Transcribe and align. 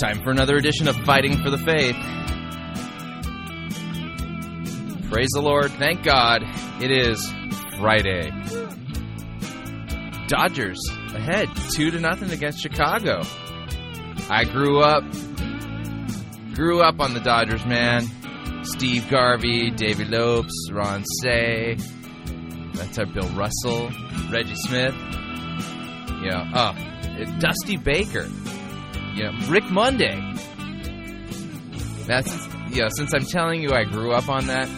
Time 0.00 0.22
for 0.22 0.30
another 0.30 0.56
edition 0.56 0.88
of 0.88 0.96
Fighting 1.04 1.42
for 1.42 1.48
the 1.48 1.56
Faith. 1.56 1.96
Praise 5.10 5.30
the 5.32 5.40
Lord. 5.40 5.70
Thank 5.72 6.02
God 6.04 6.42
it 6.82 6.90
is 6.90 7.26
Friday. 7.78 8.30
Dodgers 10.28 10.78
ahead 11.14 11.48
2 11.72 11.92
to 11.92 12.00
nothing 12.00 12.30
against 12.30 12.60
Chicago. 12.60 13.22
I 14.28 14.44
grew 14.44 14.80
up 14.80 15.02
grew 16.52 16.82
up 16.82 17.00
on 17.00 17.14
the 17.14 17.20
Dodgers, 17.20 17.64
man. 17.64 18.06
Steve 18.64 19.08
Garvey, 19.08 19.70
Davey 19.70 20.04
Lopes, 20.04 20.70
Ron 20.72 21.04
Cey. 21.22 21.76
That's 22.74 22.98
our 22.98 23.06
Bill 23.06 23.28
Russell, 23.30 23.90
Reggie 24.30 24.56
Smith. 24.56 24.94
Yeah, 26.22 26.50
oh, 26.54 27.38
Dusty 27.38 27.78
Baker. 27.78 28.28
You 29.16 29.24
know, 29.24 29.32
Rick 29.48 29.64
Monday. 29.70 30.20
That's 32.06 32.46
know, 32.82 32.88
since 32.94 33.14
I'm 33.14 33.24
telling 33.24 33.62
you 33.62 33.70
I 33.72 33.84
grew 33.84 34.12
up 34.12 34.28
on 34.28 34.46
that, 34.48 34.68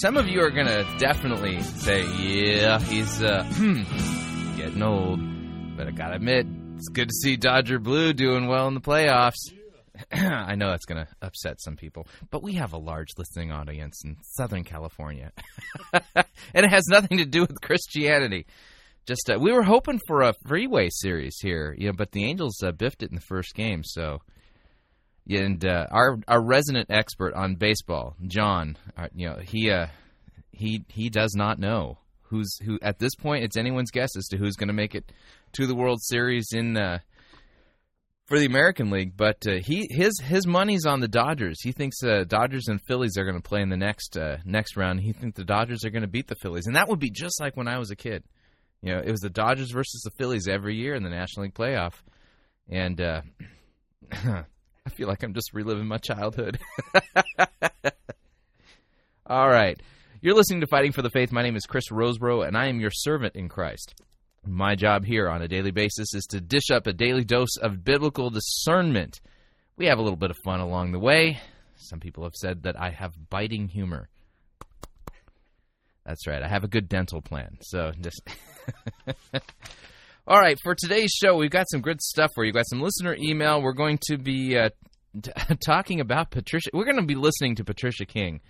some 0.00 0.16
of 0.16 0.28
you 0.28 0.40
are 0.42 0.50
gonna 0.50 0.84
definitely 0.98 1.60
say, 1.60 2.06
"Yeah, 2.16 2.78
he's 2.78 3.20
uh, 3.22 3.42
getting 4.56 4.82
old." 4.82 5.18
But 5.76 5.88
I 5.88 5.90
gotta 5.90 6.14
admit, 6.14 6.46
it's 6.76 6.88
good 6.88 7.08
to 7.08 7.14
see 7.14 7.36
Dodger 7.36 7.80
Blue 7.80 8.12
doing 8.12 8.46
well 8.46 8.68
in 8.68 8.74
the 8.74 8.80
playoffs. 8.80 9.52
I 10.12 10.54
know 10.54 10.70
that's 10.70 10.86
to 10.86 11.08
upset 11.22 11.60
some 11.60 11.76
people, 11.76 12.06
but 12.30 12.42
we 12.42 12.54
have 12.54 12.72
a 12.72 12.78
large 12.78 13.08
listening 13.16 13.50
audience 13.50 14.02
in 14.04 14.16
Southern 14.22 14.62
California. 14.62 15.32
and 15.92 16.24
it 16.54 16.70
has 16.70 16.84
nothing 16.88 17.18
to 17.18 17.24
do 17.24 17.40
with 17.40 17.60
Christianity. 17.60 18.46
Just 19.06 19.30
uh, 19.30 19.38
we 19.38 19.52
were 19.52 19.62
hoping 19.62 20.00
for 20.06 20.22
a 20.22 20.34
freeway 20.46 20.88
series 20.90 21.36
here, 21.40 21.74
you 21.76 21.88
know, 21.88 21.92
but 21.96 22.12
the 22.12 22.24
Angels 22.24 22.62
uh, 22.62 22.72
biffed 22.72 23.02
it 23.02 23.10
in 23.10 23.16
the 23.16 23.20
first 23.20 23.54
game, 23.54 23.82
so 23.84 24.20
and 25.28 25.64
uh, 25.64 25.86
our 25.90 26.18
our 26.28 26.42
resident 26.42 26.90
expert 26.90 27.34
on 27.34 27.56
baseball, 27.56 28.16
John, 28.26 28.76
uh, 28.96 29.08
you 29.14 29.28
know, 29.28 29.36
he 29.36 29.70
uh, 29.70 29.86
he 30.52 30.84
he 30.88 31.10
does 31.10 31.34
not 31.34 31.58
know 31.58 31.98
who's 32.22 32.58
who 32.58 32.78
at 32.82 32.98
this 32.98 33.14
point. 33.14 33.44
It's 33.44 33.56
anyone's 33.56 33.90
guess 33.90 34.16
as 34.16 34.26
to 34.28 34.36
who's 34.36 34.56
going 34.56 34.68
to 34.68 34.74
make 34.74 34.94
it 34.94 35.12
to 35.52 35.66
the 35.66 35.74
World 35.74 36.02
Series 36.02 36.48
in 36.52 36.76
uh, 36.76 36.98
for 38.26 38.38
the 38.38 38.46
American 38.46 38.90
League, 38.90 39.16
but 39.16 39.46
uh, 39.46 39.58
he 39.62 39.86
his 39.90 40.20
his 40.22 40.46
money's 40.46 40.86
on 40.86 41.00
the 41.00 41.08
Dodgers. 41.08 41.60
He 41.62 41.72
thinks 41.72 42.02
uh, 42.02 42.24
Dodgers 42.26 42.68
and 42.68 42.80
Phillies 42.86 43.16
are 43.16 43.24
going 43.24 43.40
to 43.40 43.48
play 43.48 43.62
in 43.62 43.70
the 43.70 43.76
next 43.76 44.16
uh, 44.16 44.38
next 44.44 44.76
round. 44.76 45.00
He 45.00 45.12
thinks 45.12 45.36
the 45.36 45.44
Dodgers 45.44 45.84
are 45.84 45.90
going 45.90 46.02
to 46.02 46.08
beat 46.08 46.28
the 46.28 46.36
Phillies, 46.36 46.66
and 46.66 46.76
that 46.76 46.88
would 46.88 47.00
be 47.00 47.10
just 47.10 47.40
like 47.40 47.56
when 47.56 47.68
I 47.68 47.78
was 47.78 47.90
a 47.90 47.96
kid. 47.96 48.24
You 48.84 48.92
know, 48.92 49.00
it 49.00 49.10
was 49.10 49.20
the 49.20 49.30
Dodgers 49.30 49.70
versus 49.70 50.02
the 50.02 50.10
Phillies 50.10 50.46
every 50.46 50.76
year 50.76 50.94
in 50.94 51.02
the 51.02 51.08
National 51.08 51.44
League 51.44 51.54
playoff, 51.54 51.94
and 52.68 53.00
uh, 53.00 53.22
I 54.12 54.44
feel 54.94 55.08
like 55.08 55.22
I'm 55.22 55.32
just 55.32 55.54
reliving 55.54 55.86
my 55.86 55.96
childhood. 55.96 56.58
All 59.26 59.48
right, 59.48 59.80
you're 60.20 60.34
listening 60.34 60.60
to 60.60 60.66
Fighting 60.66 60.92
for 60.92 61.00
the 61.00 61.08
Faith. 61.08 61.32
My 61.32 61.42
name 61.42 61.56
is 61.56 61.64
Chris 61.64 61.88
Rosebrough, 61.90 62.46
and 62.46 62.58
I 62.58 62.66
am 62.66 62.78
your 62.78 62.90
servant 62.90 63.36
in 63.36 63.48
Christ. 63.48 63.94
My 64.46 64.74
job 64.74 65.06
here 65.06 65.30
on 65.30 65.40
a 65.40 65.48
daily 65.48 65.70
basis 65.70 66.12
is 66.12 66.26
to 66.26 66.42
dish 66.42 66.70
up 66.70 66.86
a 66.86 66.92
daily 66.92 67.24
dose 67.24 67.56
of 67.56 67.84
biblical 67.84 68.28
discernment. 68.28 69.22
We 69.78 69.86
have 69.86 69.98
a 69.98 70.02
little 70.02 70.18
bit 70.18 70.30
of 70.30 70.36
fun 70.44 70.60
along 70.60 70.92
the 70.92 70.98
way. 70.98 71.40
Some 71.76 72.00
people 72.00 72.24
have 72.24 72.34
said 72.34 72.64
that 72.64 72.78
I 72.78 72.90
have 72.90 73.14
biting 73.30 73.68
humor. 73.68 74.10
That's 76.06 76.26
right. 76.26 76.42
I 76.42 76.48
have 76.48 76.64
a 76.64 76.68
good 76.68 76.88
dental 76.88 77.22
plan. 77.22 77.58
So 77.62 77.92
just 78.00 78.20
All 80.26 80.40
right, 80.40 80.58
for 80.62 80.74
today's 80.74 81.12
show, 81.12 81.36
we've 81.36 81.50
got 81.50 81.66
some 81.70 81.82
good 81.82 82.00
stuff 82.00 82.30
for 82.34 82.44
you. 82.44 82.48
We've 82.48 82.54
got 82.54 82.68
some 82.68 82.80
listener 82.80 83.14
email. 83.18 83.60
We're 83.60 83.74
going 83.74 83.98
to 84.08 84.16
be 84.16 84.56
uh, 84.56 84.70
t- 85.20 85.30
talking 85.64 86.00
about 86.00 86.30
Patricia. 86.30 86.70
We're 86.72 86.86
going 86.86 86.96
to 86.96 87.02
be 87.02 87.14
listening 87.14 87.56
to 87.56 87.64
Patricia 87.64 88.06
King 88.06 88.40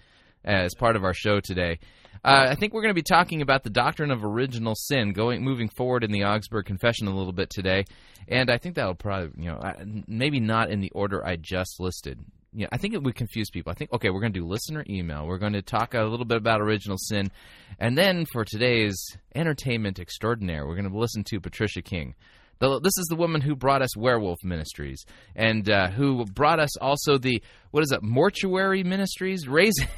as 0.45 0.73
part 0.77 0.95
of 0.95 1.03
our 1.03 1.15
show 1.15 1.41
today. 1.41 1.81
Uh, 2.25 2.47
I 2.51 2.55
think 2.55 2.73
we're 2.73 2.83
going 2.83 2.95
to 2.95 2.95
be 2.95 3.03
talking 3.03 3.43
about 3.43 3.65
the 3.65 3.71
doctrine 3.71 4.11
of 4.11 4.25
original 4.25 4.75
sin, 4.77 5.13
going 5.13 5.43
moving 5.43 5.69
forward 5.69 6.05
in 6.05 6.13
the 6.13 6.25
Augsburg 6.25 6.65
Confession 6.65 7.09
a 7.09 7.17
little 7.17 7.33
bit 7.33 7.51
today, 7.51 7.85
and 8.29 8.51
I 8.51 8.59
think 8.59 8.77
that'll 8.77 8.95
probably, 8.95 9.45
you 9.45 9.51
know, 9.51 9.61
maybe 10.07 10.41
not 10.41 10.71
in 10.71 10.81
the 10.81 10.91
order 10.93 11.27
I 11.27 11.37
just 11.37 11.81
listed. 11.81 12.21
Yeah, 12.55 12.69
I 12.71 12.77
think 12.77 12.95
it 12.95 13.03
would 13.03 13.17
confuse 13.17 13.51
people. 13.51 13.73
I 13.73 13.75
think 13.75 13.93
okay, 13.93 14.11
we're 14.11 14.21
going 14.21 14.33
to 14.33 14.41
do 14.41 14.47
listener 14.47 14.85
email. 14.89 15.27
We're 15.27 15.39
going 15.39 15.55
to 15.55 15.63
talk 15.63 15.95
a 15.95 16.03
little 16.03 16.25
bit 16.25 16.39
about 16.39 16.61
original 16.61 16.99
sin, 16.99 17.31
and 17.79 17.99
then 17.99 18.27
for 18.33 18.45
today's 18.45 18.97
entertainment 19.35 19.99
extraordinaire, 19.99 20.67
we're 20.67 20.77
going 20.77 20.91
to 20.91 20.97
listen 20.97 21.25
to 21.25 21.41
Patricia 21.41 21.83
King. 21.83 22.15
The, 22.61 22.81
this 22.81 22.97
is 22.97 23.07
the 23.11 23.17
woman 23.17 23.41
who 23.41 23.57
brought 23.57 23.83
us 23.83 23.97
Werewolf 23.97 24.39
Ministries 24.45 25.05
and 25.35 25.69
uh, 25.69 25.89
who 25.89 26.25
brought 26.25 26.61
us 26.61 26.77
also 26.77 27.19
the 27.19 27.43
what 27.73 27.83
is 27.83 27.91
it 27.91 28.03
Mortuary 28.03 28.85
Ministries 28.85 29.49
raising 29.49 29.89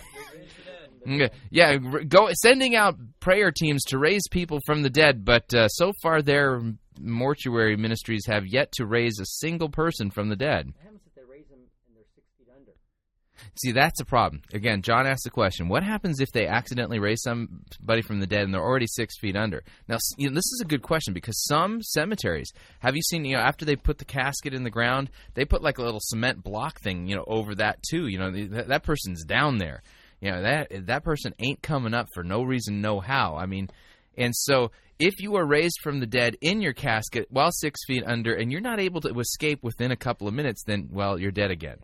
yeah, 1.50 1.76
go 1.76 2.28
sending 2.42 2.74
out 2.74 2.96
prayer 3.20 3.52
teams 3.52 3.84
to 3.84 3.98
raise 3.98 4.22
people 4.30 4.60
from 4.66 4.82
the 4.82 4.90
dead, 4.90 5.24
but 5.24 5.52
uh, 5.54 5.68
so 5.68 5.92
far 6.02 6.22
their 6.22 6.60
mortuary 6.98 7.76
ministries 7.76 8.24
have 8.26 8.46
yet 8.46 8.72
to 8.72 8.86
raise 8.86 9.18
a 9.20 9.26
single 9.26 9.68
person 9.68 10.10
from 10.10 10.28
the 10.28 10.36
dead. 10.36 10.72
See, 13.54 13.72
that's 13.72 14.00
a 14.00 14.04
problem. 14.04 14.42
Again, 14.52 14.82
John 14.82 15.06
asked 15.06 15.24
the 15.24 15.30
question: 15.30 15.68
What 15.68 15.82
happens 15.82 16.20
if 16.20 16.32
they 16.32 16.46
accidentally 16.46 16.98
raise 16.98 17.22
somebody 17.22 18.02
from 18.02 18.20
the 18.20 18.26
dead 18.26 18.42
and 18.42 18.52
they're 18.52 18.62
already 18.62 18.86
six 18.86 19.18
feet 19.18 19.36
under? 19.36 19.62
Now, 19.88 19.98
you 20.16 20.28
know, 20.28 20.34
this 20.34 20.44
is 20.52 20.60
a 20.62 20.68
good 20.68 20.82
question 20.82 21.14
because 21.14 21.44
some 21.44 21.82
cemeteries 21.82 22.52
have 22.80 22.96
you 22.96 23.02
seen? 23.02 23.24
You 23.24 23.36
know, 23.36 23.42
after 23.42 23.64
they 23.64 23.76
put 23.76 23.98
the 23.98 24.04
casket 24.04 24.54
in 24.54 24.64
the 24.64 24.70
ground, 24.70 25.10
they 25.34 25.44
put 25.44 25.62
like 25.62 25.78
a 25.78 25.82
little 25.82 26.00
cement 26.00 26.42
block 26.42 26.80
thing, 26.80 27.06
you 27.06 27.16
know, 27.16 27.24
over 27.26 27.54
that 27.56 27.82
too. 27.82 28.06
You 28.06 28.18
know, 28.18 28.30
that, 28.30 28.68
that 28.68 28.82
person's 28.82 29.24
down 29.24 29.58
there. 29.58 29.82
You 30.20 30.30
know 30.30 30.42
that 30.42 30.86
that 30.86 31.04
person 31.04 31.34
ain't 31.38 31.62
coming 31.62 31.92
up 31.92 32.08
for 32.14 32.24
no 32.24 32.42
reason, 32.42 32.80
no 32.80 33.00
how. 33.00 33.36
I 33.36 33.46
mean, 33.46 33.68
and 34.16 34.34
so 34.34 34.70
if 34.98 35.20
you 35.20 35.36
are 35.36 35.44
raised 35.44 35.78
from 35.82 36.00
the 36.00 36.06
dead 36.06 36.36
in 36.40 36.62
your 36.62 36.72
casket 36.72 37.26
while 37.30 37.50
six 37.52 37.80
feet 37.86 38.02
under, 38.06 38.34
and 38.34 38.50
you're 38.50 38.60
not 38.60 38.80
able 38.80 39.00
to 39.02 39.18
escape 39.18 39.62
within 39.62 39.90
a 39.90 39.96
couple 39.96 40.26
of 40.26 40.34
minutes, 40.34 40.62
then 40.66 40.88
well, 40.90 41.18
you're 41.18 41.30
dead 41.30 41.50
again. 41.50 41.78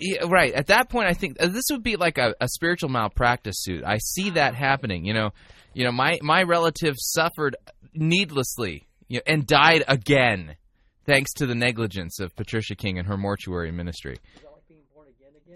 Yeah, 0.00 0.26
right. 0.28 0.52
At 0.52 0.68
that 0.68 0.88
point, 0.88 1.08
I 1.08 1.14
think 1.14 1.36
uh, 1.40 1.48
this 1.48 1.64
would 1.70 1.82
be 1.82 1.96
like 1.96 2.18
a, 2.18 2.34
a 2.40 2.48
spiritual 2.48 2.88
malpractice 2.88 3.56
suit. 3.60 3.84
I 3.84 3.98
see 3.98 4.30
that 4.30 4.54
happening. 4.54 5.04
You 5.04 5.14
know, 5.14 5.30
you 5.74 5.84
know, 5.84 5.92
my 5.92 6.18
my 6.22 6.42
relative 6.42 6.96
suffered 6.98 7.56
needlessly 7.94 8.86
you 9.08 9.18
know, 9.18 9.22
and 9.26 9.46
died 9.46 9.84
again, 9.88 10.56
thanks 11.04 11.32
to 11.34 11.46
the 11.46 11.54
negligence 11.54 12.20
of 12.20 12.34
Patricia 12.36 12.74
King 12.74 12.98
and 12.98 13.08
her 13.08 13.16
mortuary 13.16 13.72
ministry. 13.72 14.16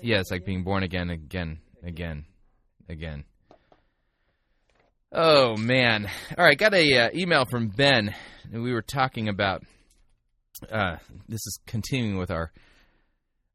Yeah, 0.02 0.20
it's 0.20 0.30
like 0.30 0.44
being 0.44 0.64
born 0.64 0.82
again, 0.82 1.08
again, 1.10 1.60
again, 1.82 2.26
again. 2.88 3.24
Oh 5.12 5.56
man! 5.56 6.10
All 6.36 6.44
right, 6.44 6.58
got 6.58 6.74
a 6.74 6.98
uh, 6.98 7.10
email 7.14 7.44
from 7.44 7.68
Ben. 7.68 8.14
We 8.52 8.72
were 8.72 8.82
talking 8.82 9.28
about. 9.28 9.62
Uh, 10.70 10.96
this 11.28 11.46
is 11.46 11.58
continuing 11.66 12.18
with 12.18 12.30
our 12.30 12.50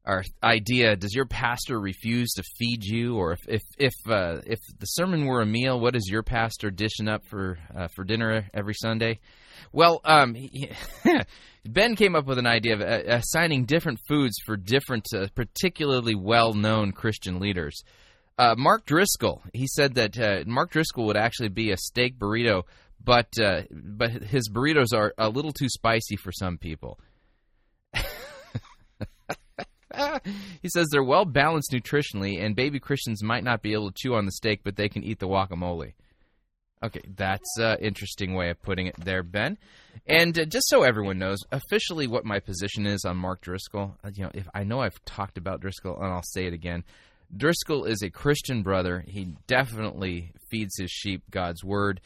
our 0.04 0.24
idea. 0.42 0.96
Does 0.96 1.14
your 1.14 1.26
pastor 1.26 1.78
refuse 1.78 2.30
to 2.32 2.42
feed 2.58 2.84
you, 2.84 3.16
or 3.16 3.32
if 3.32 3.40
if 3.46 3.62
if, 3.78 3.92
uh, 4.08 4.40
if 4.46 4.58
the 4.78 4.86
sermon 4.86 5.26
were 5.26 5.42
a 5.42 5.46
meal, 5.46 5.78
what 5.78 5.94
is 5.94 6.08
your 6.10 6.22
pastor 6.22 6.70
dishing 6.70 7.08
up 7.08 7.22
for 7.26 7.58
uh, 7.76 7.88
for 7.94 8.04
dinner 8.04 8.48
every 8.54 8.74
Sunday? 8.74 9.20
Well, 9.72 10.00
um, 10.04 10.34
he, 10.34 10.70
Ben 11.64 11.96
came 11.96 12.16
up 12.16 12.26
with 12.26 12.38
an 12.38 12.46
idea 12.46 12.74
of 12.74 12.80
uh, 12.80 13.16
assigning 13.16 13.66
different 13.66 14.00
foods 14.08 14.36
for 14.44 14.56
different, 14.56 15.06
uh, 15.14 15.26
particularly 15.34 16.14
well 16.14 16.54
known 16.54 16.92
Christian 16.92 17.38
leaders. 17.38 17.82
Uh, 18.38 18.54
Mark 18.56 18.86
Driscoll, 18.86 19.42
he 19.52 19.66
said 19.66 19.94
that 19.96 20.18
uh, 20.18 20.44
Mark 20.46 20.70
Driscoll 20.70 21.06
would 21.06 21.16
actually 21.18 21.50
be 21.50 21.72
a 21.72 21.76
steak 21.76 22.18
burrito, 22.18 22.62
but 23.04 23.28
but 23.70 24.10
his 24.10 24.48
burritos 24.50 24.94
are 24.94 25.12
a 25.18 25.28
little 25.28 25.52
too 25.52 25.68
spicy 25.68 26.16
for 26.16 26.32
some 26.32 26.56
people. 26.56 26.98
he 30.62 30.68
says 30.68 30.88
they're 30.90 31.02
well 31.02 31.24
balanced 31.24 31.72
nutritionally, 31.72 32.42
and 32.42 32.56
baby 32.56 32.80
Christians 32.80 33.22
might 33.22 33.44
not 33.44 33.62
be 33.62 33.72
able 33.72 33.90
to 33.90 33.96
chew 33.96 34.14
on 34.14 34.26
the 34.26 34.32
steak, 34.32 34.60
but 34.64 34.76
they 34.76 34.88
can 34.88 35.02
eat 35.02 35.18
the 35.18 35.28
guacamole. 35.28 35.92
Okay, 36.82 37.02
that's 37.14 37.58
an 37.58 37.76
interesting 37.80 38.34
way 38.34 38.48
of 38.48 38.62
putting 38.62 38.86
it 38.86 38.96
there, 39.04 39.22
Ben. 39.22 39.58
And 40.06 40.38
uh, 40.38 40.46
just 40.46 40.66
so 40.68 40.82
everyone 40.82 41.18
knows, 41.18 41.38
officially 41.52 42.06
what 42.06 42.24
my 42.24 42.40
position 42.40 42.86
is 42.86 43.04
on 43.04 43.18
Mark 43.18 43.42
Driscoll, 43.42 43.96
uh, 44.02 44.10
you 44.14 44.24
know, 44.24 44.30
if 44.32 44.48
I 44.54 44.64
know 44.64 44.80
I've 44.80 45.04
talked 45.04 45.36
about 45.36 45.60
Driscoll, 45.60 45.96
and 45.96 46.06
I'll 46.06 46.22
say 46.22 46.46
it 46.46 46.54
again. 46.54 46.84
Driscoll 47.36 47.84
is 47.84 48.02
a 48.02 48.10
Christian 48.10 48.62
brother. 48.62 49.04
He 49.06 49.34
definitely 49.46 50.32
feeds 50.50 50.76
his 50.78 50.90
sheep 50.90 51.22
God's 51.30 51.62
word. 51.62 52.00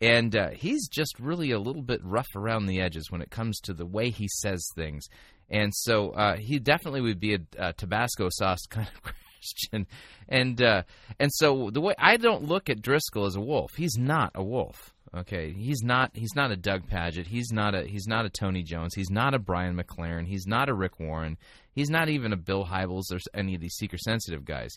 And 0.00 0.34
uh, 0.34 0.50
he's 0.50 0.88
just 0.88 1.20
really 1.20 1.52
a 1.52 1.60
little 1.60 1.82
bit 1.82 2.00
rough 2.02 2.26
around 2.34 2.66
the 2.66 2.80
edges 2.80 3.10
when 3.10 3.22
it 3.22 3.30
comes 3.30 3.60
to 3.60 3.74
the 3.74 3.86
way 3.86 4.10
he 4.10 4.28
says 4.28 4.66
things. 4.74 5.06
And 5.50 5.72
so 5.74 6.10
uh, 6.10 6.36
he 6.36 6.58
definitely 6.58 7.02
would 7.02 7.20
be 7.20 7.34
a, 7.34 7.40
a 7.58 7.72
Tabasco 7.72 8.28
sauce 8.30 8.66
kind 8.70 8.88
of 8.88 9.02
Christian. 9.02 9.86
And 10.28 10.62
uh, 10.62 10.82
and 11.18 11.30
so 11.32 11.70
the 11.70 11.80
way 11.80 11.94
I 11.98 12.16
don't 12.16 12.44
look 12.44 12.70
at 12.70 12.82
Driscoll 12.82 13.26
as 13.26 13.36
a 13.36 13.40
wolf. 13.40 13.72
He's 13.76 13.96
not 13.98 14.32
a 14.34 14.42
wolf. 14.42 14.94
Okay, 15.16 15.52
he's 15.52 15.82
not 15.82 16.10
he's 16.14 16.34
not 16.34 16.50
a 16.50 16.56
Doug 16.56 16.88
Pagitt. 16.88 17.26
He's 17.26 17.52
not 17.52 17.74
a 17.74 17.84
he's 17.84 18.08
not 18.08 18.24
a 18.24 18.30
Tony 18.30 18.62
Jones. 18.62 18.94
He's 18.94 19.10
not 19.10 19.34
a 19.34 19.38
Brian 19.38 19.76
McLaren. 19.76 20.26
He's 20.26 20.46
not 20.46 20.68
a 20.68 20.74
Rick 20.74 20.98
Warren. 20.98 21.36
He's 21.72 21.90
not 21.90 22.08
even 22.08 22.32
a 22.32 22.36
Bill 22.36 22.64
Hybels 22.64 23.12
or 23.12 23.18
any 23.32 23.54
of 23.54 23.60
these 23.60 23.74
seeker 23.74 23.98
sensitive 23.98 24.44
guys. 24.44 24.76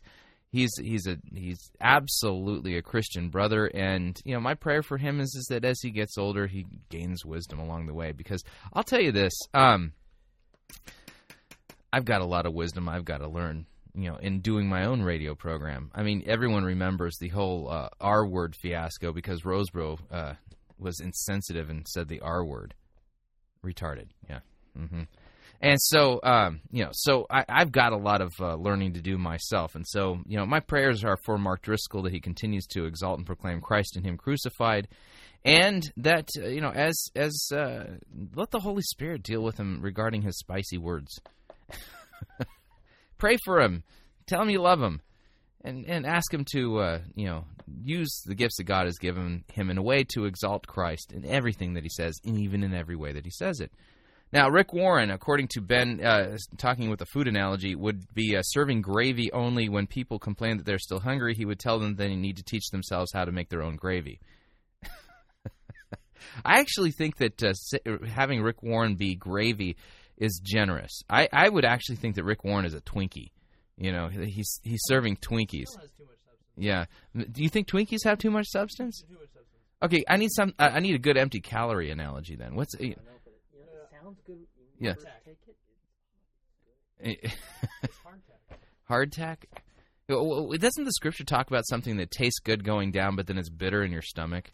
He's 0.52 0.72
he's 0.78 1.08
a 1.08 1.18
he's 1.34 1.72
absolutely 1.82 2.78
a 2.78 2.82
Christian 2.82 3.30
brother, 3.30 3.66
and 3.66 4.20
you 4.24 4.34
know 4.34 4.40
my 4.40 4.54
prayer 4.54 4.84
for 4.84 4.98
him 4.98 5.20
is 5.20 5.34
is 5.36 5.48
that 5.50 5.66
as 5.66 5.82
he 5.82 5.90
gets 5.90 6.18
older, 6.18 6.46
he 6.46 6.66
gains 6.90 7.26
wisdom 7.26 7.60
along 7.60 7.88
the 7.88 7.94
way. 7.94 8.12
Because 8.12 8.44
I'll 8.74 8.84
tell 8.84 9.02
you 9.02 9.12
this, 9.12 9.34
um, 9.54 9.92
I've 11.92 12.06
got 12.06 12.22
a 12.22 12.26
lot 12.26 12.46
of 12.46 12.54
wisdom 12.54 12.90
I've 12.90 13.06
got 13.06 13.20
to 13.20 13.28
learn 13.28 13.66
you 13.98 14.12
know, 14.12 14.18
in 14.18 14.42
doing 14.42 14.68
my 14.68 14.86
own 14.86 15.02
radio 15.02 15.34
program. 15.34 15.90
I 15.96 16.04
mean, 16.04 16.24
everyone 16.28 16.64
remembers 16.64 17.18
the 17.18 17.30
whole 17.30 17.68
uh, 17.68 17.90
R 18.00 18.28
word 18.28 18.56
fiasco 18.56 19.12
because 19.12 19.42
Rosebrough 19.42 20.00
uh, 20.12 20.34
was 20.78 21.00
insensitive 21.00 21.72
and 21.72 21.88
said 21.88 22.08
the 22.08 22.20
R 22.20 22.46
word. 22.46 22.76
Retarded, 23.66 24.10
yeah. 24.30 24.40
Mm-hmm. 24.78 25.02
And 25.60 25.82
so, 25.82 26.20
um, 26.22 26.62
you 26.72 26.84
know, 26.84 26.92
so 26.94 27.26
I, 27.30 27.44
have 27.48 27.72
got 27.72 27.92
a 27.92 27.98
lot 27.98 28.22
of 28.22 28.32
uh, 28.40 28.56
learning 28.56 28.94
to 28.94 29.02
do 29.02 29.18
myself. 29.18 29.74
And 29.74 29.88
so, 29.88 30.20
you 30.28 30.38
know, 30.38 30.46
my 30.46 30.60
prayers 30.60 31.04
are 31.04 31.18
for 31.26 31.38
Mark 31.38 31.64
Driscoll 31.64 32.04
that 32.04 32.14
he 32.14 32.20
continues 32.20 32.68
to 32.68 32.86
exalt 32.86 33.18
and 33.18 33.26
proclaim 33.26 33.60
Christ 33.60 33.98
in 33.98 34.04
Him 34.04 34.18
crucified, 34.18 34.88
and 35.44 35.84
that 35.98 36.30
uh, 36.38 36.48
you 36.48 36.62
know, 36.62 36.72
as 36.72 37.10
as 37.16 37.50
uh, 37.52 37.86
let 38.36 38.52
the 38.52 38.60
Holy 38.60 38.84
Spirit 38.84 39.24
deal 39.24 39.42
with 39.42 39.58
him 39.58 39.80
regarding 39.82 40.22
his 40.22 40.38
spicy 40.38 40.78
words. 40.78 41.20
Pray 43.18 43.38
for 43.44 43.60
him. 43.62 43.84
Tell 44.28 44.42
him 44.42 44.50
you 44.50 44.62
love 44.62 44.82
him. 44.82 45.02
And, 45.64 45.86
and 45.86 46.06
ask 46.06 46.34
him 46.34 46.46
to, 46.54 46.78
uh, 46.80 47.00
you 47.16 47.26
know, 47.26 47.44
use 47.84 48.22
the 48.26 48.36
gifts 48.36 48.56
that 48.58 48.66
God 48.66 48.86
has 48.86 48.98
given 49.00 49.44
him 49.52 49.70
in 49.70 49.78
a 49.78 49.82
way 49.82 50.06
to 50.14 50.24
exalt 50.26 50.66
Christ 50.66 51.12
in 51.12 51.26
everything 51.26 51.74
that 51.74 51.84
he 51.84 51.90
says, 51.90 52.22
and 52.24 52.38
even 52.38 52.64
in 52.64 52.74
every 52.74 52.96
way 52.96 53.12
that 53.12 53.26
he 53.26 53.32
says 53.32 53.60
it. 53.60 53.72
Now, 54.34 54.50
Rick 54.50 54.74
Warren, 54.74 55.10
according 55.10 55.48
to 55.50 55.62
Ben, 55.62 56.04
uh, 56.04 56.38
talking 56.58 56.90
with 56.90 57.02
a 57.02 57.06
food 57.06 57.28
analogy, 57.28 57.76
would 57.76 58.14
be 58.14 58.36
uh, 58.36 58.42
serving 58.42 58.82
gravy 58.82 59.32
only 59.32 59.70
when 59.70 59.88
people 59.88 60.20
complain 60.20 60.58
that 60.58 60.66
they're 60.66 60.80
still 60.80 61.00
hungry. 61.00 61.34
He 61.34 61.46
would 61.46 61.60
tell 61.60 61.80
them 61.80 61.96
that 61.96 62.04
they 62.04 62.16
need 62.16 62.38
to 62.38 62.44
teach 62.44 62.70
themselves 62.70 63.12
how 63.14 63.24
to 63.24 63.32
make 63.32 63.50
their 63.50 63.64
own 63.64 63.78
gravy. 63.78 64.20
I 66.46 66.60
actually 66.60 66.92
think 66.92 67.18
that 67.18 67.42
uh, 67.42 67.54
having 68.06 68.42
Rick 68.42 68.64
Warren 68.64 68.96
be 68.96 69.16
gravy 69.16 69.78
is 70.18 70.42
generous. 70.44 71.04
I, 71.10 71.30
I 71.32 71.48
would 71.48 71.64
actually 71.64 71.98
think 71.98 72.16
that 72.16 72.26
Rick 72.26 72.44
Warren 72.44 72.66
is 72.66 72.74
a 72.74 72.82
Twinkie. 72.82 73.32
You 73.78 73.92
know, 73.92 74.08
he's 74.08 74.60
he's 74.64 74.82
serving 74.88 75.18
Twinkies. 75.18 75.68
Yeah. 76.58 76.86
Do 77.16 77.44
you 77.44 77.50
think 77.50 77.68
Twinkies 77.68 78.04
have 78.06 78.18
too 78.18 78.32
much 78.32 78.48
substance? 78.48 79.04
Okay, 79.84 80.04
I 80.10 80.18
need 80.18 80.32
some. 80.32 80.54
Uh, 80.58 80.72
I 80.74 80.80
need 80.80 80.96
a 80.96 81.00
good 81.00 81.18
empty 81.18 81.40
calorie 81.40 81.92
analogy. 81.92 82.36
Then 82.36 82.56
what's? 82.56 82.74
Uh. 82.76 82.96
Yeah. 84.80 84.94
Eh, 87.04 87.16
eh. 87.24 87.30
Hardtack. 88.90 89.44
Doesn't 90.08 90.86
the 90.86 90.92
scripture 90.92 91.26
talk 91.26 91.48
about 91.48 91.68
something 91.68 91.98
that 91.98 92.12
tastes 92.12 92.40
good 92.40 92.64
going 92.64 92.92
down, 92.92 93.16
but 93.16 93.28
then 93.28 93.38
it's 93.38 93.50
bitter 93.50 93.84
in 93.84 93.92
your 93.92 94.02
stomach? 94.02 94.52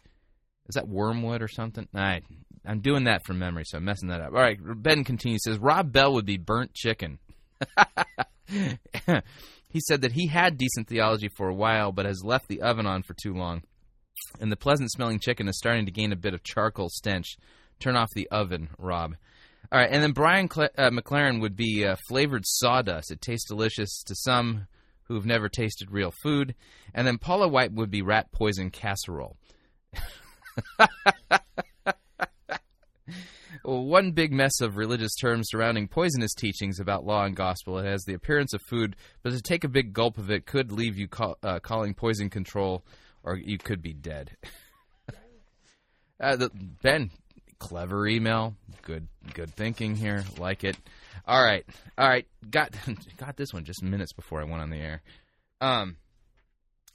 Is 0.68 0.74
that 0.74 0.88
wormwood 0.88 1.42
or 1.42 1.48
something? 1.48 1.86
I 1.94 2.22
I'm 2.66 2.80
doing 2.80 3.04
that 3.04 3.24
from 3.24 3.38
memory, 3.38 3.64
so 3.66 3.78
I'm 3.78 3.84
messing 3.84 4.08
that 4.08 4.20
up. 4.20 4.32
All 4.32 4.40
right, 4.40 4.58
Ben 4.60 5.04
continues. 5.04 5.42
Says 5.44 5.58
Rob 5.58 5.92
Bell 5.92 6.14
would 6.14 6.26
be 6.26 6.38
burnt 6.38 6.74
chicken. 6.74 7.18
he 8.46 9.80
said 9.80 10.00
that 10.00 10.12
he 10.12 10.26
had 10.28 10.56
decent 10.56 10.88
theology 10.88 11.28
for 11.36 11.48
a 11.48 11.54
while, 11.54 11.92
but 11.92 12.06
has 12.06 12.22
left 12.24 12.48
the 12.48 12.62
oven 12.62 12.86
on 12.86 13.02
for 13.02 13.14
too 13.14 13.34
long, 13.34 13.62
and 14.40 14.50
the 14.50 14.56
pleasant-smelling 14.56 15.20
chicken 15.20 15.48
is 15.48 15.58
starting 15.58 15.84
to 15.86 15.92
gain 15.92 16.12
a 16.12 16.16
bit 16.16 16.34
of 16.34 16.42
charcoal 16.42 16.88
stench. 16.88 17.36
Turn 17.80 17.96
off 17.96 18.08
the 18.14 18.28
oven, 18.30 18.70
Rob. 18.78 19.16
All 19.74 19.80
right, 19.80 19.90
and 19.90 20.00
then 20.00 20.12
Brian 20.12 20.46
Cle- 20.46 20.68
uh, 20.78 20.90
McLaren 20.90 21.40
would 21.40 21.56
be 21.56 21.84
uh, 21.84 21.96
flavored 22.06 22.44
sawdust. 22.46 23.10
It 23.10 23.20
tastes 23.20 23.48
delicious 23.48 24.04
to 24.04 24.14
some 24.14 24.68
who've 25.08 25.26
never 25.26 25.48
tasted 25.48 25.90
real 25.90 26.12
food. 26.22 26.54
And 26.94 27.04
then 27.04 27.18
Paula 27.18 27.48
White 27.48 27.72
would 27.72 27.90
be 27.90 28.00
rat 28.00 28.30
poison 28.30 28.70
casserole. 28.70 29.36
one 33.64 34.12
big 34.12 34.32
mess 34.32 34.60
of 34.60 34.76
religious 34.76 35.16
terms 35.16 35.48
surrounding 35.50 35.88
poisonous 35.88 36.34
teachings 36.34 36.78
about 36.78 37.04
law 37.04 37.24
and 37.24 37.34
gospel. 37.34 37.76
It 37.78 37.86
has 37.86 38.04
the 38.04 38.14
appearance 38.14 38.54
of 38.54 38.62
food, 38.62 38.94
but 39.24 39.32
to 39.32 39.42
take 39.42 39.64
a 39.64 39.68
big 39.68 39.92
gulp 39.92 40.18
of 40.18 40.30
it 40.30 40.46
could 40.46 40.70
leave 40.70 40.96
you 40.96 41.08
call, 41.08 41.36
uh, 41.42 41.58
calling 41.58 41.94
poison 41.94 42.30
control, 42.30 42.84
or 43.24 43.36
you 43.36 43.58
could 43.58 43.82
be 43.82 43.92
dead. 43.92 44.36
uh, 46.20 46.36
the, 46.36 46.50
ben, 46.80 47.10
clever 47.64 48.06
email, 48.06 48.54
good 48.82 49.08
good 49.32 49.54
thinking 49.54 49.96
here, 49.96 50.22
like 50.38 50.64
it. 50.64 50.76
All 51.26 51.42
right, 51.42 51.64
all 51.96 52.06
right, 52.06 52.26
got 52.50 52.74
got 53.16 53.36
this 53.38 53.54
one 53.54 53.64
just 53.64 53.82
minutes 53.82 54.12
before 54.12 54.42
I 54.42 54.44
went 54.44 54.60
on 54.60 54.68
the 54.68 54.76
air. 54.76 55.02
Um, 55.62 55.96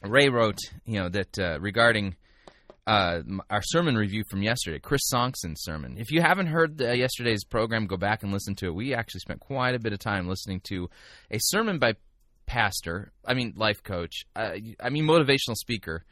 Ray 0.04 0.30
wrote, 0.30 0.60
you 0.86 1.00
know, 1.00 1.10
that 1.10 1.40
uh, 1.40 1.60
regarding 1.60 2.16
uh, 2.86 3.22
our 3.50 3.64
sermon 3.64 3.96
review 3.96 4.24
from 4.30 4.44
yesterday, 4.44 4.80
Chris 4.80 5.02
Sonksen's 5.12 5.64
sermon. 5.64 5.98
If 5.98 6.12
you 6.12 6.22
haven't 6.22 6.48
heard 6.48 6.78
the, 6.78 6.96
yesterday's 6.96 7.44
program, 7.44 7.88
go 7.88 7.98
back 7.98 8.22
and 8.22 8.32
listen 8.32 8.54
to 8.56 8.68
it. 8.68 8.76
We 8.76 8.94
actually 8.94 9.22
spent 9.22 9.40
quite 9.40 9.74
a 9.74 9.80
bit 9.80 9.94
of 9.94 10.00
time 10.00 10.28
listening 10.28 10.62
to 10.66 10.90
a 11.32 11.40
sermon 11.40 11.80
by 11.80 11.96
pastor, 12.46 13.12
I 13.26 13.34
mean 13.34 13.54
life 13.56 13.82
coach, 13.82 14.26
uh, 14.36 14.54
I 14.80 14.90
mean 14.90 15.06
motivational 15.06 15.56
speaker, 15.56 16.06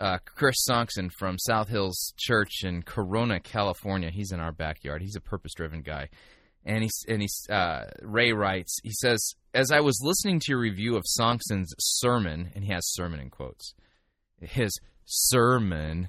uh, 0.00 0.18
Chris 0.24 0.66
Sonksen 0.68 1.10
from 1.12 1.38
South 1.38 1.68
Hills 1.68 2.14
Church 2.16 2.64
in 2.64 2.82
Corona, 2.82 3.38
California. 3.38 4.10
He's 4.10 4.32
in 4.32 4.40
our 4.40 4.52
backyard. 4.52 5.02
He's 5.02 5.16
a 5.16 5.20
purpose-driven 5.20 5.82
guy, 5.82 6.08
and 6.64 6.82
he's 6.82 7.04
and 7.06 7.20
he's 7.20 7.46
uh, 7.48 7.84
Ray 8.02 8.32
writes. 8.32 8.78
He 8.82 8.92
says, 8.92 9.34
as 9.54 9.70
I 9.70 9.80
was 9.80 10.00
listening 10.02 10.40
to 10.40 10.52
your 10.52 10.60
review 10.60 10.96
of 10.96 11.04
Sonksen's 11.18 11.74
sermon, 11.78 12.50
and 12.54 12.64
he 12.64 12.72
has 12.72 12.92
sermon 12.92 13.20
in 13.20 13.30
quotes, 13.30 13.74
his 14.40 14.72
sermon, 15.04 16.08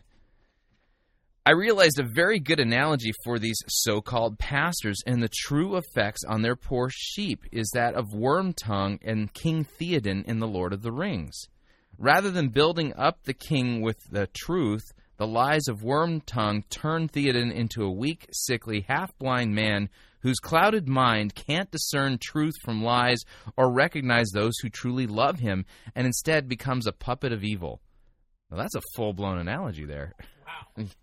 I 1.46 1.52
realized 1.52 2.00
a 2.00 2.04
very 2.04 2.40
good 2.40 2.60
analogy 2.60 3.12
for 3.24 3.40
these 3.40 3.60
so 3.68 4.00
called 4.00 4.38
pastors 4.38 5.02
and 5.08 5.24
the 5.24 5.30
true 5.30 5.76
effects 5.76 6.24
on 6.24 6.44
their 6.44 6.56
poor 6.56 6.90
sheep 6.92 7.40
is 7.52 7.72
that 7.74 7.96
of 7.96 8.10
Wormtongue 8.14 9.00
and 9.04 9.34
King 9.34 9.66
Theoden 9.66 10.24
in 10.26 10.40
The 10.40 10.48
Lord 10.48 10.72
of 10.72 10.84
the 10.84 10.92
Rings. 10.92 11.48
Rather 11.98 12.32
than 12.32 12.50
building 12.50 12.94
up 12.96 13.24
the 13.24 13.34
king 13.34 13.82
with 13.82 13.98
the 14.10 14.28
truth, 14.34 14.84
the 15.18 15.28
lies 15.28 15.68
of 15.68 15.84
Worm 15.84 16.22
Tongue 16.22 16.64
turn 16.70 17.08
Theoden 17.08 17.54
into 17.54 17.84
a 17.84 17.92
weak, 17.92 18.28
sickly, 18.32 18.86
half 18.88 19.16
blind 19.20 19.54
man 19.54 19.90
whose 20.22 20.40
clouded 20.40 20.88
mind 20.88 21.36
can't 21.36 21.72
discern 21.72 22.18
truth 22.18 22.56
from 22.64 22.84
lies 22.84 23.20
or 23.58 23.72
recognize 23.72 24.30
those 24.30 24.54
who 24.62 24.70
truly 24.70 25.08
love 25.08 25.40
him, 25.40 25.66
and 25.96 26.08
instead 26.08 26.48
becomes 26.48 26.88
a 26.88 26.92
puppet 26.92 27.32
of 27.32 27.44
evil. 27.44 27.82
Well, 28.50 28.60
that's 28.60 28.76
a 28.76 28.82
full 28.96 29.14
blown 29.14 29.38
analogy 29.38 29.86
there. 29.86 30.14
Wow. 30.78 30.86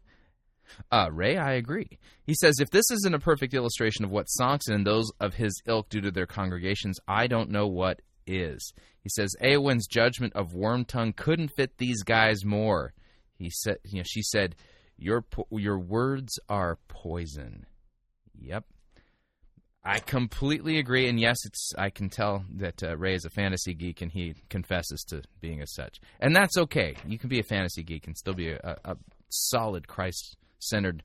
Uh, 0.93 1.09
Ray, 1.11 1.39
I 1.39 1.53
agree. 1.53 1.99
He 2.25 2.35
says, 2.35 2.57
if 2.61 2.69
this 2.69 2.91
isn't 2.91 3.15
a 3.15 3.19
perfect 3.19 3.55
illustration 3.55 4.05
of 4.05 4.11
what 4.11 4.27
Sonksen 4.39 4.75
and 4.75 4.87
those 4.87 5.11
of 5.19 5.33
his 5.33 5.63
ilk 5.67 5.89
do 5.89 6.03
to 6.03 6.11
their 6.11 6.27
congregations, 6.27 7.01
I 7.09 7.27
don't 7.27 7.51
know 7.51 7.67
what 7.67 8.03
is. 8.29 8.73
He 9.03 9.09
says, 9.09 9.35
Eowyn's 9.43 9.87
judgment 9.87 10.35
of 10.35 10.53
Wormtongue 10.53 11.17
couldn't 11.17 11.55
fit 11.57 11.79
these 11.79 12.03
guys 12.03 12.45
more. 12.45 12.93
He 13.35 13.51
said, 13.51 13.79
you 13.85 13.99
know, 13.99 14.05
she 14.07 14.23
said, 14.23 14.55
your 14.97 15.25
your 15.51 15.79
words 15.79 16.39
are 16.49 16.79
poison. 16.89 17.67
Yep. 18.41 18.65
I 19.85 20.01
completely 20.01 20.79
agree, 20.79 21.09
and 21.09 21.19
yes, 21.19 21.37
it's. 21.47 21.73
I 21.79 21.89
can 21.91 22.11
tell 22.11 22.45
that 22.57 22.83
uh, 22.83 22.97
Ray 22.97 23.15
is 23.15 23.25
a 23.25 23.31
fantasy 23.31 23.75
geek, 23.75 24.03
and 24.03 24.11
he 24.13 24.35
confesses 24.51 25.03
to 25.09 25.23
being 25.41 25.63
as 25.63 25.73
such, 25.73 26.01
and 26.21 26.35
that's 26.35 26.59
okay. 26.59 26.97
You 27.07 27.17
can 27.17 27.31
be 27.31 27.39
a 27.39 27.45
fantasy 27.45 27.85
geek 27.85 28.07
and 28.07 28.17
still 28.17 28.35
be 28.35 28.51
a, 28.51 28.59
a, 28.63 28.93
a 28.93 28.97
solid 29.31 29.87
Christ-centered, 29.87 31.05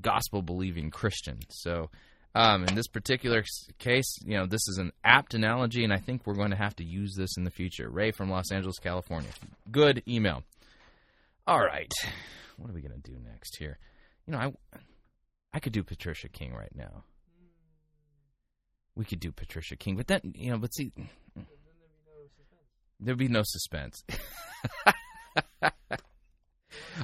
gospel-believing 0.00 0.90
Christian. 0.90 1.40
So, 1.48 1.90
um, 2.36 2.64
in 2.64 2.74
this 2.74 2.86
particular 2.86 3.42
case, 3.78 4.18
you 4.24 4.36
know, 4.36 4.46
this 4.46 4.68
is 4.68 4.78
an 4.78 4.92
apt 5.04 5.34
analogy, 5.34 5.82
and 5.84 5.92
I 5.92 5.98
think 5.98 6.22
we're 6.24 6.34
going 6.34 6.50
to 6.50 6.56
have 6.56 6.76
to 6.76 6.84
use 6.84 7.14
this 7.16 7.36
in 7.36 7.44
the 7.44 7.50
future. 7.50 7.88
Ray 7.88 8.12
from 8.12 8.30
Los 8.30 8.52
Angeles, 8.52 8.78
California. 8.78 9.30
Good 9.70 10.02
email. 10.06 10.42
All 11.46 11.60
right, 11.60 11.92
what 12.56 12.70
are 12.70 12.74
we 12.74 12.82
going 12.82 13.00
to 13.00 13.10
do 13.10 13.16
next 13.24 13.56
here? 13.58 13.78
You 14.26 14.32
know, 14.32 14.38
I 14.38 14.52
I 15.52 15.60
could 15.60 15.72
do 15.72 15.82
Patricia 15.82 16.28
King 16.28 16.52
right 16.52 16.74
now 16.74 17.04
we 18.96 19.04
could 19.04 19.20
do 19.20 19.30
Patricia 19.30 19.76
King, 19.76 19.96
but 19.96 20.08
then 20.08 20.20
you 20.34 20.50
know, 20.50 20.58
but 20.58 20.74
see, 20.74 20.90
there'd 22.98 23.18
be 23.18 23.28
no 23.28 23.42
suspense. 23.44 24.02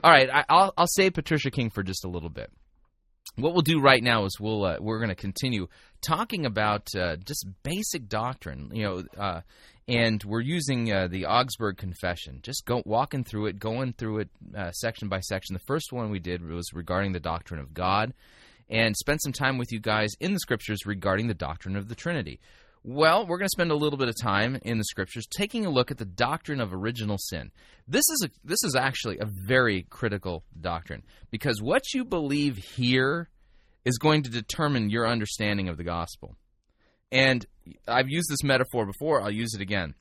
All 0.02 0.10
right, 0.10 0.28
I, 0.30 0.44
will 0.50 0.72
I'll 0.76 0.86
save 0.88 1.12
Patricia 1.12 1.50
King 1.50 1.70
for 1.70 1.82
just 1.82 2.04
a 2.04 2.08
little 2.08 2.30
bit. 2.30 2.50
What 3.36 3.52
we'll 3.52 3.62
do 3.62 3.80
right 3.80 4.02
now 4.02 4.24
is 4.24 4.38
we'll 4.38 4.64
uh, 4.64 4.76
we're 4.80 4.98
going 4.98 5.08
to 5.08 5.14
continue 5.14 5.68
talking 6.02 6.46
about 6.46 6.88
uh, 6.96 7.16
just 7.16 7.46
basic 7.62 8.08
doctrine, 8.08 8.70
you 8.72 8.82
know, 8.82 9.02
uh, 9.18 9.40
and 9.88 10.22
we're 10.24 10.40
using 10.40 10.92
uh, 10.92 11.08
the 11.08 11.26
Augsburg 11.26 11.76
Confession, 11.76 12.40
just 12.42 12.64
go 12.66 12.82
walking 12.84 13.24
through 13.24 13.46
it, 13.46 13.58
going 13.58 13.92
through 13.94 14.18
it 14.18 14.28
uh, 14.56 14.70
section 14.72 15.08
by 15.08 15.20
section. 15.20 15.54
The 15.54 15.64
first 15.66 15.92
one 15.92 16.10
we 16.10 16.18
did 16.18 16.44
was 16.44 16.72
regarding 16.72 17.12
the 17.12 17.20
doctrine 17.20 17.60
of 17.60 17.74
God, 17.74 18.12
and 18.68 18.96
spent 18.96 19.22
some 19.22 19.32
time 19.32 19.58
with 19.58 19.72
you 19.72 19.80
guys 19.80 20.10
in 20.20 20.32
the 20.32 20.40
scriptures 20.40 20.86
regarding 20.86 21.28
the 21.28 21.34
doctrine 21.34 21.76
of 21.76 21.88
the 21.88 21.94
Trinity. 21.94 22.40
Well, 22.84 23.26
we're 23.26 23.38
going 23.38 23.46
to 23.46 23.56
spend 23.56 23.70
a 23.70 23.76
little 23.76 23.96
bit 23.96 24.08
of 24.08 24.16
time 24.20 24.58
in 24.62 24.76
the 24.76 24.84
scriptures 24.84 25.26
taking 25.30 25.64
a 25.64 25.70
look 25.70 25.92
at 25.92 25.98
the 25.98 26.04
doctrine 26.04 26.60
of 26.60 26.74
original 26.74 27.16
sin. 27.16 27.52
This 27.86 28.04
is 28.08 28.26
a, 28.26 28.30
this 28.44 28.64
is 28.64 28.74
actually 28.74 29.18
a 29.18 29.28
very 29.46 29.86
critical 29.88 30.42
doctrine 30.60 31.04
because 31.30 31.62
what 31.62 31.94
you 31.94 32.04
believe 32.04 32.56
here 32.56 33.28
is 33.84 33.98
going 33.98 34.24
to 34.24 34.30
determine 34.30 34.90
your 34.90 35.06
understanding 35.06 35.68
of 35.68 35.76
the 35.76 35.84
gospel. 35.84 36.36
And 37.12 37.46
I've 37.86 38.08
used 38.08 38.28
this 38.28 38.42
metaphor 38.42 38.84
before, 38.84 39.22
I'll 39.22 39.30
use 39.30 39.54
it 39.54 39.60
again. 39.60 39.94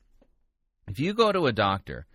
If 0.88 0.98
you 0.98 1.14
go 1.14 1.30
to 1.30 1.46
a 1.46 1.52
doctor 1.52 2.06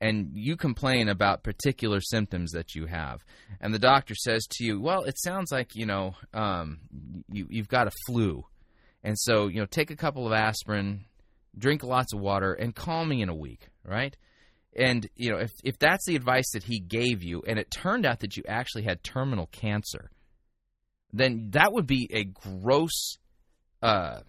and 0.00 0.30
you 0.34 0.56
complain 0.56 1.08
about 1.08 1.44
particular 1.44 2.00
symptoms 2.00 2.52
that 2.52 2.74
you 2.74 2.86
have, 2.86 3.24
and 3.60 3.72
the 3.72 3.78
doctor 3.78 4.14
says 4.14 4.46
to 4.50 4.64
you, 4.64 4.80
"Well, 4.80 5.04
it 5.04 5.18
sounds 5.18 5.52
like 5.52 5.74
you 5.74 5.86
know 5.86 6.14
um, 6.34 6.78
you, 7.30 7.46
you've 7.50 7.68
got 7.68 7.86
a 7.86 7.92
flu," 8.06 8.44
and 9.02 9.18
so 9.18 9.48
you 9.48 9.60
know 9.60 9.66
take 9.66 9.90
a 9.90 9.96
couple 9.96 10.26
of 10.26 10.32
aspirin, 10.32 11.04
drink 11.56 11.82
lots 11.82 12.12
of 12.12 12.20
water, 12.20 12.52
and 12.52 12.74
call 12.74 13.04
me 13.04 13.22
in 13.22 13.28
a 13.28 13.34
week, 13.34 13.68
right? 13.84 14.16
And 14.76 15.08
you 15.16 15.30
know 15.30 15.38
if 15.38 15.52
if 15.64 15.78
that's 15.78 16.06
the 16.06 16.16
advice 16.16 16.50
that 16.52 16.64
he 16.64 16.80
gave 16.80 17.22
you, 17.22 17.42
and 17.46 17.58
it 17.58 17.70
turned 17.70 18.06
out 18.06 18.20
that 18.20 18.36
you 18.36 18.42
actually 18.48 18.84
had 18.84 19.02
terminal 19.02 19.46
cancer, 19.46 20.10
then 21.12 21.50
that 21.50 21.72
would 21.72 21.86
be 21.86 22.08
a 22.12 22.24
gross, 22.24 23.16
uh, 23.82 24.20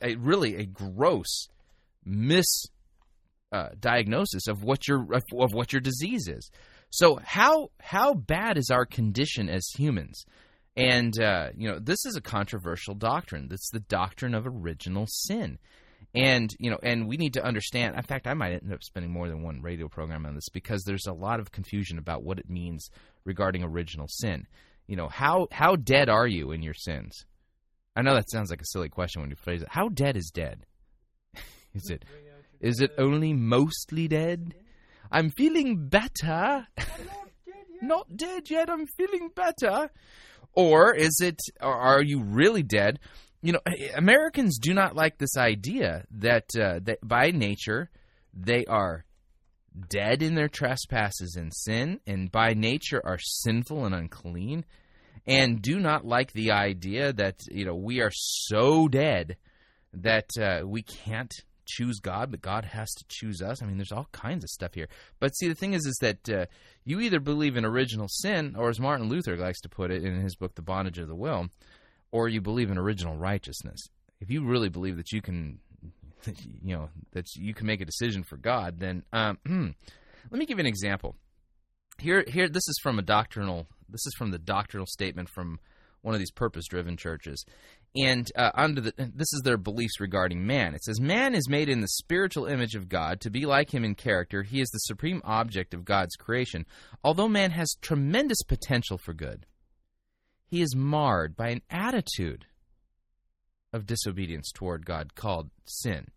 a, 0.00 0.14
really 0.16 0.56
a 0.56 0.64
gross 0.64 1.48
mis 2.04 2.66
uh, 3.52 3.70
diagnosis 3.78 4.46
of 4.46 4.62
what 4.62 4.86
your 4.86 5.06
of 5.14 5.52
what 5.52 5.72
your 5.72 5.80
disease 5.80 6.28
is. 6.28 6.50
So 6.90 7.20
how 7.22 7.70
how 7.80 8.14
bad 8.14 8.56
is 8.58 8.70
our 8.70 8.86
condition 8.86 9.48
as 9.48 9.68
humans? 9.76 10.24
And 10.78 11.20
uh, 11.20 11.48
you 11.56 11.68
know 11.68 11.80
this 11.80 12.06
is 12.06 12.14
a 12.16 12.20
controversial 12.20 12.94
doctrine. 12.94 13.48
That's 13.48 13.70
the 13.70 13.80
doctrine 13.80 14.34
of 14.34 14.46
original 14.46 15.06
sin. 15.08 15.58
And 16.14 16.54
you 16.60 16.70
know, 16.70 16.78
and 16.82 17.08
we 17.08 17.16
need 17.16 17.34
to 17.34 17.44
understand. 17.44 17.96
In 17.96 18.02
fact, 18.02 18.28
I 18.28 18.34
might 18.34 18.52
end 18.52 18.72
up 18.72 18.84
spending 18.84 19.10
more 19.10 19.28
than 19.28 19.42
one 19.42 19.60
radio 19.60 19.88
program 19.88 20.24
on 20.24 20.36
this 20.36 20.48
because 20.52 20.84
there's 20.84 21.06
a 21.06 21.12
lot 21.12 21.40
of 21.40 21.50
confusion 21.50 21.98
about 21.98 22.22
what 22.22 22.38
it 22.38 22.48
means 22.48 22.88
regarding 23.24 23.64
original 23.64 24.06
sin. 24.08 24.46
You 24.86 24.94
know, 24.94 25.08
how 25.08 25.48
how 25.50 25.74
dead 25.74 26.08
are 26.08 26.28
you 26.28 26.52
in 26.52 26.62
your 26.62 26.74
sins? 26.74 27.26
I 27.96 28.02
know 28.02 28.14
that 28.14 28.30
sounds 28.30 28.48
like 28.48 28.62
a 28.62 28.66
silly 28.66 28.88
question 28.88 29.20
when 29.20 29.30
you 29.30 29.36
phrase 29.36 29.62
it. 29.62 29.68
How 29.68 29.88
dead 29.88 30.16
is 30.16 30.30
dead? 30.32 30.64
is 31.74 31.90
it 31.90 32.04
is 32.60 32.80
it 32.80 32.92
only 32.98 33.32
mostly 33.32 34.06
dead? 34.06 34.54
I'm 35.10 35.30
feeling 35.30 35.88
better. 35.88 36.68
Not 37.82 38.16
dead 38.16 38.48
yet. 38.48 38.70
I'm 38.70 38.86
feeling 38.86 39.30
better. 39.34 39.90
Or 40.58 40.92
is 40.92 41.20
it? 41.22 41.38
Are 41.60 42.02
you 42.02 42.20
really 42.20 42.64
dead? 42.64 42.98
You 43.42 43.52
know, 43.52 43.60
Americans 43.94 44.58
do 44.58 44.74
not 44.74 44.96
like 44.96 45.16
this 45.16 45.36
idea 45.36 46.04
that 46.10 46.46
uh, 46.60 46.80
that 46.82 46.98
by 47.00 47.30
nature 47.30 47.90
they 48.34 48.64
are 48.64 49.04
dead 49.88 50.20
in 50.20 50.34
their 50.34 50.48
trespasses 50.48 51.36
and 51.36 51.54
sin, 51.54 52.00
and 52.08 52.32
by 52.32 52.54
nature 52.54 53.00
are 53.04 53.20
sinful 53.20 53.86
and 53.86 53.94
unclean, 53.94 54.64
and 55.28 55.62
do 55.62 55.78
not 55.78 56.04
like 56.04 56.32
the 56.32 56.50
idea 56.50 57.12
that 57.12 57.36
you 57.52 57.64
know 57.64 57.76
we 57.76 58.00
are 58.00 58.10
so 58.12 58.88
dead 58.88 59.36
that 59.92 60.30
uh, 60.40 60.66
we 60.66 60.82
can't 60.82 61.32
choose 61.68 62.00
God, 62.00 62.30
but 62.30 62.40
God 62.40 62.64
has 62.64 62.88
to 62.94 63.04
choose 63.08 63.42
us. 63.42 63.62
I 63.62 63.66
mean, 63.66 63.76
there's 63.76 63.92
all 63.92 64.08
kinds 64.12 64.44
of 64.44 64.50
stuff 64.50 64.74
here. 64.74 64.88
But 65.20 65.36
see, 65.36 65.48
the 65.48 65.54
thing 65.54 65.74
is, 65.74 65.86
is 65.86 65.96
that 66.00 66.28
uh, 66.28 66.46
you 66.84 67.00
either 67.00 67.20
believe 67.20 67.56
in 67.56 67.64
original 67.64 68.08
sin, 68.08 68.56
or 68.58 68.68
as 68.68 68.80
Martin 68.80 69.08
Luther 69.08 69.36
likes 69.36 69.60
to 69.60 69.68
put 69.68 69.90
it 69.90 70.04
in 70.04 70.20
his 70.20 70.36
book, 70.36 70.54
The 70.54 70.62
Bondage 70.62 70.98
of 70.98 71.08
the 71.08 71.14
Will, 71.14 71.48
or 72.10 72.28
you 72.28 72.40
believe 72.40 72.70
in 72.70 72.78
original 72.78 73.16
righteousness. 73.16 73.80
If 74.20 74.30
you 74.30 74.44
really 74.44 74.68
believe 74.68 74.96
that 74.96 75.12
you 75.12 75.22
can 75.22 75.60
you 76.62 76.76
know 76.76 76.88
that 77.12 77.26
you 77.36 77.54
can 77.54 77.66
make 77.66 77.80
a 77.80 77.84
decision 77.84 78.24
for 78.24 78.36
God, 78.36 78.78
then 78.78 79.04
um, 79.12 79.38
let 80.30 80.38
me 80.38 80.46
give 80.46 80.58
you 80.58 80.62
an 80.62 80.66
example. 80.66 81.14
Here, 81.98 82.24
here, 82.28 82.48
this 82.48 82.68
is 82.68 82.78
from 82.82 82.98
a 82.98 83.02
doctrinal. 83.02 83.66
This 83.88 84.06
is 84.06 84.14
from 84.16 84.30
the 84.30 84.38
doctrinal 84.38 84.86
statement 84.86 85.28
from 85.28 85.58
one 86.02 86.14
of 86.14 86.20
these 86.20 86.30
purpose-driven 86.30 86.96
churches, 86.96 87.44
and 87.96 88.30
uh, 88.36 88.50
under 88.54 88.80
the 88.80 88.92
this 88.96 89.32
is 89.32 89.42
their 89.44 89.56
beliefs 89.56 90.00
regarding 90.00 90.46
man. 90.46 90.74
It 90.74 90.84
says, 90.84 91.00
"Man 91.00 91.34
is 91.34 91.48
made 91.48 91.68
in 91.68 91.80
the 91.80 91.88
spiritual 91.88 92.46
image 92.46 92.74
of 92.74 92.88
God. 92.88 93.20
To 93.20 93.30
be 93.30 93.46
like 93.46 93.72
Him 93.72 93.84
in 93.84 93.94
character, 93.94 94.42
He 94.42 94.60
is 94.60 94.68
the 94.68 94.78
supreme 94.78 95.22
object 95.24 95.74
of 95.74 95.84
God's 95.84 96.16
creation. 96.16 96.66
Although 97.02 97.28
man 97.28 97.50
has 97.52 97.76
tremendous 97.80 98.42
potential 98.46 98.98
for 98.98 99.14
good, 99.14 99.46
he 100.46 100.62
is 100.62 100.74
marred 100.76 101.36
by 101.36 101.48
an 101.48 101.62
attitude." 101.70 102.46
of 103.72 103.86
disobedience 103.86 104.50
toward 104.52 104.86
God 104.86 105.14
called 105.14 105.50
sin. 105.64 106.08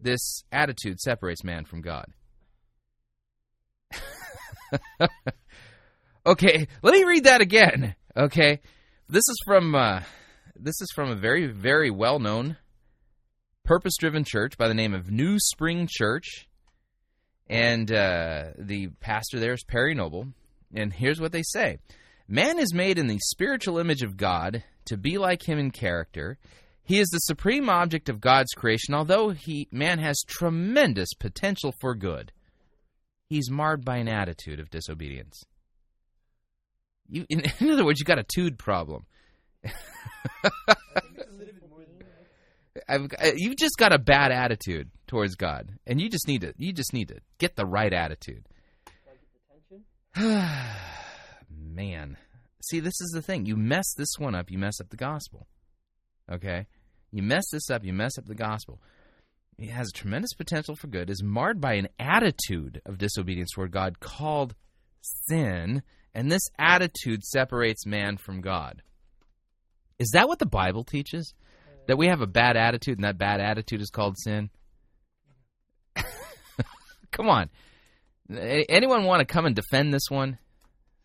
This 0.00 0.44
attitude 0.50 0.98
separates 1.00 1.44
man 1.44 1.64
from 1.64 1.82
God. 1.82 2.06
okay, 6.26 6.66
let 6.82 6.94
me 6.94 7.04
read 7.04 7.24
that 7.24 7.40
again. 7.40 7.94
Okay, 8.16 8.58
this 9.08 9.22
is 9.28 9.36
from 9.46 9.76
uh, 9.76 10.02
this 10.56 10.80
is 10.80 10.88
from 10.96 11.10
a 11.10 11.14
very 11.14 11.46
very 11.46 11.92
well 11.92 12.18
known 12.18 12.56
purpose 13.64 13.94
driven 14.00 14.24
church 14.24 14.58
by 14.58 14.66
the 14.66 14.74
name 14.74 14.94
of 14.94 15.12
New 15.12 15.38
Spring 15.38 15.88
Church, 15.88 16.48
and 17.48 17.90
uh, 17.92 18.46
the 18.58 18.88
pastor 18.98 19.38
there 19.38 19.52
is 19.52 19.62
Perry 19.62 19.94
Noble. 19.94 20.26
And 20.74 20.92
here's 20.92 21.20
what 21.20 21.30
they 21.30 21.44
say: 21.44 21.78
Man 22.26 22.58
is 22.58 22.74
made 22.74 22.98
in 22.98 23.06
the 23.06 23.20
spiritual 23.20 23.78
image 23.78 24.02
of 24.02 24.16
God 24.16 24.64
to 24.86 24.96
be 24.96 25.16
like 25.16 25.48
him 25.48 25.60
in 25.60 25.70
character. 25.70 26.36
He 26.82 26.98
is 26.98 27.08
the 27.10 27.18
supreme 27.18 27.70
object 27.70 28.08
of 28.08 28.20
God's 28.20 28.52
creation, 28.54 28.92
although 28.92 29.28
he 29.30 29.68
man 29.70 30.00
has 30.00 30.24
tremendous 30.26 31.14
potential 31.14 31.72
for 31.80 31.94
good. 31.94 32.32
He's 33.28 33.52
marred 33.52 33.84
by 33.84 33.98
an 33.98 34.08
attitude 34.08 34.58
of 34.58 34.68
disobedience. 34.68 35.44
You, 37.10 37.26
in, 37.28 37.40
in 37.60 37.70
other 37.70 37.84
words, 37.84 38.00
you 38.00 38.06
got 38.06 38.18
a 38.18 38.24
tude 38.24 38.58
problem. 38.58 39.04
I've, 42.88 43.12
uh, 43.12 43.32
you've 43.36 43.56
just 43.56 43.76
got 43.78 43.92
a 43.92 43.98
bad 43.98 44.32
attitude 44.32 44.90
towards 45.06 45.34
God, 45.34 45.72
and 45.86 46.00
you 46.00 46.08
just 46.08 46.26
need 46.26 46.40
to 46.42 46.54
you 46.56 46.72
just 46.72 46.92
need 46.92 47.08
to 47.08 47.16
get 47.38 47.56
the 47.56 47.66
right 47.66 47.92
attitude. 47.92 48.46
Man. 50.16 52.16
See, 52.62 52.80
this 52.80 53.00
is 53.00 53.10
the 53.14 53.22
thing. 53.22 53.46
You 53.46 53.56
mess 53.56 53.94
this 53.96 54.18
one 54.18 54.34
up, 54.34 54.50
you 54.50 54.58
mess 54.58 54.80
up 54.80 54.90
the 54.90 54.96
gospel. 54.96 55.46
Okay? 56.30 56.66
You 57.10 57.22
mess 57.22 57.44
this 57.50 57.70
up, 57.70 57.84
you 57.84 57.92
mess 57.92 58.18
up 58.18 58.26
the 58.26 58.34
gospel. 58.34 58.80
It 59.58 59.70
has 59.70 59.88
a 59.88 59.98
tremendous 59.98 60.34
potential 60.34 60.76
for 60.76 60.86
good, 60.86 61.10
is 61.10 61.22
marred 61.22 61.60
by 61.60 61.74
an 61.74 61.88
attitude 61.98 62.80
of 62.86 62.98
disobedience 62.98 63.50
toward 63.54 63.70
God 63.70 64.00
called 64.00 64.54
sin, 65.00 65.82
and 66.14 66.30
this 66.30 66.48
attitude 66.58 67.22
separates 67.24 67.86
man 67.86 68.16
from 68.16 68.40
God. 68.40 68.82
Is 69.98 70.10
that 70.14 70.28
what 70.28 70.38
the 70.38 70.46
Bible 70.46 70.84
teaches? 70.84 71.34
That 71.86 71.98
we 71.98 72.06
have 72.06 72.20
a 72.20 72.26
bad 72.26 72.56
attitude, 72.56 72.98
and 72.98 73.04
that 73.04 73.18
bad 73.18 73.40
attitude 73.40 73.80
is 73.80 73.90
called 73.90 74.16
sin? 74.18 74.50
come 77.10 77.28
on. 77.28 77.50
Anyone 78.30 79.04
want 79.04 79.20
to 79.20 79.26
come 79.26 79.46
and 79.46 79.56
defend 79.56 79.92
this 79.92 80.08
one? 80.08 80.38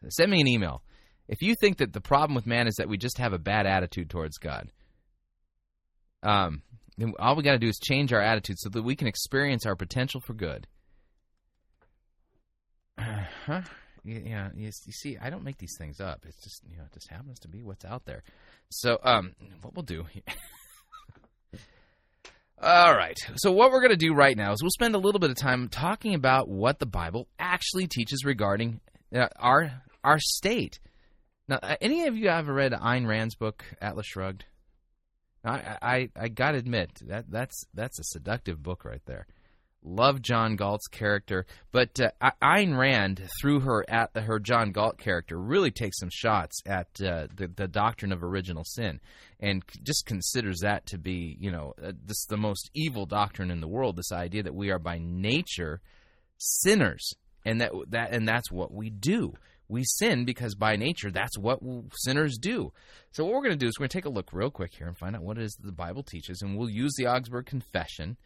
Send 0.10 0.32
me 0.32 0.42
an 0.42 0.48
email. 0.48 0.82
If 1.28 1.42
you 1.42 1.56
think 1.60 1.78
that 1.78 1.92
the 1.92 2.02
problem 2.02 2.36
with 2.36 2.46
man 2.46 2.68
is 2.68 2.76
that 2.76 2.88
we 2.88 2.98
just 2.98 3.18
have 3.18 3.34
a 3.34 3.40
bad 3.40 3.66
attitude 3.66 4.10
towards 4.10 4.38
God, 4.38 4.72
um, 6.22 6.62
all 7.20 7.36
we 7.36 7.44
got 7.44 7.54
to 7.54 7.60
do 7.60 7.68
is 7.68 7.80
change 7.80 8.14
our 8.14 8.22
attitude 8.22 8.58
so 8.60 8.70
that 8.70 8.84
we 8.84 8.96
can 8.96 9.08
experience 9.08 9.66
our 9.66 9.76
potential 9.76 10.22
for 10.22 10.34
good. 10.34 10.68
huh? 12.98 13.62
Yeah, 14.06 14.50
you, 14.56 14.66
you, 14.66 14.92
see, 14.92 15.18
I 15.20 15.30
don't 15.32 15.44
make 15.44 15.58
these 15.58 15.76
things 15.80 16.00
up. 16.00 16.26
It's 16.28 16.42
just 16.44 16.62
you 16.70 16.78
know, 16.78 16.84
it 16.84 16.94
just 16.94 17.10
happens 17.10 17.40
to 17.40 17.48
be 17.48 17.64
what's 17.64 17.86
out 17.86 18.06
there. 18.06 18.24
So, 18.70 19.00
um, 19.04 19.34
what 19.62 19.74
we'll 19.74 19.84
do. 19.84 20.06
All 22.62 22.96
right. 22.96 23.18
So 23.36 23.52
what 23.52 23.72
we're 23.72 23.82
going 23.82 23.92
to 23.92 23.98
do 23.98 24.14
right 24.14 24.38
now 24.38 24.54
is 24.54 24.62
we'll 24.62 24.70
spend 24.72 24.96
a 24.96 25.00
little 25.00 25.20
bit 25.20 25.30
of 25.30 25.36
time 25.36 25.68
talking 25.68 26.14
about 26.14 26.48
what 26.48 26.80
the 26.80 26.86
Bible 26.86 27.28
actually 27.38 27.88
teaches 27.88 28.24
regarding 28.24 28.80
uh, 29.14 29.28
our 29.38 29.72
our 30.04 30.20
state. 30.20 30.80
Now, 31.48 31.60
uh, 31.62 31.76
any 31.82 32.08
of 32.08 32.16
you 32.16 32.28
ever 32.30 32.54
read 32.54 32.72
Ayn 32.72 33.08
Rand's 33.08 33.36
book 33.36 33.66
Atlas 33.82 34.06
Shrugged? 34.06 34.46
I 35.44 35.78
I, 35.82 36.10
I 36.16 36.28
got 36.30 36.52
to 36.52 36.58
admit 36.58 36.92
that 37.08 37.30
that's 37.30 37.66
that's 37.74 38.00
a 38.00 38.04
seductive 38.04 38.64
book 38.64 38.86
right 38.86 39.02
there. 39.06 39.28
Love 39.88 40.22
John 40.24 40.56
Galt's 40.56 40.88
character, 40.88 41.46
but 41.72 42.00
uh, 42.00 42.32
Ayn 42.42 42.76
Rand, 42.76 43.22
through 43.40 43.60
her 43.60 43.86
at 43.88 44.18
her 44.18 44.40
John 44.40 44.72
Galt 44.72 44.98
character, 44.98 45.38
really 45.40 45.70
takes 45.70 46.00
some 46.00 46.10
shots 46.12 46.60
at 46.66 46.88
uh, 47.02 47.28
the 47.36 47.52
the 47.56 47.68
doctrine 47.68 48.12
of 48.12 48.24
original 48.24 48.64
sin, 48.64 49.00
and 49.40 49.64
just 49.84 50.08
considers 50.08 50.62
that 50.62 50.88
to 50.88 50.98
be, 50.98 51.38
you 51.40 51.52
know, 51.52 51.76
uh, 51.84 51.92
this 52.04 52.26
the 52.26 52.36
most 52.36 52.72
evil 52.74 53.06
doctrine 53.06 53.52
in 53.52 53.62
the 53.62 53.68
world. 53.68 53.96
This 53.96 54.12
idea 54.12 54.42
that 54.42 54.56
we 54.56 54.72
are 54.72 54.80
by 54.80 54.98
nature 55.00 55.82
sinners, 56.40 57.14
and 57.46 57.62
that 57.62 57.72
that 57.90 58.12
and 58.12 58.28
that's 58.28 58.52
what 58.52 58.74
we 58.74 58.90
do. 58.90 59.36
We 59.68 59.84
sin 59.84 60.26
because 60.26 60.56
by 60.56 60.78
nature 60.78 61.12
that's 61.12 61.38
what 61.38 61.60
sinners 61.94 62.38
do. 62.40 62.72
So 63.12 63.24
what 63.24 63.34
we're 63.34 63.42
going 63.42 63.58
to 63.58 63.64
do 63.64 63.68
is 63.68 63.78
we're 63.78 63.84
going 63.84 63.90
to 63.90 63.98
take 63.98 64.06
a 64.06 64.10
look 64.10 64.34
real 64.34 64.50
quick 64.50 64.74
here 64.76 64.88
and 64.88 64.98
find 64.98 65.16
out 65.16 65.24
what 65.24 65.38
it 65.38 65.44
is 65.44 65.54
that 65.54 65.66
the 65.66 65.72
Bible 65.72 66.04
teaches, 66.04 66.42
and 66.42 66.58
we'll 66.58 66.70
use 66.70 66.94
the 66.98 67.08
Augsburg 67.08 67.46
Confession 67.46 68.18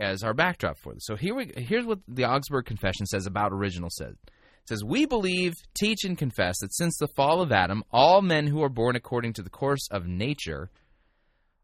as 0.00 0.22
our 0.22 0.34
backdrop 0.34 0.78
for 0.78 0.94
this. 0.94 1.04
So 1.06 1.14
here 1.14 1.34
we 1.34 1.52
here's 1.56 1.86
what 1.86 2.00
the 2.08 2.24
Augsburg 2.24 2.66
Confession 2.66 3.06
says 3.06 3.26
about 3.26 3.52
original 3.52 3.90
sin. 3.90 4.16
It 4.26 4.68
says, 4.68 4.84
We 4.84 5.06
believe, 5.06 5.54
teach, 5.74 6.04
and 6.04 6.16
confess 6.16 6.58
that 6.60 6.74
since 6.74 6.96
the 6.98 7.08
fall 7.08 7.40
of 7.42 7.52
Adam, 7.52 7.84
all 7.92 8.22
men 8.22 8.46
who 8.46 8.62
are 8.62 8.68
born 8.68 8.96
according 8.96 9.34
to 9.34 9.42
the 9.42 9.50
course 9.50 9.86
of 9.90 10.06
nature 10.06 10.70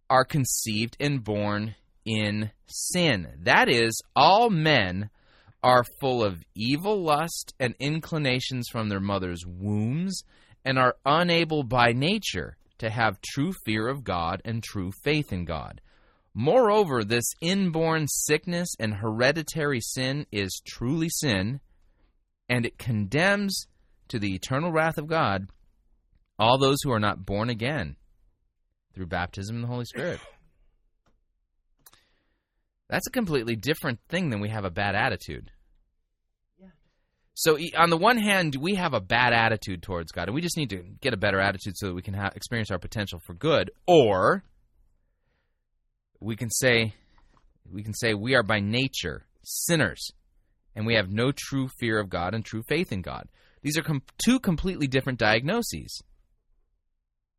are 0.09 0.25
conceived 0.25 0.97
and 1.01 1.25
born 1.25 1.75
in 2.05 2.51
sin. 2.67 3.27
That 3.43 3.69
is, 3.69 4.01
all 4.15 4.51
men 4.51 5.11
are 5.63 5.85
full 6.01 6.23
of 6.23 6.43
evil 6.55 7.03
lust 7.03 7.55
and 7.59 7.75
inclinations 7.81 8.69
from 8.69 8.89
their 8.89 9.01
mother's 9.01 9.45
wombs 9.45 10.23
and 10.65 10.79
are 10.79 10.95
unable 11.05 11.65
by 11.65 11.93
nature 11.93 12.57
to 12.79 12.91
have 12.91 13.21
true 13.21 13.53
fear 13.65 13.89
of 13.89 14.05
God 14.05 14.43
and 14.45 14.63
true 14.63 14.93
faith 15.03 15.33
in 15.33 15.45
God. 15.45 15.81
Moreover, 16.39 17.03
this 17.03 17.33
inborn 17.41 18.09
sickness 18.09 18.69
and 18.79 18.93
hereditary 18.93 19.81
sin 19.81 20.27
is 20.31 20.61
truly 20.67 21.09
sin, 21.09 21.61
and 22.47 22.67
it 22.67 22.77
condemns 22.77 23.67
to 24.09 24.19
the 24.19 24.35
eternal 24.35 24.71
wrath 24.71 24.99
of 24.99 25.07
God 25.07 25.49
all 26.39 26.59
those 26.59 26.77
who 26.85 26.93
are 26.93 27.01
not 27.01 27.25
born 27.25 27.49
again 27.49 27.97
through 28.95 29.07
baptism 29.07 29.57
in 29.57 29.63
the 29.63 29.69
Holy 29.69 29.87
Spirit. 29.87 30.21
That's 32.91 33.07
a 33.07 33.13
completely 33.13 33.57
different 33.57 34.01
thing 34.11 34.29
than 34.29 34.41
we 34.41 34.51
have 34.51 34.67
a 34.67 34.71
bad 34.71 34.95
attitude. 34.95 35.51
So, 37.33 37.57
on 37.79 37.89
the 37.89 37.97
one 37.97 38.19
hand, 38.19 38.57
we 38.61 38.75
have 38.75 38.93
a 38.93 39.01
bad 39.01 39.33
attitude 39.33 39.83
towards 39.83 40.13
God, 40.13 40.29
and 40.29 40.35
we 40.35 40.43
just 40.43 40.59
need 40.59 40.69
to 40.71 40.85
get 41.01 41.15
a 41.15 41.19
better 41.19 41.41
attitude 41.41 41.79
so 41.79 41.87
that 41.87 41.95
we 41.95 42.03
can 42.03 42.13
ha- 42.13 42.33
experience 42.35 42.71
our 42.71 42.79
potential 42.79 43.21
for 43.27 43.33
good. 43.33 43.71
Or 43.87 44.45
we 46.21 46.37
can 46.37 46.51
say 46.51 46.95
we 47.71 47.83
can 47.83 47.95
say 47.95 48.15
we 48.15 48.35
are 48.35 48.43
by 48.43 48.61
nature 48.61 49.27
sinners 49.43 50.11
and 50.75 50.87
we 50.87 50.95
have 50.95 51.11
no 51.11 51.33
true 51.33 51.69
fear 51.69 51.99
of 51.99 52.09
God 52.09 52.35
and 52.35 52.45
true 52.45 52.63
faith 52.69 52.93
in 52.93 53.03
God. 53.03 53.29
These 53.63 53.79
are 53.79 53.83
com- 53.83 54.03
two 54.25 54.39
completely 54.39 54.87
different 54.87 55.19
diagnoses. 55.19 56.03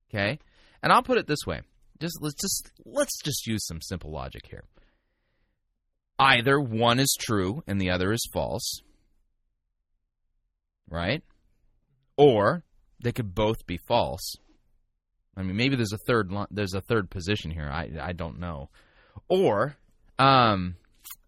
Okay? 0.10 0.40
And 0.82 0.92
I'll 0.92 1.04
put 1.04 1.18
it 1.18 1.28
this 1.28 1.46
way. 1.46 1.62
Just 2.00 2.18
let's 2.22 2.36
just 2.36 2.72
let's 2.86 3.18
just 3.24 3.48
use 3.48 3.66
some 3.66 3.82
simple 3.82 4.12
logic 4.12 4.48
here. 4.50 4.64
Either 6.20 6.60
one 6.60 7.00
is 7.00 7.16
true 7.20 7.64
and 7.68 7.80
the 7.80 7.90
other 7.90 8.12
is 8.12 8.28
false. 8.34 8.82
Right? 10.90 11.24
Or 12.18 12.64
they 13.02 13.12
could 13.12 13.36
both 13.36 13.66
be 13.68 13.78
false 13.78 14.36
I 15.38 15.44
mean, 15.44 15.56
maybe 15.56 15.76
there's 15.76 15.94
a 15.94 16.00
third 16.00 16.32
there's 16.50 16.74
a 16.74 16.82
third 16.82 17.10
position 17.10 17.52
here. 17.52 17.70
I 17.72 17.92
I 18.02 18.14
don't 18.14 18.40
know. 18.40 18.70
Or, 19.30 19.76
um, 20.18 20.76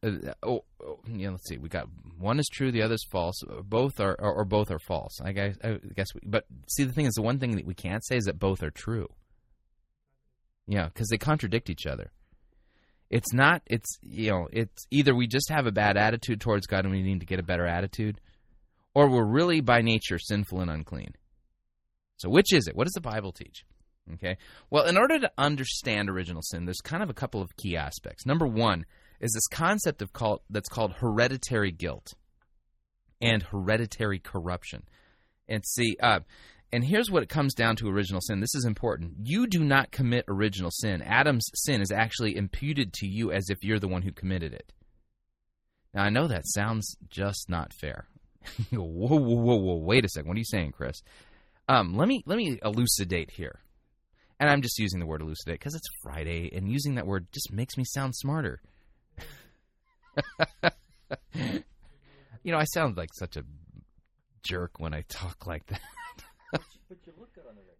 uh, 0.01 0.11
oh, 0.43 0.63
oh, 0.83 0.99
yeah, 1.07 1.29
let's 1.29 1.47
see. 1.47 1.57
We 1.57 1.69
got 1.69 1.87
one 2.17 2.39
is 2.39 2.47
true, 2.51 2.71
the 2.71 2.81
other 2.81 2.95
is 2.95 3.05
false. 3.11 3.41
Both 3.63 3.99
are 3.99 4.15
or, 4.19 4.33
or 4.33 4.45
both 4.45 4.71
are 4.71 4.79
false. 4.79 5.19
I 5.23 5.31
guess. 5.31 5.57
I 5.63 5.79
guess. 5.95 6.07
We, 6.15 6.21
but 6.25 6.45
see, 6.67 6.85
the 6.85 6.93
thing 6.93 7.05
is, 7.05 7.13
the 7.13 7.21
one 7.21 7.39
thing 7.39 7.55
that 7.55 7.65
we 7.65 7.75
can't 7.75 8.05
say 8.05 8.17
is 8.17 8.25
that 8.25 8.39
both 8.39 8.63
are 8.63 8.71
true. 8.71 9.09
Yeah, 10.67 10.85
because 10.85 11.09
they 11.09 11.17
contradict 11.17 11.69
each 11.69 11.85
other. 11.85 12.11
It's 13.11 13.33
not. 13.33 13.61
It's 13.67 13.99
you 14.01 14.31
know. 14.31 14.47
It's 14.51 14.87
either 14.89 15.13
we 15.13 15.27
just 15.27 15.49
have 15.49 15.67
a 15.67 15.71
bad 15.71 15.97
attitude 15.97 16.41
towards 16.41 16.65
God 16.65 16.85
and 16.85 16.93
we 16.93 17.03
need 17.03 17.19
to 17.19 17.25
get 17.27 17.39
a 17.39 17.43
better 17.43 17.67
attitude, 17.67 18.19
or 18.95 19.07
we're 19.07 19.25
really 19.25 19.61
by 19.61 19.81
nature 19.81 20.17
sinful 20.17 20.61
and 20.61 20.71
unclean. 20.71 21.13
So 22.17 22.29
which 22.29 22.53
is 22.53 22.67
it? 22.67 22.75
What 22.75 22.85
does 22.85 22.93
the 22.93 23.01
Bible 23.01 23.31
teach? 23.31 23.65
Okay. 24.13 24.37
Well, 24.69 24.85
in 24.85 24.97
order 24.97 25.19
to 25.19 25.31
understand 25.37 26.09
original 26.09 26.41
sin, 26.41 26.65
there's 26.65 26.81
kind 26.81 27.03
of 27.03 27.09
a 27.09 27.13
couple 27.13 27.41
of 27.41 27.55
key 27.57 27.77
aspects. 27.77 28.25
Number 28.25 28.47
one 28.47 28.85
is 29.19 29.33
this 29.33 29.47
concept 29.47 30.01
of 30.01 30.13
called 30.13 30.41
that's 30.49 30.69
called 30.69 30.93
hereditary 30.93 31.71
guilt 31.71 32.13
and 33.21 33.43
hereditary 33.43 34.19
corruption. 34.19 34.83
And 35.47 35.63
see, 35.65 35.97
uh, 36.01 36.21
and 36.71 36.83
here's 36.83 37.09
what 37.09 37.23
it 37.23 37.29
comes 37.29 37.53
down 37.53 37.75
to 37.77 37.89
original 37.89 38.21
sin. 38.21 38.39
This 38.39 38.55
is 38.55 38.65
important. 38.65 39.13
You 39.23 39.47
do 39.47 39.63
not 39.63 39.91
commit 39.91 40.25
original 40.27 40.71
sin. 40.71 41.01
Adam's 41.01 41.49
sin 41.55 41.81
is 41.81 41.91
actually 41.91 42.35
imputed 42.35 42.93
to 42.93 43.07
you 43.07 43.31
as 43.31 43.49
if 43.49 43.63
you're 43.63 43.79
the 43.79 43.87
one 43.87 44.03
who 44.03 44.11
committed 44.11 44.53
it. 44.53 44.71
Now, 45.93 46.03
I 46.03 46.09
know 46.09 46.27
that 46.27 46.45
sounds 46.45 46.95
just 47.09 47.49
not 47.49 47.73
fair. 47.73 48.07
whoa, 48.71 48.85
whoa, 48.85 49.17
whoa, 49.17 49.55
whoa! 49.55 49.75
Wait 49.77 50.05
a 50.05 50.09
second. 50.09 50.27
What 50.27 50.35
are 50.35 50.39
you 50.39 50.45
saying, 50.45 50.71
Chris? 50.71 51.01
Um, 51.67 51.95
let 51.95 52.07
me 52.07 52.23
let 52.25 52.37
me 52.37 52.59
elucidate 52.63 53.31
here 53.31 53.59
and 54.39 54.49
I'm 54.49 54.61
just 54.61 54.79
using 54.79 54.99
the 54.99 55.05
word 55.05 55.21
elucidate 55.21 55.59
because 55.59 55.75
it's 55.75 55.87
Friday, 56.01 56.49
and 56.53 56.69
using 56.69 56.95
that 56.95 57.05
word 57.05 57.27
just 57.31 57.51
makes 57.51 57.77
me 57.77 57.83
sound 57.85 58.15
smarter. 58.15 58.61
you 61.33 62.51
know, 62.51 62.57
I 62.57 62.65
sound 62.65 62.97
like 62.97 63.09
such 63.13 63.37
a 63.37 63.43
jerk 64.43 64.79
when 64.79 64.93
I 64.93 65.03
talk 65.09 65.45
like 65.45 65.65
that. 65.67 65.81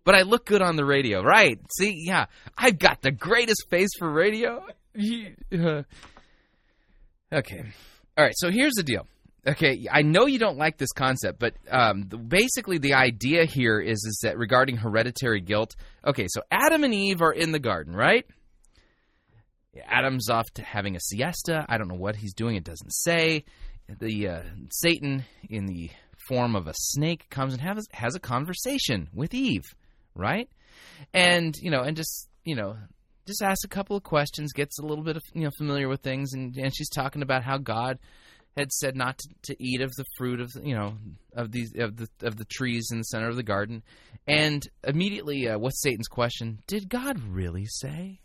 but 0.04 0.16
I 0.16 0.24
look 0.24 0.46
good 0.46 0.62
on 0.62 0.76
the 0.76 0.86
radio, 0.86 1.24
right? 1.24 1.60
See, 1.78 2.04
yeah, 2.06 2.26
I've 2.58 2.78
got 2.80 3.02
the 3.02 3.12
greatest 3.12 3.66
face 3.70 3.90
for 3.98 4.10
radio. 4.12 4.66
Uh, 5.52 5.84
okay, 7.32 7.64
all 8.18 8.24
right. 8.26 8.34
So 8.36 8.52
here's 8.52 8.74
the 8.74 8.84
deal. 8.84 9.08
Okay, 9.48 9.88
I 9.92 10.02
know 10.02 10.26
you 10.26 10.38
don't 10.38 10.58
like 10.58 10.78
this 10.78 10.92
concept, 10.92 11.40
but 11.40 11.54
um, 11.70 12.04
basically 12.04 12.78
the 12.78 12.94
idea 12.96 13.46
here 13.46 13.80
is 13.80 14.04
is 14.06 14.20
that 14.24 14.38
regarding 14.38 14.78
hereditary 14.78 15.40
guilt. 15.40 15.76
Okay, 16.06 16.28
so 16.30 16.42
Adam 16.52 16.84
and 16.84 16.94
Eve 16.94 17.22
are 17.22 17.32
in 17.32 17.52
the 17.52 17.60
garden, 17.60 17.96
right? 17.96 18.26
Adam's 19.88 20.30
off 20.30 20.50
to 20.56 20.62
having 20.62 20.96
a 20.96 21.00
siesta. 21.00 21.66
I 21.70 21.78
don't 21.78 21.88
know 21.88 21.96
what 21.96 22.18
he's 22.18 22.34
doing. 22.34 22.56
It 22.56 22.64
doesn't 22.64 22.92
say. 22.92 23.46
The 23.88 24.28
uh, 24.28 24.42
Satan, 24.70 25.26
in 25.50 25.66
the 25.66 25.90
form 26.28 26.56
of 26.56 26.68
a 26.68 26.74
snake, 26.76 27.30
comes 27.30 27.54
and 27.54 27.62
has 27.62 27.88
has 27.92 28.16
a 28.16 28.20
conversation 28.20 29.10
with 29.14 29.34
Eve, 29.34 29.64
right? 30.16 30.50
And 31.14 31.56
you 31.62 31.72
know, 31.72 31.82
and 31.82 31.96
just 31.96 32.30
you 32.44 32.56
know, 32.56 32.78
just 33.26 33.42
asks 33.42 33.64
a 33.64 33.70
couple 33.70 33.96
of 33.96 34.04
questions, 34.04 34.54
gets 34.54 34.80
a 34.80 34.86
little 34.86 35.04
bit 35.04 35.16
of 35.16 35.24
you 35.34 35.44
know 35.44 35.52
familiar 35.58 35.88
with 35.88 36.02
things, 36.02 36.34
and, 36.34 36.56
and 36.58 36.76
she's 36.76 36.90
talking 36.90 37.22
about 37.22 37.44
how 37.44 37.58
God 37.58 38.00
had 38.60 38.72
said 38.72 38.96
not 38.96 39.18
to, 39.18 39.30
to 39.44 39.64
eat 39.64 39.82
of 39.82 39.92
the 39.96 40.06
fruit 40.18 40.40
of 40.42 40.52
you 40.62 40.76
know 40.76 40.98
of 41.34 41.52
these 41.52 41.72
of 41.78 41.98
the 41.98 42.08
of 42.22 42.38
the 42.38 42.46
trees 42.46 42.90
in 42.92 43.00
the 43.00 43.04
center 43.04 43.30
of 43.30 43.36
the 43.36 43.44
garden, 43.44 43.84
and 44.28 44.68
immediately, 44.84 45.48
uh, 45.48 45.58
what's 45.58 45.82
Satan's 45.82 46.08
question? 46.08 46.60
Did 46.68 46.90
God 46.90 47.20
really 47.20 47.66
say? 47.66 48.20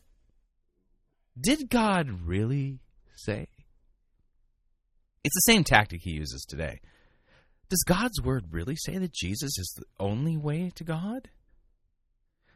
Did 1.40 1.70
God 1.70 2.08
really 2.24 2.80
say? 3.16 3.46
It's 5.24 5.34
the 5.34 5.52
same 5.52 5.64
tactic 5.64 6.02
he 6.02 6.12
uses 6.12 6.44
today. 6.46 6.80
Does 7.70 7.82
God's 7.84 8.20
word 8.20 8.46
really 8.50 8.76
say 8.76 8.98
that 8.98 9.12
Jesus 9.12 9.58
is 9.58 9.74
the 9.76 9.86
only 9.98 10.36
way 10.36 10.70
to 10.74 10.84
God? 10.84 11.30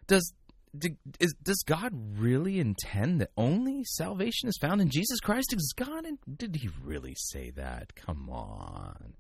Does 0.06 0.32
is, 1.20 1.34
does 1.42 1.62
God 1.66 1.92
really 2.18 2.58
intend 2.58 3.20
that 3.20 3.30
only 3.36 3.84
salvation 3.84 4.48
is 4.48 4.58
found 4.60 4.80
in 4.80 4.90
Jesus 4.90 5.20
Christ? 5.20 5.54
Is 5.54 5.74
God? 5.76 6.04
And 6.04 6.18
did 6.36 6.56
He 6.56 6.68
really 6.82 7.14
say 7.16 7.50
that? 7.56 7.94
Come 7.94 8.28
on! 8.30 9.14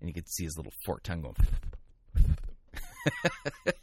And 0.00 0.08
you 0.08 0.14
could 0.14 0.28
see 0.28 0.44
his 0.44 0.56
little 0.56 0.72
fork 0.84 1.02
tongue 1.02 1.22
going. 1.22 1.36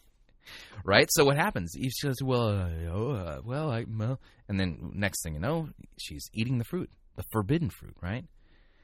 right. 0.83 1.07
So 1.11 1.25
what 1.25 1.37
happens? 1.37 1.73
He 1.73 1.89
says, 1.89 2.17
"Well, 2.23 2.49
uh, 2.49 3.41
well, 3.43 3.71
I, 3.71 3.85
well," 3.87 4.19
and 4.47 4.59
then 4.59 4.91
next 4.93 5.23
thing 5.23 5.33
you 5.33 5.39
know, 5.39 5.69
she's 5.97 6.29
eating 6.33 6.57
the 6.59 6.65
fruit, 6.65 6.91
the 7.15 7.23
forbidden 7.31 7.69
fruit. 7.69 7.95
Right. 8.01 8.25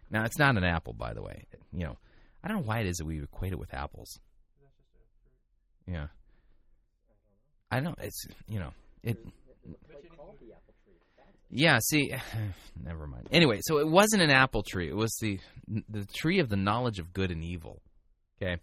Now 0.09 0.23
it's 0.23 0.39
not 0.39 0.57
an 0.57 0.63
apple, 0.63 0.93
by 0.93 1.13
the 1.13 1.21
way. 1.21 1.45
You 1.71 1.85
know, 1.85 1.97
I 2.43 2.47
don't 2.47 2.57
know 2.57 2.63
why 2.63 2.79
it 2.79 2.87
is 2.87 2.97
that 2.97 3.05
we 3.05 3.21
equate 3.21 3.53
it 3.53 3.59
with 3.59 3.73
apples. 3.73 4.19
Yeah. 5.87 6.07
I 7.71 7.79
don't. 7.79 7.97
It's 8.01 8.25
you 8.47 8.59
know 8.59 8.71
it. 9.03 9.17
Yeah. 11.49 11.79
See, 11.79 12.13
never 12.83 13.07
mind. 13.07 13.27
Anyway, 13.31 13.59
so 13.61 13.79
it 13.79 13.87
wasn't 13.87 14.21
an 14.21 14.31
apple 14.31 14.63
tree. 14.63 14.89
It 14.89 14.95
was 14.95 15.15
the 15.21 15.39
the 15.89 16.05
tree 16.05 16.39
of 16.39 16.49
the 16.49 16.57
knowledge 16.57 16.99
of 16.99 17.13
good 17.13 17.31
and 17.31 17.43
evil. 17.43 17.81
Okay. 18.41 18.57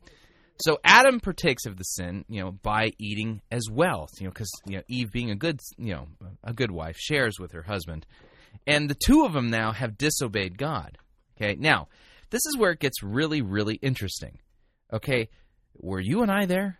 So 0.62 0.79
Adam 0.85 1.21
partakes 1.21 1.66
of 1.66 1.77
the 1.77 1.85
sin, 1.85 2.25
you 2.29 2.42
know, 2.42 2.51
by 2.51 2.92
eating 2.99 3.42
as 3.51 3.64
well, 3.71 4.09
you 4.19 4.25
know, 4.27 4.31
because 4.31 4.51
you 4.64 4.77
know 4.77 4.83
Eve, 4.88 5.12
being 5.12 5.31
a 5.31 5.37
good, 5.37 5.61
you 5.77 5.92
know, 5.92 6.07
a 6.42 6.55
good 6.55 6.71
wife, 6.71 6.97
shares 6.99 7.38
with 7.38 7.53
her 7.53 7.62
husband, 7.62 8.07
And 8.66 8.88
the 8.88 8.95
two 8.95 9.25
of 9.25 9.35
them 9.35 9.51
now 9.51 9.73
have 9.73 9.99
disobeyed 9.99 10.57
God. 10.57 10.97
Okay, 11.37 11.57
now, 11.59 11.88
this 12.31 12.40
is 12.47 12.57
where 12.57 12.71
it 12.71 12.81
gets 12.81 13.03
really, 13.03 13.42
really 13.42 13.75
interesting. 13.77 14.38
Okay, 14.90 15.29
were 15.75 16.01
you 16.01 16.23
and 16.23 16.31
I 16.31 16.47
there? 16.47 16.79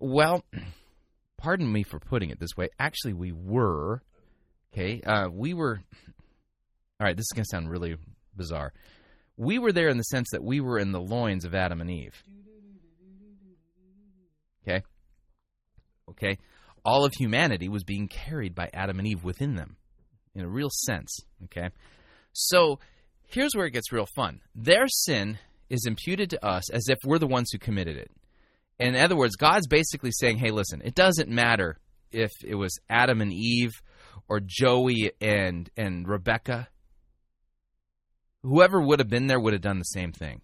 Well, 0.00 0.44
pardon 1.38 1.70
me 1.70 1.82
for 1.84 2.00
putting 2.00 2.30
it 2.30 2.40
this 2.40 2.56
way. 2.56 2.68
Actually, 2.78 3.14
we 3.14 3.32
were. 3.32 4.02
Okay, 4.72 5.00
uh, 5.02 5.28
we 5.30 5.54
were. 5.54 5.80
All 6.98 7.06
right, 7.06 7.16
this 7.16 7.24
is 7.24 7.32
going 7.34 7.44
to 7.44 7.48
sound 7.50 7.70
really 7.70 7.96
bizarre. 8.36 8.72
We 9.36 9.58
were 9.58 9.72
there 9.72 9.88
in 9.88 9.96
the 9.96 10.02
sense 10.02 10.28
that 10.32 10.44
we 10.44 10.60
were 10.60 10.78
in 10.78 10.92
the 10.92 11.00
loins 11.00 11.44
of 11.44 11.54
Adam 11.54 11.80
and 11.80 11.90
Eve. 11.90 12.22
Okay? 14.62 14.82
Okay? 16.10 16.38
All 16.84 17.04
of 17.04 17.12
humanity 17.14 17.68
was 17.68 17.84
being 17.84 18.08
carried 18.08 18.54
by 18.54 18.68
Adam 18.74 18.98
and 18.98 19.08
Eve 19.08 19.24
within 19.24 19.54
them 19.54 19.76
in 20.34 20.42
a 20.42 20.48
real 20.48 20.68
sense. 20.70 21.20
Okay? 21.44 21.70
So 22.32 22.80
here's 23.28 23.54
where 23.54 23.66
it 23.66 23.72
gets 23.72 23.92
real 23.92 24.08
fun. 24.14 24.40
Their 24.54 24.86
sin 24.88 25.38
is 25.70 25.86
imputed 25.86 26.30
to 26.30 26.46
us 26.46 26.70
as 26.70 26.88
if 26.88 26.98
we're 27.04 27.18
the 27.18 27.26
ones 27.26 27.50
who 27.50 27.58
committed 27.58 27.96
it. 27.96 28.10
In 28.80 28.96
other 28.96 29.16
words, 29.16 29.36
God's 29.36 29.66
basically 29.66 30.10
saying, 30.12 30.38
hey, 30.38 30.50
listen, 30.50 30.80
it 30.84 30.94
doesn't 30.94 31.28
matter 31.28 31.78
if 32.10 32.32
it 32.44 32.54
was 32.54 32.78
Adam 32.88 33.20
and 33.20 33.32
Eve 33.32 33.82
or 34.28 34.40
Joey 34.44 35.12
and, 35.20 35.68
and 35.76 36.08
Rebecca. 36.08 36.68
Whoever 38.42 38.80
would 38.80 38.98
have 38.98 39.10
been 39.10 39.26
there 39.26 39.38
would 39.38 39.52
have 39.52 39.62
done 39.62 39.78
the 39.78 39.84
same 39.84 40.12
thing. 40.12 40.40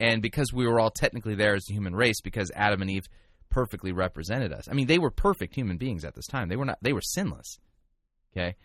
And 0.00 0.20
because 0.20 0.52
we 0.52 0.66
were 0.66 0.78
all 0.78 0.90
technically 0.90 1.34
there 1.34 1.54
as 1.54 1.66
a 1.70 1.72
human 1.72 1.94
race, 1.94 2.20
because 2.20 2.50
Adam 2.54 2.82
and 2.82 2.90
Eve 2.90 3.06
perfectly 3.54 3.92
represented 3.92 4.52
us. 4.52 4.68
I 4.68 4.74
mean, 4.74 4.88
they 4.88 4.98
were 4.98 5.10
perfect 5.10 5.54
human 5.54 5.76
beings 5.76 6.04
at 6.04 6.14
this 6.14 6.26
time. 6.26 6.48
They 6.48 6.56
were 6.56 6.64
not. 6.64 6.78
They 6.82 6.92
were 6.92 7.00
sinless. 7.00 7.58
Okay, 8.36 8.56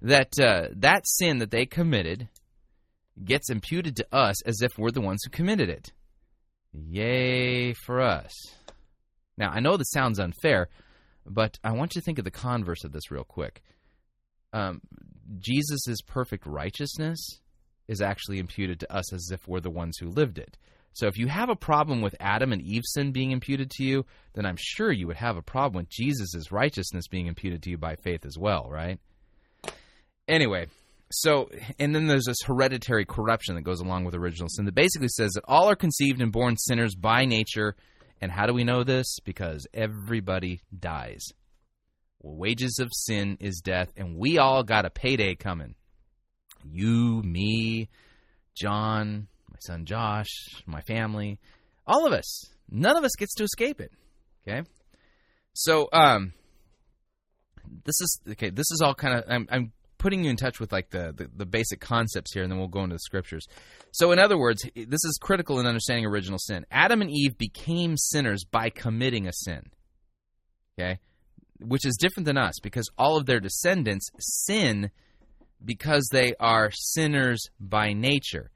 that 0.00 0.38
uh, 0.38 0.68
that 0.76 1.06
sin 1.06 1.38
that 1.38 1.50
they 1.50 1.66
committed 1.66 2.28
gets 3.22 3.50
imputed 3.50 3.96
to 3.96 4.06
us 4.14 4.40
as 4.42 4.62
if 4.62 4.78
we're 4.78 4.92
the 4.92 5.00
ones 5.00 5.22
who 5.24 5.30
committed 5.30 5.68
it. 5.68 5.92
Yay 6.72 7.72
for 7.72 8.00
us. 8.00 8.32
Now, 9.36 9.50
I 9.50 9.60
know 9.60 9.76
this 9.76 9.90
sounds 9.90 10.18
unfair, 10.18 10.68
but 11.26 11.58
I 11.62 11.72
want 11.72 11.94
you 11.94 12.00
to 12.00 12.04
think 12.04 12.18
of 12.18 12.24
the 12.24 12.30
converse 12.30 12.84
of 12.84 12.92
this 12.92 13.10
real 13.10 13.24
quick. 13.24 13.62
Um, 14.52 14.80
Jesus' 15.38 16.00
perfect 16.06 16.46
righteousness 16.46 17.40
is 17.86 18.00
actually 18.00 18.38
imputed 18.38 18.80
to 18.80 18.92
us 18.92 19.12
as 19.12 19.30
if 19.32 19.46
we're 19.46 19.60
the 19.60 19.70
ones 19.70 19.96
who 19.98 20.08
lived 20.08 20.38
it. 20.38 20.56
So 20.92 21.06
if 21.06 21.16
you 21.16 21.28
have 21.28 21.48
a 21.48 21.56
problem 21.56 22.00
with 22.00 22.16
Adam 22.18 22.52
and 22.52 22.60
Eve's 22.60 22.92
sin 22.92 23.12
being 23.12 23.30
imputed 23.30 23.70
to 23.72 23.84
you, 23.84 24.04
then 24.34 24.44
I'm 24.44 24.56
sure 24.58 24.90
you 24.90 25.06
would 25.06 25.16
have 25.16 25.36
a 25.36 25.42
problem 25.42 25.82
with 25.82 25.90
Jesus' 25.90 26.50
righteousness 26.50 27.06
being 27.06 27.26
imputed 27.26 27.62
to 27.62 27.70
you 27.70 27.78
by 27.78 27.96
faith 27.96 28.26
as 28.26 28.36
well, 28.36 28.68
right? 28.68 28.98
Anyway, 30.26 30.66
so 31.10 31.48
and 31.78 31.94
then 31.94 32.06
there's 32.06 32.26
this 32.26 32.42
hereditary 32.44 33.04
corruption 33.04 33.54
that 33.54 33.62
goes 33.62 33.80
along 33.80 34.04
with 34.04 34.14
original 34.14 34.48
sin 34.48 34.64
that 34.66 34.74
basically 34.74 35.08
says 35.08 35.32
that 35.32 35.44
all 35.46 35.68
are 35.68 35.76
conceived 35.76 36.20
and 36.20 36.32
born 36.32 36.56
sinners 36.56 36.94
by 36.94 37.24
nature. 37.24 37.74
And 38.20 38.32
how 38.32 38.46
do 38.46 38.52
we 38.52 38.64
know 38.64 38.82
this? 38.82 39.18
Because 39.24 39.66
everybody 39.72 40.60
dies. 40.76 41.22
Well, 42.20 42.36
wages 42.36 42.78
of 42.80 42.88
sin 42.92 43.36
is 43.40 43.60
death, 43.62 43.92
and 43.96 44.16
we 44.16 44.38
all 44.38 44.64
got 44.64 44.84
a 44.84 44.90
payday 44.90 45.36
coming. 45.36 45.76
You, 46.64 47.22
me, 47.22 47.88
John, 48.56 49.28
my 49.48 49.58
son 49.60 49.84
Josh, 49.84 50.28
my 50.66 50.80
family, 50.80 51.38
all 51.86 52.06
of 52.06 52.12
us. 52.12 52.44
None 52.68 52.96
of 52.96 53.04
us 53.04 53.12
gets 53.16 53.34
to 53.34 53.44
escape 53.44 53.80
it. 53.80 53.92
Okay? 54.46 54.68
So, 55.54 55.88
um, 55.92 56.32
this 57.84 58.00
is 58.00 58.20
okay. 58.30 58.50
This 58.50 58.70
is 58.70 58.80
all 58.82 58.94
kind 58.94 59.18
of. 59.18 59.24
I'm, 59.28 59.46
I'm 59.50 59.72
putting 59.98 60.24
you 60.24 60.30
in 60.30 60.36
touch 60.36 60.60
with 60.60 60.72
like 60.72 60.90
the, 60.90 61.12
the, 61.16 61.30
the 61.36 61.46
basic 61.46 61.80
concepts 61.80 62.32
here, 62.32 62.42
and 62.42 62.50
then 62.50 62.58
we'll 62.58 62.68
go 62.68 62.82
into 62.82 62.94
the 62.94 63.00
scriptures. 63.00 63.46
So, 63.92 64.12
in 64.12 64.18
other 64.18 64.38
words, 64.38 64.64
this 64.74 65.04
is 65.04 65.18
critical 65.20 65.60
in 65.60 65.66
understanding 65.66 66.06
original 66.06 66.38
sin. 66.38 66.64
Adam 66.70 67.02
and 67.02 67.10
Eve 67.10 67.36
became 67.36 67.96
sinners 67.96 68.44
by 68.44 68.70
committing 68.70 69.26
a 69.26 69.32
sin. 69.32 69.62
Okay, 70.78 70.98
which 71.60 71.84
is 71.84 71.96
different 71.96 72.26
than 72.26 72.38
us 72.38 72.54
because 72.62 72.88
all 72.96 73.16
of 73.16 73.26
their 73.26 73.40
descendants 73.40 74.08
sin 74.18 74.90
because 75.64 76.08
they 76.12 76.34
are 76.38 76.70
sinners 76.72 77.42
by 77.58 77.92
nature. 77.92 78.50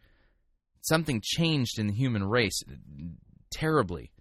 Something 0.82 1.20
changed 1.22 1.78
in 1.78 1.88
the 1.88 1.94
human 1.94 2.24
race 2.24 2.60
terribly, 3.50 4.12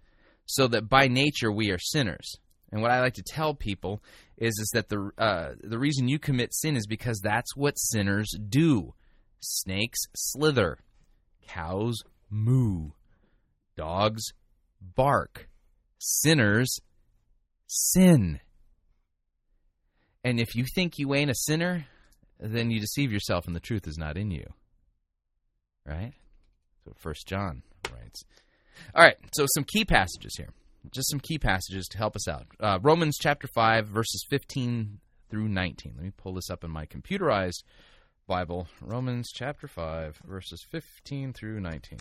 so 0.46 0.68
that 0.68 0.88
by 0.88 1.08
nature 1.08 1.50
we 1.50 1.70
are 1.70 1.78
sinners. 1.78 2.36
And 2.70 2.80
what 2.80 2.90
I 2.90 3.00
like 3.00 3.14
to 3.14 3.22
tell 3.22 3.54
people 3.54 4.02
is 4.42 4.58
is 4.58 4.70
that 4.74 4.88
the 4.88 5.10
uh, 5.16 5.50
the 5.62 5.78
reason 5.78 6.08
you 6.08 6.18
commit 6.18 6.52
sin 6.52 6.76
is 6.76 6.86
because 6.86 7.20
that's 7.22 7.54
what 7.56 7.78
sinners 7.78 8.34
do. 8.48 8.92
Snakes 9.40 10.00
slither, 10.14 10.78
cows 11.46 12.02
moo, 12.28 12.90
dogs 13.76 14.24
bark, 14.80 15.48
sinners 15.98 16.80
sin. 17.68 18.40
And 20.24 20.40
if 20.40 20.54
you 20.54 20.64
think 20.74 20.98
you 20.98 21.14
ain't 21.14 21.30
a 21.30 21.34
sinner, 21.34 21.86
then 22.38 22.70
you 22.70 22.80
deceive 22.80 23.12
yourself 23.12 23.46
and 23.46 23.54
the 23.54 23.60
truth 23.60 23.86
is 23.86 23.98
not 23.98 24.16
in 24.16 24.30
you. 24.30 24.46
Right? 25.86 26.14
So 26.84 26.92
First 26.96 27.26
John 27.28 27.62
writes. 27.92 28.24
All 28.94 29.04
right, 29.04 29.16
so 29.34 29.46
some 29.54 29.64
key 29.64 29.84
passages 29.84 30.34
here. 30.36 30.48
Just 30.90 31.10
some 31.10 31.20
key 31.20 31.38
passages 31.38 31.86
to 31.88 31.98
help 31.98 32.16
us 32.16 32.28
out. 32.28 32.46
Uh, 32.58 32.78
Romans 32.82 33.16
chapter 33.20 33.46
5, 33.46 33.86
verses 33.86 34.24
15 34.28 34.98
through 35.30 35.48
19. 35.48 35.92
Let 35.96 36.04
me 36.04 36.12
pull 36.16 36.34
this 36.34 36.50
up 36.50 36.64
in 36.64 36.70
my 36.70 36.86
computerized 36.86 37.62
Bible. 38.26 38.68
Romans 38.80 39.30
chapter 39.32 39.68
5, 39.68 40.20
verses 40.26 40.64
15 40.70 41.32
through 41.32 41.60
19. 41.60 41.98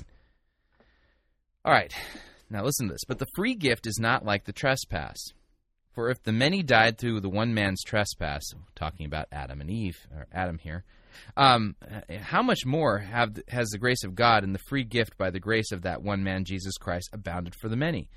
All 1.64 1.72
right, 1.72 1.94
now 2.50 2.64
listen 2.64 2.88
to 2.88 2.94
this. 2.94 3.06
But 3.08 3.20
the 3.20 3.28
free 3.36 3.54
gift 3.54 3.86
is 3.86 4.00
not 4.00 4.26
like 4.26 4.46
the 4.46 4.54
trespass. 4.54 5.18
For 5.94 6.10
if 6.10 6.24
the 6.24 6.32
many 6.32 6.64
died 6.64 6.98
through 6.98 7.20
the 7.20 7.30
one 7.30 7.54
man's 7.54 7.84
trespass, 7.84 8.42
talking 8.76 9.06
about 9.06 9.28
Adam 9.32 9.62
and 9.62 9.70
Eve, 9.70 10.08
or 10.16 10.26
Adam 10.32 10.58
here, 10.58 10.84
um, 11.36 11.76
how 12.22 12.42
much 12.42 12.66
more 12.66 13.00
have, 13.00 13.38
has 13.50 13.70
the 13.70 13.78
grace 13.78 14.04
of 14.04 14.16
God 14.16 14.44
and 14.44 14.56
the 14.56 14.60
free 14.70 14.86
gift 14.86 15.18
by 15.18 15.30
the 15.30 15.40
grace 15.40 15.72
of 15.72 15.82
that 15.82 16.02
one 16.02 16.24
man, 16.24 16.46
Jesus 16.46 16.78
Christ, 16.78 17.10
abounded 17.14 17.56
for 17.56 17.68
the 17.68 17.76
many? 17.76 18.10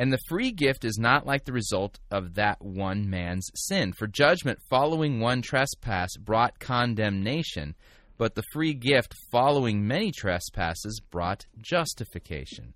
And 0.00 0.10
the 0.10 0.18
free 0.30 0.50
gift 0.50 0.86
is 0.86 0.96
not 0.98 1.26
like 1.26 1.44
the 1.44 1.52
result 1.52 1.98
of 2.10 2.32
that 2.36 2.62
one 2.62 3.10
man's 3.10 3.50
sin. 3.54 3.92
For 3.92 4.06
judgment 4.06 4.58
following 4.70 5.20
one 5.20 5.42
trespass 5.42 6.16
brought 6.16 6.58
condemnation, 6.58 7.74
but 8.16 8.34
the 8.34 8.44
free 8.50 8.72
gift 8.72 9.12
following 9.30 9.86
many 9.86 10.10
trespasses 10.10 11.02
brought 11.10 11.44
justification. 11.60 12.72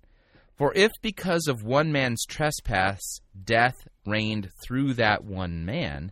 For 0.55 0.71
if 0.75 0.91
because 1.01 1.47
of 1.47 1.63
one 1.63 1.91
man's 1.91 2.23
trespass 2.27 3.01
death 3.43 3.87
reigned 4.05 4.51
through 4.63 4.93
that 4.93 5.23
one 5.23 5.65
man, 5.65 6.11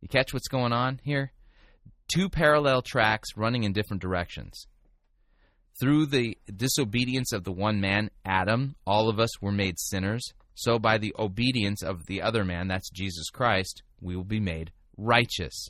You 0.00 0.08
catch 0.08 0.32
what's 0.32 0.48
going 0.48 0.72
on 0.72 1.00
here? 1.02 1.32
Two 2.12 2.28
parallel 2.28 2.82
tracks 2.82 3.36
running 3.36 3.64
in 3.64 3.72
different 3.72 4.02
directions. 4.02 4.66
Through 5.80 6.06
the 6.06 6.36
disobedience 6.54 7.32
of 7.32 7.44
the 7.44 7.52
one 7.52 7.80
man, 7.80 8.10
Adam, 8.24 8.74
all 8.86 9.08
of 9.08 9.20
us 9.20 9.40
were 9.40 9.52
made 9.52 9.78
sinners. 9.78 10.22
So 10.54 10.78
by 10.78 10.98
the 10.98 11.14
obedience 11.18 11.82
of 11.82 12.06
the 12.06 12.22
other 12.22 12.44
man, 12.44 12.68
that's 12.68 12.90
Jesus 12.90 13.30
Christ, 13.30 13.82
we 14.00 14.16
will 14.16 14.24
be 14.24 14.40
made 14.40 14.72
righteous. 14.96 15.68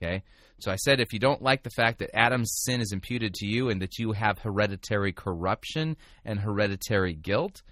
Okay? 0.00 0.22
So 0.60 0.70
I 0.70 0.76
said 0.76 1.00
if 1.00 1.12
you 1.12 1.18
don't 1.18 1.42
like 1.42 1.62
the 1.62 1.70
fact 1.70 1.98
that 1.98 2.16
Adam's 2.16 2.52
sin 2.64 2.80
is 2.80 2.92
imputed 2.92 3.34
to 3.34 3.46
you 3.46 3.68
and 3.68 3.82
that 3.82 3.98
you 3.98 4.12
have 4.12 4.38
hereditary 4.38 5.12
corruption 5.12 5.96
and 6.24 6.40
hereditary 6.40 7.14
guilt, 7.14 7.62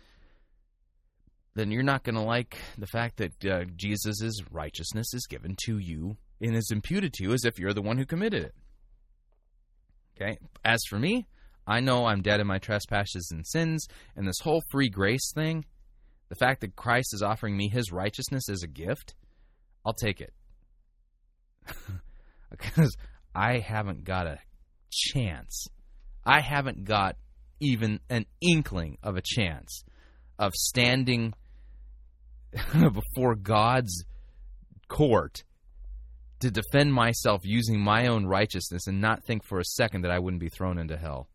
then 1.56 1.70
you're 1.70 1.82
not 1.82 2.04
going 2.04 2.14
to 2.14 2.20
like 2.20 2.58
the 2.76 2.86
fact 2.86 3.16
that 3.16 3.44
uh, 3.44 3.64
Jesus' 3.76 4.42
righteousness 4.50 5.14
is 5.14 5.26
given 5.26 5.56
to 5.64 5.78
you 5.78 6.16
and 6.40 6.54
is 6.54 6.70
imputed 6.70 7.14
to 7.14 7.24
you 7.24 7.32
as 7.32 7.46
if 7.46 7.58
you're 7.58 7.72
the 7.72 7.82
one 7.82 7.96
who 7.96 8.04
committed 8.04 8.44
it. 8.44 8.54
Okay? 10.14 10.38
As 10.64 10.80
for 10.88 10.98
me, 10.98 11.26
I 11.66 11.80
know 11.80 12.04
I'm 12.06 12.20
dead 12.20 12.40
in 12.40 12.46
my 12.46 12.58
trespasses 12.58 13.30
and 13.32 13.46
sins, 13.46 13.88
and 14.14 14.28
this 14.28 14.38
whole 14.42 14.62
free 14.70 14.90
grace 14.90 15.32
thing, 15.34 15.64
the 16.28 16.34
fact 16.34 16.60
that 16.60 16.76
Christ 16.76 17.14
is 17.14 17.22
offering 17.22 17.56
me 17.56 17.70
his 17.70 17.90
righteousness 17.90 18.50
as 18.50 18.62
a 18.62 18.68
gift, 18.68 19.14
I'll 19.84 19.94
take 19.94 20.20
it. 20.20 20.34
because 22.50 22.94
I 23.34 23.60
haven't 23.60 24.04
got 24.04 24.26
a 24.26 24.38
chance. 24.90 25.68
I 26.24 26.40
haven't 26.42 26.84
got 26.84 27.16
even 27.60 28.00
an 28.10 28.26
inkling 28.42 28.98
of 29.02 29.16
a 29.16 29.22
chance 29.24 29.84
of 30.38 30.52
standing 30.54 31.32
before 32.72 33.34
God's 33.34 34.04
court 34.88 35.44
to 36.40 36.50
defend 36.50 36.92
myself 36.92 37.40
using 37.44 37.80
my 37.80 38.08
own 38.08 38.26
righteousness 38.26 38.86
and 38.86 39.00
not 39.00 39.24
think 39.24 39.44
for 39.44 39.58
a 39.58 39.64
second 39.64 40.02
that 40.02 40.10
I 40.10 40.18
wouldn't 40.18 40.40
be 40.40 40.48
thrown 40.48 40.78
into 40.78 40.96
hell. 40.96 41.28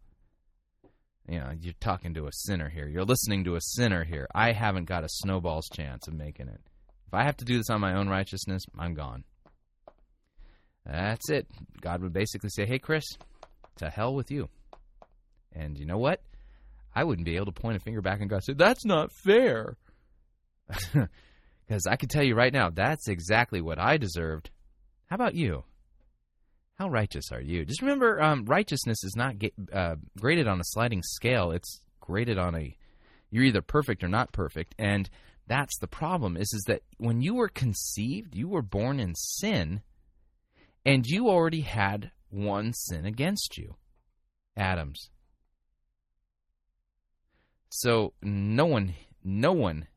You 1.28 1.40
know, 1.40 1.52
you're 1.60 1.74
talking 1.80 2.14
to 2.16 2.28
a 2.28 2.32
sinner 2.32 2.70
here. 2.70 2.88
You're 2.88 3.06
listening 3.06 3.44
to 3.46 3.56
a 3.56 3.62
sinner 3.62 4.04
here. 4.04 4.28
I 4.34 4.52
haven't 4.52 4.86
got 4.86 5.04
a 5.04 5.10
snowball's 5.10 5.70
chance 5.70 6.08
of 6.08 6.14
making 6.14 6.50
it. 6.50 6.62
If 7.08 7.14
I 7.14 7.24
have 7.24 7.38
to 7.38 7.46
do 7.46 7.58
this 7.58 7.70
on 7.70 7.82
my 7.82 7.96
own 7.96 8.10
righteousness, 8.10 8.64
I'm 8.78 8.94
gone. 8.94 9.24
That's 10.86 11.30
it. 11.30 11.48
God 11.80 12.02
would 12.02 12.14
basically 12.14 12.50
say, 12.50 12.66
hey, 12.66 12.80
Chris, 12.80 13.06
to 13.78 13.90
hell 13.90 14.14
with 14.14 14.32
you. 14.32 14.50
And 15.54 15.78
you 15.78 15.86
know 15.86 15.98
what? 15.98 16.22
I 16.94 17.04
wouldn't 17.04 17.26
be 17.26 17.36
able 17.36 17.48
to 17.48 17.52
point 17.52 17.78
a 17.78 17.80
finger 17.80 18.02
back 18.02 18.20
and 18.20 18.30
God 18.30 18.44
say, 18.44 18.54
that's 18.54 18.86
not 18.86 19.12
fair. 19.12 19.78
Because 21.68 21.88
I 21.88 21.96
can 21.96 22.10
tell 22.10 22.24
you 22.24 22.36
right 22.36 22.54
now, 22.54 22.70
that's 22.70 23.08
exactly 23.08 23.62
what 23.62 23.80
I 23.80 23.98
deserved. 23.98 24.50
How 25.08 25.16
about 25.16 25.36
you? 25.36 25.64
How 26.76 26.90
righteous 26.90 27.32
are 27.32 27.42
you? 27.42 27.64
Just 27.64 27.82
remember, 27.82 28.22
um, 28.22 28.46
righteousness 28.46 29.04
is 29.04 29.16
not 29.16 29.38
ga- 29.38 29.54
uh, 29.72 29.96
graded 30.20 30.48
on 30.48 30.60
a 30.60 30.66
sliding 30.66 31.02
scale. 31.04 31.52
It's 31.52 31.82
graded 32.00 32.38
on 32.38 32.56
a 32.56 32.76
you're 33.30 33.46
either 33.46 33.62
perfect 33.62 34.04
or 34.04 34.10
not 34.10 34.34
perfect, 34.34 34.76
and 34.78 35.10
that's 35.48 35.78
the 35.80 35.88
problem. 35.88 36.36
Is 36.36 36.54
is 36.54 36.64
that 36.68 36.82
when 36.98 37.22
you 37.22 37.36
were 37.36 37.48
conceived, 37.48 38.36
you 38.36 38.50
were 38.50 38.62
born 38.62 39.00
in 39.00 39.16
sin, 39.16 39.82
and 40.86 41.06
you 41.06 41.30
already 41.30 41.62
had 41.62 42.12
one 42.30 42.74
sin 42.74 43.06
against 43.06 43.58
you, 43.58 43.76
Adam's. 44.58 45.10
So 47.70 48.14
no 48.22 48.66
one, 48.66 48.96
no 49.24 49.54
one 49.54 49.88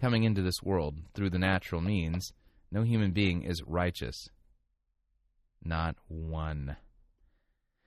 coming 0.00 0.24
into 0.24 0.42
this 0.42 0.62
world 0.62 0.96
through 1.14 1.30
the 1.30 1.38
natural 1.38 1.80
means, 1.80 2.32
no 2.70 2.82
human 2.82 3.12
being 3.12 3.42
is 3.42 3.62
righteous. 3.66 4.28
Not 5.62 5.96
one. 6.08 6.76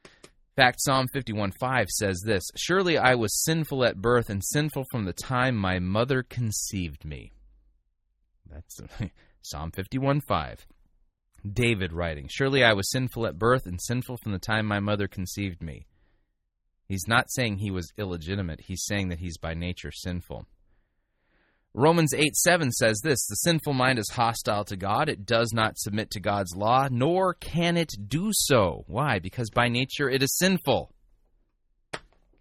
In 0.04 0.56
fact, 0.56 0.82
Psalm 0.82 1.08
51:5 1.16 1.90
says 1.90 2.22
this 2.26 2.44
Surely 2.58 2.98
I 2.98 3.16
was 3.16 3.44
sinful 3.44 3.86
at 3.86 4.02
birth 4.02 4.30
and 4.30 4.44
sinful 4.44 4.86
from 4.92 5.06
the 5.06 5.14
time 5.14 5.56
my 5.56 5.80
mother 5.80 6.24
conceived 6.24 7.06
me. 7.06 7.32
That's 8.46 8.82
Psalm 9.42 9.72
51:5. 9.72 10.66
David 11.52 11.94
writing, 11.94 12.28
Surely 12.30 12.64
I 12.64 12.74
was 12.74 12.92
sinful 12.92 13.26
at 13.26 13.40
birth 13.40 13.66
and 13.66 13.82
sinful 13.82 14.18
from 14.18 14.34
the 14.34 14.40
time 14.40 14.66
my 14.66 14.80
mother 14.80 15.08
conceived 15.08 15.62
me. 15.64 15.88
He's 16.88 17.08
not 17.08 17.32
saying 17.32 17.58
he 17.58 17.72
was 17.72 17.94
illegitimate, 17.98 18.62
he's 18.62 18.84
saying 18.86 19.08
that 19.10 19.20
he's 19.20 19.38
by 19.38 19.54
nature 19.54 19.92
sinful. 19.92 20.46
Romans 21.74 22.14
8 22.14 22.36
7 22.36 22.72
says 22.72 23.00
this 23.02 23.26
The 23.28 23.36
sinful 23.36 23.74
mind 23.74 23.98
is 23.98 24.10
hostile 24.10 24.66
to 24.66 24.76
God. 24.76 25.08
It 25.08 25.26
does 25.26 25.54
not 25.54 25.78
submit 25.78 26.12
to 26.12 26.20
God's 26.20 26.56
law, 26.56 26.90
nor 26.92 27.34
can 27.34 27.78
it 27.78 27.94
do 28.08 28.32
so. 28.34 28.84
Why? 28.88 29.20
Because 29.20 29.50
by 29.50 29.70
nature 29.70 30.10
it 30.10 30.22
is 30.22 30.38
sinful. 30.38 30.92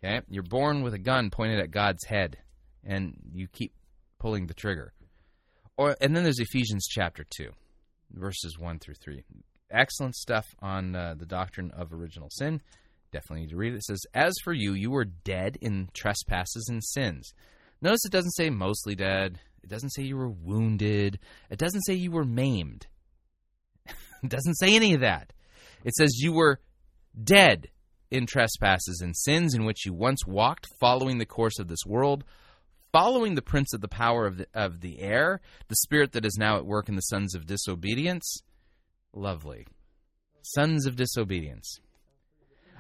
Okay? 0.03 0.21
You're 0.29 0.43
born 0.43 0.83
with 0.83 0.95
a 0.95 0.99
gun 0.99 1.31
pointed 1.31 1.61
at 1.61 1.71
God's 1.71 2.05
head, 2.05 2.39
and 2.85 3.15
you 3.33 3.47
keep 3.47 3.73
pulling 4.19 4.47
the 4.47 4.55
trigger. 4.55 4.93
Or, 5.77 5.97
and 6.01 6.15
then 6.15 6.25
there's 6.25 6.41
Ephesians 6.41 6.87
chapter 6.91 7.25
2, 7.37 7.51
verses 8.13 8.59
1 8.59 8.81
through 8.81 8.95
3. 8.95 9.23
Excellent 9.71 10.17
stuff 10.17 10.47
on 10.61 10.97
uh, 10.97 11.15
the 11.17 11.27
doctrine 11.27 11.71
of 11.71 11.93
original 11.93 12.29
sin. 12.33 12.61
Definitely 13.13 13.43
need 13.43 13.51
to 13.51 13.57
read 13.57 13.75
it. 13.75 13.77
It 13.77 13.85
says, 13.85 14.03
As 14.13 14.35
for 14.43 14.53
you, 14.53 14.73
you 14.73 14.91
were 14.91 15.05
dead 15.05 15.57
in 15.61 15.89
trespasses 15.95 16.67
and 16.69 16.83
sins 16.83 17.33
Notice 17.83 18.05
it 18.05 18.13
doesn't 18.13 18.33
say 18.33 18.51
mostly 18.51 18.95
dead. 18.95 19.39
It 19.63 19.71
doesn't 19.71 19.91
say 19.91 20.03
you 20.03 20.17
were 20.17 20.29
wounded. 20.29 21.19
It 21.51 21.59
doesn't 21.59 21.83
say 21.83 21.95
you 21.95 22.11
were 22.11 22.25
maimed. 22.25 22.87
it 23.87 24.29
doesn't 24.29 24.57
say 24.57 24.75
any 24.75 24.95
of 24.95 25.01
that. 25.01 25.33
It 25.85 25.95
says 25.95 26.21
you 26.21 26.33
were 26.33 26.61
dead 27.23 27.69
in 28.11 28.27
trespasses 28.27 29.01
and 29.03 29.17
sins 29.17 29.55
in 29.55 29.65
which 29.65 29.87
you 29.87 29.93
once 29.93 30.27
walked, 30.27 30.67
following 30.79 31.19
the 31.19 31.27
course 31.27 31.59
of 31.59 31.69
this 31.69 31.87
world, 31.87 32.25
following 32.93 33.35
the 33.35 33.43
prince 33.43 33.73
of 33.73 33.81
the 33.81 33.89
power 33.89 34.27
of 34.27 34.39
the, 34.39 34.47
of 34.53 34.81
the 34.81 35.01
air, 35.01 35.41
the 35.69 35.77
spirit 35.77 36.13
that 36.13 36.25
is 36.25 36.37
now 36.39 36.57
at 36.57 36.67
work 36.67 36.89
in 36.89 36.97
the 36.97 37.03
sons 37.03 37.35
of 37.35 37.47
disobedience. 37.47 38.43
Lovely. 39.13 39.67
Sons 40.43 40.87
of 40.87 40.97
disobedience 40.97 41.81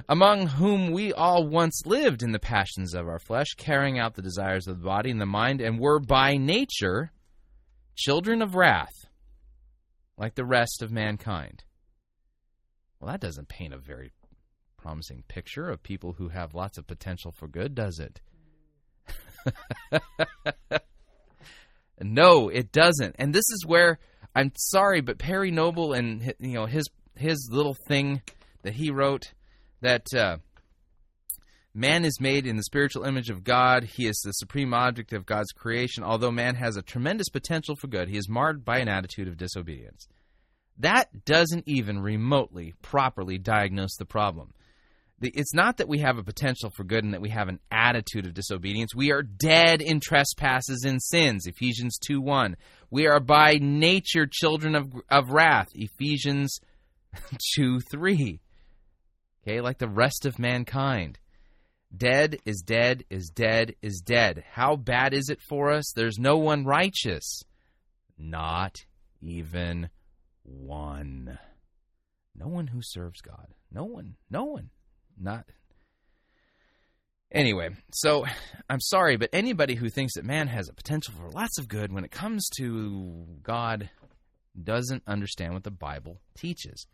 among 0.08 0.46
whom 0.46 0.92
we 0.92 1.12
all 1.12 1.46
once 1.46 1.82
lived 1.84 2.22
in 2.22 2.32
the 2.32 2.38
passions 2.38 2.94
of 2.94 3.08
our 3.08 3.18
flesh, 3.18 3.48
carrying 3.56 3.98
out 3.98 4.14
the 4.14 4.22
desires 4.22 4.66
of 4.66 4.78
the 4.78 4.84
body 4.84 5.10
and 5.10 5.20
the 5.20 5.26
mind, 5.26 5.60
and 5.60 5.78
were 5.78 6.00
by 6.00 6.36
nature 6.36 7.12
children 7.96 8.42
of 8.42 8.54
wrath, 8.54 9.06
like 10.16 10.34
the 10.34 10.44
rest 10.44 10.82
of 10.82 10.90
mankind. 10.90 11.64
Well, 12.98 13.10
that 13.10 13.20
doesn't 13.20 13.48
paint 13.48 13.74
a 13.74 13.78
very 13.78 14.12
promising 14.76 15.24
picture 15.28 15.68
of 15.68 15.82
people 15.82 16.14
who 16.14 16.28
have 16.28 16.54
lots 16.54 16.78
of 16.78 16.86
potential 16.86 17.32
for 17.32 17.48
good, 17.48 17.74
does 17.74 17.98
it? 17.98 18.20
no, 22.00 22.48
it 22.48 22.72
doesn't. 22.72 23.16
And 23.18 23.34
this 23.34 23.48
is 23.50 23.64
where 23.66 23.98
I'm 24.34 24.52
sorry, 24.56 25.00
but 25.00 25.18
Perry 25.18 25.50
Noble 25.50 25.92
and 25.92 26.34
you 26.38 26.54
know 26.54 26.66
his 26.66 26.88
his 27.16 27.48
little 27.50 27.76
thing 27.88 28.22
that 28.62 28.74
he 28.74 28.90
wrote 28.90 29.32
that 29.80 30.06
uh, 30.14 30.38
man 31.74 32.04
is 32.04 32.20
made 32.20 32.46
in 32.46 32.56
the 32.56 32.62
spiritual 32.62 33.04
image 33.04 33.30
of 33.30 33.44
God. 33.44 33.84
He 33.84 34.06
is 34.06 34.20
the 34.24 34.32
supreme 34.32 34.74
object 34.74 35.12
of 35.12 35.26
God's 35.26 35.52
creation. 35.52 36.02
Although 36.02 36.30
man 36.30 36.54
has 36.56 36.76
a 36.76 36.82
tremendous 36.82 37.28
potential 37.28 37.76
for 37.76 37.86
good, 37.86 38.08
he 38.08 38.16
is 38.16 38.28
marred 38.28 38.64
by 38.64 38.78
an 38.78 38.88
attitude 38.88 39.28
of 39.28 39.36
disobedience. 39.36 40.06
That 40.78 41.24
doesn't 41.24 41.64
even 41.66 42.00
remotely 42.00 42.74
properly 42.82 43.38
diagnose 43.38 43.96
the 43.96 44.06
problem. 44.06 44.54
It's 45.22 45.52
not 45.52 45.76
that 45.76 45.88
we 45.88 45.98
have 45.98 46.16
a 46.16 46.22
potential 46.22 46.70
for 46.70 46.82
good 46.82 47.04
and 47.04 47.12
that 47.12 47.20
we 47.20 47.28
have 47.28 47.48
an 47.48 47.60
attitude 47.70 48.26
of 48.26 48.32
disobedience. 48.32 48.94
We 48.94 49.12
are 49.12 49.22
dead 49.22 49.82
in 49.82 50.00
trespasses 50.00 50.84
and 50.86 51.02
sins. 51.02 51.46
Ephesians 51.46 51.98
2 52.06 52.22
1. 52.22 52.56
We 52.90 53.06
are 53.06 53.20
by 53.20 53.58
nature 53.60 54.26
children 54.30 54.74
of, 54.74 54.90
of 55.10 55.30
wrath. 55.30 55.68
Ephesians 55.74 56.58
2 57.56 57.80
3. 57.80 58.40
Okay, 59.42 59.60
like 59.60 59.78
the 59.78 59.88
rest 59.88 60.26
of 60.26 60.38
mankind. 60.38 61.18
Dead 61.96 62.38
is 62.44 62.62
dead 62.62 63.04
is 63.10 63.30
dead 63.30 63.74
is 63.82 64.00
dead. 64.00 64.44
How 64.52 64.76
bad 64.76 65.12
is 65.12 65.28
it 65.28 65.40
for 65.40 65.70
us? 65.70 65.92
There's 65.92 66.18
no 66.18 66.36
one 66.36 66.64
righteous. 66.64 67.42
Not 68.16 68.84
even 69.20 69.90
one. 70.42 71.38
No 72.36 72.46
one 72.46 72.68
who 72.68 72.80
serves 72.82 73.20
God. 73.20 73.48
No 73.72 73.84
one. 73.84 74.16
No 74.30 74.44
one. 74.44 74.70
Not. 75.18 75.46
Anyway, 77.32 77.70
so 77.92 78.26
I'm 78.68 78.80
sorry, 78.80 79.16
but 79.16 79.30
anybody 79.32 79.76
who 79.76 79.88
thinks 79.88 80.14
that 80.14 80.24
man 80.24 80.48
has 80.48 80.68
a 80.68 80.72
potential 80.72 81.14
for 81.14 81.30
lots 81.30 81.58
of 81.58 81.68
good 81.68 81.92
when 81.92 82.04
it 82.04 82.10
comes 82.10 82.48
to 82.56 83.24
God 83.42 83.88
doesn't 84.60 85.04
understand 85.06 85.54
what 85.54 85.62
the 85.62 85.70
Bible 85.70 86.20
teaches. 86.36 86.86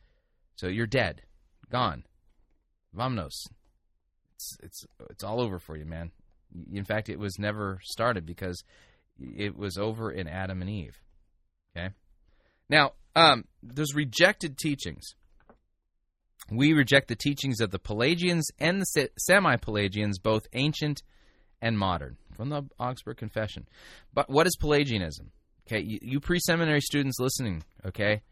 So 0.57 0.69
you're 0.69 0.87
dead. 0.87 1.23
Gone. 1.71 2.05
Vamnos. 2.97 3.47
It's 4.35 4.57
it's 4.63 4.87
it's 5.11 5.25
all 5.25 5.41
over 5.41 5.59
for 5.59 5.77
you, 5.77 5.85
man. 5.85 6.11
In 6.73 6.85
fact, 6.85 7.09
it 7.09 7.19
was 7.19 7.39
never 7.39 7.81
started 7.83 8.25
because 8.25 8.63
it 9.19 9.57
was 9.57 9.77
over 9.77 10.11
in 10.11 10.29
Adam 10.29 10.61
and 10.61 10.71
Eve. 10.71 10.99
Okay. 11.77 11.91
Now, 12.69 12.93
um, 13.15 13.45
there's 13.63 13.95
rejected 13.95 14.59
teachings. 14.59 15.15
We 16.51 16.73
reject 16.73 17.09
the 17.09 17.17
teachings 17.17 17.61
of 17.61 17.71
the 17.71 17.79
Pelagians 17.79 18.47
and 18.59 18.81
the 18.81 19.11
semi-Pelagians, 19.19 20.19
both 20.19 20.47
ancient 20.53 21.03
and 21.61 21.79
modern, 21.79 22.17
from 22.37 22.51
the 22.51 22.63
Augsburg 22.79 23.17
Confession. 23.17 23.67
But 24.15 24.31
what 24.31 24.47
is 24.47 24.57
Pelagianism? 24.57 25.33
Okay, 25.67 25.83
you, 25.83 25.99
you 26.01 26.21
pre-seminary 26.21 26.81
students 26.81 27.19
listening, 27.19 27.65
okay, 27.85 28.23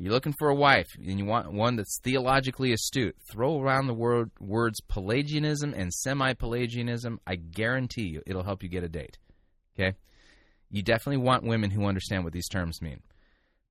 you're 0.00 0.14
looking 0.14 0.34
for 0.38 0.48
a 0.48 0.54
wife 0.54 0.88
and 0.96 1.18
you 1.18 1.26
want 1.26 1.52
one 1.52 1.76
that's 1.76 2.00
theologically 2.02 2.72
astute. 2.72 3.14
Throw 3.30 3.60
around 3.60 3.86
the 3.86 3.92
word, 3.92 4.30
words 4.40 4.80
Pelagianism 4.80 5.74
and 5.74 5.92
semi 5.92 6.32
Pelagianism. 6.32 7.20
I 7.26 7.36
guarantee 7.36 8.08
you 8.08 8.22
it'll 8.26 8.42
help 8.42 8.62
you 8.62 8.70
get 8.70 8.82
a 8.82 8.88
date. 8.88 9.18
Okay? 9.78 9.94
You 10.70 10.82
definitely 10.82 11.18
want 11.18 11.44
women 11.44 11.70
who 11.70 11.84
understand 11.84 12.24
what 12.24 12.32
these 12.32 12.48
terms 12.48 12.80
mean. 12.80 13.02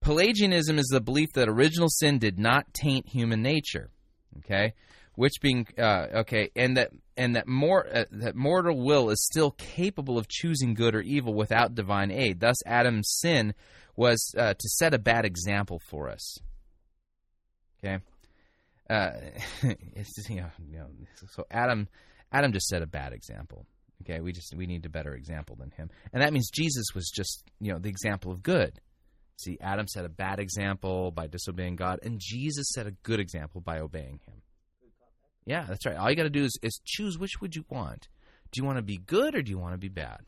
Pelagianism 0.02 0.78
is 0.78 0.86
the 0.92 1.02
belief 1.02 1.30
that 1.34 1.50
original 1.50 1.90
sin 1.90 2.20
did 2.20 2.38
not 2.38 2.76
taint 2.76 3.10
human 3.10 3.42
nature. 3.42 3.90
Okay? 4.38 4.76
Which 5.16 5.42
being 5.42 5.66
uh, 5.80 6.08
okay, 6.18 6.52
and 6.56 6.78
that 6.78 6.92
and 7.18 7.36
that 7.36 7.48
more 7.48 7.88
uh, 7.92 8.06
that 8.12 8.36
mortal 8.36 8.86
will 8.86 9.10
is 9.10 9.26
still 9.26 9.52
capable 9.52 10.20
of 10.20 10.28
choosing 10.30 10.76
good 10.76 10.94
or 10.94 11.02
evil 11.02 11.34
without 11.34 11.74
divine 11.74 12.12
aid. 12.12 12.40
Thus, 12.40 12.56
Adam's 12.68 13.10
sin 13.20 13.56
was 14.00 14.34
uh, 14.38 14.54
to 14.54 14.70
set 14.70 14.94
a 14.94 14.98
bad 14.98 15.26
example 15.26 15.82
for 15.90 16.10
us. 16.10 16.38
Okay, 17.84 18.00
uh, 18.90 19.12
just, 19.96 20.30
you 20.30 20.38
know, 20.38 20.50
you 20.72 20.78
know, 20.78 20.88
so 21.32 21.46
Adam, 21.52 21.88
Adam 22.32 22.54
just 22.54 22.68
set 22.68 22.82
a 22.82 22.88
bad 22.88 23.12
example. 23.12 23.66
Okay, 24.02 24.22
we 24.22 24.32
just 24.32 24.56
we 24.56 24.66
need 24.66 24.86
a 24.86 24.90
better 24.90 25.14
example 25.14 25.58
than 25.58 25.72
him, 25.72 25.90
and 26.14 26.24
that 26.24 26.32
means 26.32 26.50
Jesus 26.50 26.86
was 26.96 27.10
just 27.10 27.44
you 27.60 27.74
know 27.74 27.80
the 27.80 27.90
example 27.90 28.32
of 28.32 28.42
good. 28.42 28.80
See, 29.36 29.58
Adam 29.62 29.88
set 29.88 30.06
a 30.06 30.10
bad 30.10 30.40
example 30.40 31.12
by 31.12 31.28
disobeying 31.28 31.76
God, 31.76 32.00
and 32.02 32.20
Jesus 32.20 32.72
set 32.74 32.88
a 32.88 32.92
good 32.92 33.20
example 33.20 33.62
by 33.62 33.80
obeying 33.80 34.20
Him. 34.26 34.42
Yeah, 35.46 35.66
that's 35.68 35.86
right. 35.86 35.96
All 35.96 36.10
you 36.10 36.18
got 36.18 36.24
to 36.24 36.30
do 36.30 36.44
is, 36.44 36.60
is 36.62 36.82
choose 36.84 37.18
which 37.18 37.40
would 37.40 37.56
you 37.56 37.64
want. 37.70 38.10
Do 38.52 38.62
you 38.62 38.66
want 38.66 38.80
to 38.80 38.84
be 38.84 38.98
good 38.98 39.36
or 39.36 39.42
do 39.42 39.50
you 39.50 39.58
want 39.58 39.74
to 39.74 39.78
be 39.78 39.88
bad? 39.88 40.20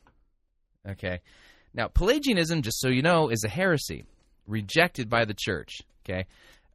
Okay. 0.87 1.19
Now, 1.73 1.87
Pelagianism, 1.87 2.61
just 2.61 2.79
so 2.79 2.89
you 2.89 3.01
know, 3.01 3.29
is 3.29 3.43
a 3.43 3.49
heresy 3.49 4.03
rejected 4.47 5.09
by 5.09 5.25
the 5.25 5.35
church. 5.37 5.81
Okay. 6.03 6.25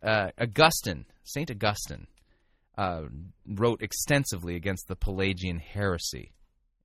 Uh, 0.03 0.31
Augustine, 0.41 1.05
Saint 1.25 1.51
Augustine, 1.51 2.07
uh, 2.79 3.03
wrote 3.47 3.83
extensively 3.83 4.57
against 4.57 4.89
the 4.89 4.97
Pelagian 4.97 5.59
heresy, 5.59 6.33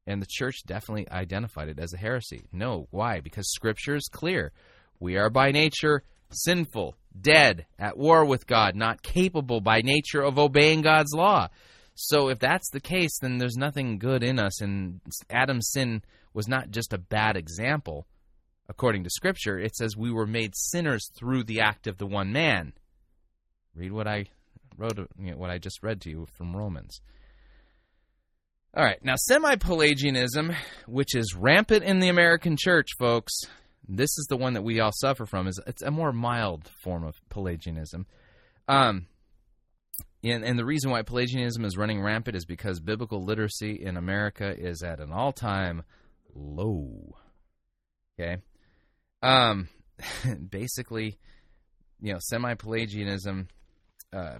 and 0.07 0.21
the 0.21 0.27
church 0.29 0.63
definitely 0.65 1.09
identified 1.11 1.69
it 1.69 1.79
as 1.79 1.93
a 1.93 1.97
heresy. 1.97 2.45
No, 2.51 2.87
why? 2.91 3.19
Because 3.19 3.51
Scripture 3.51 3.95
is 3.95 4.09
clear. 4.11 4.51
We 4.99 5.17
are 5.17 5.29
by 5.29 5.51
nature 5.51 6.03
sinful, 6.33 6.95
dead, 7.19 7.65
at 7.77 7.97
war 7.97 8.25
with 8.25 8.47
God, 8.47 8.75
not 8.75 9.03
capable 9.03 9.61
by 9.61 9.81
nature 9.81 10.21
of 10.21 10.39
obeying 10.39 10.81
God's 10.81 11.13
law. 11.13 11.49
So 11.95 12.29
if 12.29 12.39
that's 12.39 12.69
the 12.71 12.79
case, 12.79 13.17
then 13.19 13.37
there's 13.37 13.57
nothing 13.57 13.99
good 13.99 14.23
in 14.23 14.39
us, 14.39 14.61
and 14.61 15.01
Adam's 15.29 15.69
sin 15.71 16.03
was 16.33 16.47
not 16.47 16.71
just 16.71 16.93
a 16.93 16.97
bad 16.97 17.35
example. 17.35 18.07
According 18.69 19.03
to 19.03 19.09
Scripture, 19.09 19.59
it 19.59 19.75
says 19.75 19.97
we 19.97 20.11
were 20.11 20.25
made 20.25 20.55
sinners 20.55 21.09
through 21.17 21.43
the 21.43 21.59
act 21.59 21.87
of 21.87 21.97
the 21.97 22.07
one 22.07 22.31
man. 22.31 22.73
Read 23.75 23.91
what 23.91 24.07
I 24.07 24.25
wrote, 24.77 24.97
you 25.19 25.31
know, 25.31 25.37
what 25.37 25.49
I 25.49 25.57
just 25.57 25.83
read 25.83 26.01
to 26.01 26.09
you 26.09 26.27
from 26.37 26.55
Romans. 26.55 27.01
All 28.73 28.83
right, 28.83 29.03
now 29.03 29.15
semi 29.17 29.55
Pelagianism, 29.57 30.53
which 30.87 31.13
is 31.13 31.35
rampant 31.35 31.83
in 31.83 31.99
the 31.99 32.07
American 32.07 32.55
church, 32.57 32.87
folks, 32.97 33.33
this 33.87 34.17
is 34.17 34.25
the 34.29 34.37
one 34.37 34.53
that 34.53 34.63
we 34.63 34.79
all 34.79 34.93
suffer 34.93 35.25
from. 35.25 35.47
is 35.47 35.59
It's 35.67 35.81
a 35.81 35.91
more 35.91 36.13
mild 36.13 36.69
form 36.81 37.03
of 37.03 37.15
Pelagianism. 37.29 38.05
Um, 38.67 39.07
and, 40.23 40.43
and 40.43 40.57
the 40.57 40.65
reason 40.65 40.91
why 40.91 41.01
Pelagianism 41.01 41.65
is 41.65 41.77
running 41.77 42.01
rampant 42.01 42.35
is 42.35 42.45
because 42.45 42.79
biblical 42.79 43.23
literacy 43.23 43.83
in 43.83 43.97
America 43.97 44.55
is 44.55 44.83
at 44.83 44.99
an 44.99 45.11
all 45.11 45.31
time 45.31 45.83
low. 46.35 47.15
Okay? 48.19 48.37
Um, 49.23 49.67
basically, 50.49 51.17
you 52.01 52.13
know, 52.13 52.19
semi 52.21 52.53
Pelagianism 52.53 53.47
uh, 54.13 54.37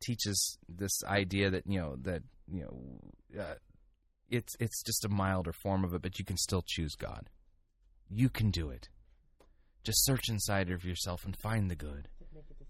teaches 0.00 0.58
this 0.68 1.02
idea 1.04 1.50
that, 1.50 1.66
you 1.66 1.80
know, 1.80 1.96
that, 2.02 2.22
you 2.50 2.62
know, 2.62 3.40
uh, 3.40 3.54
it's 4.30 4.56
it's 4.60 4.82
just 4.82 5.04
a 5.04 5.08
milder 5.08 5.52
form 5.52 5.84
of 5.84 5.94
it, 5.94 6.02
but 6.02 6.18
you 6.18 6.24
can 6.24 6.36
still 6.36 6.62
choose 6.66 6.94
God. 6.94 7.28
You 8.10 8.28
can 8.28 8.50
do 8.50 8.70
it. 8.70 8.88
Just 9.84 10.04
search 10.04 10.28
inside 10.28 10.70
of 10.70 10.84
yourself 10.84 11.24
and 11.24 11.36
find 11.36 11.70
the 11.70 11.76
good 11.76 12.08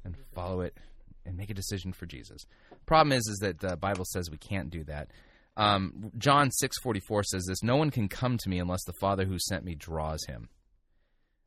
and 0.05 0.17
follow 0.35 0.61
it 0.61 0.77
and 1.25 1.37
make 1.37 1.51
a 1.51 1.55
decision 1.55 1.93
for 1.93 2.07
Jesus. 2.07 2.47
Problem 2.87 3.13
is, 3.13 3.27
is 3.27 3.39
that 3.39 3.61
the 3.61 3.77
Bible 3.77 4.05
says 4.05 4.31
we 4.31 4.39
can't 4.39 4.71
do 4.71 4.85
that. 4.85 5.11
Um, 5.57 6.13
John 6.17 6.51
six 6.51 6.79
forty 6.79 7.01
four 7.01 7.23
says 7.25 7.45
this: 7.47 7.63
No 7.63 7.77
one 7.77 7.91
can 7.91 8.09
come 8.09 8.39
to 8.39 8.49
me 8.49 8.59
unless 8.59 8.85
the 8.85 8.93
Father 9.01 9.25
who 9.25 9.39
sent 9.39 9.65
me 9.65 9.75
draws 9.75 10.25
him. 10.27 10.49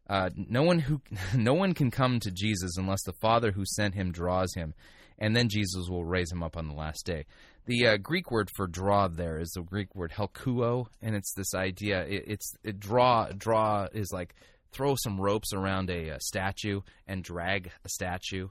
Uh, 0.09 0.29
no 0.35 0.63
one 0.63 0.79
who 0.79 1.01
no 1.35 1.53
one 1.53 1.73
can 1.73 1.89
come 1.89 2.19
to 2.19 2.31
Jesus 2.31 2.77
unless 2.77 3.03
the 3.03 3.13
Father 3.13 3.51
who 3.51 3.63
sent 3.65 3.95
him 3.95 4.11
draws 4.11 4.53
him, 4.53 4.73
and 5.17 5.35
then 5.35 5.47
Jesus 5.47 5.87
will 5.89 6.03
raise 6.03 6.31
him 6.31 6.43
up 6.43 6.57
on 6.57 6.67
the 6.67 6.75
last 6.75 7.05
day. 7.05 7.25
The 7.65 7.87
uh, 7.87 7.97
Greek 7.97 8.31
word 8.31 8.49
for 8.55 8.67
draw 8.67 9.07
there 9.07 9.39
is 9.39 9.51
the 9.51 9.61
Greek 9.61 9.95
word 9.95 10.11
helkuo, 10.11 10.87
and 11.01 11.15
it's 11.15 11.33
this 11.33 11.53
idea. 11.53 12.03
It, 12.03 12.23
it's 12.27 12.53
it 12.63 12.79
draw 12.79 13.29
draw 13.31 13.87
is 13.93 14.11
like 14.11 14.35
throw 14.73 14.95
some 14.95 15.21
ropes 15.21 15.53
around 15.53 15.89
a, 15.89 16.09
a 16.09 16.19
statue 16.19 16.81
and 17.07 17.23
drag 17.23 17.71
a 17.85 17.89
statue. 17.89 18.49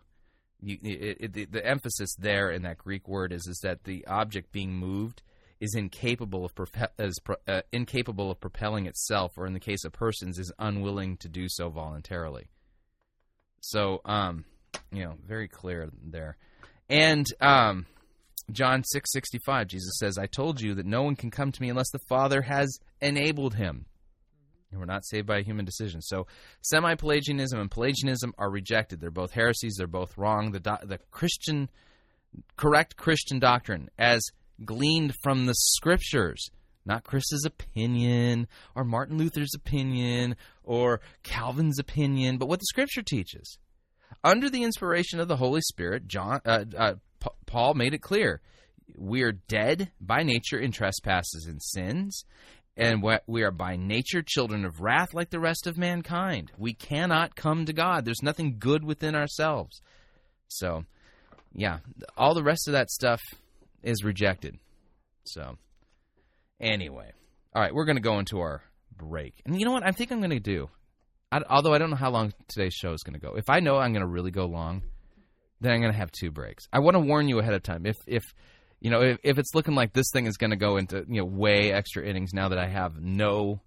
You, 0.62 0.78
it, 0.82 1.36
it, 1.36 1.52
the 1.52 1.66
emphasis 1.66 2.14
there 2.18 2.50
in 2.50 2.62
that 2.62 2.78
Greek 2.78 3.08
word 3.08 3.32
is 3.32 3.46
is 3.46 3.58
that 3.62 3.84
the 3.84 4.06
object 4.06 4.52
being 4.52 4.74
moved 4.74 5.22
is 5.60 5.74
incapable 5.74 6.44
of 6.44 6.52
is, 6.98 7.18
uh, 7.46 7.60
incapable 7.72 8.30
of 8.30 8.40
propelling 8.40 8.86
itself, 8.86 9.32
or 9.36 9.46
in 9.46 9.52
the 9.52 9.60
case 9.60 9.84
of 9.84 9.92
persons, 9.92 10.38
is 10.38 10.52
unwilling 10.58 11.16
to 11.18 11.28
do 11.28 11.46
so 11.48 11.68
voluntarily. 11.68 12.48
So, 13.60 14.00
um, 14.06 14.44
you 14.90 15.04
know, 15.04 15.16
very 15.26 15.48
clear 15.48 15.90
there, 16.02 16.38
and 16.88 17.26
um, 17.40 17.86
John 18.50 18.82
6:65 18.82 19.66
Jesus 19.66 19.98
says, 19.98 20.18
"I 20.18 20.26
told 20.26 20.60
you 20.60 20.74
that 20.74 20.86
no 20.86 21.02
one 21.02 21.16
can 21.16 21.30
come 21.30 21.52
to 21.52 21.62
me 21.62 21.68
unless 21.68 21.90
the 21.90 22.00
Father 22.08 22.42
has 22.42 22.78
enabled 23.00 23.54
him." 23.54 23.86
We're 24.72 24.84
not 24.84 25.04
saved 25.04 25.26
by 25.26 25.38
a 25.38 25.42
human 25.42 25.64
decision. 25.64 26.00
So, 26.00 26.26
semi-Pelagianism 26.62 27.58
and 27.58 27.70
Pelagianism 27.70 28.34
are 28.38 28.50
rejected. 28.50 29.00
They're 29.00 29.10
both 29.10 29.32
heresies. 29.32 29.74
They're 29.76 29.86
both 29.86 30.16
wrong. 30.16 30.52
The 30.52 30.60
do- 30.60 30.86
the 30.86 30.98
Christian 31.10 31.68
correct 32.56 32.96
Christian 32.96 33.38
doctrine 33.38 33.90
as 33.98 34.22
gleaned 34.64 35.14
from 35.22 35.46
the 35.46 35.54
scriptures, 35.54 36.50
not 36.84 37.04
Chris's 37.04 37.44
opinion 37.44 38.46
or 38.74 38.84
Martin 38.84 39.18
Luther's 39.18 39.54
opinion 39.54 40.36
or 40.62 41.00
Calvin's 41.22 41.78
opinion, 41.78 42.38
but 42.38 42.48
what 42.48 42.60
the 42.60 42.66
scripture 42.66 43.02
teaches. 43.02 43.58
Under 44.22 44.50
the 44.50 44.62
inspiration 44.62 45.18
of 45.18 45.28
the 45.28 45.36
Holy 45.36 45.62
Spirit, 45.62 46.06
John 46.06 46.40
uh, 46.44 46.64
uh, 46.76 46.94
P- 47.20 47.30
Paul 47.46 47.74
made 47.74 47.94
it 47.94 48.02
clear 48.02 48.40
we 48.96 49.22
are 49.22 49.32
dead 49.32 49.90
by 50.00 50.22
nature 50.22 50.58
in 50.58 50.72
trespasses 50.72 51.46
and 51.46 51.62
sins, 51.62 52.24
and 52.80 53.02
we 53.26 53.42
are 53.42 53.50
by 53.50 53.76
nature 53.76 54.22
children 54.22 54.64
of 54.64 54.80
wrath 54.80 55.12
like 55.12 55.28
the 55.28 55.38
rest 55.38 55.66
of 55.66 55.76
mankind. 55.76 56.50
We 56.56 56.72
cannot 56.72 57.36
come 57.36 57.66
to 57.66 57.74
God. 57.74 58.06
There's 58.06 58.22
nothing 58.22 58.56
good 58.58 58.82
within 58.82 59.14
ourselves. 59.14 59.82
So, 60.48 60.84
yeah, 61.52 61.80
all 62.16 62.34
the 62.34 62.42
rest 62.42 62.68
of 62.68 62.72
that 62.72 62.90
stuff 62.90 63.20
is 63.82 64.02
rejected. 64.02 64.58
So, 65.24 65.58
anyway, 66.58 67.12
all 67.54 67.62
right, 67.62 67.74
we're 67.74 67.84
going 67.84 67.98
to 67.98 68.02
go 68.02 68.18
into 68.18 68.40
our 68.40 68.62
break. 68.96 69.34
And 69.44 69.60
you 69.60 69.66
know 69.66 69.72
what? 69.72 69.86
I 69.86 69.92
think 69.92 70.10
I'm 70.10 70.20
going 70.20 70.30
to 70.30 70.40
do, 70.40 70.70
I, 71.30 71.42
although 71.50 71.74
I 71.74 71.78
don't 71.78 71.90
know 71.90 71.96
how 71.96 72.10
long 72.10 72.32
today's 72.48 72.74
show 72.74 72.94
is 72.94 73.02
going 73.02 73.14
to 73.14 73.20
go. 73.20 73.34
If 73.36 73.50
I 73.50 73.60
know 73.60 73.76
I'm 73.76 73.92
going 73.92 74.04
to 74.04 74.10
really 74.10 74.30
go 74.30 74.46
long, 74.46 74.82
then 75.60 75.72
I'm 75.72 75.80
going 75.80 75.92
to 75.92 75.98
have 75.98 76.12
two 76.12 76.30
breaks. 76.30 76.66
I 76.72 76.78
want 76.78 76.94
to 76.94 77.00
warn 77.00 77.28
you 77.28 77.40
ahead 77.40 77.52
of 77.52 77.62
time. 77.62 77.84
If 77.84 77.96
if 78.06 78.24
you 78.80 78.90
know 78.90 79.02
if, 79.02 79.18
if 79.22 79.38
it's 79.38 79.54
looking 79.54 79.74
like 79.74 79.92
this 79.92 80.10
thing 80.12 80.26
is 80.26 80.36
going 80.36 80.50
to 80.50 80.56
go 80.56 80.76
into 80.76 81.04
you 81.08 81.20
know 81.20 81.24
way 81.24 81.72
extra 81.72 82.04
innings 82.04 82.32
now 82.32 82.48
that 82.48 82.58
I 82.58 82.66
have 82.66 83.00
no 83.00 83.60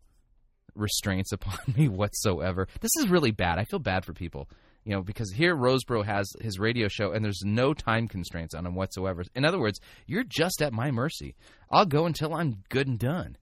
restraints 0.76 1.32
upon 1.34 1.60
me 1.76 1.88
whatsoever. 1.88 2.68
This 2.82 2.92
is 3.00 3.10
really 3.10 3.32
bad. 3.32 3.60
I 3.60 3.66
feel 3.66 3.80
bad 3.80 4.06
for 4.06 4.14
people. 4.14 4.50
You 4.86 4.92
know, 4.92 5.02
because 5.02 5.32
here 5.32 5.56
Rosebrough 5.56 6.04
has 6.06 6.30
his 6.42 6.60
radio 6.60 6.90
show 6.90 7.14
and 7.14 7.24
there's 7.24 7.42
no 7.46 7.74
time 7.74 8.10
constraints 8.10 8.54
on 8.54 8.66
him 8.66 8.76
whatsoever. 8.76 9.24
In 9.34 9.46
other 9.46 9.58
words, 9.58 9.80
you're 10.08 10.26
just 10.26 10.62
at 10.62 10.74
my 10.74 10.92
mercy. 10.92 11.36
I'll 11.72 11.86
go 11.86 12.06
until 12.06 12.34
I'm 12.34 12.64
good 12.68 12.88
and 12.88 13.00
done. 13.00 13.38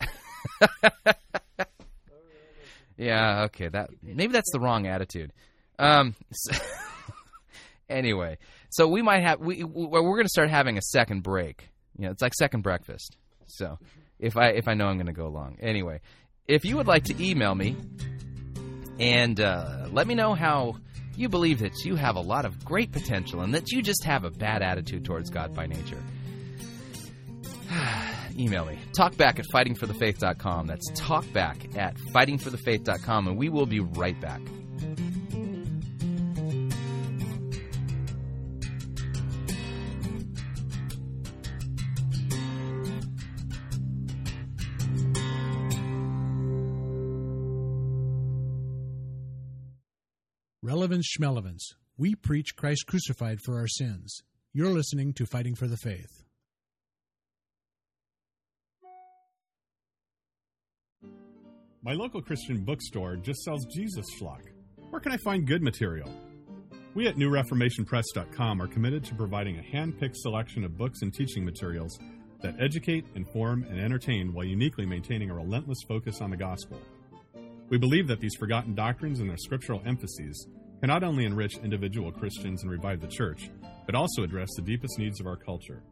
yeah, 2.96 3.44
okay, 3.44 3.68
that 3.68 3.90
maybe 4.02 4.32
that's 4.32 4.50
the 4.50 4.58
wrong 4.58 4.88
attitude. 4.88 5.32
Um, 5.78 6.16
so 6.32 6.58
Anyway, 7.88 8.38
so 8.74 8.88
we 8.88 9.02
might 9.02 9.22
have 9.22 9.38
we 9.38 9.62
we're 9.62 10.00
going 10.00 10.24
to 10.24 10.28
start 10.28 10.50
having 10.50 10.76
a 10.78 10.82
second 10.82 11.22
break. 11.22 11.68
You 11.96 12.06
know, 12.06 12.10
it's 12.10 12.20
like 12.20 12.34
second 12.34 12.62
breakfast. 12.62 13.16
So 13.46 13.78
if 14.18 14.36
I 14.36 14.48
if 14.48 14.66
I 14.66 14.74
know 14.74 14.86
I'm 14.86 14.96
going 14.96 15.06
to 15.06 15.12
go 15.12 15.28
long. 15.28 15.58
Anyway, 15.60 16.00
if 16.48 16.64
you 16.64 16.76
would 16.76 16.88
like 16.88 17.04
to 17.04 17.24
email 17.24 17.54
me 17.54 17.76
and 18.98 19.38
uh, 19.40 19.86
let 19.92 20.08
me 20.08 20.16
know 20.16 20.34
how 20.34 20.74
you 21.16 21.28
believe 21.28 21.60
that 21.60 21.84
you 21.84 21.94
have 21.94 22.16
a 22.16 22.20
lot 22.20 22.44
of 22.44 22.64
great 22.64 22.90
potential 22.90 23.42
and 23.42 23.54
that 23.54 23.70
you 23.70 23.80
just 23.80 24.02
have 24.02 24.24
a 24.24 24.30
bad 24.30 24.60
attitude 24.60 25.04
towards 25.04 25.30
God 25.30 25.54
by 25.54 25.66
nature. 25.66 26.02
email 28.36 28.64
me. 28.64 28.76
Talkback 28.98 29.38
at 29.38 29.46
fightingforthefaith.com. 29.54 30.66
That's 30.66 30.90
talkback 31.00 31.78
at 31.78 31.94
fightingforthefaith.com, 31.96 33.28
and 33.28 33.38
we 33.38 33.50
will 33.50 33.66
be 33.66 33.78
right 33.78 34.20
back. 34.20 34.40
Relevance 50.64 51.06
Schmelevance. 51.06 51.74
We 51.98 52.14
preach 52.14 52.56
Christ 52.56 52.86
crucified 52.86 53.38
for 53.44 53.58
our 53.58 53.68
sins. 53.68 54.22
You're 54.54 54.72
listening 54.72 55.12
to 55.12 55.26
Fighting 55.26 55.54
for 55.54 55.66
the 55.66 55.76
Faith. 55.76 56.24
My 61.82 61.92
local 61.92 62.22
Christian 62.22 62.64
bookstore 62.64 63.16
just 63.16 63.42
sells 63.42 63.66
Jesus 63.66 64.06
schlock. 64.18 64.40
Where 64.88 65.02
can 65.02 65.12
I 65.12 65.18
find 65.18 65.46
good 65.46 65.60
material? 65.60 66.10
We 66.94 67.08
at 67.08 67.16
NewReformationPress.com 67.16 68.62
are 68.62 68.66
committed 68.66 69.04
to 69.04 69.14
providing 69.14 69.58
a 69.58 69.62
hand 69.62 70.00
picked 70.00 70.16
selection 70.16 70.64
of 70.64 70.78
books 70.78 71.02
and 71.02 71.12
teaching 71.12 71.44
materials 71.44 71.98
that 72.40 72.58
educate, 72.58 73.04
inform, 73.16 73.64
and 73.64 73.78
entertain 73.78 74.32
while 74.32 74.46
uniquely 74.46 74.86
maintaining 74.86 75.28
a 75.28 75.34
relentless 75.34 75.82
focus 75.86 76.22
on 76.22 76.30
the 76.30 76.38
gospel. 76.38 76.80
We 77.74 77.78
believe 77.78 78.06
that 78.06 78.20
these 78.20 78.36
forgotten 78.36 78.76
doctrines 78.76 79.18
and 79.18 79.28
their 79.28 79.36
scriptural 79.36 79.82
emphases 79.84 80.46
can 80.78 80.86
not 80.86 81.02
only 81.02 81.24
enrich 81.24 81.56
individual 81.56 82.12
Christians 82.12 82.62
and 82.62 82.70
revive 82.70 83.00
the 83.00 83.08
church, 83.08 83.50
but 83.84 83.96
also 83.96 84.22
address 84.22 84.48
the 84.54 84.62
deepest 84.62 84.96
needs 84.96 85.18
of 85.18 85.26
our 85.26 85.34
culture. 85.34 85.82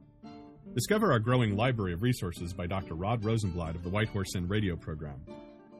Discover 0.76 1.10
our 1.10 1.18
growing 1.18 1.56
library 1.56 1.92
of 1.92 2.02
resources 2.02 2.52
by 2.52 2.68
Dr. 2.68 2.94
Rod 2.94 3.24
Rosenbladt 3.24 3.74
of 3.74 3.82
the 3.82 3.88
White 3.88 4.10
Horse 4.10 4.36
Inn 4.36 4.46
radio 4.46 4.76
program, 4.76 5.20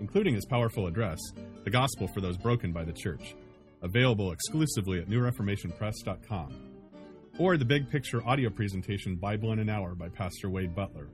including 0.01 0.35
his 0.35 0.45
powerful 0.45 0.89
address, 0.89 1.21
The 1.63 1.71
Gospel 1.71 2.09
for 2.09 2.21
Those 2.21 2.37
Broken 2.37 2.73
by 2.73 2.83
the 2.83 2.93
Church, 2.93 3.37
available 3.81 4.33
exclusively 4.33 4.99
at 4.99 5.09
newreformationpress.com, 5.09 6.53
or 7.39 7.57
the 7.57 7.65
big 7.65 7.89
picture 7.89 8.27
audio 8.27 8.51
presentation 8.51 9.15
Bible 9.15 9.53
in 9.53 9.61
an 9.61 9.71
Hour 9.71 9.95
by 9.95 10.09
Pastor 10.09 10.51
Wade 10.51 10.75
Butler. 10.75 11.11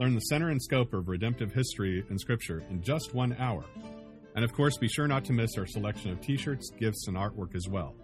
Learn 0.00 0.14
the 0.14 0.20
center 0.20 0.48
and 0.48 0.62
scope 0.62 0.94
of 0.94 1.08
redemptive 1.08 1.52
history 1.52 2.02
and 2.08 2.18
scripture 2.18 2.62
in 2.70 2.82
just 2.82 3.12
one 3.12 3.36
hour. 3.38 3.62
And 4.36 4.44
of 4.44 4.52
course, 4.52 4.76
be 4.76 4.86
sure 4.86 5.08
not 5.08 5.24
to 5.24 5.32
miss 5.32 5.56
our 5.56 5.66
selection 5.66 6.10
of 6.10 6.20
t 6.20 6.36
shirts, 6.36 6.70
gifts, 6.78 7.08
and 7.08 7.16
artwork 7.16 7.56
as 7.56 7.68
well. 7.68 7.96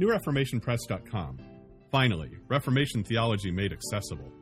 NewReformationPress.com. 0.00 1.38
Finally, 1.90 2.30
Reformation 2.46 3.02
theology 3.02 3.50
made 3.50 3.72
accessible. 3.72 4.32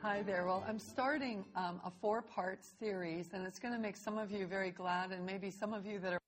Hi 0.00 0.22
there. 0.22 0.46
Well, 0.46 0.64
I'm 0.66 0.78
starting 0.78 1.44
um, 1.54 1.80
a 1.84 1.90
four 2.00 2.22
part 2.22 2.60
series, 2.80 3.28
and 3.34 3.46
it's 3.46 3.58
going 3.58 3.74
to 3.74 3.80
make 3.80 3.96
some 3.96 4.16
of 4.16 4.30
you 4.30 4.46
very 4.46 4.70
glad, 4.70 5.12
and 5.12 5.24
maybe 5.24 5.50
some 5.50 5.74
of 5.74 5.84
you 5.86 5.98
that 6.00 6.14
are. 6.14 6.20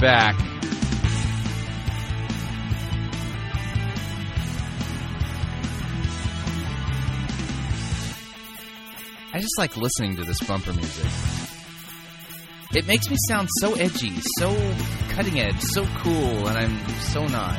Back. 0.00 0.34
I 9.32 9.38
just 9.40 9.58
like 9.58 9.76
listening 9.76 10.16
to 10.16 10.24
this 10.24 10.40
bumper 10.40 10.72
music. 10.72 11.06
It 12.72 12.86
makes 12.86 13.10
me 13.10 13.16
sound 13.28 13.48
so 13.60 13.74
edgy, 13.74 14.14
so 14.38 14.54
cutting 15.10 15.38
edge, 15.38 15.60
so 15.60 15.84
cool, 15.98 16.48
and 16.48 16.56
I'm 16.56 16.88
so 17.00 17.26
not. 17.26 17.58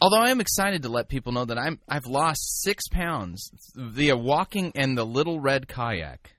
Although 0.00 0.20
I 0.20 0.30
am 0.30 0.40
excited 0.40 0.82
to 0.82 0.88
let 0.88 1.08
people 1.08 1.30
know 1.30 1.44
that 1.44 1.56
I'm 1.56 1.78
I've 1.88 2.06
lost 2.06 2.62
six 2.62 2.88
pounds 2.88 3.50
via 3.76 4.16
walking 4.16 4.72
and 4.74 4.98
the 4.98 5.04
little 5.04 5.38
red 5.38 5.68
kayak. 5.68 6.34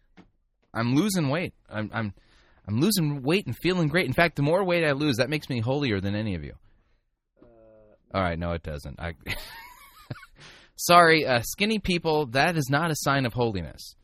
I'm 0.73 0.95
losing 0.95 1.29
weight. 1.29 1.53
I'm 1.69 1.89
I'm 1.93 2.13
I'm 2.67 2.79
losing 2.79 3.23
weight 3.23 3.45
and 3.45 3.55
feeling 3.55 3.87
great. 3.87 4.05
In 4.05 4.13
fact, 4.13 4.35
the 4.35 4.41
more 4.41 4.63
weight 4.63 4.85
I 4.85 4.93
lose, 4.93 5.17
that 5.17 5.29
makes 5.29 5.49
me 5.49 5.59
holier 5.59 5.99
than 5.99 6.15
any 6.15 6.35
of 6.35 6.43
you. 6.43 6.53
All 8.13 8.21
right, 8.21 8.37
no, 8.37 8.51
it 8.51 8.63
doesn't. 8.63 8.99
I 8.99 9.15
sorry, 10.75 11.25
uh, 11.25 11.41
skinny 11.43 11.79
people. 11.79 12.27
That 12.27 12.55
is 12.55 12.69
not 12.69 12.91
a 12.91 12.95
sign 12.95 13.25
of 13.25 13.33
holiness. 13.33 13.95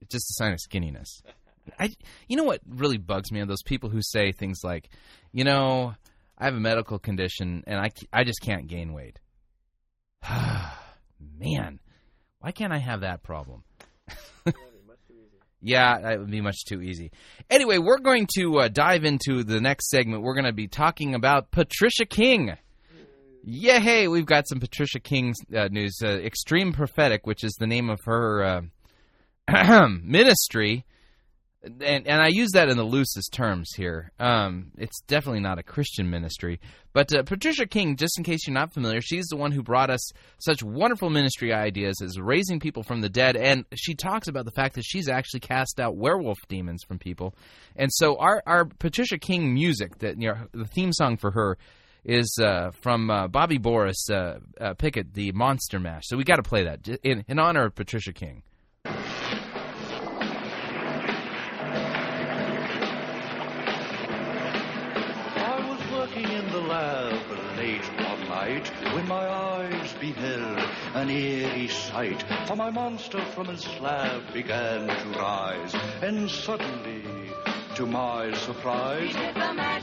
It's 0.00 0.12
just 0.12 0.30
a 0.30 0.34
sign 0.34 0.52
of 0.52 0.58
skinniness. 0.58 1.22
I, 1.78 1.90
you 2.28 2.36
know 2.36 2.44
what 2.44 2.60
really 2.68 2.98
bugs 2.98 3.32
me 3.32 3.40
are 3.40 3.46
those 3.46 3.62
people 3.62 3.88
who 3.88 4.02
say 4.02 4.32
things 4.32 4.58
like, 4.62 4.90
you 5.32 5.44
know, 5.44 5.94
I 6.36 6.44
have 6.44 6.54
a 6.54 6.60
medical 6.60 6.98
condition 6.98 7.64
and 7.66 7.80
I, 7.80 7.90
I 8.12 8.24
just 8.24 8.40
can't 8.42 8.66
gain 8.66 8.92
weight. 8.92 9.18
Man, 11.38 11.80
why 12.40 12.52
can't 12.52 12.72
I 12.72 12.78
have 12.78 13.00
that 13.00 13.22
problem? 13.22 13.64
Yeah, 15.64 15.98
that 15.98 16.18
would 16.18 16.30
be 16.30 16.42
much 16.42 16.64
too 16.66 16.82
easy. 16.82 17.10
Anyway, 17.48 17.78
we're 17.78 17.98
going 17.98 18.28
to 18.36 18.58
uh, 18.60 18.68
dive 18.68 19.04
into 19.04 19.42
the 19.42 19.62
next 19.62 19.88
segment. 19.88 20.22
We're 20.22 20.34
going 20.34 20.44
to 20.44 20.52
be 20.52 20.68
talking 20.68 21.14
about 21.14 21.50
Patricia 21.50 22.04
King. 22.04 22.54
Yeah, 23.42 23.78
hey, 23.78 24.06
we've 24.06 24.26
got 24.26 24.46
some 24.46 24.60
Patricia 24.60 25.00
King 25.00 25.34
uh, 25.56 25.68
news. 25.70 26.00
Uh, 26.04 26.08
Extreme 26.08 26.74
Prophetic, 26.74 27.26
which 27.26 27.42
is 27.42 27.54
the 27.58 27.66
name 27.66 27.88
of 27.88 28.00
her 28.04 28.68
uh, 29.48 29.88
ministry, 30.02 30.84
and 31.64 32.06
and 32.06 32.22
I 32.22 32.28
use 32.28 32.50
that 32.52 32.68
in 32.68 32.76
the 32.76 32.84
loosest 32.84 33.32
terms 33.32 33.70
here. 33.76 34.12
Um, 34.18 34.72
it's 34.76 35.00
definitely 35.02 35.40
not 35.40 35.58
a 35.58 35.62
Christian 35.62 36.10
ministry, 36.10 36.60
but 36.92 37.14
uh, 37.14 37.22
Patricia 37.22 37.66
King, 37.66 37.96
just 37.96 38.18
in 38.18 38.24
case 38.24 38.46
you're 38.46 38.54
not 38.54 38.72
familiar, 38.72 39.00
she's 39.00 39.26
the 39.26 39.36
one 39.36 39.52
who 39.52 39.62
brought 39.62 39.90
us 39.90 40.12
such 40.38 40.62
wonderful 40.62 41.10
ministry 41.10 41.52
ideas 41.52 42.00
as 42.02 42.18
raising 42.20 42.60
people 42.60 42.82
from 42.82 43.00
the 43.00 43.08
dead, 43.08 43.36
and 43.36 43.64
she 43.74 43.94
talks 43.94 44.28
about 44.28 44.44
the 44.44 44.50
fact 44.50 44.74
that 44.74 44.84
she's 44.84 45.08
actually 45.08 45.40
cast 45.40 45.80
out 45.80 45.96
werewolf 45.96 46.38
demons 46.48 46.82
from 46.86 46.98
people, 46.98 47.34
and 47.76 47.90
so 47.92 48.16
our 48.18 48.42
our 48.46 48.64
Patricia 48.64 49.18
King 49.18 49.54
music 49.54 49.98
that 49.98 50.20
you 50.20 50.28
know 50.28 50.46
the 50.52 50.66
theme 50.66 50.92
song 50.92 51.16
for 51.16 51.30
her 51.30 51.58
is 52.04 52.38
uh, 52.42 52.70
from 52.82 53.10
uh, 53.10 53.28
Bobby 53.28 53.58
Boris 53.58 54.10
uh, 54.10 54.38
uh, 54.60 54.74
Pickett, 54.74 55.14
the 55.14 55.32
Monster 55.32 55.80
Mash. 55.80 56.02
So 56.06 56.16
we 56.16 56.24
got 56.24 56.36
to 56.36 56.42
play 56.42 56.64
that 56.64 56.86
in, 57.02 57.24
in 57.28 57.38
honor 57.38 57.64
of 57.64 57.74
Patricia 57.74 58.12
King. 58.12 58.42
Night 68.44 68.68
when 68.94 69.08
my 69.08 69.26
eyes 69.26 69.94
beheld 70.00 70.58
an 70.94 71.08
eerie 71.08 71.68
sight. 71.68 72.22
For 72.46 72.56
my 72.56 72.70
monster 72.70 73.24
from 73.34 73.46
his 73.46 73.62
slab 73.62 74.32
began 74.32 74.86
to 74.86 75.18
rise, 75.18 75.74
and 76.02 76.30
suddenly, 76.30 77.04
to 77.76 77.86
my 77.86 78.32
surprise, 78.34 79.06
he 79.06 79.12
did 79.12 79.34
the 79.34 79.54
mash. 79.54 79.82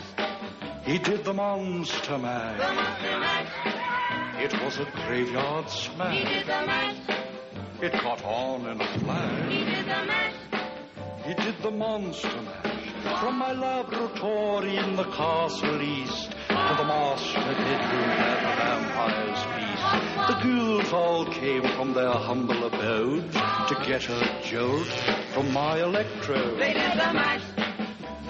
He 0.85 0.97
did 0.97 1.23
the 1.23 1.33
monster 1.33 2.17
mash. 2.17 2.59
It 4.39 4.53
was 4.63 4.79
a 4.79 4.85
graveyard 5.05 5.69
smash. 5.69 6.17
He 6.17 6.23
did 6.23 6.45
the 6.45 6.65
mash. 6.65 6.97
It 7.81 7.93
caught 7.93 8.23
on 8.23 8.67
in 8.67 8.81
a 8.81 8.99
flash. 8.99 9.53
He 11.25 11.33
did 11.33 11.61
the 11.61 11.71
monster 11.71 12.41
mash. 12.41 12.70
From 13.01 13.37
my 13.39 13.51
laboratory 13.51 14.77
in 14.77 14.95
the 14.95 15.05
castle 15.05 15.81
east 15.81 16.29
to 16.49 16.75
the 16.77 16.83
master 16.83 17.39
bedroom 17.39 18.09
where 18.21 18.39
the 18.45 18.53
vampires 18.61 19.41
feast. 19.53 20.27
The 20.27 20.37
ghouls 20.43 20.93
all 20.93 21.25
came 21.25 21.63
from 21.75 21.93
their 21.93 22.11
humble 22.11 22.63
abodes 22.63 23.33
to 23.33 23.75
get 23.87 24.07
a 24.07 24.41
jolt 24.43 24.85
from 25.33 25.51
my 25.51 25.79
electrode. 25.79 26.59
They 26.59 26.73
did 26.73 26.91
the 26.91 27.13
mash, 27.13 27.43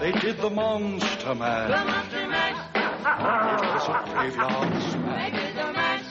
They 0.00 0.12
did 0.12 0.38
the 0.38 0.50
monster 0.50 1.34
mash. 1.34 1.68
the 1.70 1.84
monster 1.84 2.26
mash. 2.28 2.58
It 2.74 3.74
was 3.74 3.88
a 3.88 4.10
graveyard 4.10 4.82
smash. 4.82 5.32
They 5.32 5.38
did 5.38 5.56
the 5.56 5.72
mash, 5.72 6.04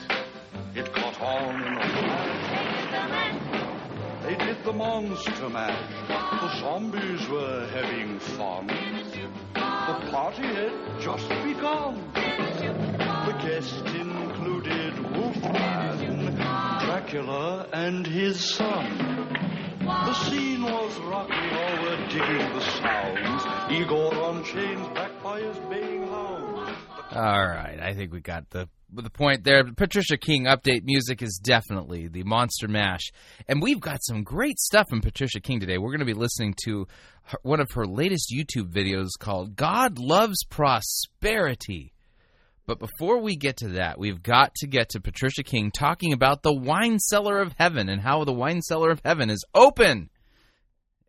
It 0.76 0.92
caught 0.94 1.20
on 1.20 1.62
in 1.66 1.78
a 1.78 1.82
they 1.82 2.64
did 2.76 2.88
the 2.94 3.08
mash. 3.08 4.22
They 4.22 4.36
did 4.46 4.64
the 4.64 4.72
monster 4.72 5.48
mash. 5.48 6.21
The 6.42 6.58
zombies 6.58 7.28
were 7.28 7.68
having 7.68 8.18
fun. 8.18 8.66
The 8.66 10.10
party 10.10 10.42
had 10.42 10.72
just 11.00 11.28
begun. 11.28 12.10
The 12.14 13.38
guests 13.44 13.80
included 13.94 14.98
Wolfman, 15.16 16.34
Dracula, 16.34 17.68
and 17.72 18.04
his 18.04 18.44
son. 18.44 19.28
The 19.82 20.14
scene 20.14 20.62
was 20.64 20.98
rocking, 21.02 21.50
all 21.60 21.82
were 21.84 22.08
digging 22.08 22.52
the 22.54 22.60
sounds. 22.60 23.70
Igor 23.70 24.12
on 24.12 24.42
chains, 24.42 24.88
backed 24.94 25.22
by 25.22 25.42
his 25.42 25.56
baying 25.70 26.08
hounds. 26.08 26.41
All 27.14 27.46
right, 27.46 27.78
I 27.80 27.94
think 27.94 28.12
we 28.12 28.20
got 28.20 28.48
the 28.50 28.68
the 28.94 29.10
point 29.10 29.44
there. 29.44 29.64
Patricia 29.64 30.16
King 30.16 30.44
update 30.44 30.84
music 30.84 31.22
is 31.22 31.40
definitely 31.42 32.08
the 32.08 32.22
Monster 32.24 32.68
Mash, 32.68 33.10
and 33.48 33.60
we've 33.62 33.80
got 33.80 34.02
some 34.02 34.22
great 34.22 34.58
stuff 34.58 34.88
from 34.88 35.00
Patricia 35.00 35.40
King 35.40 35.60
today. 35.60 35.78
We're 35.78 35.90
going 35.90 36.00
to 36.00 36.06
be 36.06 36.14
listening 36.14 36.54
to 36.64 36.86
her, 37.24 37.38
one 37.42 37.60
of 37.60 37.70
her 37.72 37.86
latest 37.86 38.32
YouTube 38.34 38.72
videos 38.72 39.10
called 39.18 39.56
"God 39.56 39.98
Loves 39.98 40.44
Prosperity." 40.48 41.92
But 42.66 42.78
before 42.78 43.20
we 43.20 43.36
get 43.36 43.58
to 43.58 43.68
that, 43.70 43.98
we've 43.98 44.22
got 44.22 44.54
to 44.56 44.66
get 44.66 44.90
to 44.90 45.00
Patricia 45.00 45.42
King 45.42 45.70
talking 45.70 46.12
about 46.12 46.42
the 46.42 46.54
wine 46.54 46.98
cellar 46.98 47.40
of 47.40 47.54
heaven 47.58 47.88
and 47.88 48.00
how 48.00 48.24
the 48.24 48.32
wine 48.32 48.62
cellar 48.62 48.90
of 48.90 49.02
heaven 49.04 49.28
is 49.30 49.44
open. 49.54 50.08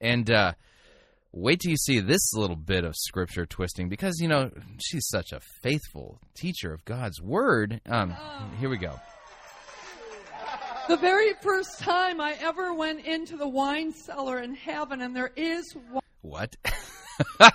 And 0.01 0.29
uh, 0.31 0.53
wait 1.33 1.59
till 1.59 1.71
you 1.71 1.77
see 1.77 1.99
this 1.99 2.33
little 2.33 2.55
bit 2.55 2.85
of 2.85 2.95
scripture 2.95 3.45
twisting 3.45 3.89
because, 3.89 4.19
you 4.21 4.27
know, 4.27 4.51
she's 4.79 5.07
such 5.09 5.31
a 5.33 5.41
faithful 5.61 6.19
teacher 6.35 6.71
of 6.71 6.85
God's 6.85 7.21
word. 7.21 7.81
Um, 7.89 8.15
here 8.59 8.69
we 8.69 8.77
go. 8.77 8.99
The 10.87 10.97
very 10.97 11.33
first 11.41 11.79
time 11.79 12.21
I 12.21 12.37
ever 12.41 12.73
went 12.73 13.05
into 13.05 13.37
the 13.37 13.47
wine 13.47 13.91
cellar 13.93 14.39
in 14.39 14.53
heaven, 14.53 15.01
and 15.01 15.15
there 15.15 15.31
is 15.35 15.63
one. 15.89 16.03
What? 16.21 16.55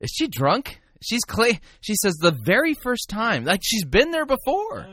Is 0.00 0.10
she 0.12 0.26
drunk? 0.28 0.80
She's 1.02 1.22
clay. 1.24 1.60
She 1.80 1.94
says 1.94 2.14
the 2.14 2.36
very 2.44 2.74
first 2.74 3.08
time, 3.08 3.44
like 3.44 3.60
she's 3.62 3.84
been 3.84 4.10
there 4.10 4.26
before. 4.26 4.86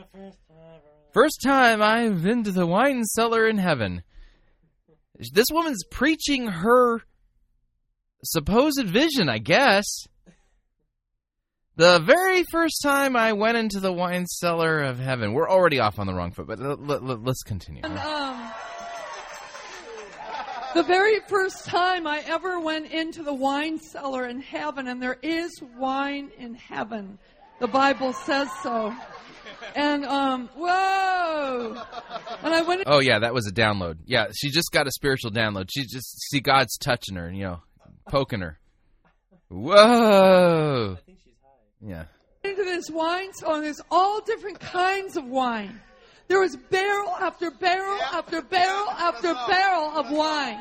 First 1.12 1.42
time 1.44 1.82
I've 1.82 2.22
been 2.22 2.44
to 2.44 2.52
the 2.52 2.66
wine 2.66 3.04
cellar 3.04 3.48
in 3.48 3.58
heaven. 3.58 4.02
This 5.32 5.46
woman's 5.50 5.84
preaching 5.90 6.46
her 6.46 7.02
supposed 8.24 8.82
vision, 8.84 9.28
I 9.28 9.38
guess. 9.38 9.84
The 11.76 12.00
very 12.00 12.44
first 12.50 12.80
time 12.82 13.16
I 13.16 13.32
went 13.32 13.56
into 13.56 13.80
the 13.80 13.92
wine 13.92 14.26
cellar 14.26 14.80
of 14.82 14.98
heaven. 14.98 15.32
We're 15.32 15.48
already 15.48 15.78
off 15.78 15.98
on 15.98 16.06
the 16.06 16.14
wrong 16.14 16.32
foot, 16.32 16.46
but 16.46 16.60
l- 16.60 16.72
l- 16.72 17.10
l- 17.10 17.20
let's 17.22 17.42
continue. 17.42 17.82
And, 17.84 17.96
um, 17.98 18.52
the 20.74 20.82
very 20.82 21.20
first 21.28 21.66
time 21.66 22.06
I 22.06 22.20
ever 22.26 22.60
went 22.60 22.90
into 22.92 23.22
the 23.22 23.34
wine 23.34 23.78
cellar 23.78 24.26
in 24.26 24.40
heaven, 24.40 24.88
and 24.88 25.00
there 25.02 25.18
is 25.22 25.50
wine 25.76 26.30
in 26.36 26.54
heaven. 26.54 27.18
The 27.60 27.66
Bible 27.66 28.12
says 28.12 28.48
so. 28.62 28.94
And, 29.74 30.04
um, 30.04 30.48
whoa! 30.56 31.82
And 32.42 32.54
I 32.54 32.62
went 32.62 32.84
Oh 32.86 33.00
yeah, 33.00 33.18
that 33.20 33.34
was 33.34 33.46
a 33.46 33.52
download. 33.52 33.98
Yeah, 34.06 34.28
she 34.34 34.50
just 34.50 34.72
got 34.72 34.86
a 34.86 34.90
spiritual 34.90 35.30
download. 35.30 35.68
She 35.70 35.82
just 35.84 36.20
see 36.30 36.40
God's 36.40 36.76
touching 36.78 37.16
her, 37.16 37.30
you 37.30 37.44
know, 37.44 37.62
poking 38.08 38.40
her. 38.40 38.58
Whoa! 39.48 40.98
Yeah. 41.80 42.04
into 42.44 42.64
this 42.64 42.90
wine 42.90 43.32
cellar, 43.34 43.62
there's 43.62 43.80
all 43.90 44.20
different 44.20 44.60
kinds 44.60 45.16
of 45.16 45.24
wine. 45.24 45.80
There 46.28 46.40
was 46.40 46.56
barrel 46.70 47.10
after 47.10 47.50
barrel 47.50 48.00
after 48.12 48.42
barrel 48.42 48.90
after 48.90 49.32
barrel 49.48 49.90
of 49.96 50.10
wine. 50.10 50.60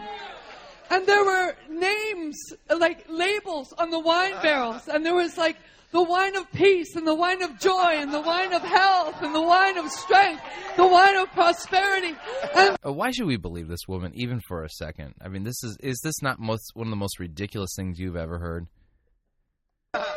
And 0.90 1.06
there 1.06 1.24
were 1.26 1.56
names, 1.70 2.38
like 2.70 3.06
labels 3.10 3.74
on 3.78 3.90
the 3.90 4.00
wine 4.00 4.36
barrels. 4.42 4.88
And 4.88 5.06
there 5.06 5.16
was 5.16 5.38
like 5.38 5.58
the 5.92 6.04
wine 6.04 6.36
of 6.36 6.52
peace 6.52 6.96
and 6.96 7.08
the 7.08 7.16
wine 7.16 7.42
of 7.42 7.58
joy 7.60 7.94
and 7.94 8.14
the 8.14 8.20
wine 8.22 8.54
of 8.54 8.62
health 8.62 9.22
and 9.22 9.34
the 9.34 9.42
wine 9.42 9.78
of 9.78 9.90
strength, 9.90 10.42
the 10.76 10.86
wine 10.88 11.16
of 11.16 11.32
prosperity. 11.32 12.14
And 12.56 12.78
Uh, 12.86 12.92
Why 12.94 13.12
should 13.12 13.28
we 13.28 13.38
believe 13.38 13.68
this 13.68 13.88
woman, 13.88 14.12
even 14.16 14.42
for 14.48 14.64
a 14.64 14.70
second? 14.70 15.14
I 15.22 15.30
mean, 15.30 15.44
this 15.44 15.64
is 15.64 15.78
is 15.82 16.00
this 16.04 16.22
not 16.22 16.40
most 16.40 16.72
one 16.74 16.88
of 16.88 16.92
the 16.92 16.98
most 16.98 17.20
ridiculous 17.20 17.72
things 17.76 18.00
you've 18.00 18.18
ever 18.18 18.38
heard? 18.40 18.68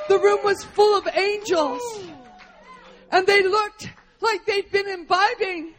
the 0.09 0.19
room 0.19 0.41
was 0.45 0.63
full 0.65 0.99
of 0.99 1.09
angels. 1.15 1.81
And 3.13 3.27
they 3.27 3.43
looked 3.43 3.89
like 4.21 4.45
they'd 4.47 4.71
been 4.71 4.89
imbibing. 4.89 5.75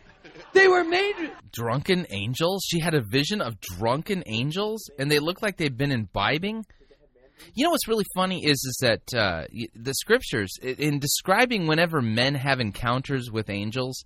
They 0.54 0.68
were 0.68 0.84
made 0.84 1.32
Drunken 1.52 2.06
angels? 2.12 2.64
She 2.68 2.80
had 2.80 2.94
a 2.94 3.02
vision 3.02 3.42
of 3.42 3.60
drunken 3.60 4.24
angels, 4.26 4.90
and 4.98 5.10
they 5.12 5.20
looked 5.20 5.42
like 5.44 5.58
they'd 5.58 5.78
been 5.78 5.92
imbibing. 5.92 6.66
You 7.54 7.66
know 7.66 7.72
what's 7.72 7.88
really 7.88 8.06
funny 8.16 8.46
is 8.46 8.58
is 8.58 8.78
that 8.82 9.14
uh, 9.14 9.46
the 9.76 9.94
scriptures, 9.94 10.58
in 10.62 11.00
describing 11.00 11.68
whenever 11.68 12.02
men 12.02 12.36
have 12.36 12.60
encounters 12.60 13.32
with 13.32 13.50
angels, 13.50 14.04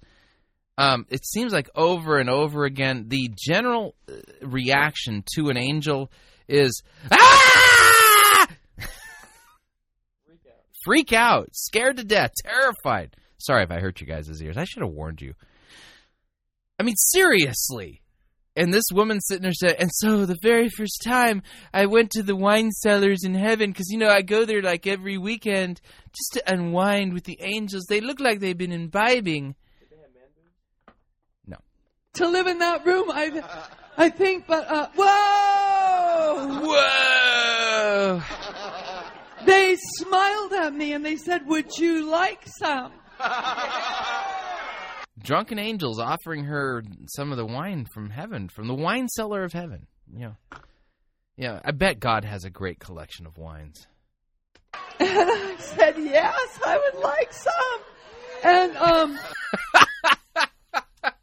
um, 0.78 1.06
it 1.10 1.26
seems 1.26 1.54
like 1.54 1.70
over 1.76 2.18
and 2.18 2.30
over 2.30 2.66
again, 2.66 3.06
the 3.08 3.32
general 3.38 3.96
uh, 4.10 4.14
reaction 4.42 5.24
to 5.36 5.50
an 5.50 5.58
angel 5.58 6.12
is 6.48 6.82
ah, 7.12 8.48
freak 10.84 11.14
out, 11.14 11.50
scared 11.54 11.98
to 11.98 12.04
death, 12.04 12.32
terrified. 12.44 13.16
Sorry 13.38 13.64
if 13.64 13.72
I 13.72 13.80
hurt 13.80 14.02
you 14.02 14.08
guys' 14.08 14.42
ears. 14.42 14.58
I 14.58 14.66
should 14.66 14.84
have 14.84 14.92
warned 14.92 15.22
you. 15.22 15.34
I 16.80 16.84
mean, 16.84 16.96
seriously. 16.96 18.02
And 18.58 18.74
this 18.74 18.86
woman 18.94 19.20
sitting 19.20 19.44
there 19.44 19.52
said, 19.52 19.76
and 19.80 19.90
so 19.94 20.26
the 20.26 20.38
very 20.42 20.70
first 20.70 21.02
time 21.04 21.44
I 21.74 21.88
went 21.88 22.12
to 22.12 22.24
the 22.24 22.38
wine 22.38 22.72
cellars 22.72 23.26
in 23.26 23.34
heaven, 23.34 23.72
because, 23.72 23.90
you 23.90 23.98
know, 23.98 24.08
I 24.08 24.22
go 24.22 24.46
there 24.46 24.62
like 24.62 24.88
every 24.88 25.18
weekend 25.18 25.82
just 26.14 26.34
to 26.34 26.54
unwind 26.54 27.14
with 27.14 27.26
the 27.26 27.38
angels. 27.42 27.86
They 27.90 28.00
look 28.00 28.22
like 28.22 28.40
they've 28.40 28.58
been 28.58 28.72
imbibing. 28.72 29.56
No. 31.46 31.58
To 32.14 32.28
live 32.30 32.48
in 32.48 32.60
that 32.60 32.86
room. 32.86 33.12
I, 33.12 33.44
I 33.98 34.10
think, 34.10 34.48
but 34.48 34.66
uh, 34.72 34.88
whoa! 34.96 36.62
Whoa! 36.62 38.22
They 39.46 39.76
smiled 39.76 40.54
at 40.54 40.74
me 40.74 40.94
and 40.94 41.06
they 41.06 41.18
said, 41.18 41.46
"Would 41.48 41.78
you 41.78 42.10
like 42.10 42.48
some?" 42.58 42.94
Drunken 45.26 45.58
angels 45.58 46.00
offering 46.00 46.44
her 46.46 46.84
some 47.08 47.32
of 47.32 47.38
the 47.38 47.46
wine 47.46 47.86
from 47.86 48.12
heaven, 48.12 48.48
from 48.48 48.68
the 48.68 48.76
wine 48.76 49.08
cellar 49.08 49.44
of 49.44 49.54
heaven. 49.54 49.88
Yeah. 50.16 50.34
Yeah, 51.36 51.60
I 51.66 51.72
bet 51.72 52.00
God 52.00 52.24
has 52.24 52.46
a 52.46 52.50
great 52.50 52.80
collection 52.80 53.26
of 53.26 53.38
wines. 53.38 53.88
And 55.00 55.10
I 55.10 55.56
said, 55.58 55.96
"Yes, 55.98 56.60
I 56.66 56.78
would 56.78 57.02
like 57.02 57.34
some." 57.34 57.82
And 58.44 58.78
um, 58.78 59.20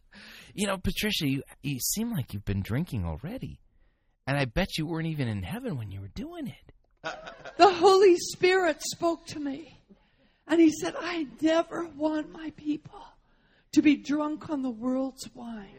You 0.54 0.66
know, 0.66 0.76
Patricia, 0.76 1.26
you 1.28 1.42
you 1.62 1.78
seem 1.78 2.12
like 2.12 2.34
you've 2.34 2.44
been 2.44 2.62
drinking 2.62 3.04
already. 3.06 3.60
And 4.26 4.36
I 4.36 4.44
bet 4.44 4.76
you 4.76 4.86
weren't 4.86 5.08
even 5.08 5.28
in 5.28 5.42
heaven 5.42 5.76
when 5.78 5.90
you 5.90 6.00
were 6.00 6.08
doing 6.08 6.48
it. 6.48 6.74
the 7.56 7.72
Holy 7.72 8.16
Spirit 8.16 8.80
spoke 8.82 9.26
to 9.28 9.40
me, 9.40 9.78
and 10.46 10.60
He 10.60 10.72
said, 10.72 10.94
"I 10.98 11.26
never 11.40 11.86
want 11.96 12.32
my 12.32 12.50
people 12.56 13.00
to 13.72 13.82
be 13.82 13.96
drunk 13.96 14.50
on 14.50 14.62
the 14.62 14.70
world's 14.70 15.28
wine." 15.34 15.76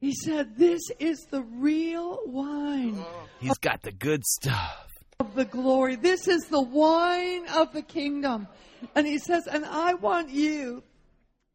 He 0.00 0.12
said, 0.14 0.56
"This 0.56 0.80
is 0.98 1.26
the 1.30 1.42
real 1.42 2.18
wine." 2.26 2.96
Oh. 2.98 3.28
He's 3.40 3.58
got 3.58 3.82
the 3.82 3.92
good 3.92 4.24
stuff. 4.24 4.88
of 5.22 5.34
the 5.36 5.44
glory. 5.44 5.94
This 5.94 6.26
is 6.26 6.42
the 6.50 6.60
wine 6.60 7.46
of 7.48 7.72
the 7.72 7.82
kingdom. 7.82 8.48
And 8.96 9.06
he 9.06 9.18
says, 9.18 9.46
and 9.46 9.64
I 9.64 9.94
want 9.94 10.30
you 10.30 10.82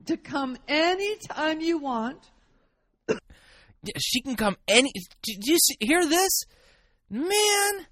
to 0.05 0.15
come 0.15 0.57
anytime 0.67 1.59
you 1.59 1.77
want. 1.77 2.17
She 3.97 4.21
can 4.21 4.35
come 4.35 4.55
any. 4.67 4.91
Do 5.21 5.33
do 5.39 5.51
you 5.51 5.59
see, 5.59 5.75
hear 5.79 6.05
this? 6.05 6.43
Man, 7.09 7.87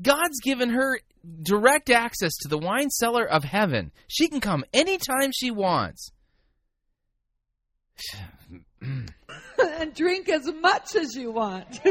God's 0.00 0.40
given 0.42 0.70
her 0.70 1.00
direct 1.42 1.90
access 1.90 2.32
to 2.42 2.48
the 2.48 2.58
wine 2.58 2.90
cellar 2.90 3.24
of 3.24 3.44
heaven. 3.44 3.92
She 4.08 4.28
can 4.28 4.40
come 4.40 4.64
anytime 4.72 5.30
she 5.32 5.50
wants. 5.50 6.10
and 8.80 9.94
drink 9.94 10.28
as 10.28 10.46
much 10.52 10.96
as 10.96 11.14
you 11.14 11.30
want. 11.32 11.80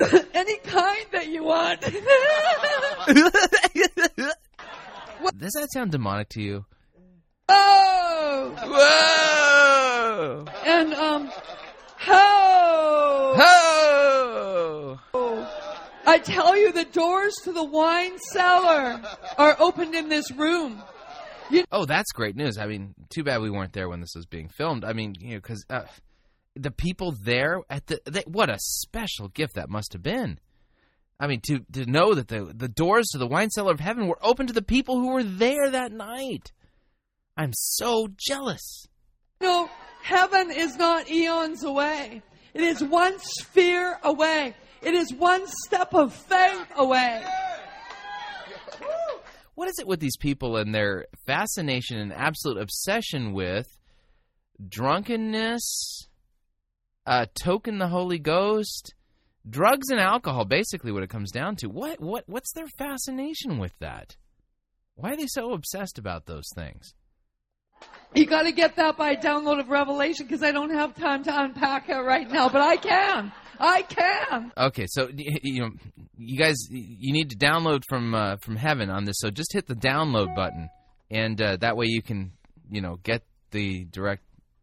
Any 0.00 0.56
kind 0.58 1.06
that 1.12 1.28
you 1.28 1.44
want. 1.44 1.80
Does 5.38 5.52
that 5.52 5.68
sound 5.72 5.92
demonic 5.92 6.28
to 6.30 6.42
you? 6.42 6.64
oh! 7.48 8.54
Whoa! 8.64 10.44
And, 10.66 10.94
um, 10.94 11.30
ho! 11.98 13.34
Ho! 13.36 14.98
I 16.06 16.18
tell 16.18 16.56
you, 16.56 16.72
the 16.72 16.84
doors 16.84 17.34
to 17.44 17.52
the 17.52 17.64
wine 17.64 18.18
cellar 18.18 19.00
are 19.38 19.56
opened 19.58 19.94
in 19.94 20.08
this 20.08 20.30
room. 20.30 20.82
Oh, 21.70 21.84
that's 21.84 22.12
great 22.12 22.36
news. 22.36 22.58
I 22.58 22.66
mean, 22.66 22.94
too 23.10 23.24
bad 23.24 23.40
we 23.40 23.50
weren't 23.50 23.72
there 23.72 23.88
when 23.88 24.00
this 24.00 24.14
was 24.14 24.26
being 24.26 24.48
filmed. 24.48 24.84
I 24.84 24.92
mean, 24.92 25.14
you 25.18 25.30
know, 25.30 25.36
because 25.36 25.64
uh, 25.68 25.82
the 26.56 26.70
people 26.70 27.12
there 27.12 27.60
at 27.68 27.86
the 27.86 28.00
they, 28.06 28.22
what 28.26 28.50
a 28.50 28.58
special 28.58 29.28
gift 29.28 29.54
that 29.54 29.68
must 29.68 29.92
have 29.92 30.02
been. 30.02 30.38
I 31.18 31.26
mean, 31.26 31.40
to 31.46 31.60
to 31.72 31.86
know 31.86 32.14
that 32.14 32.28
the 32.28 32.52
the 32.54 32.68
doors 32.68 33.06
to 33.12 33.18
the 33.18 33.26
wine 33.26 33.50
cellar 33.50 33.72
of 33.72 33.80
heaven 33.80 34.06
were 34.08 34.18
open 34.22 34.46
to 34.46 34.52
the 34.52 34.62
people 34.62 34.98
who 34.98 35.12
were 35.12 35.24
there 35.24 35.70
that 35.70 35.92
night. 35.92 36.52
I'm 37.36 37.52
so 37.52 38.08
jealous. 38.16 38.86
No, 39.40 39.68
heaven 40.02 40.50
is 40.50 40.76
not 40.76 41.10
eons 41.10 41.64
away. 41.64 42.22
It 42.52 42.62
is 42.62 42.82
one 42.82 43.18
sphere 43.18 43.98
away. 44.02 44.54
It 44.82 44.94
is 44.94 45.12
one 45.12 45.44
step 45.64 45.94
of 45.94 46.14
faith 46.14 46.66
away. 46.76 47.24
What 49.54 49.68
is 49.68 49.78
it 49.78 49.86
with 49.86 50.00
these 50.00 50.16
people 50.16 50.56
and 50.56 50.74
their 50.74 51.06
fascination 51.26 51.98
and 51.98 52.12
absolute 52.12 52.58
obsession 52.58 53.32
with 53.32 53.66
drunkenness, 54.68 56.08
uh, 57.06 57.26
token 57.34 57.78
the 57.78 57.88
Holy 57.88 58.18
Ghost, 58.18 58.94
drugs 59.48 59.90
and 59.90 60.00
alcohol? 60.00 60.44
Basically, 60.44 60.90
what 60.90 61.02
it 61.04 61.10
comes 61.10 61.30
down 61.30 61.56
to. 61.56 61.68
What 61.68 62.00
what 62.00 62.24
what's 62.26 62.52
their 62.52 62.66
fascination 62.78 63.58
with 63.58 63.78
that? 63.78 64.16
Why 64.96 65.12
are 65.12 65.16
they 65.16 65.26
so 65.26 65.52
obsessed 65.52 65.98
about 65.98 66.26
those 66.26 66.48
things? 66.54 66.94
You 68.14 68.26
got 68.26 68.42
to 68.42 68.52
get 68.52 68.76
that 68.76 68.96
by 68.96 69.16
download 69.16 69.58
of 69.58 69.68
Revelation 69.68 70.26
because 70.26 70.42
I 70.42 70.52
don't 70.52 70.70
have 70.70 70.94
time 70.94 71.24
to 71.24 71.42
unpack 71.42 71.88
it 71.88 71.94
right 71.94 72.30
now, 72.30 72.48
but 72.48 72.60
I 72.60 72.76
can. 72.76 73.32
I 73.58 73.82
can. 73.82 74.52
Okay, 74.56 74.86
so 74.88 75.08
you 75.12 75.60
know, 75.60 75.70
you 76.16 76.38
guys, 76.38 76.56
you 76.70 77.12
need 77.12 77.30
to 77.30 77.36
download 77.36 77.82
from 77.88 78.14
uh, 78.14 78.36
from 78.36 78.56
heaven 78.56 78.90
on 78.90 79.04
this. 79.04 79.16
So 79.18 79.30
just 79.30 79.52
hit 79.52 79.66
the 79.66 79.74
download 79.74 80.34
button, 80.34 80.70
and 81.10 81.40
uh, 81.40 81.56
that 81.56 81.76
way 81.76 81.86
you 81.86 82.02
can, 82.02 82.32
you 82.70 82.80
know, 82.80 82.96
get 83.02 83.22
the 83.50 83.84
direct 83.84 84.22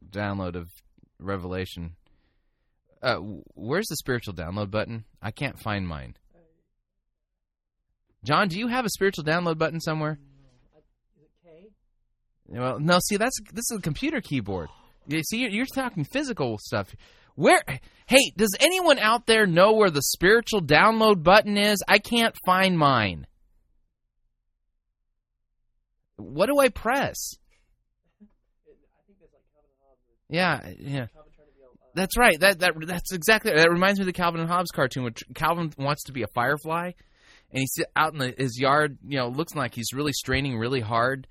download 0.09 0.55
of 0.55 0.69
Revelation. 1.19 1.95
Uh, 3.01 3.15
where's 3.55 3.87
the 3.87 3.95
spiritual 3.95 4.33
download 4.33 4.69
button? 4.71 5.05
I 5.21 5.31
can't 5.31 5.59
find 5.59 5.87
mine. 5.87 6.15
John, 8.23 8.49
do 8.49 8.59
you 8.59 8.67
have 8.67 8.85
a 8.85 8.89
spiritual 8.89 9.23
download 9.23 9.57
button 9.57 9.79
somewhere? 9.79 10.19
Well, 12.51 12.79
no. 12.79 12.99
See, 13.07 13.17
that's 13.17 13.39
this 13.53 13.71
is 13.71 13.77
a 13.77 13.81
computer 13.81 14.19
keyboard. 14.19 14.69
You 15.07 15.21
see, 15.23 15.37
you're, 15.37 15.49
you're 15.51 15.65
talking 15.65 16.03
physical 16.03 16.57
stuff. 16.59 16.93
Where? 17.35 17.63
Hey, 18.07 18.33
does 18.35 18.55
anyone 18.59 18.99
out 18.99 19.25
there 19.25 19.47
know 19.47 19.73
where 19.73 19.89
the 19.89 20.01
spiritual 20.01 20.61
download 20.61 21.23
button 21.23 21.57
is? 21.57 21.81
I 21.87 21.97
can't 21.99 22.35
find 22.45 22.77
mine. 22.77 23.25
What 26.17 26.47
do 26.47 26.59
I 26.59 26.69
press? 26.69 27.35
Yeah, 30.29 30.69
yeah. 30.77 31.07
That's 31.95 32.17
right. 32.17 32.39
That 32.39 32.59
that 32.59 32.73
that's 32.85 33.13
exactly. 33.13 33.53
That 33.53 33.71
reminds 33.71 33.99
me 33.99 34.03
of 34.03 34.07
the 34.07 34.13
Calvin 34.13 34.41
and 34.41 34.49
Hobbes 34.49 34.71
cartoon, 34.71 35.03
which 35.03 35.23
Calvin 35.35 35.73
wants 35.77 36.03
to 36.03 36.11
be 36.11 36.23
a 36.23 36.27
firefly, 36.33 36.91
and 37.51 37.59
he's 37.59 37.75
out 37.95 38.13
in 38.13 38.19
the, 38.19 38.33
his 38.37 38.57
yard. 38.59 38.97
You 39.07 39.19
know, 39.19 39.27
looks 39.29 39.55
like 39.55 39.73
he's 39.73 39.93
really 39.93 40.13
straining 40.13 40.57
really 40.57 40.81
hard 40.81 41.27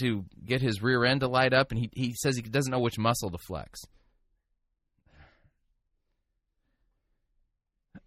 to 0.00 0.24
get 0.44 0.62
his 0.62 0.82
rear 0.82 1.04
end 1.04 1.20
to 1.20 1.28
light 1.28 1.52
up, 1.52 1.70
and 1.70 1.78
he 1.80 1.90
he 1.92 2.14
says 2.14 2.36
he 2.36 2.42
doesn't 2.42 2.70
know 2.70 2.80
which 2.80 2.98
muscle 2.98 3.30
to 3.30 3.38
flex. 3.38 3.80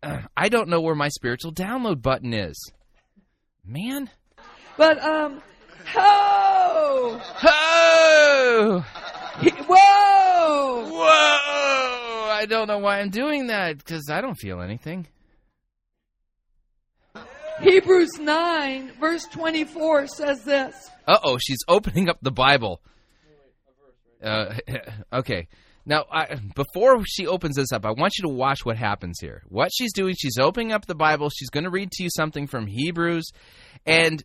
I 0.37 0.49
don't 0.49 0.69
know 0.69 0.81
where 0.81 0.95
my 0.95 1.09
spiritual 1.09 1.53
download 1.53 2.01
button 2.01 2.33
is. 2.33 2.55
Man. 3.65 4.09
But 4.77 5.01
um, 5.03 5.41
ho! 5.85 7.19
He- 9.41 9.49
whoa! 9.49 10.89
Whoa! 10.89 12.29
I 12.31 12.45
don't 12.47 12.67
know 12.67 12.77
why 12.79 12.99
I'm 12.99 13.09
doing 13.09 13.47
that 13.47 13.77
because 13.77 14.09
I 14.09 14.21
don't 14.21 14.35
feel 14.35 14.61
anything. 14.61 15.07
Hebrews 17.61 18.19
nine 18.19 18.91
verse 18.99 19.25
twenty 19.25 19.63
four 19.63 20.07
says 20.07 20.43
this. 20.43 20.75
Uh 21.07 21.19
oh, 21.23 21.37
she's 21.37 21.59
opening 21.67 22.09
up 22.09 22.17
the 22.21 22.31
Bible. 22.31 22.81
Uh, 24.23 24.55
okay. 25.13 25.47
Now, 25.87 26.05
I, 26.11 26.39
before 26.55 27.03
she 27.05 27.27
opens 27.27 27.57
this 27.57 27.71
up, 27.71 27.85
I 27.85 27.91
want 27.91 28.17
you 28.17 28.23
to 28.23 28.33
watch 28.33 28.65
what 28.65 28.75
happens 28.75 29.19
here. 29.21 29.43
What 29.49 29.69
she's 29.71 29.93
doing, 29.93 30.15
she's 30.17 30.39
opening 30.39 30.71
up 30.71 30.87
the 30.87 30.95
Bible. 30.95 31.29
She's 31.29 31.51
going 31.51 31.65
to 31.65 31.69
read 31.69 31.91
to 31.91 32.03
you 32.03 32.09
something 32.09 32.47
from 32.47 32.65
Hebrews. 32.65 33.29
And 33.85 34.23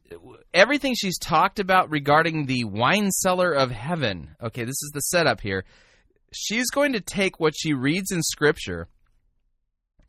everything 0.55 0.95
she's 0.95 1.19
talked 1.19 1.59
about 1.59 1.91
regarding 1.91 2.47
the 2.47 2.65
wine 2.65 3.11
cellar 3.11 3.53
of 3.53 3.71
heaven. 3.71 4.31
Okay, 4.43 4.63
this 4.65 4.71
is 4.83 4.91
the 4.95 5.01
setup 5.01 5.43
here. 5.43 5.65
She's 6.33 6.71
going 6.71 6.95
to 6.95 7.01
take 7.01 7.39
what 7.39 7.53
she 7.55 7.75
reads 7.75 8.11
in 8.11 8.23
Scripture, 8.23 8.89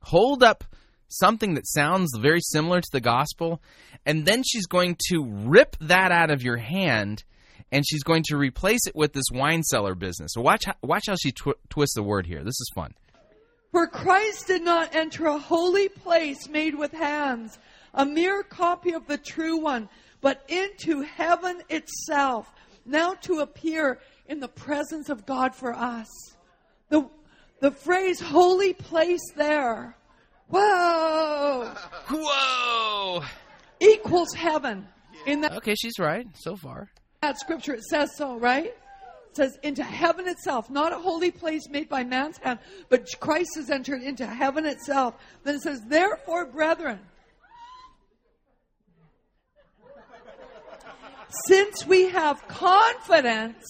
hold 0.03 0.43
up 0.43 0.63
something 1.11 1.53
that 1.55 1.67
sounds 1.67 2.11
very 2.19 2.41
similar 2.41 2.81
to 2.81 2.89
the 2.91 3.01
gospel, 3.01 3.61
and 4.05 4.25
then 4.25 4.43
she's 4.43 4.65
going 4.65 4.97
to 5.09 5.23
rip 5.23 5.75
that 5.79 6.11
out 6.11 6.31
of 6.31 6.43
your 6.43 6.57
hand 6.57 7.23
and 7.71 7.85
she's 7.87 8.03
going 8.03 8.23
to 8.27 8.37
replace 8.37 8.81
it 8.85 8.95
with 8.95 9.13
this 9.13 9.25
wine 9.31 9.63
cellar 9.63 9.95
business. 9.95 10.31
So 10.33 10.41
watch 10.41 10.65
how, 10.65 10.75
watch 10.81 11.03
how 11.07 11.15
she 11.15 11.31
tw- 11.31 11.59
twists 11.69 11.95
the 11.95 12.03
word 12.03 12.25
here. 12.25 12.43
This 12.43 12.59
is 12.59 12.71
fun. 12.75 12.93
For 13.71 13.87
Christ 13.87 14.47
did 14.47 14.63
not 14.63 14.93
enter 14.93 15.27
a 15.27 15.37
holy 15.37 15.87
place 15.87 16.49
made 16.49 16.75
with 16.75 16.91
hands, 16.91 17.57
a 17.93 18.05
mere 18.05 18.43
copy 18.43 18.91
of 18.93 19.07
the 19.07 19.17
true 19.17 19.57
one, 19.57 19.87
but 20.19 20.43
into 20.49 21.01
heaven 21.01 21.61
itself, 21.69 22.51
now 22.85 23.13
to 23.21 23.39
appear 23.39 23.99
in 24.27 24.41
the 24.41 24.49
presence 24.49 25.09
of 25.09 25.25
God 25.25 25.55
for 25.55 25.73
us. 25.73 26.07
The, 26.89 27.09
the 27.61 27.71
phrase 27.71 28.19
holy 28.19 28.73
place 28.73 29.31
there, 29.37 29.95
whoa, 30.51 31.73
Whoa! 32.09 33.23
equals 33.79 34.33
heaven. 34.33 34.87
In 35.25 35.41
that, 35.41 35.53
Okay, 35.57 35.75
she's 35.75 35.99
right 35.99 36.25
so 36.35 36.55
far. 36.55 36.89
that 37.21 37.37
scripture, 37.39 37.73
it 37.73 37.83
says 37.83 38.09
so, 38.15 38.37
right? 38.37 38.65
It 38.65 39.35
says 39.35 39.57
into 39.63 39.83
heaven 39.83 40.27
itself, 40.27 40.69
not 40.69 40.91
a 40.91 40.97
holy 40.97 41.31
place 41.31 41.69
made 41.69 41.87
by 41.89 42.03
man's 42.03 42.37
hand, 42.39 42.59
but 42.89 43.05
Christ 43.19 43.51
has 43.55 43.69
entered 43.69 44.01
into 44.01 44.25
heaven 44.25 44.65
itself. 44.65 45.15
Then 45.43 45.55
it 45.55 45.61
says, 45.61 45.79
therefore, 45.87 46.45
brethren, 46.47 46.99
since 51.47 51.85
we 51.87 52.09
have 52.09 52.45
confidence 52.47 53.63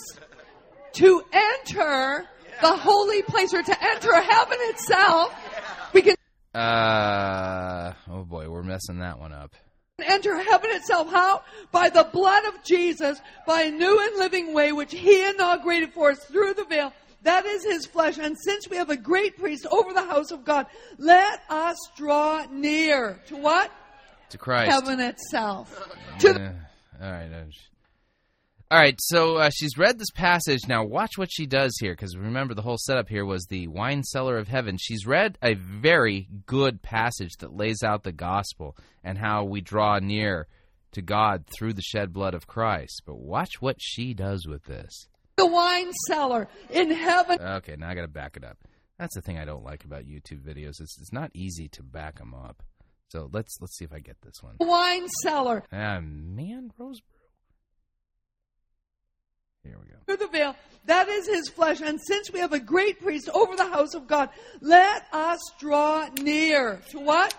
to 0.93 1.21
enter 1.31 2.25
the 2.61 2.75
holy 2.75 3.21
place 3.23 3.53
or 3.53 3.61
to 3.63 3.83
enter 3.83 4.13
heaven 4.21 4.57
itself, 4.61 5.33
Uh 6.53 7.93
oh 8.09 8.23
boy, 8.23 8.49
we're 8.49 8.63
messing 8.63 8.99
that 8.99 9.19
one 9.19 9.31
up. 9.31 9.55
enter 10.03 10.37
heaven 10.41 10.69
itself. 10.71 11.09
How? 11.09 11.43
By 11.71 11.89
the 11.89 12.03
blood 12.03 12.45
of 12.45 12.63
Jesus, 12.63 13.19
by 13.47 13.63
a 13.63 13.71
new 13.71 13.99
and 13.99 14.17
living 14.17 14.53
way 14.53 14.71
which 14.71 14.91
he 14.91 15.25
inaugurated 15.29 15.93
for 15.93 16.11
us 16.11 16.19
through 16.25 16.55
the 16.55 16.65
veil. 16.65 16.91
That 17.23 17.45
is 17.45 17.63
his 17.63 17.85
flesh. 17.85 18.17
And 18.17 18.35
since 18.45 18.67
we 18.67 18.77
have 18.77 18.89
a 18.89 18.97
great 18.97 19.37
priest 19.37 19.67
over 19.71 19.93
the 19.93 20.03
house 20.03 20.31
of 20.31 20.43
God, 20.43 20.65
let 20.97 21.39
us 21.49 21.77
draw 21.95 22.45
near 22.51 23.21
to 23.27 23.37
what? 23.37 23.71
To 24.31 24.37
Christ. 24.37 24.71
Heaven 24.71 24.99
itself. 24.99 25.89
Yeah. 26.21 26.53
All 27.01 27.11
right. 27.11 27.29
All 28.71 28.77
right. 28.79 28.95
So 29.01 29.35
uh, 29.35 29.49
she's 29.53 29.77
read 29.77 29.99
this 29.99 30.11
passage. 30.11 30.61
Now 30.67 30.85
watch 30.85 31.11
what 31.17 31.29
she 31.29 31.45
does 31.45 31.75
here, 31.81 31.91
because 31.91 32.15
remember 32.15 32.53
the 32.53 32.61
whole 32.61 32.77
setup 32.79 33.09
here 33.09 33.25
was 33.25 33.45
the 33.45 33.67
wine 33.67 34.01
cellar 34.03 34.37
of 34.37 34.47
heaven. 34.47 34.77
She's 34.79 35.05
read 35.05 35.37
a 35.43 35.55
very 35.55 36.29
good 36.45 36.81
passage 36.81 37.33
that 37.39 37.53
lays 37.55 37.83
out 37.83 38.03
the 38.03 38.13
gospel 38.13 38.77
and 39.03 39.17
how 39.17 39.43
we 39.43 39.59
draw 39.59 39.99
near 39.99 40.47
to 40.93 41.01
God 41.01 41.43
through 41.57 41.73
the 41.73 41.81
shed 41.81 42.13
blood 42.13 42.33
of 42.33 42.47
Christ. 42.47 43.01
But 43.05 43.19
watch 43.19 43.61
what 43.61 43.75
she 43.79 44.13
does 44.13 44.47
with 44.47 44.63
this. 44.63 45.07
the 45.35 45.45
wine 45.47 45.91
cellar 46.07 46.47
in 46.69 46.91
heaven. 46.91 47.39
Okay, 47.41 47.75
now 47.77 47.89
I 47.89 47.95
got 47.95 48.01
to 48.03 48.07
back 48.07 48.37
it 48.37 48.43
up. 48.45 48.57
That's 48.97 49.15
the 49.15 49.21
thing 49.21 49.37
I 49.37 49.45
don't 49.45 49.63
like 49.65 49.83
about 49.83 50.05
YouTube 50.05 50.41
videos. 50.43 50.79
It's, 50.79 50.97
it's 51.01 51.11
not 51.11 51.31
easy 51.33 51.67
to 51.69 51.83
back 51.83 52.19
them 52.19 52.33
up. 52.33 52.63
So 53.09 53.29
let's 53.33 53.57
let's 53.59 53.75
see 53.77 53.83
if 53.83 53.91
I 53.91 53.99
get 53.99 54.21
this 54.21 54.41
one. 54.41 54.55
The 54.59 54.67
wine 54.67 55.07
cellar 55.23 55.63
Ah, 55.73 55.99
man, 56.01 56.71
Rosebrough. 56.79 57.01
Here 59.63 59.77
we 59.79 59.89
go. 59.89 59.97
through 60.05 60.17
the 60.17 60.31
veil. 60.31 60.55
That 60.85 61.07
is 61.07 61.27
his 61.27 61.49
flesh. 61.49 61.81
And 61.81 61.99
since 62.01 62.31
we 62.31 62.39
have 62.39 62.53
a 62.53 62.59
great 62.59 63.01
priest 63.01 63.29
over 63.29 63.55
the 63.55 63.69
house 63.69 63.93
of 63.93 64.07
God, 64.07 64.29
let 64.61 65.05
us 65.13 65.39
draw 65.59 66.07
near 66.19 66.81
to 66.89 66.99
what? 66.99 67.33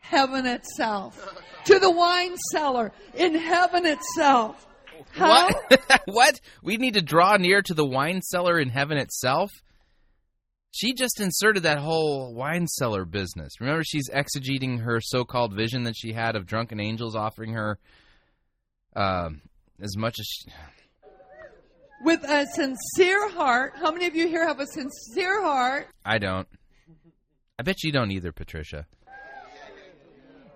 Heaven 0.00 0.46
itself. 0.46 1.34
To 1.66 1.78
the 1.78 1.90
wine 1.90 2.36
cellar 2.52 2.92
in 3.14 3.34
heaven 3.34 3.86
itself. 3.86 4.66
How? 5.12 5.48
What? 5.48 6.00
what? 6.06 6.40
We 6.62 6.76
need 6.76 6.94
to 6.94 7.02
draw 7.02 7.36
near 7.36 7.62
to 7.62 7.74
the 7.74 7.86
wine 7.86 8.22
cellar 8.22 8.58
in 8.58 8.68
heaven 8.68 8.98
itself? 8.98 9.50
She 10.72 10.92
just 10.92 11.20
inserted 11.20 11.62
that 11.62 11.78
whole 11.78 12.34
wine 12.34 12.66
cellar 12.66 13.04
business. 13.04 13.60
Remember, 13.60 13.84
she's 13.84 14.10
exegeting 14.10 14.80
her 14.80 15.00
so 15.00 15.24
called 15.24 15.54
vision 15.54 15.84
that 15.84 15.94
she 15.96 16.12
had 16.12 16.34
of 16.34 16.46
drunken 16.46 16.80
angels 16.80 17.14
offering 17.14 17.52
her 17.52 17.78
um, 18.96 19.42
as 19.80 19.96
much 19.96 20.16
as. 20.18 20.26
She... 20.26 20.50
With 22.04 22.22
a 22.24 22.46
sincere 22.54 23.30
heart. 23.30 23.72
How 23.76 23.90
many 23.90 24.06
of 24.06 24.14
you 24.14 24.28
here 24.28 24.46
have 24.46 24.60
a 24.60 24.66
sincere 24.66 25.42
heart? 25.42 25.88
I 26.04 26.18
don't. 26.18 26.46
I 27.58 27.62
bet 27.62 27.82
you 27.82 27.92
don't 27.92 28.10
either, 28.10 28.30
Patricia. 28.30 28.86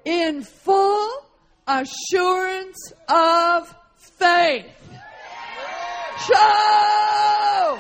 In 0.04 0.42
full 0.42 1.10
assurance 1.66 2.92
of 3.08 3.74
faith. 4.18 4.66
Show! 6.26 7.78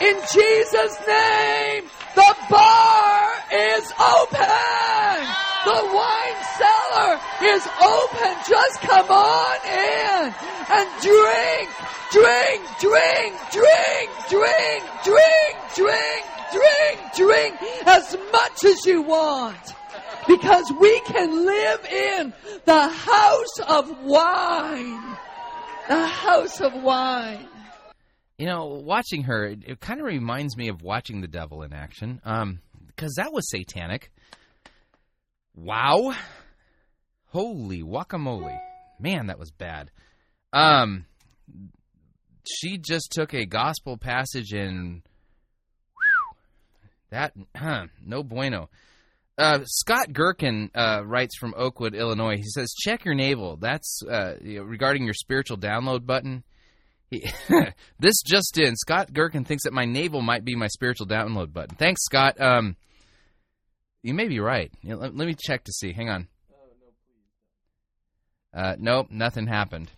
In 0.00 0.16
Jesus' 0.34 0.98
name, 1.06 1.84
the 2.16 2.36
bar 2.50 3.32
is 3.52 3.92
open. 3.92 5.26
The 5.64 5.80
wine 5.94 6.42
cellar 7.02 7.20
is 7.42 7.66
open. 7.82 8.36
Just 8.48 8.80
come 8.80 9.10
on 9.10 9.56
in 9.66 10.34
and 10.70 10.88
drink, 11.00 11.68
drink, 12.10 12.62
drink, 12.80 13.36
drink, 13.50 14.10
drink, 14.30 14.82
drink, 15.04 15.54
drink, 15.74 16.24
drink, 16.52 17.14
drink 17.16 17.86
as 17.86 18.16
much 18.32 18.64
as 18.64 18.86
you 18.86 19.02
want. 19.02 19.74
Because 20.28 20.72
we 20.80 21.00
can 21.00 21.46
live 21.46 21.84
in 21.86 22.32
the 22.64 22.88
house 22.88 23.58
of 23.66 24.04
wine. 24.04 25.16
The 25.88 26.06
house 26.06 26.60
of 26.60 26.74
wine. 26.74 27.48
You 28.38 28.46
know, 28.46 28.66
watching 28.66 29.24
her, 29.24 29.46
it, 29.46 29.60
it 29.66 29.80
kind 29.80 30.00
of 30.00 30.06
reminds 30.06 30.56
me 30.56 30.68
of 30.68 30.80
watching 30.82 31.20
the 31.20 31.28
devil 31.28 31.62
in 31.62 31.72
action. 31.72 32.20
Um, 32.24 32.60
because 32.86 33.14
that 33.16 33.32
was 33.32 33.50
satanic. 33.50 34.12
Wow. 35.56 36.14
Holy 37.32 37.82
guacamole. 37.82 38.58
Man, 39.00 39.28
that 39.28 39.38
was 39.38 39.50
bad. 39.50 39.90
Um, 40.52 41.06
she 42.46 42.76
just 42.76 43.10
took 43.10 43.32
a 43.32 43.46
gospel 43.46 43.96
passage 43.96 44.52
and 44.52 45.00
That 47.10 47.32
huh, 47.56 47.86
no 48.04 48.22
bueno. 48.22 48.68
Uh, 49.38 49.60
Scott 49.64 50.12
Gherkin 50.12 50.70
uh, 50.74 51.02
writes 51.06 51.38
from 51.38 51.54
Oakwood, 51.56 51.94
Illinois. 51.94 52.36
He 52.36 52.44
says, 52.44 52.74
"Check 52.74 53.06
your 53.06 53.14
navel. 53.14 53.56
That's 53.56 54.02
uh, 54.02 54.34
regarding 54.42 55.04
your 55.04 55.14
spiritual 55.14 55.56
download 55.56 56.04
button." 56.04 56.44
He, 57.10 57.26
this 57.98 58.20
just 58.22 58.58
in: 58.58 58.76
Scott 58.76 59.10
Gherkin 59.10 59.44
thinks 59.44 59.64
that 59.64 59.72
my 59.72 59.86
navel 59.86 60.20
might 60.20 60.44
be 60.44 60.54
my 60.54 60.68
spiritual 60.68 61.06
download 61.06 61.54
button. 61.54 61.76
Thanks, 61.76 62.04
Scott. 62.04 62.38
Um, 62.38 62.76
you 64.02 64.12
may 64.12 64.28
be 64.28 64.38
right. 64.38 64.70
You 64.82 64.90
know, 64.90 64.96
let, 64.98 65.16
let 65.16 65.26
me 65.26 65.34
check 65.34 65.64
to 65.64 65.72
see. 65.72 65.94
Hang 65.94 66.10
on. 66.10 66.28
Uh, 68.54 68.76
nope, 68.78 69.08
nothing 69.10 69.46
happened. 69.46 69.90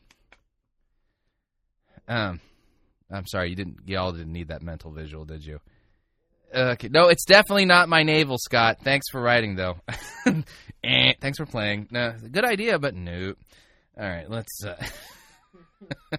Um, 2.07 2.41
I'm 3.11 3.27
sorry, 3.27 3.51
you 3.51 3.57
didn't. 3.57 3.79
Y'all 3.87 4.13
didn't 4.13 4.33
need 4.33 4.49
that 4.49 4.63
mental 4.63 4.91
visual, 4.91 5.25
did 5.25 5.45
you? 5.45 5.61
Okay, 6.55 6.89
no, 6.89 7.09
it's 7.09 7.25
definitely 7.25 7.65
not 7.65 7.89
my 7.89 8.05
navel, 8.05 8.37
Scott. 8.39 8.79
Thanks 8.83 9.07
for 9.11 9.21
writing, 9.21 9.57
though. 9.57 9.77
eh, 10.85 11.15
thanks 11.21 11.39
for 11.39 11.47
playing. 11.47 11.89
No, 11.91 12.15
good 12.31 12.45
idea, 12.45 12.79
but 12.79 12.95
no. 12.95 13.35
All 13.99 14.09
right, 14.09 14.31
let's. 14.31 14.65
Uh... 14.65 14.77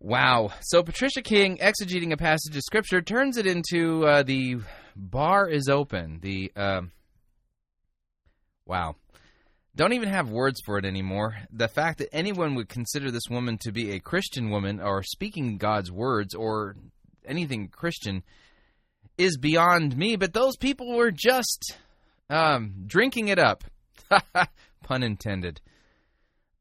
wow. 0.00 0.50
So 0.62 0.82
Patricia 0.82 1.20
King 1.22 1.58
exegeting 1.58 2.12
a 2.12 2.16
passage 2.16 2.56
of 2.56 2.62
scripture 2.62 3.02
turns 3.02 3.36
it 3.36 3.46
into 3.46 4.06
uh, 4.06 4.22
the 4.22 4.58
bar 4.96 5.48
is 5.48 5.68
open. 5.68 6.20
The 6.22 6.52
um 6.56 6.92
wow. 8.66 8.96
Don't 9.76 9.92
even 9.92 10.08
have 10.08 10.30
words 10.30 10.58
for 10.64 10.78
it 10.78 10.86
anymore. 10.86 11.36
The 11.52 11.68
fact 11.68 11.98
that 11.98 12.08
anyone 12.10 12.54
would 12.54 12.70
consider 12.70 13.10
this 13.10 13.28
woman 13.28 13.58
to 13.58 13.72
be 13.72 13.92
a 13.92 14.00
Christian 14.00 14.48
woman 14.48 14.80
or 14.80 15.02
speaking 15.02 15.58
God's 15.58 15.92
words 15.92 16.34
or 16.34 16.76
anything 17.26 17.68
Christian 17.68 18.22
is 19.18 19.36
beyond 19.36 19.94
me, 19.94 20.16
but 20.16 20.32
those 20.32 20.56
people 20.56 20.96
were 20.96 21.10
just 21.10 21.76
um, 22.30 22.84
drinking 22.86 23.28
it 23.28 23.38
up. 23.38 23.64
Pun 24.82 25.02
intended. 25.02 25.60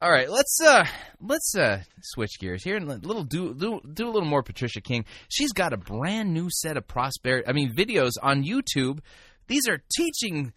All 0.01 0.11
right, 0.11 0.29
let's 0.29 0.59
uh 0.61 0.85
let's 1.21 1.55
uh 1.55 1.81
switch 2.01 2.37
gears 2.39 2.63
here 2.63 2.75
and 2.75 2.85
little 2.85 3.23
do, 3.23 3.53
do 3.53 3.79
do 3.93 4.07
a 4.07 4.11
little 4.11 4.27
more 4.27 4.43
Patricia 4.43 4.81
King. 4.81 5.05
She's 5.29 5.53
got 5.53 5.71
a 5.71 5.77
brand 5.77 6.33
new 6.33 6.49
set 6.51 6.75
of 6.75 6.85
prosperity 6.85 7.47
I 7.47 7.53
mean 7.53 7.73
videos 7.73 8.11
on 8.21 8.43
YouTube. 8.43 8.99
These 9.47 9.69
are 9.69 9.81
teaching 9.95 10.51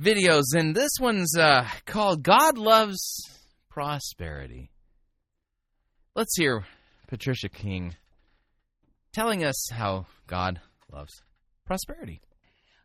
videos 0.00 0.42
and 0.56 0.74
this 0.74 0.90
one's 1.00 1.36
uh 1.36 1.66
called 1.86 2.22
God 2.22 2.58
Loves 2.58 2.98
Prosperity. 3.70 4.70
Let's 6.16 6.36
hear 6.36 6.64
Patricia 7.06 7.48
King 7.48 7.94
telling 9.12 9.44
us 9.44 9.68
how 9.70 10.06
God 10.26 10.60
loves 10.92 11.22
prosperity. 11.64 12.20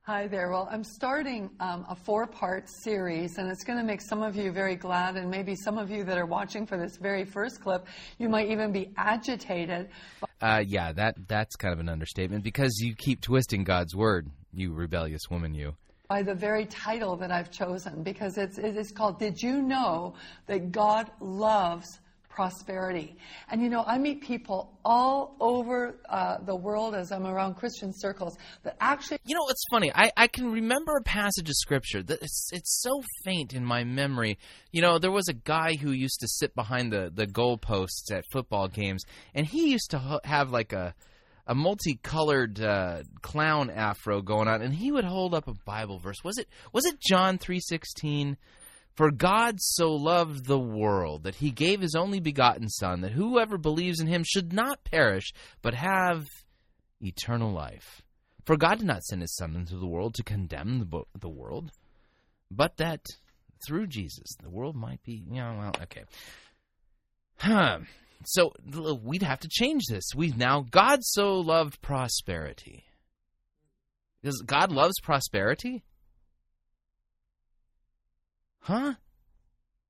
Hi 0.04 0.28
there. 0.28 0.50
Well, 0.50 0.68
I'm 0.72 0.84
starting 0.84 1.52
um, 1.60 1.86
a 1.88 1.96
four 1.96 2.26
part 2.26 2.68
series, 2.68 3.38
and 3.38 3.52
it's 3.52 3.64
going 3.64 3.78
to 3.78 3.86
make 3.86 4.02
some 4.02 4.24
of 4.24 4.36
you 4.36 4.52
very 4.52 4.76
glad, 4.76 5.18
and 5.18 5.30
maybe 5.30 5.56
some 5.56 5.78
of 5.78 5.92
you 5.92 6.04
that 6.04 6.18
are 6.18 6.26
watching 6.26 6.66
for 6.66 6.78
this 6.78 6.98
very 6.98 7.26
first 7.26 7.62
clip, 7.62 7.86
you 8.18 8.28
might 8.28 8.50
even 8.50 8.72
be 8.72 8.92
agitated 8.98 9.90
Uh, 10.42 10.64
yeah, 10.66 10.92
that 10.94 11.16
that's 11.28 11.56
kind 11.56 11.74
of 11.74 11.80
an 11.80 11.90
understatement 11.90 12.44
because 12.44 12.80
you 12.80 12.96
keep 12.96 13.22
twisting 13.22 13.64
God's 13.64 13.96
word, 13.96 14.28
you 14.54 14.74
rebellious 14.74 15.30
woman, 15.30 15.54
you. 15.54 15.76
By 16.10 16.24
the 16.24 16.34
very 16.34 16.66
title 16.66 17.16
that 17.16 17.32
I've 17.32 17.52
chosen 17.52 18.02
because 18.02 18.40
it's, 18.40 18.58
it 18.58 18.76
is 18.76 18.92
called 18.92 19.20
Did 19.20 19.40
You 19.40 19.62
Know 19.62 20.16
That 20.48 20.72
God 20.72 21.12
Loves 21.20 22.00
Prosperity? 22.30 23.16
And 23.52 23.62
you 23.62 23.70
know, 23.70 23.84
I 23.86 24.00
meet 24.00 24.22
people 24.22 24.76
all 24.84 25.36
over 25.40 26.00
uh, 26.10 26.40
the 26.40 26.56
world 26.56 26.96
as 26.96 27.12
I'm 27.12 27.28
around 27.28 27.58
Christian 27.58 27.94
circles 27.94 28.40
that 28.64 28.76
actually 28.82 29.20
You 29.24 29.36
know 29.36 29.44
what's 29.44 29.64
funny? 29.70 29.92
I, 29.94 30.12
I 30.18 30.26
can 30.26 30.52
remember 30.52 30.98
a 30.98 31.04
passage 31.04 31.48
of 31.48 31.56
scripture 31.56 32.02
that 32.02 32.24
it's 32.24 32.50
it's 32.54 32.82
so 32.82 33.04
faint 33.24 33.54
in 33.54 33.64
my 33.64 33.84
memory. 33.84 34.40
You 34.72 34.82
know, 34.82 34.98
there 34.98 35.12
was 35.12 35.28
a 35.28 35.34
guy 35.34 35.76
who 35.76 35.92
used 35.92 36.22
to 36.22 36.28
sit 36.28 36.56
behind 36.56 36.92
the 36.92 37.12
the 37.14 37.28
goalposts 37.28 38.12
at 38.12 38.24
football 38.32 38.68
games, 38.68 39.04
and 39.36 39.46
he 39.46 39.70
used 39.70 39.92
to 39.92 40.20
have 40.24 40.50
like 40.50 40.74
a 40.74 40.96
a 41.50 41.56
multicolored 41.56 42.62
uh, 42.62 43.02
clown 43.24 43.72
afro 43.72 44.22
going 44.22 44.48
on, 44.48 44.62
and 44.62 44.74
he 44.74 44.92
would 44.92 45.04
hold 45.04 45.34
up 45.34 45.48
a 45.48 45.56
Bible 45.66 45.98
verse. 45.98 46.24
Was 46.24 46.38
it 46.38 46.48
was 46.72 46.86
it 46.86 47.02
John 47.02 47.40
three 47.40 47.60
sixteen? 47.60 48.38
For 48.96 49.12
God 49.12 49.56
so 49.60 49.94
loved 49.94 50.46
the 50.46 50.60
world 50.60 51.24
that 51.24 51.36
he 51.36 51.52
gave 51.52 51.80
his 51.80 51.96
only 51.96 52.20
begotten 52.20 52.68
Son, 52.68 53.02
that 53.02 53.14
whoever 53.14 53.58
believes 53.58 54.02
in 54.02 54.08
him 54.08 54.24
should 54.26 54.52
not 54.52 54.84
perish, 54.84 55.32
but 55.62 55.74
have 55.74 56.26
eternal 57.00 57.52
life. 57.52 58.02
For 58.46 58.58
God 58.58 58.80
did 58.80 58.88
not 58.88 59.04
send 59.04 59.22
his 59.22 59.36
Son 59.36 59.56
into 59.56 59.78
the 59.78 59.88
world 59.88 60.16
to 60.16 60.24
condemn 60.24 60.80
the, 60.80 61.04
the 61.18 61.30
world, 61.30 61.72
but 62.52 62.78
that 62.78 63.00
through 63.66 63.88
Jesus 63.88 64.36
the 64.44 64.50
world 64.50 64.76
might 64.76 65.02
be. 65.04 65.24
You 65.32 65.42
know, 65.42 65.56
well, 65.58 65.76
okay. 65.84 66.04
Huh. 67.38 67.80
So 68.26 68.52
we'd 69.04 69.24
have 69.24 69.40
to 69.42 69.48
change 69.50 69.84
this. 69.90 70.14
We've 70.16 70.38
now 70.38 70.66
God 70.70 71.00
so 71.04 71.40
loved 71.40 71.82
prosperity. 71.82 72.84
Does 74.24 74.42
God 74.46 74.72
loves 74.72 75.00
prosperity? 75.02 75.84
Huh? 78.60 78.96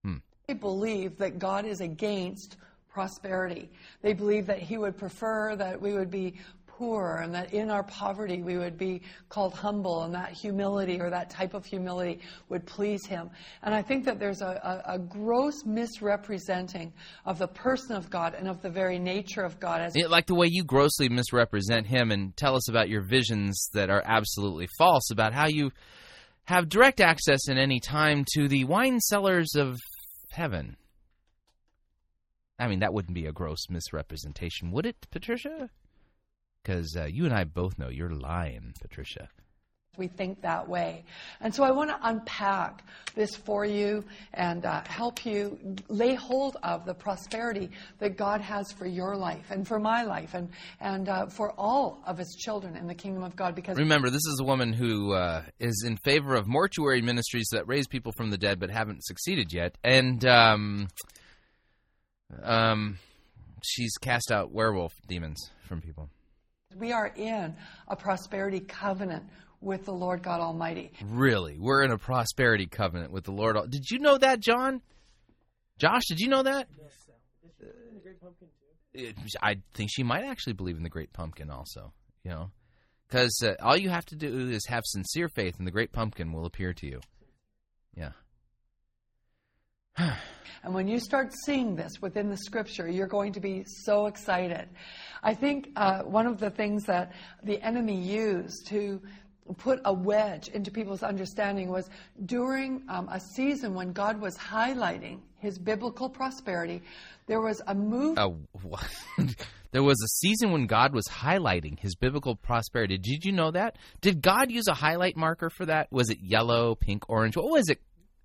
Hmm. 0.04 0.18
They 0.48 0.54
believe 0.54 1.18
that 1.18 1.40
God 1.40 1.66
is 1.66 1.82
against 1.82 2.58
prosperity. 2.88 3.70
They 4.02 4.14
believe 4.14 4.46
that 4.46 4.60
He 4.60 4.78
would 4.78 4.98
prefer 4.98 5.56
that 5.56 5.82
we 5.82 5.94
would 5.94 6.12
be 6.12 6.36
poor 6.80 7.20
and 7.22 7.36
that 7.36 7.54
in 7.54 7.70
our 7.70 7.84
poverty 7.84 8.42
we 8.42 8.58
would 8.58 8.78
be 8.78 9.02
called 9.28 9.54
humble 9.54 10.04
and 10.04 10.14
that 10.14 10.32
humility 10.32 11.00
or 11.02 11.10
that 11.10 11.30
type 11.30 11.54
of 11.54 11.66
humility 11.66 12.22
would 12.48 12.66
please 12.66 13.06
Him. 13.06 13.30
And 13.64 13.76
I 13.76 13.82
think 13.82 14.06
that 14.06 14.18
there's 14.18 14.42
a, 14.42 14.82
a, 14.88 14.94
a 14.94 15.00
gross 15.00 15.66
misrepresenting 15.66 16.94
of 17.26 17.38
the 17.38 17.48
person 17.48 17.98
of 17.98 18.10
God 18.10 18.34
and 18.34 18.48
of 18.48 18.62
the 18.62 18.70
very 18.70 18.98
nature 18.98 19.44
of 19.44 19.60
God 19.60 19.82
as 19.82 19.96
like 20.10 20.26
the 20.26 20.36
way 20.36 20.48
you 20.50 20.64
grossly 20.64 21.10
misrepresent 21.10 21.86
him 21.86 22.12
and 22.12 22.36
tell 22.38 22.56
us 22.56 22.70
about 22.70 22.88
your 22.88 23.02
visions 23.02 23.70
that 23.74 23.90
are 23.90 24.02
absolutely 24.06 24.68
false 24.78 25.12
about 25.12 25.34
how 25.34 25.48
you 25.48 25.72
have 26.46 26.70
direct 26.70 27.02
access 27.02 27.50
in 27.50 27.58
any 27.58 27.82
time 27.82 28.26
to 28.36 28.48
the 28.48 28.64
wine 28.64 29.00
cellars 29.02 29.56
of 29.56 29.78
heaven. 30.32 30.78
I 32.58 32.68
mean, 32.68 32.80
that 32.80 32.94
wouldn't 32.94 33.16
be 33.16 33.26
a 33.26 33.32
gross 33.32 33.70
misrepresentation, 33.70 34.72
would 34.72 34.86
it, 34.86 35.08
Patricia? 35.12 35.70
Because 36.64 36.95
uh, 36.97 37.05
you 37.05 37.26
and 37.26 37.34
I 37.34 37.43
both 37.45 37.80
know 37.80 37.89
you're 37.89 38.14
lying, 38.14 38.74
Patricia. 38.82 39.30
we 39.97 40.07
think 40.07 40.41
that 40.41 40.68
way. 40.68 41.03
And 41.41 41.53
so 41.53 41.64
I 41.64 41.72
want 41.72 41.89
to 41.89 41.99
unpack 42.01 42.84
this 43.16 43.36
for 43.36 43.66
you 43.66 44.03
and 44.34 44.66
uh, 44.66 44.82
help 44.88 45.26
you 45.26 45.57
lay 45.89 46.16
hold 46.16 46.57
of 46.64 46.86
the 46.86 46.93
prosperity 46.93 47.70
that 47.99 48.16
God 48.16 48.39
has 48.39 48.72
for 48.72 48.86
your 48.86 49.16
life 49.18 49.45
and 49.49 49.68
for 49.68 49.80
my 49.80 50.03
life 50.03 50.34
and, 50.34 50.49
and 50.80 51.10
uh, 51.10 51.26
for 51.28 51.51
all 51.57 52.01
of 52.05 52.18
his 52.18 52.36
children 52.39 52.76
in 52.78 52.88
the 52.88 52.95
kingdom 52.95 53.24
of 53.24 53.36
God 53.36 53.55
because 53.55 53.78
Remember, 53.78 54.10
this 54.10 54.26
is 54.26 54.39
a 54.39 54.45
woman 54.45 54.72
who 54.74 55.14
uh, 55.14 55.43
is 55.60 55.84
in 55.86 55.97
favor 55.97 56.36
of 56.36 56.47
mortuary 56.47 57.01
ministries 57.01 57.47
that 57.51 57.68
raise 57.68 57.88
people 57.88 58.14
from 58.14 58.30
the 58.30 58.38
dead 58.38 58.60
but 58.60 58.70
haven't 58.70 59.03
succeeded 59.03 59.51
yet. 59.51 59.78
And 59.84 60.26
um, 60.26 60.88
um, 62.43 62.99
she's 63.64 63.97
cast 63.97 64.32
out 64.32 64.51
werewolf 64.51 64.93
demons 65.07 65.51
from 65.68 65.82
people. 65.82 66.10
We 66.76 66.92
are 66.92 67.08
in 67.08 67.56
a 67.88 67.96
prosperity 67.96 68.60
covenant 68.60 69.24
with 69.62 69.86
the 69.86 69.94
Lord 69.94 70.24
God 70.24 70.40
Almighty. 70.40 70.92
Really, 71.04 71.58
we're 71.60 71.84
in 71.84 71.92
a 71.92 71.98
prosperity 71.98 72.68
covenant 72.68 73.12
with 73.12 73.26
the 73.26 73.32
Lord. 73.32 73.58
Did 73.70 73.90
you 73.90 74.00
know 74.00 74.18
that, 74.18 74.40
John? 74.40 74.82
Josh, 75.78 76.04
did 76.08 76.20
you 76.20 76.28
know 76.28 76.44
that? 76.44 76.68
Uh, 78.98 79.02
I 79.42 79.56
think 79.74 79.90
she 79.94 80.04
might 80.04 80.26
actually 80.26 80.54
believe 80.54 80.78
in 80.78 80.84
the 80.84 80.90
Great 80.90 81.14
Pumpkin, 81.14 81.50
also. 81.50 81.94
You 82.24 82.32
know, 82.32 82.52
because 83.08 83.42
uh, 83.44 83.54
all 83.62 83.78
you 83.78 83.90
have 83.90 84.06
to 84.08 84.16
do 84.16 84.50
is 84.50 84.66
have 84.68 84.84
sincere 84.86 85.30
faith, 85.30 85.56
and 85.58 85.68
the 85.68 85.72
Great 85.72 85.92
Pumpkin 85.92 86.32
will 86.32 86.46
appear 86.46 86.74
to 86.74 86.86
you. 86.88 87.00
Yeah. 87.96 88.12
And 90.62 90.74
when 90.74 90.89
you 90.89 91.00
start 91.00 91.32
seeing 91.45 91.76
this 91.76 92.02
within 92.02 92.30
the 92.30 92.36
scripture, 92.36 92.89
you're 92.89 93.08
going 93.08 93.32
to 93.32 93.39
be 93.39 93.64
so 93.66 94.08
excited. 94.08 94.68
I 95.24 95.34
think 95.34 95.70
uh, 95.78 96.02
one 96.02 96.28
of 96.28 96.38
the 96.38 96.50
things 96.50 96.84
that 96.84 97.14
the 97.43 97.62
enemy 97.62 97.95
used 97.95 98.68
to 98.68 99.02
put 99.58 99.80
a 99.86 99.93
wedge 99.93 100.50
into 100.50 100.70
people's 100.70 101.02
understanding 101.02 101.70
was 101.70 101.89
during 102.26 102.84
um, 102.89 103.10
a 103.10 103.20
season 103.20 103.74
when 103.74 103.93
God 103.93 104.20
was 104.22 104.38
highlighting 104.38 105.20
his 105.38 105.58
biblical 105.58 106.10
prosperity, 106.10 106.82
there 107.28 107.41
was 107.41 107.62
a 107.68 107.74
move. 107.74 108.18
Uh, 108.18 108.32
there 109.72 109.84
was 109.84 109.97
a 110.04 110.08
season 110.08 110.52
when 110.52 110.68
God 110.68 110.93
was 110.93 111.08
highlighting 111.08 111.80
his 111.80 111.95
biblical 111.95 112.36
prosperity. 112.36 112.97
Did 112.97 113.24
you 113.24 113.32
know 113.32 113.52
that? 113.52 113.78
Did 114.02 114.22
God 114.22 114.52
use 114.52 114.68
a 114.68 114.74
highlight 114.74 115.16
marker 115.16 115.50
for 115.50 115.66
that? 115.66 115.91
Was 115.91 116.10
it 116.10 116.20
yellow, 116.22 116.76
pink, 116.76 117.10
orange? 117.10 117.38
What 117.38 117.50
was 117.50 117.70
it? 117.70 117.80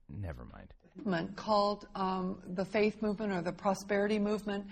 Never 0.08 0.44
mind. 0.44 0.74
Movement 0.96 1.34
called 1.36 1.86
um, 1.94 2.38
the 2.54 2.64
faith 2.64 3.02
movement 3.02 3.32
or 3.32 3.42
the 3.42 3.52
prosperity 3.52 4.18
movement. 4.18 4.64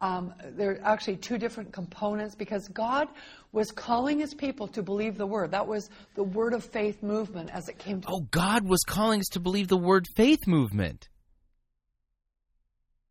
Um, 0.00 0.32
there 0.56 0.72
are 0.72 0.80
actually 0.84 1.16
two 1.16 1.38
different 1.38 1.72
components 1.72 2.34
because 2.34 2.68
God 2.68 3.08
was 3.52 3.70
calling 3.70 4.20
his 4.20 4.34
people 4.34 4.68
to 4.68 4.82
believe 4.82 5.16
the 5.16 5.26
word. 5.26 5.50
That 5.50 5.66
was 5.66 5.90
the 6.14 6.22
word 6.22 6.52
of 6.52 6.64
faith 6.64 7.02
movement 7.02 7.50
as 7.52 7.68
it 7.68 7.78
came 7.78 8.00
to 8.00 8.08
Oh, 8.08 8.20
God 8.30 8.64
was 8.64 8.82
calling 8.86 9.20
us 9.20 9.28
to 9.32 9.40
believe 9.40 9.68
the 9.68 9.76
word 9.76 10.06
faith 10.16 10.46
movement. 10.46 11.08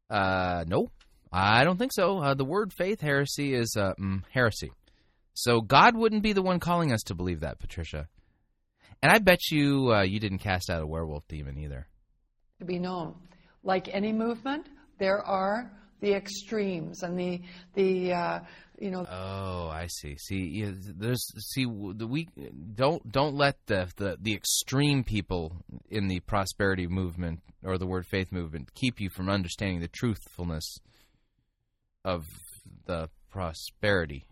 Uh, 0.10 0.64
no, 0.68 0.88
I 1.32 1.66
don't 1.66 1.78
think 1.78 1.92
so. 1.94 2.20
Uh, 2.20 2.34
the 2.34 2.46
word 2.46 2.72
faith 2.74 3.02
heresy 3.02 3.54
is 3.54 3.76
uh, 3.78 3.94
mm, 4.00 4.24
heresy. 4.32 4.72
So 5.34 5.62
God 5.62 5.96
wouldn't 5.96 6.24
be 6.24 6.34
the 6.34 6.42
one 6.42 6.60
calling 6.60 6.92
us 6.92 7.02
to 7.04 7.16
believe 7.16 7.42
that, 7.42 7.60
Patricia. 7.60 8.08
And 9.04 9.12
I 9.12 9.20
bet 9.20 9.52
you 9.52 9.94
uh, 9.94 10.02
you 10.02 10.20
didn't 10.20 10.40
cast 10.40 10.70
out 10.70 10.82
a 10.82 10.88
werewolf 10.88 11.28
demon 11.28 11.58
either. 11.58 11.88
To 12.60 12.66
be 12.66 12.80
known. 12.80 13.16
Like 13.64 13.90
any 13.94 14.12
movement, 14.12 14.68
there 14.98 15.22
are 15.22 15.72
the 16.00 16.14
extremes 16.14 17.04
and 17.04 17.18
the 17.18 17.42
the 17.74 18.14
uh, 18.14 18.40
you 18.80 18.92
know 18.92 19.06
Oh, 19.10 19.70
I 19.70 19.88
see. 19.88 20.16
See, 20.18 20.46
you, 20.46 20.76
there's 20.76 21.26
see 21.54 21.66
the 21.66 22.08
we 22.08 22.30
don't 22.76 23.12
don't 23.12 23.36
let 23.36 23.66
the, 23.66 23.90
the 23.96 24.18
the 24.22 24.34
extreme 24.34 25.04
people 25.04 25.54
in 25.90 26.08
the 26.08 26.20
prosperity 26.22 26.88
movement 26.88 27.42
or 27.64 27.78
the 27.78 27.88
word 27.88 28.06
faith 28.06 28.32
movement 28.32 28.74
keep 28.76 29.00
you 29.00 29.10
from 29.10 29.30
understanding 29.30 29.82
the 29.82 29.88
truthfulness 29.88 30.80
of 32.06 32.26
the 32.86 33.10
prosperity 33.32 34.28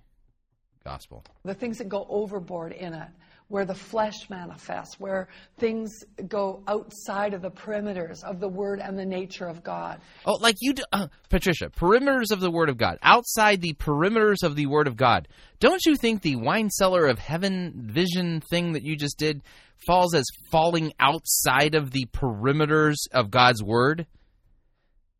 gospel. 0.84 1.24
the 1.44 1.54
things 1.54 1.80
that 1.80 1.90
go 1.90 2.06
overboard 2.10 2.72
in 2.72 2.94
it, 2.94 3.08
where 3.48 3.66
the 3.66 3.76
flesh 3.76 4.30
manifests, 4.30 5.00
where 5.00 5.28
things 5.60 6.04
go 6.28 6.64
outside 6.68 7.34
of 7.34 7.42
the 7.42 7.52
perimeters 7.52 8.24
of 8.24 8.40
the 8.40 8.48
word 8.48 8.80
and 8.80 8.98
the 8.98 9.06
nature 9.06 9.48
of 9.48 9.64
God. 9.64 10.02
Oh, 10.26 10.38
like 10.42 10.56
you, 10.62 10.74
do, 10.74 10.84
uh, 10.92 11.08
Patricia, 11.30 11.70
perimeters 11.70 12.32
of 12.32 12.40
the 12.40 12.52
Word 12.52 12.70
of 12.70 12.78
God, 12.78 12.98
outside 13.04 13.62
the 13.62 13.74
perimeters 13.74 14.44
of 14.44 14.56
the 14.56 14.66
Word 14.66 14.88
of 14.88 14.98
God. 14.98 15.28
Don't 15.60 15.86
you 15.86 15.96
think 15.96 16.22
the 16.22 16.38
wine 16.38 16.70
cellar 16.70 17.06
of 17.06 17.20
heaven 17.20 17.74
vision 17.76 18.42
thing 18.42 18.74
that 18.74 18.84
you 18.84 18.96
just 18.96 19.18
did 19.18 19.42
falls 19.86 20.16
as 20.16 20.26
falling 20.52 20.94
outside 21.00 21.76
of 21.76 21.92
the 21.92 22.06
perimeters 22.14 22.96
of 23.12 23.30
God's 23.30 23.64
Word? 23.64 24.08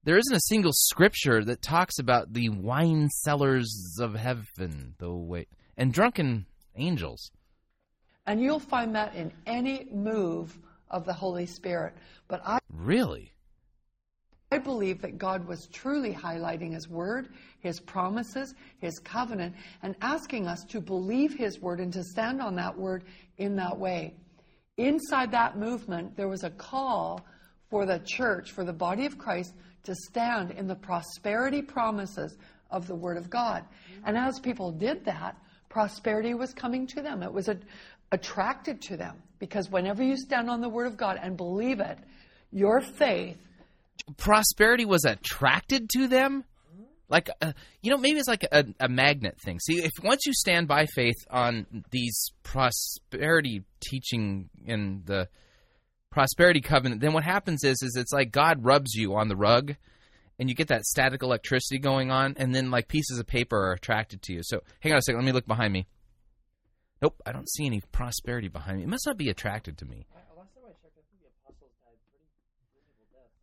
There 0.04 0.18
isn't 0.18 0.36
a 0.36 0.42
single 0.42 0.72
scripture 0.74 1.44
that 1.44 1.62
talks 1.62 1.98
about 2.00 2.34
the 2.34 2.50
wine 2.50 3.10
cellars 3.10 3.98
of 4.00 4.16
heaven, 4.16 4.94
though. 5.00 5.18
Wait, 5.18 5.50
and 5.78 5.92
drunken 5.92 6.46
angels. 6.76 7.32
And 8.28 8.42
you'll 8.42 8.60
find 8.60 8.96
that 8.96 9.16
in 9.16 9.32
any 9.46 9.88
move 9.92 10.58
of 10.90 11.06
the 11.06 11.14
Holy 11.14 11.46
Spirit. 11.46 11.94
But 12.28 12.42
I 12.46 12.60
Really? 12.74 13.32
I 14.52 14.60
believe 14.60 15.02
that 15.02 15.18
God 15.18 15.48
was 15.48 15.68
truly 15.68 16.14
highlighting 16.14 16.74
His 16.74 16.88
Word, 16.88 17.30
His 17.60 17.80
promises, 17.80 18.54
His 18.80 19.00
covenant, 19.00 19.56
and 19.82 19.96
asking 20.02 20.48
us 20.48 20.64
to 20.66 20.80
believe 20.80 21.34
His 21.34 21.60
Word 21.60 21.80
and 21.80 21.92
to 21.94 22.04
stand 22.04 22.42
on 22.42 22.56
that 22.56 22.78
Word 22.78 23.04
in 23.38 23.56
that 23.56 23.78
way. 23.78 24.14
Inside 24.78 25.32
that 25.32 25.58
movement, 25.58 26.16
there 26.16 26.28
was 26.28 26.44
a 26.44 26.52
call 26.52 27.26
for 27.70 27.86
the 27.86 28.00
church, 28.06 28.52
for 28.52 28.64
the 28.64 28.74
body 28.74 29.06
of 29.06 29.18
Christ, 29.18 29.54
to 29.84 29.96
stand 29.96 30.52
in 30.52 30.68
the 30.68 30.76
prosperity 30.76 31.62
promises 31.62 32.38
of 32.70 32.88
the 32.88 32.96
Word 32.96 33.18
of 33.18 33.30
God. 33.30 33.64
And 34.06 34.18
as 34.18 34.40
people 34.40 34.72
did 34.72 35.04
that, 35.06 35.38
prosperity 35.70 36.34
was 36.34 36.54
coming 36.54 36.88
to 36.88 37.02
them. 37.02 37.24
It 37.24 37.34
was 37.34 37.48
a, 37.50 37.58
attracted 38.12 38.82
to 38.84 38.98
them. 38.98 39.22
Because 39.40 39.70
whenever 39.70 40.02
you 40.02 40.18
stand 40.18 40.50
on 40.50 40.62
the 40.62 40.70
Word 40.70 40.88
of 40.88 40.98
God 40.98 41.20
and 41.22 41.36
believe 41.36 41.80
it, 41.80 41.98
your 42.52 42.80
faith 42.82 43.38
prosperity 44.18 44.86
was 44.86 45.06
attracted 45.06 45.90
to 45.92 46.08
them? 46.08 46.44
Like 47.08 47.30
uh, 47.42 47.54
you 47.82 47.92
know 47.92 47.98
maybe 47.98 48.18
it's 48.18 48.28
like 48.28 48.46
a, 48.52 48.66
a 48.80 48.90
magnet 48.90 49.40
thing. 49.40 49.60
See 49.60 49.84
if 49.84 49.92
once 50.04 50.26
you 50.26 50.34
stand 50.34 50.68
by 50.68 50.88
faith 50.88 51.16
on 51.30 51.84
these 51.92 52.32
prosperity 52.44 53.64
teaching 53.80 54.50
in 54.66 55.04
the 55.06 55.28
prosperity 56.10 56.62
covenant 56.62 57.02
then 57.02 57.12
what 57.12 57.26
happens 57.26 57.62
is 57.66 57.76
is 57.84 57.98
it's 57.98 58.14
like 58.14 58.32
god 58.32 58.64
rubs 58.64 58.94
you 58.94 59.16
on 59.16 59.28
the 59.28 59.36
rug 59.36 59.76
and 60.40 60.48
you 60.48 60.56
get 60.56 60.70
that 60.70 60.86
static 60.86 61.22
electricity 61.22 61.78
going 61.78 62.10
on 62.10 62.36
and 62.38 62.56
then 62.56 62.72
like 62.72 62.88
pieces 62.88 63.20
of 63.20 63.28
paper 63.28 63.58
are 63.58 63.74
attracted 63.74 64.22
to 64.22 64.34
you. 64.34 64.40
So 64.42 64.62
hang 64.80 64.94
on 64.94 65.00
a 65.00 65.02
second. 65.02 65.20
Let 65.20 65.26
me 65.26 65.32
look 65.34 65.46
behind 65.46 65.74
me 65.74 65.88
nope 67.02 67.22
i 67.26 67.32
don't 67.32 67.50
see 67.50 67.66
any 67.66 67.82
prosperity 67.92 68.48
behind 68.48 68.78
me 68.78 68.84
it 68.84 68.90
must 68.90 69.06
not 69.06 69.18
be 69.18 69.30
attracted 69.30 69.78
to 69.78 69.86
me 69.86 70.06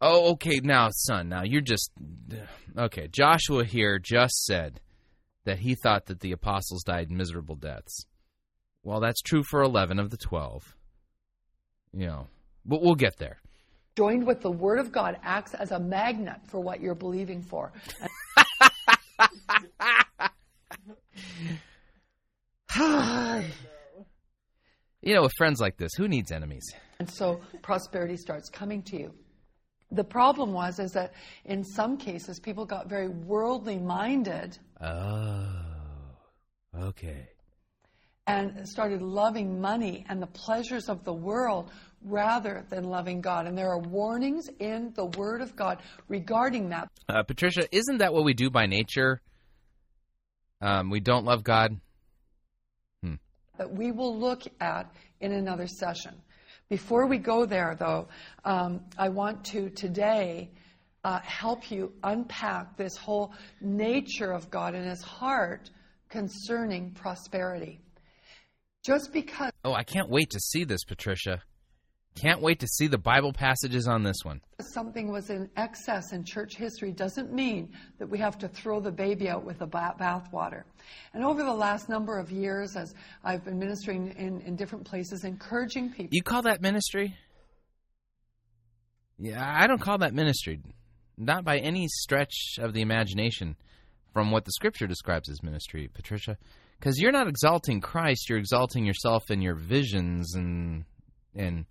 Oh, 0.05 0.33
okay. 0.33 0.59
Now, 0.61 0.89
son, 0.91 1.29
now 1.29 1.45
you're 1.45 1.61
just 1.61 1.93
uh, 2.33 2.81
okay. 2.87 3.07
Joshua 3.07 3.65
here 3.65 4.01
just 4.01 4.45
said 4.45 4.81
that 5.45 5.61
he 5.61 5.77
thought 5.77 6.07
that 6.07 6.19
the 6.19 6.33
apostles 6.33 6.83
died 6.83 7.09
miserable 7.13 7.55
deaths. 7.55 8.05
Well, 8.83 8.99
that's 8.99 9.23
true 9.23 9.45
for 9.45 9.63
eleven 9.63 10.01
of 10.01 10.11
the 10.11 10.17
twelve. 10.17 10.75
You 11.93 12.07
know, 12.09 12.27
but 12.67 12.83
we'll 12.83 12.97
get 12.97 13.17
there. 13.19 13.39
joined 13.97 14.27
with 14.27 14.41
the 14.41 14.51
Word 14.51 14.81
of 14.81 14.91
God 14.91 15.19
acts 15.23 15.55
as 15.55 15.71
a 15.71 15.79
magnet 15.79 16.41
for 16.49 16.59
what 16.59 16.81
you're 16.81 16.97
believing 16.97 17.41
for. 17.41 17.73
You 25.05 25.15
know, 25.15 25.23
with 25.23 25.33
friends 25.37 25.61
like 25.61 25.77
this, 25.77 25.91
who 25.97 26.07
needs 26.09 26.31
enemies? 26.31 26.65
And 27.01 27.11
so 27.11 27.41
prosperity 27.63 28.17
starts 28.17 28.49
coming 28.49 28.83
to 28.85 28.97
you. 28.97 29.13
The 29.91 30.05
problem 30.05 30.53
was 30.53 30.79
is 30.79 30.93
that 30.93 31.13
in 31.45 31.65
some 31.65 31.97
cases 31.97 32.39
people 32.41 32.65
got 32.65 32.89
very 32.89 33.09
worldly 33.09 33.79
minded 33.79 34.59
Oh, 34.81 35.49
okay. 36.79 37.29
and 38.27 38.67
started 38.67 39.03
loving 39.03 39.61
money 39.61 40.07
and 40.09 40.23
the 40.23 40.27
pleasures 40.29 40.89
of 40.89 41.05
the 41.05 41.13
world 41.13 41.71
rather 42.05 42.65
than 42.71 42.85
loving 42.85 43.21
God. 43.21 43.47
And 43.47 43.57
there 43.59 43.69
are 43.71 43.79
warnings 43.81 44.49
in 44.61 44.93
the 44.95 45.07
Word 45.07 45.41
of 45.43 45.55
God 45.57 45.83
regarding 46.09 46.71
that. 46.71 46.89
Uh, 47.09 47.23
Patricia, 47.25 47.67
isn't 47.71 47.99
that 47.99 48.13
what 48.15 48.25
we 48.25 48.35
do 48.35 48.51
by 48.51 48.67
nature? 48.67 49.21
Um, 50.61 50.91
we 50.91 51.01
don't 51.01 51.25
love 51.25 51.45
God. 51.45 51.79
That 53.59 53.71
we 53.71 53.93
will 53.93 54.17
look 54.19 54.43
at 54.61 54.93
in 55.21 55.33
another 55.33 55.67
session. 55.67 56.15
Before 56.69 57.07
we 57.07 57.19
go 57.19 57.45
there, 57.45 57.77
though, 57.79 58.09
um, 58.45 58.81
I 58.97 59.09
want 59.09 59.45
to 59.47 59.69
today 59.71 60.51
uh, 61.05 61.21
help 61.21 61.71
you 61.71 61.93
unpack 62.03 62.77
this 62.77 62.97
whole 62.97 63.33
nature 63.61 64.33
of 64.33 64.51
God 64.51 64.75
and 64.75 64.89
His 64.89 65.03
heart 65.03 65.71
concerning 66.09 66.93
prosperity. 66.93 67.81
Just 68.85 69.13
because 69.13 69.53
Oh, 69.65 69.75
I 69.75 69.85
can't 69.85 70.09
wait 70.09 70.31
to 70.31 70.41
see 70.41 70.65
this, 70.65 70.85
Patricia. 70.85 71.43
Can't 72.15 72.41
wait 72.41 72.61
to 72.61 72.67
see 72.67 72.87
the 72.87 72.99
Bible 72.99 73.33
passages 73.33 73.89
on 73.89 74.03
this 74.03 74.19
one. 74.23 74.41
something 74.61 75.11
was 75.11 75.31
in 75.31 75.49
excess 75.57 76.13
in 76.13 76.25
church 76.25 76.57
history 76.57 76.93
doesn't 76.93 77.33
mean 77.33 77.73
that 77.99 78.09
we 78.09 78.19
have 78.19 78.39
to 78.39 78.49
throw 78.49 78.81
the 78.81 78.93
baby 78.93 79.29
out 79.29 79.45
with 79.45 79.59
the 79.59 79.67
bathwater. 79.67 80.65
And 81.15 81.25
over 81.25 81.43
the 81.43 81.55
last 81.55 81.89
number 81.89 82.19
of 82.19 82.31
years, 82.31 82.77
as 82.77 82.95
I've 83.25 83.45
been 83.45 83.59
ministering 83.59 84.15
in, 84.19 84.41
in 84.43 84.57
different 84.57 84.85
places, 84.85 85.25
encouraging 85.25 85.91
people. 85.91 86.11
You 86.13 86.23
call 86.23 86.43
that 86.43 86.61
ministry? 86.61 87.17
Yeah, 89.19 89.43
I 89.43 89.67
don't 89.67 89.81
call 89.81 89.99
that 89.99 90.15
ministry. 90.15 90.61
Not 91.17 91.45
by 91.45 91.59
any 91.59 91.87
stretch 91.89 92.59
of 92.59 92.73
the 92.73 92.83
imagination 92.83 93.57
from 94.13 94.31
what 94.31 94.45
the 94.45 94.53
scripture 94.53 94.87
describes 94.87 95.29
as 95.31 95.43
ministry, 95.43 95.89
Patricia. 95.93 96.37
Because 96.79 96.99
you're 96.99 97.13
not 97.13 97.29
exalting 97.29 97.81
Christ, 97.81 98.29
you're 98.29 98.39
exalting 98.39 98.85
yourself 98.85 99.31
and 99.31 99.43
your 99.43 99.55
visions 99.55 100.35
and 100.35 100.85
and 101.35 101.65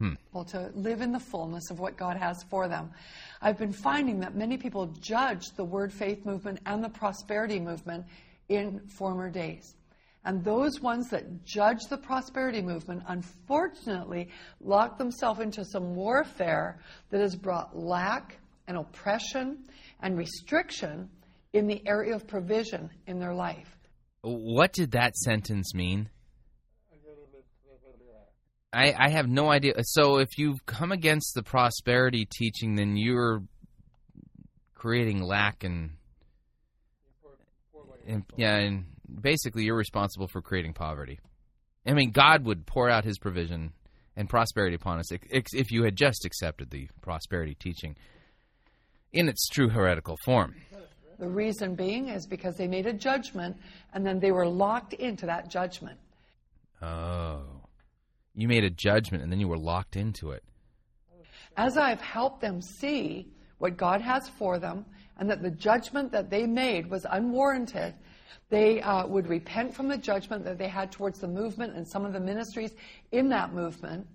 Hmm. 0.00 0.14
people 0.14 0.44
to 0.44 0.70
live 0.74 1.00
in 1.00 1.10
the 1.10 1.18
fullness 1.18 1.70
of 1.70 1.80
what 1.80 1.96
God 1.96 2.16
has 2.16 2.44
for 2.44 2.68
them. 2.68 2.90
I've 3.42 3.58
been 3.58 3.72
finding 3.72 4.20
that 4.20 4.36
many 4.36 4.56
people 4.56 4.86
judge 5.00 5.46
the 5.56 5.64
word 5.64 5.92
faith 5.92 6.24
movement 6.24 6.60
and 6.66 6.84
the 6.84 6.88
prosperity 6.88 7.58
movement 7.58 8.06
in 8.48 8.80
former 8.86 9.28
days. 9.28 9.74
And 10.24 10.44
those 10.44 10.80
ones 10.80 11.10
that 11.10 11.44
judge 11.44 11.80
the 11.88 11.96
prosperity 11.96 12.62
movement, 12.62 13.02
unfortunately, 13.08 14.28
lock 14.60 14.98
themselves 14.98 15.40
into 15.40 15.64
some 15.64 15.94
warfare 15.94 16.80
that 17.10 17.20
has 17.20 17.34
brought 17.34 17.76
lack 17.76 18.38
and 18.66 18.76
oppression 18.76 19.64
and 20.00 20.16
restriction 20.16 21.08
in 21.54 21.66
the 21.66 21.82
area 21.86 22.14
of 22.14 22.26
provision 22.26 22.90
in 23.06 23.18
their 23.18 23.34
life. 23.34 23.74
what 24.22 24.72
did 24.72 24.90
that 24.92 25.16
sentence 25.16 25.74
mean? 25.74 26.08
I, 28.72 28.94
I 28.96 29.08
have 29.08 29.28
no 29.28 29.50
idea. 29.50 29.74
So 29.82 30.18
if 30.18 30.38
you've 30.38 30.64
come 30.66 30.92
against 30.92 31.34
the 31.34 31.42
prosperity 31.42 32.26
teaching, 32.30 32.74
then 32.74 32.96
you're 32.96 33.42
creating 34.74 35.22
lack 35.22 35.64
and, 35.64 35.92
and 38.06 38.24
yeah, 38.36 38.56
and 38.56 38.84
basically 39.22 39.64
you're 39.64 39.76
responsible 39.76 40.28
for 40.28 40.42
creating 40.42 40.74
poverty. 40.74 41.18
I 41.86 41.92
mean, 41.92 42.10
God 42.10 42.44
would 42.44 42.66
pour 42.66 42.90
out 42.90 43.04
His 43.04 43.18
provision, 43.18 43.72
and 44.18 44.28
prosperity 44.28 44.74
upon 44.74 44.98
us 44.98 45.12
if 45.12 45.70
you 45.70 45.84
had 45.84 45.94
just 45.94 46.24
accepted 46.24 46.70
the 46.70 46.88
prosperity 47.00 47.54
teaching 47.54 47.96
in 49.12 49.28
its 49.28 49.46
true 49.48 49.68
heretical 49.68 50.16
form. 50.24 50.56
The 51.20 51.28
reason 51.28 51.76
being 51.76 52.08
is 52.08 52.26
because 52.26 52.56
they 52.56 52.66
made 52.66 52.86
a 52.86 52.92
judgment 52.92 53.56
and 53.94 54.04
then 54.04 54.18
they 54.18 54.32
were 54.32 54.46
locked 54.46 54.92
into 54.92 55.24
that 55.26 55.48
judgment. 55.48 55.98
Oh. 56.82 57.42
You 58.38 58.46
made 58.46 58.62
a 58.62 58.70
judgment 58.70 59.24
and 59.24 59.32
then 59.32 59.40
you 59.40 59.48
were 59.48 59.58
locked 59.58 59.96
into 59.96 60.30
it. 60.30 60.44
As 61.56 61.76
I've 61.76 62.00
helped 62.00 62.40
them 62.40 62.62
see 62.62 63.32
what 63.58 63.76
God 63.76 64.00
has 64.00 64.28
for 64.28 64.60
them 64.60 64.86
and 65.18 65.28
that 65.28 65.42
the 65.42 65.50
judgment 65.50 66.12
that 66.12 66.30
they 66.30 66.46
made 66.46 66.88
was 66.88 67.04
unwarranted, 67.10 67.94
they 68.48 68.80
uh, 68.80 69.08
would 69.08 69.26
repent 69.26 69.74
from 69.74 69.88
the 69.88 69.98
judgment 69.98 70.44
that 70.44 70.56
they 70.56 70.68
had 70.68 70.92
towards 70.92 71.18
the 71.18 71.26
movement 71.26 71.74
and 71.74 71.84
some 71.84 72.04
of 72.04 72.12
the 72.12 72.20
ministries 72.20 72.70
in 73.10 73.28
that 73.30 73.52
movement 73.52 74.06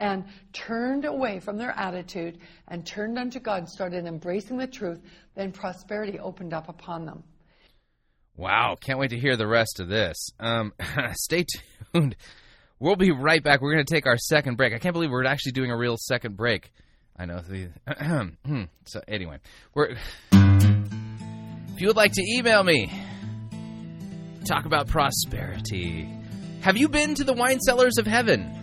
and 0.00 0.24
turned 0.52 1.04
away 1.04 1.38
from 1.38 1.56
their 1.56 1.70
attitude 1.70 2.38
and 2.66 2.84
turned 2.84 3.16
unto 3.16 3.38
God 3.38 3.58
and 3.58 3.68
started 3.68 4.06
embracing 4.06 4.56
the 4.56 4.66
truth, 4.66 5.00
then 5.36 5.52
prosperity 5.52 6.18
opened 6.18 6.52
up 6.52 6.68
upon 6.68 7.06
them. 7.06 7.22
Wow, 8.36 8.76
can't 8.80 8.98
wait 8.98 9.10
to 9.10 9.18
hear 9.20 9.36
the 9.36 9.46
rest 9.46 9.78
of 9.78 9.86
this. 9.86 10.30
Um, 10.40 10.72
stay 11.12 11.44
tuned. 11.92 12.16
We'll 12.80 12.96
be 12.96 13.10
right 13.10 13.42
back. 13.42 13.60
We're 13.60 13.72
going 13.72 13.84
to 13.84 13.92
take 13.92 14.06
our 14.06 14.16
second 14.16 14.56
break. 14.56 14.72
I 14.72 14.78
can't 14.78 14.92
believe 14.92 15.10
we're 15.10 15.24
actually 15.24 15.52
doing 15.52 15.70
a 15.72 15.76
real 15.76 15.96
second 15.98 16.36
break. 16.36 16.70
I 17.16 17.26
know. 17.26 17.40
The, 17.40 18.68
so 18.86 19.00
anyway, 19.08 19.38
we're. 19.74 19.96
If 20.30 21.80
you 21.80 21.88
would 21.88 21.96
like 21.96 22.12
to 22.12 22.22
email 22.22 22.62
me, 22.62 22.92
talk 24.46 24.64
about 24.64 24.86
prosperity. 24.86 26.08
Have 26.60 26.76
you 26.76 26.88
been 26.88 27.14
to 27.16 27.24
the 27.24 27.32
wine 27.32 27.58
cellars 27.60 27.98
of 27.98 28.06
heaven? 28.06 28.54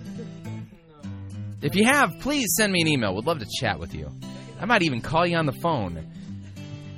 If 1.62 1.76
you 1.76 1.86
have, 1.86 2.20
please 2.22 2.48
send 2.58 2.72
me 2.72 2.82
an 2.82 2.88
email. 2.88 3.16
We'd 3.16 3.26
love 3.26 3.40
to 3.40 3.48
chat 3.60 3.80
with 3.80 3.94
you. 3.94 4.10
I 4.60 4.66
might 4.66 4.84
even 4.84 5.02
call 5.02 5.28
you 5.28 5.36
on 5.36 5.46
the 5.46 5.54
phone. 5.54 6.06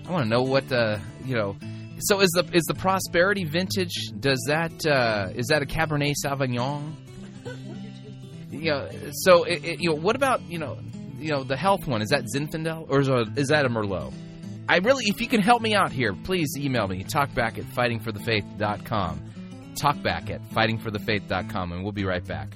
I 0.08 0.12
want 0.12 0.24
to 0.26 0.30
know 0.30 0.44
what 0.44 0.70
the 0.70 1.02
you 1.26 1.36
know. 1.36 1.56
So 2.00 2.20
is 2.20 2.30
the 2.30 2.48
is 2.54 2.64
the 2.66 2.76
prosperity 2.76 3.44
vintage? 3.44 4.12
Does 4.20 4.44
that 4.48 4.86
uh, 4.86 5.30
is 5.34 5.48
that 5.48 5.64
a 5.64 5.66
Cabernet 5.66 6.14
Sauvignon? 6.24 7.07
You 8.58 8.72
know, 8.72 8.90
so 9.12 9.44
it, 9.44 9.64
it, 9.64 9.80
you 9.80 9.90
know, 9.90 9.96
what 9.96 10.16
about 10.16 10.42
you 10.50 10.60
know, 10.60 10.78
you 11.20 11.32
know, 11.32 11.44
the 11.44 11.58
health 11.58 11.88
one? 11.88 12.02
Is 12.02 12.10
that 12.10 12.26
Zinfandel 12.34 12.88
or 12.90 13.00
is, 13.00 13.08
a, 13.08 13.26
is 13.36 13.48
that 13.50 13.66
a 13.66 13.70
Merlot? 13.70 14.14
I 14.70 14.78
really, 14.78 15.06
if 15.08 15.22
you 15.22 15.28
can 15.28 15.42
help 15.42 15.62
me 15.62 15.76
out 15.76 15.92
here, 15.92 16.14
please 16.14 16.50
email 16.58 16.88
me 16.88 17.04
talkback 17.04 17.58
at 17.58 17.64
fightingforthefaith.com. 17.64 19.22
Talkback 19.76 20.30
at 20.30 20.42
fightingforthefaith.com, 20.50 21.72
and 21.72 21.84
we'll 21.84 21.94
be 21.94 22.04
right 22.04 22.26
back. 22.26 22.50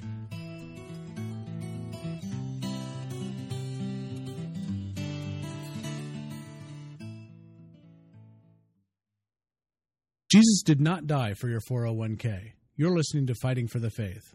Jesus 10.30 10.62
did 10.62 10.80
not 10.80 11.06
die 11.06 11.34
for 11.34 11.48
your 11.48 11.60
401k. 11.60 12.52
You're 12.74 12.96
listening 12.96 13.26
to 13.26 13.34
Fighting 13.34 13.68
for 13.68 13.78
the 13.78 13.90
Faith. 13.90 14.34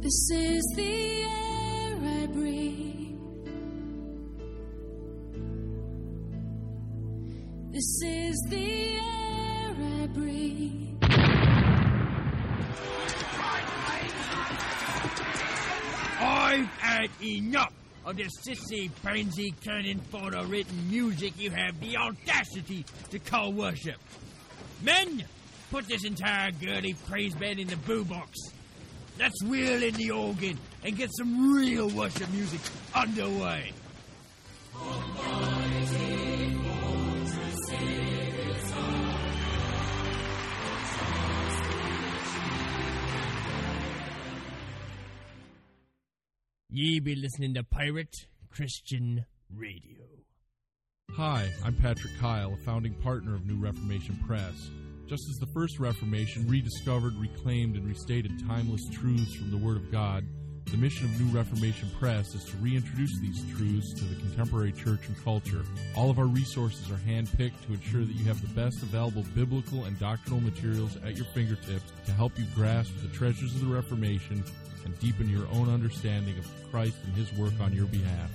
This 0.00 0.30
is 0.30 0.62
the 0.76 1.22
air 1.22 1.96
I 2.22 2.26
breathe. 2.26 3.18
This 7.72 8.02
is 8.04 8.46
the 8.48 8.94
air 8.94 9.74
I 10.02 10.06
breathe. 10.12 10.98
I've 16.18 16.66
had 16.78 17.10
enough 17.22 17.72
of 18.04 18.16
this 18.16 18.32
sissy, 18.46 18.90
pansy, 19.02 19.52
turning 19.64 19.98
photo 19.98 20.44
written 20.44 20.88
music 20.88 21.32
you 21.38 21.50
have 21.50 21.80
the 21.80 21.96
audacity 21.96 22.84
to 23.10 23.18
call 23.18 23.52
worship. 23.52 23.96
Men, 24.82 25.24
put 25.70 25.88
this 25.88 26.04
entire 26.04 26.52
girly 26.52 26.94
praise 27.08 27.34
bed 27.34 27.58
in 27.58 27.66
the 27.66 27.76
boo 27.78 28.04
box. 28.04 28.38
Let's 29.18 29.42
wheel 29.42 29.82
in 29.82 29.94
the 29.94 30.10
organ 30.10 30.58
and 30.84 30.96
get 30.96 31.10
some 31.16 31.54
real 31.54 31.88
worship 31.88 32.30
music 32.30 32.60
underway. 32.94 33.72
Ye 46.68 47.00
be 47.00 47.14
listening 47.14 47.54
to 47.54 47.62
Pirate 47.62 48.26
Christian 48.50 49.24
Radio. 49.50 50.04
Hi, 51.12 51.50
I'm 51.64 51.74
Patrick 51.74 52.12
Kyle, 52.20 52.52
a 52.52 52.56
founding 52.58 52.92
partner 52.92 53.34
of 53.34 53.46
New 53.46 53.56
Reformation 53.56 54.18
Press. 54.26 54.68
Just 55.06 55.28
as 55.28 55.36
the 55.36 55.46
first 55.46 55.78
Reformation 55.78 56.48
rediscovered, 56.48 57.14
reclaimed, 57.14 57.76
and 57.76 57.86
restated 57.86 58.44
timeless 58.48 58.82
truths 58.90 59.34
from 59.36 59.52
the 59.52 59.56
Word 59.56 59.76
of 59.76 59.92
God, 59.92 60.26
the 60.64 60.76
mission 60.76 61.04
of 61.04 61.20
New 61.20 61.32
Reformation 61.32 61.88
Press 62.00 62.34
is 62.34 62.42
to 62.46 62.56
reintroduce 62.56 63.16
these 63.20 63.44
truths 63.56 63.94
to 63.94 64.04
the 64.04 64.16
contemporary 64.16 64.72
church 64.72 65.06
and 65.06 65.16
culture. 65.22 65.62
All 65.94 66.10
of 66.10 66.18
our 66.18 66.26
resources 66.26 66.90
are 66.90 67.00
handpicked 67.08 67.64
to 67.66 67.74
ensure 67.74 68.04
that 68.04 68.16
you 68.16 68.24
have 68.24 68.40
the 68.40 68.60
best 68.60 68.82
available 68.82 69.24
biblical 69.32 69.84
and 69.84 69.96
doctrinal 70.00 70.40
materials 70.40 70.96
at 71.04 71.14
your 71.14 71.26
fingertips 71.26 71.92
to 72.06 72.12
help 72.12 72.36
you 72.36 72.44
grasp 72.56 72.92
the 73.00 73.08
treasures 73.16 73.54
of 73.54 73.60
the 73.60 73.72
Reformation 73.72 74.42
and 74.84 74.98
deepen 74.98 75.28
your 75.28 75.46
own 75.52 75.70
understanding 75.72 76.36
of 76.36 76.70
Christ 76.72 76.96
and 77.04 77.14
His 77.14 77.32
work 77.34 77.52
on 77.60 77.72
your 77.72 77.86
behalf. 77.86 78.30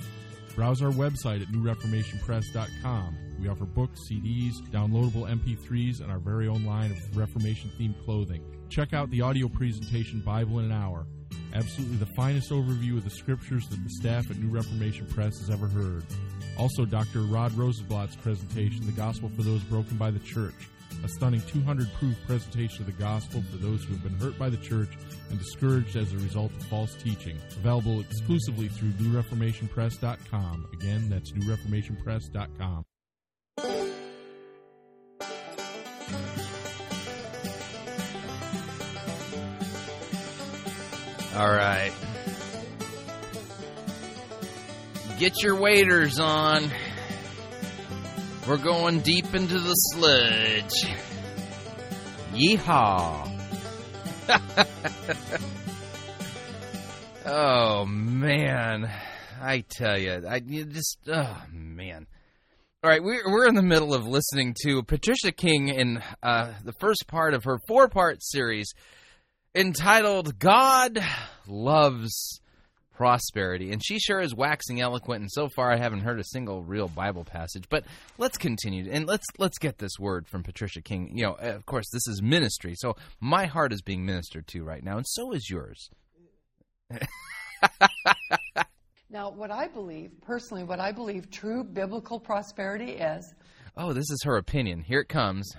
Browse 0.56 0.82
our 0.82 0.92
website 0.92 1.42
at 1.42 1.48
newreformationpress.com. 1.50 3.18
We 3.40 3.48
offer 3.48 3.66
books, 3.66 4.00
CDs, 4.10 4.54
downloadable 4.72 5.28
MP3s, 5.30 6.02
and 6.02 6.12
our 6.12 6.20
very 6.20 6.48
own 6.48 6.64
line 6.66 6.92
of 6.92 7.18
Reformation 7.18 7.72
themed 7.80 8.04
clothing. 8.06 8.44
Check 8.70 8.94
out 8.94 9.10
the 9.10 9.22
audio 9.22 9.48
presentation 9.48 10.20
Bible 10.20 10.60
in 10.60 10.66
an 10.66 10.72
Hour. 10.72 11.08
Absolutely 11.54 11.98
the 11.98 12.14
finest 12.16 12.52
overview 12.52 12.98
of 12.98 13.04
the 13.04 13.10
scriptures 13.10 13.68
that 13.68 13.84
the 13.84 13.90
staff 13.90 14.30
at 14.30 14.38
New 14.38 14.50
Reformation 14.50 15.06
Press 15.08 15.40
has 15.40 15.50
ever 15.50 15.68
heard. 15.68 16.06
Also, 16.58 16.86
Dr. 16.86 17.22
Rod 17.22 17.52
Rosenbladt's 17.54 18.16
presentation, 18.18 18.86
The 18.86 18.92
Gospel 18.92 19.30
for 19.36 19.42
Those 19.42 19.64
Broken 19.64 19.98
by 19.98 20.12
the 20.12 20.20
Church, 20.20 20.54
a 21.04 21.08
stunning 21.08 21.42
200 21.42 21.92
proof 21.94 22.16
presentation 22.28 22.82
of 22.82 22.86
the 22.86 23.04
gospel 23.04 23.44
for 23.52 23.58
those 23.58 23.84
who 23.84 23.94
have 23.94 24.04
been 24.04 24.16
hurt 24.16 24.38
by 24.38 24.50
the 24.50 24.58
church 24.58 24.90
and 25.30 25.40
discouraged 25.40 25.96
as 25.96 26.14
a 26.14 26.18
result 26.18 26.52
of 26.52 26.64
false 26.64 26.94
teaching. 26.96 27.38
Available 27.58 28.00
exclusively 28.02 28.68
through 28.68 28.92
newreformationpress.com. 28.92 30.68
Again, 30.74 31.10
that's 31.10 31.32
newreformationpress.com. 31.32 32.86
All 41.34 41.50
right. 41.50 41.94
Get 45.18 45.42
your 45.42 45.56
waders 45.56 46.20
on. 46.20 46.70
We're 48.48 48.58
going 48.58 49.02
deep 49.02 49.36
into 49.36 49.60
the 49.60 49.74
sludge. 49.74 50.72
Yeehaw. 52.34 53.30
oh, 57.28 57.86
man. 57.86 58.92
I 59.40 59.64
tell 59.70 59.98
you, 59.98 60.24
I 60.28 60.42
you 60.44 60.66
just, 60.66 60.98
oh, 61.08 61.44
man. 61.52 62.08
All 62.84 62.90
right, 62.90 63.04
we're, 63.04 63.32
we're 63.32 63.48
in 63.48 63.54
the 63.54 63.62
middle 63.62 63.94
of 63.94 64.08
listening 64.08 64.56
to 64.64 64.82
Patricia 64.82 65.32
King 65.32 65.68
in 65.68 66.02
uh, 66.24 66.54
the 66.64 66.74
first 66.74 67.06
part 67.08 67.36
of 67.36 67.44
her 67.44 67.60
four 67.68 67.90
part 67.90 68.24
series 68.24 68.74
entitled 69.54 70.40
God 70.40 70.98
Loves 71.46 72.41
Prosperity. 72.94 73.72
And 73.72 73.82
she 73.84 74.00
sure 74.00 74.20
is 74.20 74.36
waxing 74.36 74.82
eloquent, 74.82 75.22
and 75.22 75.32
so 75.32 75.50
far 75.50 75.72
I 75.72 75.78
haven't 75.78 76.02
heard 76.02 76.20
a 76.20 76.24
single 76.24 76.64
real 76.64 76.88
Bible 76.88 77.24
passage. 77.24 77.66
But 77.70 77.86
let's 78.18 78.38
continue 78.38 78.90
and 78.92 79.08
let's 79.08 79.26
let's 79.40 79.58
get 79.58 79.78
this 79.78 79.98
word 80.00 80.28
from 80.28 80.44
Patricia 80.44 80.82
King. 80.82 81.12
You 81.16 81.24
know, 81.24 81.34
of 81.34 81.66
course, 81.66 81.90
this 81.92 82.08
is 82.08 82.22
ministry, 82.22 82.74
so 82.76 82.96
my 83.20 83.46
heart 83.46 83.74
is 83.74 83.82
being 83.82 84.06
ministered 84.06 84.46
to 84.48 84.64
right 84.64 84.84
now, 84.84 84.98
and 84.98 85.06
so 85.08 85.32
is 85.32 85.50
yours. 85.50 85.90
Now, 89.12 89.30
what 89.30 89.52
I 89.52 89.68
believe, 89.68 90.12
personally, 90.22 90.64
what 90.64 90.80
I 90.80 90.94
believe 90.94 91.30
true 91.30 91.66
biblical 91.66 92.18
prosperity 92.18 92.92
is, 92.92 93.34
Oh, 93.76 93.92
this 93.92 94.10
is 94.10 94.22
her 94.24 94.38
opinion. 94.38 94.82
Here 94.82 95.02
it 95.02 95.10
comes. 95.10 95.54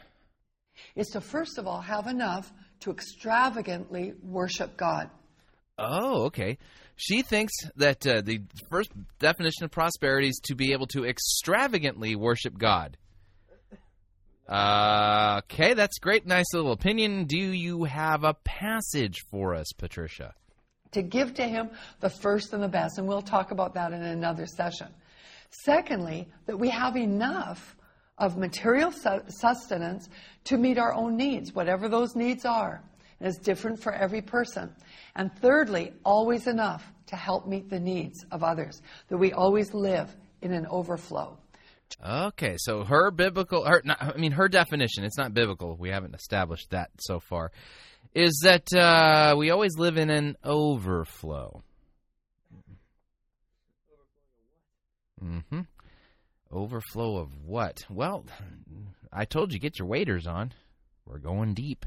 is 0.96 1.08
to 1.08 1.20
first 1.20 1.58
of 1.58 1.66
all 1.66 1.80
have 1.82 2.06
enough 2.06 2.50
to 2.80 2.90
extravagantly 2.90 4.14
worship 4.22 4.76
God. 4.78 5.10
Oh, 5.78 6.24
okay. 6.24 6.56
She 6.96 7.22
thinks 7.22 7.52
that 7.76 8.06
uh, 8.06 8.20
the 8.20 8.42
first 8.70 8.90
definition 9.18 9.64
of 9.64 9.70
prosperity 9.70 10.28
is 10.28 10.40
to 10.44 10.54
be 10.54 10.72
able 10.72 10.86
to 10.88 11.04
extravagantly 11.04 12.14
worship 12.16 12.56
God. 12.56 12.96
Uh, 14.48 15.40
okay, 15.44 15.74
that's 15.74 15.98
great. 15.98 16.26
Nice 16.26 16.52
little 16.52 16.72
opinion. 16.72 17.24
Do 17.24 17.38
you 17.38 17.84
have 17.84 18.24
a 18.24 18.34
passage 18.34 19.24
for 19.30 19.54
us, 19.54 19.72
Patricia? 19.72 20.34
to 20.92 21.02
give 21.02 21.34
to 21.34 21.42
him 21.42 21.70
the 22.00 22.10
first 22.10 22.52
and 22.52 22.62
the 22.62 22.68
best. 22.68 22.98
And 22.98 23.08
we'll 23.08 23.22
talk 23.22 23.50
about 23.50 23.74
that 23.74 23.92
in 23.92 24.02
another 24.02 24.46
session. 24.46 24.88
Secondly, 25.50 26.28
that 26.46 26.58
we 26.58 26.70
have 26.70 26.96
enough 26.96 27.76
of 28.18 28.36
material 28.36 28.92
su- 28.92 29.22
sustenance 29.28 30.08
to 30.44 30.56
meet 30.56 30.78
our 30.78 30.94
own 30.94 31.16
needs, 31.16 31.52
whatever 31.52 31.88
those 31.88 32.14
needs 32.14 32.44
are. 32.44 32.82
It's 33.22 33.38
different 33.38 33.80
for 33.80 33.92
every 33.92 34.20
person. 34.20 34.74
And 35.14 35.32
thirdly, 35.40 35.92
always 36.04 36.46
enough 36.46 36.84
to 37.06 37.16
help 37.16 37.46
meet 37.46 37.70
the 37.70 37.80
needs 37.80 38.24
of 38.30 38.42
others, 38.42 38.82
that 39.08 39.16
we 39.16 39.32
always 39.32 39.72
live 39.72 40.14
in 40.40 40.52
an 40.52 40.66
overflow. 40.66 41.38
Okay, 42.04 42.56
so 42.58 42.84
her 42.84 43.10
biblical, 43.10 43.64
her, 43.64 43.82
not, 43.84 44.02
I 44.02 44.16
mean, 44.16 44.32
her 44.32 44.48
definition, 44.48 45.04
it's 45.04 45.18
not 45.18 45.34
biblical. 45.34 45.76
We 45.76 45.90
haven't 45.90 46.14
established 46.14 46.70
that 46.70 46.90
so 46.98 47.20
far. 47.20 47.52
Is 48.14 48.40
that 48.44 48.72
uh, 48.74 49.36
we 49.36 49.50
always 49.50 49.78
live 49.78 49.96
in 49.96 50.10
an 50.10 50.36
overflow. 50.44 51.62
Mm-hmm. 55.22 55.60
Overflow 56.50 57.18
of 57.18 57.28
what? 57.44 57.84
Well, 57.88 58.26
I 59.12 59.24
told 59.24 59.52
you 59.52 59.58
get 59.58 59.78
your 59.78 59.88
waders 59.88 60.26
on. 60.26 60.52
We're 61.06 61.18
going 61.18 61.54
deep, 61.54 61.86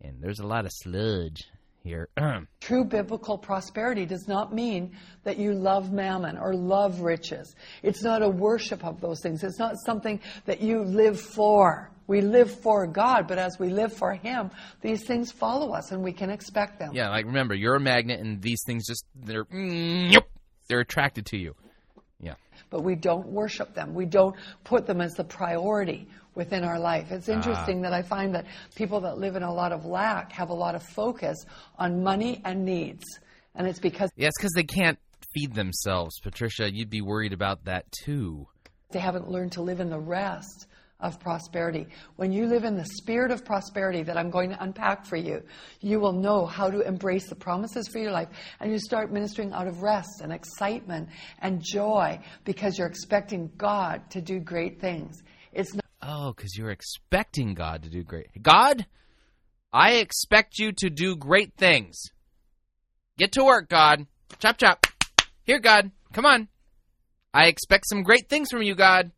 and 0.00 0.20
there's 0.20 0.40
a 0.40 0.46
lot 0.46 0.64
of 0.64 0.72
sludge 0.72 1.44
here. 1.86 2.08
True 2.60 2.84
biblical 2.84 3.38
prosperity 3.38 4.04
does 4.04 4.28
not 4.28 4.52
mean 4.52 4.96
that 5.24 5.38
you 5.38 5.54
love 5.54 5.92
mammon 5.92 6.36
or 6.36 6.54
love 6.54 7.00
riches. 7.00 7.54
It's 7.82 8.02
not 8.02 8.22
a 8.22 8.28
worship 8.28 8.84
of 8.84 9.00
those 9.00 9.20
things. 9.20 9.42
It's 9.42 9.58
not 9.58 9.76
something 9.84 10.20
that 10.44 10.60
you 10.60 10.82
live 10.82 11.20
for. 11.20 11.90
We 12.08 12.20
live 12.20 12.60
for 12.60 12.86
God, 12.86 13.26
but 13.26 13.38
as 13.38 13.58
we 13.58 13.68
live 13.68 13.92
for 13.92 14.12
Him, 14.12 14.50
these 14.80 15.04
things 15.04 15.32
follow 15.32 15.72
us 15.72 15.90
and 15.90 16.02
we 16.02 16.12
can 16.12 16.30
expect 16.30 16.78
them. 16.78 16.90
yeah, 16.92 17.08
like 17.08 17.26
remember, 17.26 17.54
you're 17.54 17.74
a 17.74 17.80
magnet, 17.80 18.20
and 18.20 18.40
these 18.40 18.62
things 18.64 18.86
just 18.86 19.04
they're 19.14 19.44
mm, 19.44 20.12
yep, 20.12 20.28
they're 20.68 20.80
attracted 20.80 21.26
to 21.26 21.36
you. 21.36 21.56
Yeah. 22.20 22.34
But 22.70 22.82
we 22.82 22.94
don't 22.94 23.26
worship 23.26 23.74
them. 23.74 23.94
We 23.94 24.06
don't 24.06 24.36
put 24.64 24.86
them 24.86 25.00
as 25.00 25.14
the 25.14 25.24
priority 25.24 26.08
within 26.36 26.62
our 26.62 26.78
life. 26.78 27.10
It's 27.10 27.28
ah. 27.28 27.32
interesting 27.32 27.82
that 27.82 27.92
I 27.92 28.02
find 28.02 28.34
that 28.36 28.46
people 28.76 29.00
that 29.00 29.18
live 29.18 29.34
in 29.34 29.42
a 29.42 29.52
lot 29.52 29.72
of 29.72 29.84
lack 29.84 30.30
have 30.32 30.50
a 30.50 30.54
lot 30.54 30.76
of 30.76 30.82
focus 30.84 31.36
on 31.78 32.04
money 32.04 32.40
and 32.44 32.64
needs. 32.64 33.02
And 33.56 33.66
it's 33.66 33.80
because 33.80 34.10
Yeah, 34.14 34.28
because 34.38 34.52
they 34.52 34.64
can't 34.64 34.98
feed 35.34 35.54
themselves. 35.54 36.20
Patricia, 36.20 36.72
you'd 36.72 36.90
be 36.90 37.00
worried 37.00 37.32
about 37.32 37.64
that 37.64 37.90
too. 38.04 38.46
they 38.92 39.00
haven't 39.00 39.28
learned 39.28 39.52
to 39.52 39.62
live 39.62 39.80
in 39.80 39.90
the 39.90 39.98
rest 39.98 40.66
of 41.00 41.20
prosperity. 41.20 41.86
When 42.16 42.32
you 42.32 42.46
live 42.46 42.64
in 42.64 42.76
the 42.76 42.84
spirit 42.84 43.30
of 43.30 43.44
prosperity 43.44 44.02
that 44.04 44.16
I'm 44.16 44.30
going 44.30 44.50
to 44.50 44.62
unpack 44.62 45.04
for 45.04 45.16
you, 45.16 45.42
you 45.80 46.00
will 46.00 46.12
know 46.12 46.46
how 46.46 46.70
to 46.70 46.80
embrace 46.80 47.28
the 47.28 47.34
promises 47.34 47.88
for 47.88 47.98
your 47.98 48.12
life 48.12 48.28
and 48.60 48.72
you 48.72 48.78
start 48.78 49.12
ministering 49.12 49.52
out 49.52 49.66
of 49.66 49.82
rest 49.82 50.20
and 50.22 50.32
excitement 50.32 51.08
and 51.40 51.62
joy 51.62 52.18
because 52.44 52.78
you're 52.78 52.86
expecting 52.86 53.50
God 53.58 54.08
to 54.10 54.22
do 54.22 54.38
great 54.38 54.80
things. 54.80 55.22
It's 55.52 55.74
not 55.74 55.85
Oh, 56.02 56.32
because 56.32 56.56
you're 56.56 56.70
expecting 56.70 57.54
God 57.54 57.82
to 57.82 57.90
do 57.90 58.02
great. 58.02 58.28
God, 58.42 58.86
I 59.72 59.94
expect 59.94 60.58
you 60.58 60.72
to 60.72 60.90
do 60.90 61.16
great 61.16 61.54
things. 61.56 62.00
Get 63.18 63.32
to 63.32 63.44
work, 63.44 63.68
God. 63.68 64.06
Chop, 64.38 64.58
chop. 64.58 64.86
Here, 65.44 65.58
God. 65.58 65.90
Come 66.12 66.26
on. 66.26 66.48
I 67.32 67.46
expect 67.46 67.86
some 67.88 68.02
great 68.02 68.28
things 68.28 68.50
from 68.50 68.62
you, 68.62 68.74
God. 68.74 69.10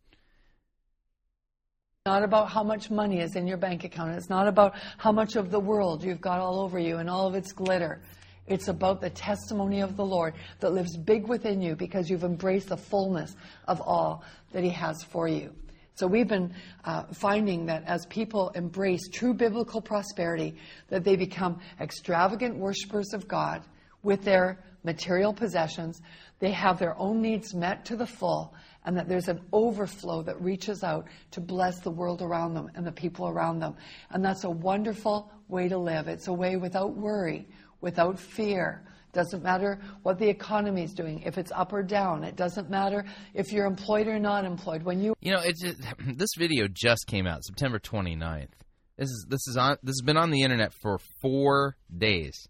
not 2.06 2.22
about 2.22 2.48
how 2.48 2.62
much 2.62 2.90
money 2.90 3.20
is 3.20 3.36
in 3.36 3.46
your 3.46 3.58
bank 3.58 3.84
account. 3.84 4.14
It's 4.14 4.30
not 4.30 4.48
about 4.48 4.74
how 4.96 5.12
much 5.12 5.36
of 5.36 5.50
the 5.50 5.60
world 5.60 6.02
you've 6.02 6.20
got 6.20 6.40
all 6.40 6.60
over 6.60 6.78
you 6.78 6.96
and 6.98 7.10
all 7.10 7.26
of 7.26 7.34
its 7.34 7.52
glitter. 7.52 8.00
It's 8.46 8.68
about 8.68 9.00
the 9.02 9.10
testimony 9.10 9.82
of 9.82 9.96
the 9.96 10.04
Lord 10.04 10.34
that 10.60 10.72
lives 10.72 10.96
big 10.96 11.28
within 11.28 11.60
you 11.60 11.76
because 11.76 12.08
you've 12.08 12.24
embraced 12.24 12.70
the 12.70 12.78
fullness 12.78 13.36
of 13.66 13.80
all 13.82 14.24
that 14.52 14.64
He 14.64 14.70
has 14.70 15.02
for 15.02 15.28
you. 15.28 15.52
So 15.98 16.06
we've 16.06 16.28
been 16.28 16.54
uh, 16.84 17.04
finding 17.12 17.66
that 17.66 17.82
as 17.84 18.06
people 18.06 18.50
embrace 18.50 19.08
true 19.08 19.34
biblical 19.34 19.80
prosperity, 19.80 20.54
that 20.90 21.02
they 21.02 21.16
become 21.16 21.58
extravagant 21.80 22.56
worshipers 22.56 23.12
of 23.14 23.26
God 23.26 23.64
with 24.04 24.22
their 24.22 24.60
material 24.84 25.32
possessions. 25.32 26.00
They 26.38 26.52
have 26.52 26.78
their 26.78 26.96
own 27.00 27.20
needs 27.20 27.52
met 27.52 27.84
to 27.86 27.96
the 27.96 28.06
full, 28.06 28.54
and 28.84 28.96
that 28.96 29.08
there's 29.08 29.26
an 29.26 29.40
overflow 29.52 30.22
that 30.22 30.40
reaches 30.40 30.84
out 30.84 31.08
to 31.32 31.40
bless 31.40 31.80
the 31.80 31.90
world 31.90 32.22
around 32.22 32.54
them 32.54 32.70
and 32.76 32.86
the 32.86 32.92
people 32.92 33.26
around 33.26 33.58
them. 33.58 33.74
And 34.10 34.24
that's 34.24 34.44
a 34.44 34.50
wonderful 34.50 35.32
way 35.48 35.68
to 35.68 35.78
live. 35.78 36.06
It's 36.06 36.28
a 36.28 36.32
way 36.32 36.54
without 36.54 36.94
worry, 36.94 37.48
without 37.80 38.20
fear. 38.20 38.84
Doesn't 39.18 39.42
matter 39.42 39.80
what 40.04 40.20
the 40.20 40.28
economy 40.28 40.84
is 40.84 40.94
doing, 40.94 41.22
if 41.22 41.38
it's 41.38 41.50
up 41.50 41.72
or 41.72 41.82
down. 41.82 42.22
It 42.22 42.36
doesn't 42.36 42.70
matter 42.70 43.04
if 43.34 43.50
you're 43.50 43.66
employed 43.66 44.06
or 44.06 44.20
not 44.20 44.44
employed. 44.44 44.84
When 44.84 45.00
you 45.00 45.16
You 45.20 45.32
know, 45.32 45.40
it's 45.42 45.60
this 46.14 46.28
video 46.38 46.68
just 46.72 47.08
came 47.08 47.26
out 47.26 47.42
September 47.42 47.80
29th. 47.80 48.50
This 48.96 49.08
is 49.08 49.26
this 49.28 49.40
is 49.48 49.56
on 49.56 49.76
this 49.82 49.96
has 49.98 50.06
been 50.06 50.16
on 50.16 50.30
the 50.30 50.42
internet 50.42 50.72
for 50.72 51.00
4 51.20 51.76
days. 51.96 52.46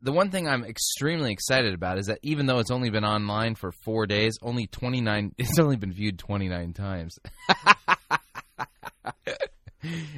The 0.00 0.12
one 0.12 0.30
thing 0.30 0.46
I'm 0.46 0.64
extremely 0.64 1.32
excited 1.32 1.74
about 1.74 1.98
is 1.98 2.06
that 2.06 2.20
even 2.22 2.46
though 2.46 2.60
it's 2.60 2.70
only 2.70 2.90
been 2.90 3.04
online 3.04 3.56
for 3.56 3.72
4 3.84 4.06
days, 4.06 4.38
only 4.42 4.68
29 4.68 5.32
it's 5.38 5.58
only 5.58 5.74
been 5.74 5.92
viewed 5.92 6.20
29 6.20 6.72
times. 6.72 7.18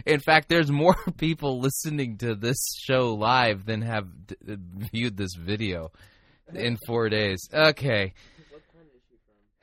In 0.07 0.21
fact, 0.21 0.49
there's 0.49 0.71
more 0.71 0.97
people 1.17 1.61
listening 1.61 2.19
to 2.19 2.35
this 2.35 2.75
show 2.79 3.15
live 3.15 3.65
than 3.65 3.83
have 3.83 4.07
d- 4.27 4.37
viewed 4.93 5.17
this 5.17 5.35
video 5.35 5.91
in 6.53 6.77
4 6.87 7.09
days. 7.09 7.49
Okay. 7.53 8.12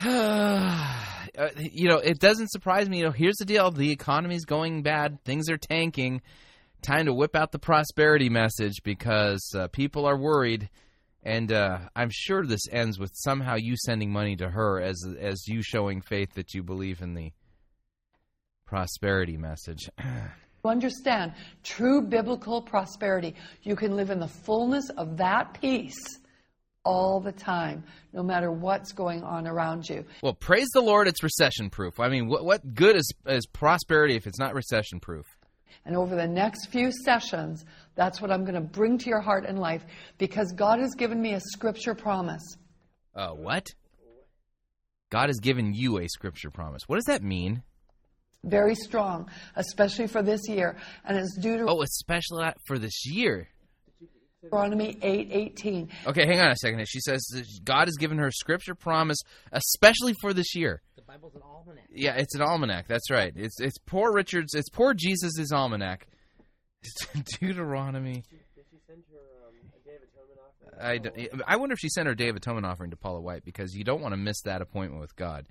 You 1.57 1.87
know, 1.87 1.97
it 1.97 2.19
doesn't 2.19 2.51
surprise 2.51 2.89
me. 2.89 2.97
You 2.97 3.05
know, 3.05 3.11
here's 3.11 3.37
the 3.37 3.45
deal: 3.45 3.71
the 3.71 3.91
economy's 3.91 4.43
going 4.43 4.83
bad, 4.83 5.23
things 5.23 5.49
are 5.49 5.57
tanking. 5.57 6.21
Time 6.81 7.05
to 7.05 7.13
whip 7.13 7.35
out 7.35 7.51
the 7.51 7.59
prosperity 7.59 8.27
message 8.27 8.81
because 8.83 9.53
uh, 9.55 9.67
people 9.67 10.05
are 10.05 10.17
worried, 10.17 10.69
and 11.23 11.51
uh, 11.51 11.79
I'm 11.95 12.09
sure 12.11 12.45
this 12.45 12.67
ends 12.69 12.99
with 12.99 13.11
somehow 13.13 13.55
you 13.55 13.75
sending 13.77 14.11
money 14.11 14.35
to 14.37 14.49
her 14.49 14.81
as 14.81 15.05
as 15.19 15.47
you 15.47 15.61
showing 15.61 16.01
faith 16.01 16.33
that 16.33 16.53
you 16.53 16.63
believe 16.63 17.01
in 17.01 17.13
the 17.13 17.31
prosperity 18.71 19.35
message. 19.37 19.89
You 20.63 20.69
understand 20.69 21.33
true 21.63 22.03
biblical 22.03 22.61
prosperity. 22.61 23.33
You 23.63 23.75
can 23.75 23.95
live 23.95 24.11
in 24.11 24.19
the 24.19 24.27
fullness 24.27 24.91
of 24.95 25.17
that 25.17 25.59
peace 25.59 25.97
all 26.85 27.19
the 27.19 27.31
time, 27.31 27.83
no 28.13 28.21
matter 28.21 28.51
what's 28.51 28.91
going 28.91 29.23
on 29.23 29.47
around 29.47 29.89
you. 29.89 30.05
well, 30.21 30.35
praise 30.35 30.67
the 30.75 30.81
Lord, 30.81 31.07
it's 31.07 31.23
recession 31.23 31.71
proof. 31.71 31.99
I 31.99 32.09
mean, 32.09 32.27
what 32.27 32.45
what 32.45 32.75
good 32.75 32.95
is 32.95 33.11
is 33.25 33.47
prosperity 33.47 34.15
if 34.15 34.27
it's 34.27 34.37
not 34.37 34.53
recession 34.53 34.99
proof? 34.99 35.25
And 35.83 35.95
over 35.95 36.15
the 36.15 36.27
next 36.27 36.67
few 36.67 36.91
sessions, 36.91 37.65
that's 37.95 38.21
what 38.21 38.29
I'm 38.29 38.43
going 38.43 38.53
to 38.53 38.61
bring 38.61 38.99
to 38.99 39.09
your 39.09 39.21
heart 39.21 39.45
and 39.47 39.57
life 39.57 39.83
because 40.19 40.53
God 40.55 40.79
has 40.79 40.93
given 40.95 41.19
me 41.19 41.33
a 41.33 41.39
scripture 41.39 41.95
promise. 41.95 42.55
Uh, 43.15 43.29
what? 43.29 43.65
God 45.09 45.29
has 45.29 45.39
given 45.39 45.73
you 45.73 45.97
a 45.97 46.07
scripture 46.07 46.51
promise. 46.51 46.83
What 46.85 46.97
does 46.97 47.05
that 47.05 47.23
mean? 47.23 47.63
Very 48.43 48.75
strong, 48.75 49.29
especially 49.55 50.07
for 50.07 50.23
this 50.23 50.41
year. 50.49 50.75
And 51.05 51.17
it's 51.17 51.37
due 51.37 51.57
to 51.57 51.65
Oh, 51.67 51.81
especially 51.81 52.45
for 52.65 52.79
this 52.79 53.05
year. 53.05 53.47
Deuteronomy 54.41 54.95
8:18. 55.03 55.89
Okay, 56.07 56.25
hang 56.25 56.39
on 56.39 56.49
a 56.51 56.55
second. 56.55 56.83
She 56.87 56.99
says 57.01 57.21
that 57.33 57.45
God 57.63 57.87
has 57.87 57.95
given 57.97 58.17
her 58.17 58.31
scripture 58.31 58.73
promise, 58.73 59.19
especially 59.51 60.15
for 60.19 60.33
this 60.33 60.55
year. 60.55 60.81
The 60.95 61.03
Bible's 61.03 61.35
an 61.35 61.41
almanac. 61.43 61.83
Yeah, 61.93 62.15
it's 62.15 62.33
an 62.33 62.41
almanac. 62.41 62.87
That's 62.87 63.11
right. 63.11 63.31
It's 63.35 63.59
it's 63.61 63.77
poor 63.85 64.11
Richard's. 64.11 64.55
It's 64.55 64.69
poor 64.69 64.95
Jesus's 64.95 65.51
almanac. 65.51 66.07
Deuteronomy. 67.39 68.23
Did 68.55 68.65
she 68.71 68.77
send 68.87 69.03
her 69.11 69.47
um, 69.47 69.53
a 69.75 69.87
Day 69.87 69.95
of 69.95 70.01
Atonement 70.09 70.39
offering? 70.47 70.81
I, 70.81 70.97
don't- 70.97 71.43
I 71.47 71.55
wonder 71.57 71.73
if 71.73 71.79
she 71.79 71.89
sent 71.89 72.07
her 72.07 72.15
Day 72.15 72.29
of 72.29 72.35
Atonement 72.35 72.65
offering 72.65 72.89
to 72.89 72.97
Paula 72.97 73.21
White 73.21 73.45
because 73.45 73.75
you 73.75 73.83
don't 73.83 74.01
want 74.01 74.13
to 74.13 74.17
miss 74.17 74.41
that 74.41 74.63
appointment 74.63 74.99
with 75.01 75.15
God. 75.15 75.45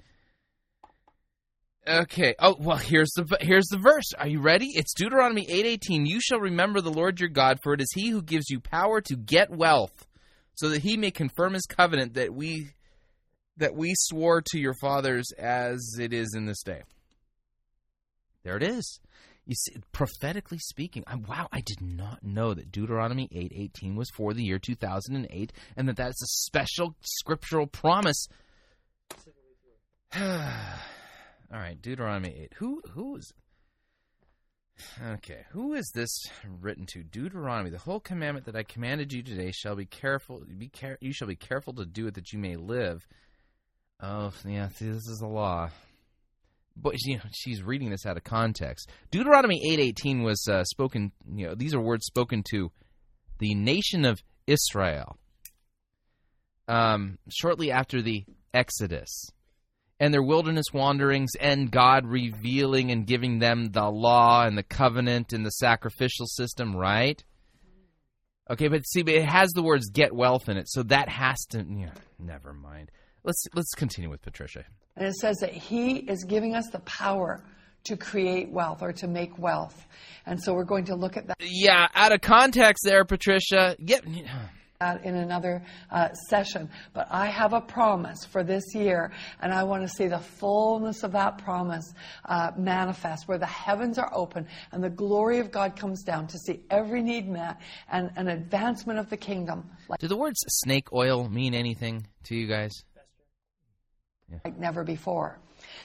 Okay. 1.89 2.35
Oh 2.39 2.57
well, 2.59 2.77
here's 2.77 3.11
the 3.17 3.39
here's 3.41 3.67
the 3.69 3.79
verse. 3.79 4.13
Are 4.19 4.29
you 4.29 4.41
ready? 4.41 4.67
It's 4.75 4.93
Deuteronomy 4.93 5.47
eight 5.49 5.65
eighteen. 5.65 6.05
You 6.05 6.21
shall 6.21 6.39
remember 6.39 6.81
the 6.81 6.93
Lord 6.93 7.19
your 7.21 7.31
God, 7.31 7.59
for 7.63 7.73
it 7.73 7.81
is 7.81 7.91
He 7.95 8.11
who 8.11 8.23
gives 8.23 8.51
you 8.51 8.61
power 8.61 9.01
to 9.01 9.17
get 9.17 9.51
wealth, 9.51 10.07
so 10.55 10.69
that 10.69 10.83
He 10.83 10.97
may 10.99 11.11
confirm 11.11 11.55
His 11.55 11.65
covenant 11.65 12.15
that 12.15 12.35
we 12.35 12.71
that 13.57 13.75
we 13.75 13.95
swore 13.97 14.43
to 14.51 14.59
your 14.59 14.75
fathers 14.81 15.33
as 15.39 15.97
it 15.99 16.13
is 16.13 16.35
in 16.37 16.45
this 16.45 16.63
day. 16.63 16.83
There 18.45 18.57
it 18.57 18.63
is. 18.63 19.01
You 19.47 19.55
see, 19.55 19.77
prophetically 19.91 20.59
speaking, 20.59 21.03
I, 21.07 21.17
wow, 21.17 21.49
I 21.51 21.61
did 21.61 21.81
not 21.81 22.23
know 22.23 22.53
that 22.55 22.71
Deuteronomy 22.71 23.29
eight 23.33 23.53
eighteen 23.55 23.97
was 23.97 24.11
for 24.15 24.35
the 24.35 24.45
year 24.45 24.59
two 24.59 24.75
thousand 24.75 25.17
and 25.17 25.27
eight, 25.31 25.55
and 25.79 25.89
that 25.89 25.97
that's 25.97 26.23
a 26.23 26.27
special 26.27 26.95
scriptural 27.01 27.67
promise. 27.67 28.29
All 31.53 31.59
right, 31.59 31.81
Deuteronomy 31.81 32.35
eight. 32.43 32.53
Who 32.59 32.81
who 32.93 33.17
is? 33.17 33.33
Okay, 35.05 35.45
who 35.51 35.75
is 35.75 35.91
this 35.95 36.11
written 36.61 36.87
to? 36.87 37.03
Deuteronomy. 37.03 37.71
The 37.71 37.79
whole 37.79 38.01
commandment 38.01 38.47
that 38.47 38.57
I 38.57 38.63
commanded 38.63 39.13
you 39.13 39.23
today 39.23 39.51
shall 39.53 39.75
be 39.77 39.85
careful. 39.85 40.43
Be 40.57 40.69
care. 40.69 40.97
You 41.01 41.13
shall 41.13 41.29
be 41.29 41.37
careful 41.37 41.75
to 41.75 41.85
do 41.85 42.07
it 42.07 42.15
that 42.15 42.33
you 42.33 42.39
may 42.39 42.57
live. 42.57 43.07
Oh, 44.01 44.33
yeah. 44.47 44.69
See, 44.69 44.87
this 44.89 45.09
is 45.09 45.21
a 45.23 45.27
law. 45.27 45.71
But 46.77 46.95
you 47.03 47.17
know, 47.17 47.25
she's 47.33 47.63
reading 47.63 47.91
this 47.91 48.07
out 48.07 48.17
of 48.17 48.25
context. 48.25 48.89
Deuteronomy 49.11 49.61
eight 49.71 49.81
eighteen 49.81 50.23
was 50.23 50.47
uh, 50.49 50.65
spoken. 50.65 51.13
You 51.31 51.49
know, 51.49 51.55
these 51.55 51.75
are 51.75 51.81
words 51.81 52.07
spoken 52.07 52.43
to 52.51 52.71
the 53.39 53.55
nation 53.55 54.05
of 54.05 54.23
Israel 54.47 55.19
um, 56.69 57.19
shortly 57.29 57.71
after 57.73 58.01
the 58.01 58.25
Exodus 58.55 59.31
and 60.01 60.13
their 60.13 60.23
wilderness 60.23 60.67
wanderings, 60.73 61.33
and 61.39 61.71
God 61.71 62.07
revealing 62.07 62.91
and 62.91 63.07
giving 63.07 63.39
them 63.39 63.71
the 63.71 63.89
law 63.89 64.45
and 64.45 64.57
the 64.57 64.63
covenant 64.63 65.35
and 65.35 65.45
the 65.45 65.51
sacrificial 65.51 66.27
system, 66.27 66.75
right? 66.75 67.23
Okay, 68.51 68.67
but 68.67 68.83
see, 68.89 69.03
but 69.03 69.15
it 69.15 69.27
has 69.27 69.51
the 69.51 69.63
words 69.63 69.91
"get 69.91 70.13
wealth" 70.13 70.49
in 70.49 70.57
it, 70.57 70.69
so 70.69 70.83
that 70.85 71.09
has 71.09 71.39
to. 71.51 71.65
Yeah, 71.65 71.91
never 72.19 72.53
mind. 72.53 72.91
Let's 73.23 73.45
let's 73.55 73.75
continue 73.75 74.11
with 74.11 74.23
Patricia. 74.23 74.65
And 74.97 75.07
it 75.07 75.15
says 75.15 75.37
that 75.41 75.53
He 75.53 75.99
is 75.99 76.25
giving 76.25 76.57
us 76.57 76.69
the 76.73 76.81
power 76.81 77.45
to 77.85 77.97
create 77.97 78.51
wealth 78.51 78.83
or 78.83 78.93
to 78.93 79.07
make 79.07 79.39
wealth. 79.39 79.87
And 80.27 80.43
so 80.43 80.53
we're 80.53 80.65
going 80.65 80.87
to 80.87 80.97
look 80.97 81.17
at 81.17 81.27
that. 81.29 81.37
Yeah, 81.41 81.89
out 81.95 82.13
of 82.13 82.21
context 82.23 82.83
there, 82.85 83.05
Patricia. 83.05 83.77
Yep. 83.79 84.05
That 84.81 85.05
in 85.05 85.15
another 85.15 85.63
uh, 85.91 86.09
session. 86.29 86.69
But 86.95 87.07
I 87.11 87.27
have 87.27 87.53
a 87.53 87.61
promise 87.61 88.25
for 88.25 88.43
this 88.43 88.65
year, 88.75 89.13
and 89.41 89.53
I 89.53 89.63
want 89.63 89.83
to 89.83 89.89
see 89.89 90.09
the 90.09 90.19
fullness 90.19 91.03
of 91.03 91.13
that 91.13 91.39
promise 91.39 91.85
uh, 92.25 92.53
manifest, 92.57 93.29
where 93.29 93.37
the 93.37 93.47
heavens 93.47 93.99
are 93.99 94.11
open 94.15 94.47
and 94.73 94.83
the 94.83 94.91
glory 94.91 95.39
of 95.39 95.51
God 95.51 95.77
comes 95.77 96.03
down 96.03 96.27
to 96.29 96.39
see 96.39 96.61
every 96.71 97.03
need 97.03 97.29
met 97.29 97.61
and 97.93 98.11
an 98.17 98.29
advancement 98.29 98.99
of 98.99 99.11
the 99.11 99.17
kingdom. 99.19 99.69
Do 99.99 100.09
the 100.09 100.17
words 100.17 100.39
snake 100.49 100.93
oil 100.95 101.29
mean 101.29 101.55
anything 101.55 102.07
to 102.25 102.35
you 102.35 102.47
guys? 102.47 102.73
Like 104.45 104.59
never 104.59 104.83
before. 104.83 105.39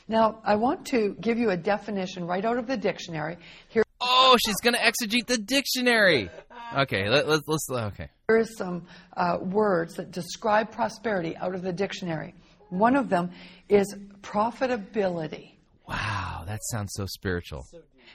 Now, 0.08 0.40
I 0.46 0.56
want 0.56 0.86
to 0.88 1.18
give 1.20 1.38
you 1.38 1.50
a 1.50 1.58
definition 1.58 2.26
right 2.26 2.46
out 2.46 2.58
of 2.58 2.68
the 2.68 2.78
dictionary. 2.78 3.38
Here. 3.68 3.84
Oh, 4.00 4.38
she's 4.46 4.56
going 4.62 4.76
to 4.76 4.80
exegete 4.80 5.26
the 5.26 5.38
dictionary. 5.38 6.30
Okay, 6.76 7.07
let, 7.07 7.26
us 7.26 7.41
let's 7.47 7.69
okay. 7.69 8.10
Here 8.27 8.38
is 8.38 8.57
some 8.57 8.85
uh, 9.15 9.38
words 9.41 9.95
that 9.95 10.11
describe 10.11 10.72
prosperity 10.72 11.38
out 11.38 11.56
of 11.56 11.61
the 11.61 11.72
dictionary. 11.72 12.35
One 12.69 12.97
of 12.97 13.10
them 13.10 13.31
is 13.69 13.95
profitability. 14.22 15.53
Wow, 15.88 16.43
that 16.45 16.60
sounds 16.64 16.91
so 16.93 17.06
spiritual. 17.06 17.65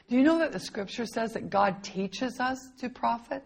Do 0.09 0.17
you 0.17 0.23
know 0.23 0.39
that 0.41 0.53
the 0.53 0.61
scripture 0.61 1.07
says 1.07 1.33
that 1.33 1.49
God 1.49 1.83
teaches 1.83 2.39
us 2.39 2.59
to 2.81 2.91
profit? 2.91 3.43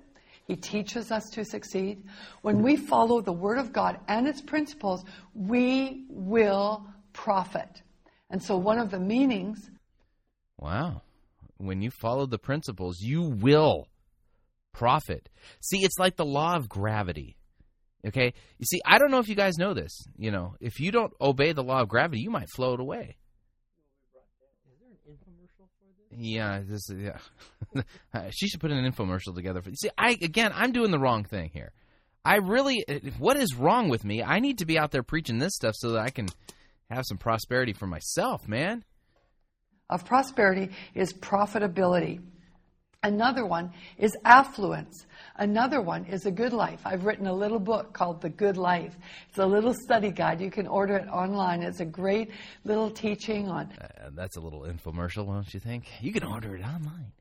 He 0.48 0.56
teaches 0.56 1.12
us 1.12 1.30
to 1.30 1.44
succeed. 1.44 2.02
When 2.42 2.62
we 2.62 2.76
follow 2.76 3.20
the 3.20 3.32
Word 3.32 3.58
of 3.58 3.72
God 3.72 4.00
and 4.08 4.26
its 4.26 4.40
principles, 4.40 5.04
we 5.34 6.06
will 6.08 6.86
profit. 7.12 7.82
And 8.30 8.42
so, 8.42 8.56
one 8.56 8.78
of 8.78 8.90
the 8.90 8.98
meanings. 8.98 9.70
Wow. 10.58 11.02
When 11.58 11.80
you 11.80 11.90
follow 11.90 12.26
the 12.26 12.38
principles, 12.38 13.00
you 13.00 13.22
will 13.22 13.86
profit. 14.74 15.30
See, 15.60 15.78
it's 15.78 15.98
like 15.98 16.16
the 16.16 16.26
law 16.26 16.56
of 16.56 16.68
gravity. 16.68 17.36
Okay? 18.06 18.34
You 18.58 18.66
see, 18.66 18.80
I 18.84 18.98
don't 18.98 19.10
know 19.10 19.18
if 19.18 19.28
you 19.28 19.34
guys 19.34 19.56
know 19.56 19.72
this. 19.72 20.06
You 20.16 20.30
know, 20.30 20.56
if 20.60 20.78
you 20.80 20.92
don't 20.92 21.12
obey 21.20 21.52
the 21.52 21.62
law 21.62 21.80
of 21.80 21.88
gravity, 21.88 22.20
you 22.20 22.30
might 22.30 22.50
float 22.54 22.80
away. 22.80 23.16
Yeah, 26.16 26.60
this 26.64 26.88
yeah. 26.90 27.18
Uh, 28.14 28.30
she 28.30 28.46
should 28.46 28.60
put 28.60 28.70
an 28.70 28.88
infomercial 28.88 29.34
together 29.34 29.60
for. 29.60 29.72
See, 29.74 29.90
I 29.98 30.10
again, 30.10 30.52
I'm 30.54 30.70
doing 30.70 30.92
the 30.92 30.98
wrong 30.98 31.24
thing 31.24 31.50
here. 31.52 31.72
I 32.24 32.36
really, 32.36 32.84
uh, 32.88 33.10
what 33.18 33.36
is 33.36 33.56
wrong 33.56 33.88
with 33.88 34.04
me? 34.04 34.22
I 34.22 34.38
need 34.38 34.58
to 34.58 34.66
be 34.66 34.78
out 34.78 34.92
there 34.92 35.02
preaching 35.02 35.38
this 35.38 35.56
stuff 35.56 35.74
so 35.76 35.90
that 35.90 36.00
I 36.00 36.10
can 36.10 36.28
have 36.88 37.04
some 37.04 37.18
prosperity 37.18 37.72
for 37.72 37.88
myself, 37.88 38.46
man. 38.46 38.84
Of 39.90 40.04
prosperity 40.04 40.70
is 40.94 41.12
profitability. 41.12 42.20
Another 43.04 43.44
one 43.44 43.70
is 43.98 44.16
affluence. 44.24 45.04
Another 45.36 45.82
one 45.82 46.06
is 46.06 46.24
a 46.24 46.30
good 46.30 46.54
life. 46.54 46.80
I've 46.86 47.04
written 47.04 47.26
a 47.26 47.34
little 47.34 47.58
book 47.58 47.92
called 47.92 48.22
The 48.22 48.30
Good 48.30 48.56
Life. 48.56 48.96
It's 49.28 49.38
a 49.38 49.44
little 49.44 49.74
study 49.74 50.10
guide. 50.10 50.40
You 50.40 50.50
can 50.50 50.66
order 50.66 50.96
it 50.96 51.06
online. 51.08 51.62
It's 51.62 51.80
a 51.80 51.84
great 51.84 52.30
little 52.64 52.90
teaching 52.90 53.48
on. 53.48 53.70
Uh, 53.78 54.08
that's 54.14 54.36
a 54.36 54.40
little 54.40 54.62
infomercial, 54.62 55.26
don't 55.26 55.52
you 55.52 55.60
think? 55.60 55.84
You 56.00 56.12
can 56.14 56.24
order 56.24 56.56
it 56.56 56.62
online. 56.62 57.12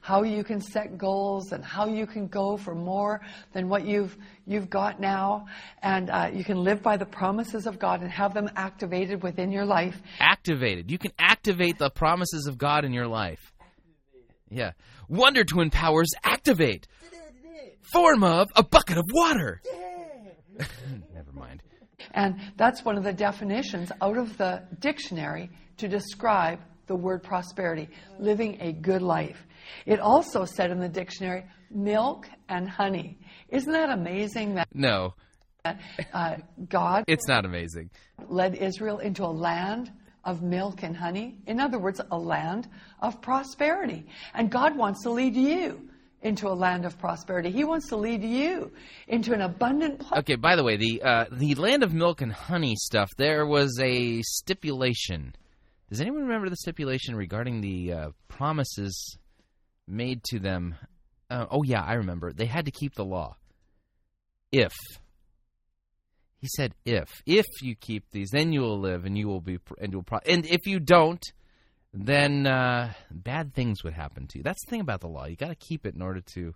How 0.00 0.22
you 0.22 0.44
can 0.44 0.62
set 0.62 0.96
goals 0.96 1.52
and 1.52 1.62
how 1.62 1.86
you 1.86 2.06
can 2.06 2.26
go 2.26 2.56
for 2.56 2.74
more 2.74 3.20
than 3.52 3.68
what 3.68 3.84
you've 3.84 4.16
you've 4.46 4.70
got 4.70 4.98
now, 4.98 5.46
and 5.82 6.08
uh, 6.08 6.30
you 6.32 6.44
can 6.44 6.62
live 6.64 6.82
by 6.82 6.96
the 6.96 7.04
promises 7.04 7.66
of 7.66 7.78
God 7.78 8.00
and 8.00 8.10
have 8.10 8.32
them 8.32 8.48
activated 8.56 9.22
within 9.22 9.52
your 9.52 9.66
life. 9.66 10.00
Activated. 10.20 10.90
You 10.90 10.98
can 10.98 11.12
activate 11.18 11.78
the 11.78 11.90
promises 11.90 12.46
of 12.46 12.56
God 12.56 12.86
in 12.86 12.94
your 12.94 13.08
life. 13.08 13.52
Yeah. 14.52 14.72
Wonder 15.12 15.44
Twin 15.44 15.68
powers 15.70 16.08
activate. 16.24 16.88
Form 17.92 18.24
of 18.24 18.48
a 18.56 18.62
bucket 18.62 18.96
of 18.96 19.04
water. 19.12 19.60
Never 21.14 21.32
mind. 21.34 21.62
And 22.12 22.40
that's 22.56 22.82
one 22.82 22.96
of 22.96 23.04
the 23.04 23.12
definitions 23.12 23.92
out 24.00 24.16
of 24.16 24.38
the 24.38 24.62
dictionary 24.80 25.50
to 25.76 25.86
describe 25.86 26.60
the 26.86 26.96
word 26.96 27.22
prosperity, 27.22 27.90
living 28.18 28.56
a 28.62 28.72
good 28.72 29.02
life. 29.02 29.46
It 29.84 30.00
also 30.00 30.46
said 30.46 30.70
in 30.70 30.80
the 30.80 30.88
dictionary, 30.88 31.44
milk 31.70 32.26
and 32.48 32.66
honey. 32.66 33.18
Isn't 33.50 33.72
that 33.72 33.90
amazing 33.90 34.54
that 34.54 34.68
No. 34.74 35.12
uh, 35.64 36.36
God 36.70 37.04
It's 37.06 37.28
not 37.28 37.44
amazing. 37.44 37.90
led 38.28 38.54
Israel 38.54 38.98
into 38.98 39.24
a 39.24 39.28
land 39.30 39.92
of 40.24 40.42
milk 40.42 40.82
and 40.82 40.96
honey? 40.96 41.36
In 41.46 41.60
other 41.60 41.78
words, 41.78 42.00
a 42.10 42.18
land 42.18 42.68
of 43.00 43.20
prosperity. 43.20 44.06
And 44.34 44.50
God 44.50 44.76
wants 44.76 45.02
to 45.02 45.10
lead 45.10 45.34
you 45.34 45.88
into 46.22 46.48
a 46.48 46.54
land 46.54 46.84
of 46.84 46.98
prosperity. 46.98 47.50
He 47.50 47.64
wants 47.64 47.88
to 47.88 47.96
lead 47.96 48.22
you 48.22 48.72
into 49.08 49.32
an 49.32 49.40
abundant 49.40 49.98
place. 49.98 50.20
Okay, 50.20 50.36
by 50.36 50.56
the 50.56 50.62
way, 50.62 50.76
the 50.76 51.02
uh, 51.02 51.24
the 51.32 51.54
land 51.56 51.82
of 51.82 51.92
milk 51.92 52.20
and 52.20 52.32
honey 52.32 52.76
stuff, 52.76 53.10
there 53.16 53.44
was 53.46 53.78
a 53.80 54.22
stipulation. 54.22 55.34
Does 55.90 56.00
anyone 56.00 56.22
remember 56.22 56.48
the 56.48 56.56
stipulation 56.56 57.16
regarding 57.16 57.60
the 57.60 57.92
uh, 57.92 58.10
promises 58.28 59.18
made 59.86 60.22
to 60.24 60.38
them? 60.38 60.76
Uh, 61.28 61.46
oh 61.50 61.62
yeah, 61.64 61.82
I 61.82 61.94
remember. 61.94 62.32
They 62.32 62.46
had 62.46 62.66
to 62.66 62.70
keep 62.70 62.94
the 62.94 63.04
law. 63.04 63.36
If 64.52 64.72
he 66.42 66.48
said, 66.48 66.74
if 66.84 67.22
if 67.24 67.46
you 67.62 67.76
keep 67.76 68.10
these, 68.10 68.30
then 68.30 68.52
you 68.52 68.62
will 68.62 68.80
live, 68.80 69.04
and 69.04 69.16
you 69.16 69.28
will 69.28 69.40
be, 69.40 69.58
and 69.78 69.92
you 69.92 69.98
will. 69.98 70.02
Pro- 70.02 70.18
and 70.26 70.44
if 70.44 70.66
you 70.66 70.80
don't, 70.80 71.22
then 71.94 72.48
uh, 72.48 72.92
bad 73.12 73.54
things 73.54 73.84
would 73.84 73.92
happen 73.92 74.26
to 74.26 74.38
you. 74.38 74.42
That's 74.42 74.62
the 74.66 74.70
thing 74.70 74.80
about 74.80 75.02
the 75.02 75.08
law. 75.08 75.26
You 75.26 75.36
got 75.36 75.50
to 75.50 75.54
keep 75.54 75.86
it 75.86 75.94
in 75.94 76.02
order 76.02 76.20
to 76.34 76.52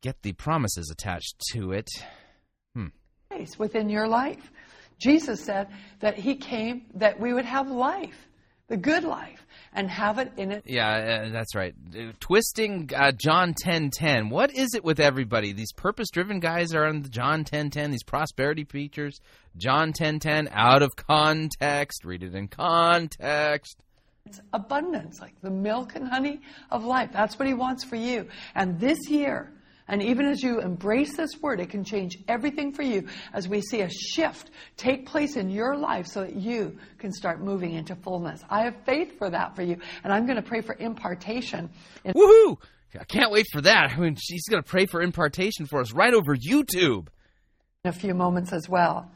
get 0.00 0.20
the 0.22 0.32
promises 0.32 0.90
attached 0.90 1.36
to 1.52 1.70
it. 1.70 1.88
Hmm. 2.74 2.88
within 3.56 3.88
your 3.88 4.08
life. 4.08 4.50
Jesus 4.98 5.40
said 5.40 5.68
that 6.00 6.18
he 6.18 6.34
came 6.34 6.86
that 6.94 7.20
we 7.20 7.32
would 7.32 7.44
have 7.44 7.70
life, 7.70 8.26
the 8.68 8.76
good 8.76 9.04
life, 9.04 9.46
and 9.74 9.90
have 9.90 10.18
it 10.18 10.32
in 10.36 10.50
it. 10.50 10.64
Yeah, 10.66 11.26
uh, 11.26 11.28
that's 11.30 11.54
right. 11.54 11.74
Uh, 11.94 12.12
Twisting 12.20 12.90
uh, 12.96 13.12
John 13.12 13.54
ten 13.54 13.90
ten. 13.90 14.30
What 14.30 14.54
is 14.54 14.74
it 14.74 14.84
with 14.84 15.00
everybody? 15.00 15.52
These 15.52 15.72
purpose 15.72 16.08
driven 16.10 16.40
guys 16.40 16.74
are 16.74 16.86
on 16.86 17.02
the 17.02 17.08
John 17.08 17.44
ten 17.44 17.70
ten. 17.70 17.90
These 17.90 18.04
prosperity 18.04 18.64
preachers, 18.64 19.20
John 19.56 19.92
ten 19.92 20.18
ten, 20.18 20.48
out 20.52 20.82
of 20.82 20.90
context. 20.96 22.04
Read 22.04 22.22
it 22.22 22.34
in 22.34 22.48
context. 22.48 23.76
It's 24.26 24.40
abundance, 24.54 25.20
like 25.20 25.38
the 25.42 25.50
milk 25.50 25.94
and 25.96 26.08
honey 26.08 26.40
of 26.70 26.84
life. 26.84 27.10
That's 27.12 27.38
what 27.38 27.46
he 27.46 27.52
wants 27.52 27.84
for 27.84 27.96
you. 27.96 28.28
And 28.54 28.80
this 28.80 29.10
year, 29.10 29.52
and 29.88 30.02
even 30.02 30.26
as 30.26 30.42
you 30.42 30.60
embrace 30.60 31.16
this 31.16 31.30
word, 31.42 31.60
it 31.60 31.70
can 31.70 31.84
change 31.84 32.18
everything 32.28 32.72
for 32.72 32.82
you 32.82 33.06
as 33.32 33.48
we 33.48 33.60
see 33.60 33.82
a 33.82 33.90
shift 33.90 34.50
take 34.76 35.06
place 35.06 35.36
in 35.36 35.50
your 35.50 35.76
life 35.76 36.06
so 36.06 36.22
that 36.22 36.36
you 36.36 36.78
can 36.98 37.12
start 37.12 37.40
moving 37.40 37.72
into 37.74 37.94
fullness. 37.96 38.42
I 38.48 38.62
have 38.62 38.76
faith 38.86 39.18
for 39.18 39.28
that 39.30 39.54
for 39.56 39.62
you, 39.62 39.76
and 40.02 40.12
I'm 40.12 40.24
going 40.26 40.36
to 40.36 40.42
pray 40.42 40.60
for 40.62 40.74
impartation. 40.78 41.70
In- 42.04 42.14
Woohoo! 42.14 42.56
I 42.98 43.04
can't 43.04 43.32
wait 43.32 43.46
for 43.52 43.60
that. 43.62 43.90
I 43.90 43.98
mean, 43.98 44.16
she's 44.16 44.46
going 44.48 44.62
to 44.62 44.68
pray 44.68 44.86
for 44.86 45.02
impartation 45.02 45.66
for 45.66 45.80
us 45.80 45.92
right 45.92 46.14
over 46.14 46.36
YouTube. 46.36 47.08
in 47.84 47.90
a 47.90 47.92
few 47.92 48.14
moments 48.14 48.52
as 48.52 48.68
well. 48.68 49.10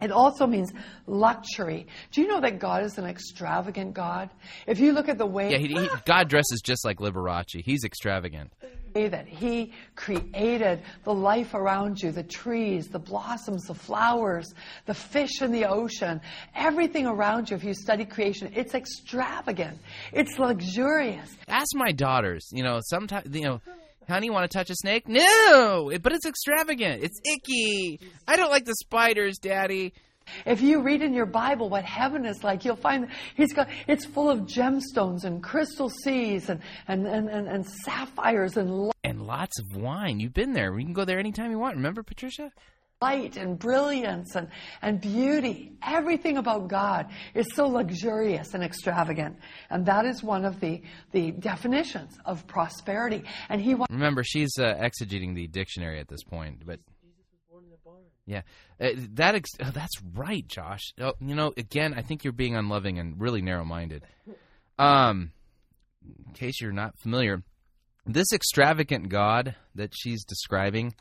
It 0.00 0.12
also 0.12 0.46
means 0.46 0.72
luxury. 1.08 1.88
Do 2.12 2.20
you 2.20 2.28
know 2.28 2.40
that 2.40 2.60
God 2.60 2.84
is 2.84 2.98
an 2.98 3.04
extravagant 3.04 3.94
God? 3.94 4.30
If 4.68 4.78
you 4.78 4.92
look 4.92 5.08
at 5.08 5.18
the 5.18 5.26
way 5.26 5.50
Yeah, 5.50 5.58
he, 5.58 5.66
he, 5.66 5.88
God 6.04 6.28
dresses 6.28 6.60
just 6.62 6.84
like 6.84 6.98
Liberace. 6.98 7.64
He's 7.64 7.82
extravagant. 7.82 8.52
that 8.94 9.26
He 9.26 9.72
created 9.96 10.82
the 11.02 11.12
life 11.12 11.52
around 11.52 12.00
you, 12.00 12.12
the 12.12 12.22
trees, 12.22 12.86
the 12.86 13.00
blossoms, 13.00 13.64
the 13.64 13.74
flowers, 13.74 14.54
the 14.86 14.94
fish 14.94 15.42
in 15.42 15.50
the 15.50 15.64
ocean, 15.64 16.20
everything 16.54 17.04
around 17.04 17.50
you, 17.50 17.56
if 17.56 17.64
you 17.64 17.74
study 17.74 18.04
creation, 18.04 18.52
it's 18.54 18.76
extravagant. 18.76 19.78
It's 20.12 20.38
luxurious. 20.38 21.34
Ask 21.48 21.74
my 21.74 21.90
daughters. 21.90 22.48
You 22.52 22.62
know, 22.62 22.78
sometimes 22.84 23.34
you 23.34 23.42
know. 23.42 23.60
Honey, 24.08 24.30
want 24.30 24.50
to 24.50 24.56
touch 24.56 24.70
a 24.70 24.74
snake? 24.74 25.06
No, 25.06 25.92
but 26.00 26.12
it's 26.12 26.24
extravagant. 26.24 27.02
It's 27.02 27.20
icky. 27.24 28.00
I 28.26 28.36
don't 28.36 28.50
like 28.50 28.64
the 28.64 28.74
spiders, 28.74 29.38
Daddy. 29.38 29.92
If 30.46 30.60
you 30.62 30.80
read 30.82 31.02
in 31.02 31.14
your 31.14 31.26
Bible 31.26 31.68
what 31.68 31.84
heaven 31.84 32.24
is 32.24 32.42
like, 32.42 32.64
you'll 32.64 32.76
find 32.76 33.08
he's 33.34 33.52
got 33.52 33.68
it's 33.86 34.06
full 34.06 34.30
of 34.30 34.40
gemstones 34.40 35.24
and 35.24 35.42
crystal 35.42 35.90
seas 35.90 36.48
and 36.48 36.60
and, 36.86 37.06
and, 37.06 37.28
and, 37.28 37.48
and 37.48 37.66
sapphires 37.66 38.56
and 38.56 38.90
And 39.04 39.26
lots 39.26 39.58
of 39.58 39.80
wine. 39.80 40.20
You've 40.20 40.34
been 40.34 40.52
there. 40.52 40.72
We 40.72 40.84
can 40.84 40.92
go 40.92 41.04
there 41.04 41.18
anytime 41.18 41.50
you 41.50 41.58
want. 41.58 41.76
Remember, 41.76 42.02
Patricia? 42.02 42.52
Light 43.00 43.36
and 43.36 43.58
brilliance 43.58 44.34
and, 44.34 44.48
and 44.82 45.00
beauty. 45.00 45.72
Everything 45.86 46.36
about 46.36 46.68
God 46.68 47.06
is 47.34 47.46
so 47.54 47.68
luxurious 47.68 48.54
and 48.54 48.64
extravagant. 48.64 49.36
And 49.70 49.86
that 49.86 50.04
is 50.04 50.22
one 50.22 50.44
of 50.44 50.58
the, 50.58 50.82
the 51.12 51.30
definitions 51.30 52.18
of 52.24 52.46
prosperity. 52.46 53.22
And 53.48 53.60
he 53.60 53.74
wants 53.74 53.92
Remember, 53.92 54.24
she's 54.24 54.50
uh, 54.58 54.74
exegeting 54.74 55.34
the 55.34 55.46
dictionary 55.46 56.00
at 56.00 56.08
this 56.08 56.24
point, 56.24 56.66
but 56.66 56.80
yeah, 58.26 58.42
uh, 58.78 58.90
that 59.14 59.36
ex- 59.36 59.50
oh, 59.60 59.70
that's 59.70 60.02
right, 60.14 60.46
Josh. 60.46 60.92
Oh, 61.00 61.14
you 61.18 61.34
know, 61.34 61.54
again, 61.56 61.94
I 61.96 62.02
think 62.02 62.24
you're 62.24 62.32
being 62.32 62.56
unloving 62.56 62.98
and 62.98 63.18
really 63.18 63.40
narrow-minded. 63.40 64.02
Um, 64.78 65.32
in 66.26 66.34
case 66.34 66.60
you're 66.60 66.72
not 66.72 66.98
familiar, 66.98 67.42
this 68.04 68.26
extravagant 68.34 69.08
God 69.08 69.54
that 69.74 69.92
she's 69.96 70.24
describing, 70.24 70.94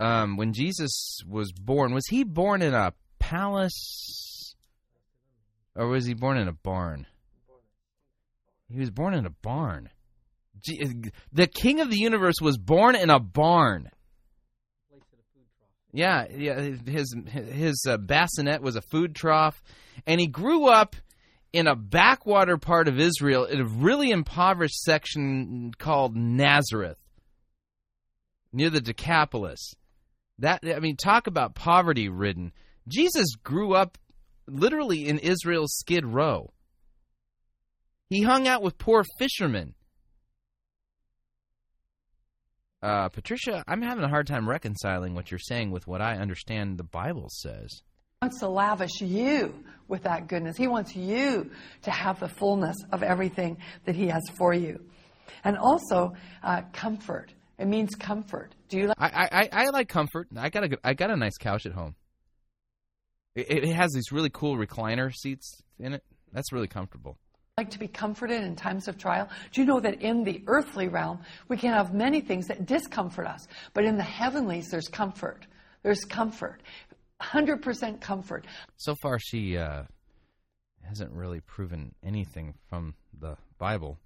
um, 0.00 0.36
when 0.36 0.52
Jesus 0.52 1.20
was 1.28 1.52
born, 1.52 1.92
was 1.92 2.06
he 2.08 2.24
born 2.24 2.62
in 2.62 2.74
a 2.74 2.94
palace 3.18 4.54
or 5.76 5.88
was 5.88 6.06
he 6.06 6.14
born 6.14 6.38
in 6.38 6.48
a 6.48 6.52
barn? 6.52 7.06
He 8.68 8.78
was 8.78 8.90
born 8.90 9.14
in 9.14 9.26
a 9.26 9.30
barn. 9.30 9.90
The 11.32 11.46
king 11.46 11.80
of 11.80 11.90
the 11.90 11.98
universe 11.98 12.36
was 12.40 12.58
born 12.58 12.96
in 12.96 13.10
a 13.10 13.20
barn. 13.20 13.90
Yeah, 15.92 16.26
yeah. 16.30 16.60
His 16.86 17.14
his 17.26 17.84
uh, 17.88 17.96
bassinet 17.96 18.62
was 18.62 18.76
a 18.76 18.82
food 18.82 19.14
trough, 19.14 19.60
and 20.06 20.20
he 20.20 20.28
grew 20.28 20.66
up 20.66 20.94
in 21.52 21.66
a 21.66 21.74
backwater 21.74 22.58
part 22.58 22.86
of 22.86 23.00
Israel 23.00 23.44
in 23.44 23.60
a 23.60 23.64
really 23.64 24.10
impoverished 24.10 24.80
section 24.82 25.72
called 25.78 26.14
Nazareth, 26.14 27.00
near 28.52 28.70
the 28.70 28.80
Decapolis. 28.80 29.74
That 30.40 30.60
I 30.64 30.80
mean, 30.80 30.96
talk 30.96 31.26
about 31.26 31.54
poverty 31.54 32.08
ridden. 32.08 32.52
Jesus 32.88 33.36
grew 33.42 33.74
up 33.74 33.98
literally 34.46 35.06
in 35.06 35.18
Israel's 35.18 35.76
Skid 35.78 36.04
Row. 36.04 36.52
He 38.08 38.22
hung 38.22 38.48
out 38.48 38.62
with 38.62 38.76
poor 38.76 39.04
fishermen. 39.18 39.74
Uh, 42.82 43.10
Patricia, 43.10 43.62
I'm 43.68 43.82
having 43.82 44.04
a 44.04 44.08
hard 44.08 44.26
time 44.26 44.48
reconciling 44.48 45.14
what 45.14 45.30
you're 45.30 45.38
saying 45.38 45.70
with 45.70 45.86
what 45.86 46.00
I 46.00 46.16
understand 46.16 46.78
the 46.78 46.84
Bible 46.84 47.28
says. 47.30 47.82
wants 48.22 48.40
to 48.40 48.48
lavish 48.48 49.02
you 49.02 49.62
with 49.86 50.04
that 50.04 50.28
goodness. 50.28 50.56
He 50.56 50.66
wants 50.66 50.96
you 50.96 51.50
to 51.82 51.90
have 51.90 52.18
the 52.18 52.28
fullness 52.28 52.76
of 52.90 53.02
everything 53.02 53.58
that 53.84 53.94
he 53.94 54.06
has 54.06 54.22
for 54.38 54.54
you. 54.54 54.80
And 55.44 55.58
also, 55.58 56.14
uh, 56.42 56.62
comfort. 56.72 57.32
It 57.60 57.68
means 57.68 57.94
comfort. 57.94 58.54
Do 58.70 58.78
you 58.78 58.86
like 58.86 58.96
I, 58.98 59.28
I, 59.30 59.48
I 59.52 59.64
like 59.66 59.86
comfort. 59.86 60.28
I 60.34 60.48
got 60.48 60.64
a 60.64 60.68
good, 60.68 60.78
I 60.82 60.94
got 60.94 61.10
a 61.10 61.16
nice 61.16 61.36
couch 61.36 61.66
at 61.66 61.72
home. 61.72 61.94
It, 63.34 63.64
it 63.64 63.74
has 63.74 63.92
these 63.92 64.10
really 64.10 64.30
cool 64.30 64.56
recliner 64.56 65.14
seats 65.14 65.60
in 65.78 65.92
it. 65.92 66.02
That's 66.32 66.52
really 66.52 66.68
comfortable. 66.68 67.18
like 67.58 67.68
to 67.70 67.78
be 67.78 67.86
comforted 67.86 68.42
in 68.42 68.56
times 68.56 68.88
of 68.88 68.96
trial? 68.96 69.28
Do 69.52 69.60
you 69.60 69.66
know 69.66 69.78
that 69.78 70.00
in 70.00 70.24
the 70.24 70.42
earthly 70.46 70.88
realm, 70.88 71.20
we 71.48 71.58
can 71.58 71.74
have 71.74 71.92
many 71.92 72.22
things 72.22 72.46
that 72.46 72.64
discomfort 72.64 73.26
us, 73.26 73.46
but 73.74 73.84
in 73.84 73.98
the 73.98 74.04
heavenlies, 74.04 74.68
there's 74.70 74.88
comfort. 74.88 75.46
There's 75.82 76.04
comfort. 76.06 76.62
100% 77.20 78.00
comfort. 78.00 78.46
So 78.78 78.94
far, 79.02 79.18
she 79.18 79.58
uh, 79.58 79.82
hasn't 80.82 81.12
really 81.12 81.40
proven 81.40 81.94
anything 82.02 82.54
from 82.70 82.94
the 83.20 83.36
Bible. 83.58 83.98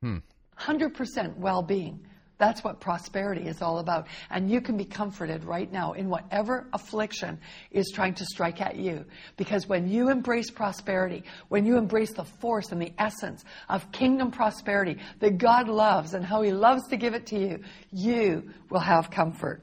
Hmm. 0.00 0.18
100% 0.58 1.36
well 1.36 1.62
being. 1.62 2.00
That's 2.36 2.64
what 2.64 2.80
prosperity 2.80 3.46
is 3.46 3.62
all 3.62 3.78
about. 3.78 4.08
And 4.28 4.50
you 4.50 4.60
can 4.60 4.76
be 4.76 4.84
comforted 4.84 5.44
right 5.44 5.70
now 5.70 5.92
in 5.92 6.08
whatever 6.08 6.66
affliction 6.72 7.38
is 7.70 7.92
trying 7.94 8.14
to 8.14 8.26
strike 8.26 8.60
at 8.60 8.76
you. 8.76 9.04
Because 9.36 9.68
when 9.68 9.88
you 9.88 10.10
embrace 10.10 10.50
prosperity, 10.50 11.22
when 11.48 11.64
you 11.64 11.76
embrace 11.76 12.12
the 12.12 12.24
force 12.24 12.72
and 12.72 12.82
the 12.82 12.92
essence 12.98 13.44
of 13.68 13.92
kingdom 13.92 14.32
prosperity 14.32 14.98
that 15.20 15.38
God 15.38 15.68
loves 15.68 16.14
and 16.14 16.24
how 16.24 16.42
He 16.42 16.52
loves 16.52 16.88
to 16.88 16.96
give 16.96 17.14
it 17.14 17.26
to 17.26 17.38
you, 17.38 17.60
you 17.92 18.50
will 18.68 18.80
have 18.80 19.10
comfort. 19.10 19.62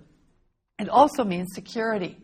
It 0.80 0.88
also 0.89 1.23
means 1.26 1.49
security. 1.53 2.18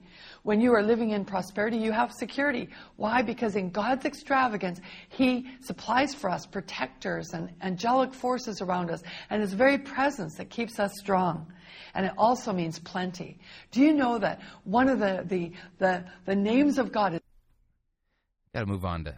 When 0.47 0.61
you 0.61 0.73
are 0.75 0.81
living 0.81 1.09
in 1.09 1.25
prosperity, 1.25 1.75
you 1.75 1.91
have 1.91 2.13
security. 2.13 2.69
Why? 2.95 3.21
Because 3.21 3.57
in 3.57 3.69
God's 3.69 4.05
extravagance, 4.05 4.79
He 5.09 5.45
supplies 5.59 6.15
for 6.15 6.29
us 6.29 6.45
protectors 6.45 7.33
and 7.33 7.49
angelic 7.61 8.13
forces 8.13 8.61
around 8.61 8.89
us, 8.89 9.03
and 9.29 9.41
His 9.41 9.51
very 9.51 9.77
presence 9.77 10.35
that 10.35 10.49
keeps 10.49 10.79
us 10.79 10.93
strong. 10.99 11.51
And 11.95 12.05
it 12.05 12.13
also 12.17 12.53
means 12.53 12.79
plenty. 12.79 13.39
Do 13.71 13.81
you 13.81 13.93
know 13.93 14.19
that 14.19 14.39
one 14.63 14.87
of 14.87 14.99
the, 14.99 15.25
the, 15.25 15.51
the, 15.79 16.05
the 16.23 16.35
names 16.37 16.77
of 16.77 16.93
God 16.93 17.15
is 17.15 17.19
Got 18.53 18.61
to 18.61 18.67
move 18.67 18.85
on 18.85 19.03
to 19.03 19.15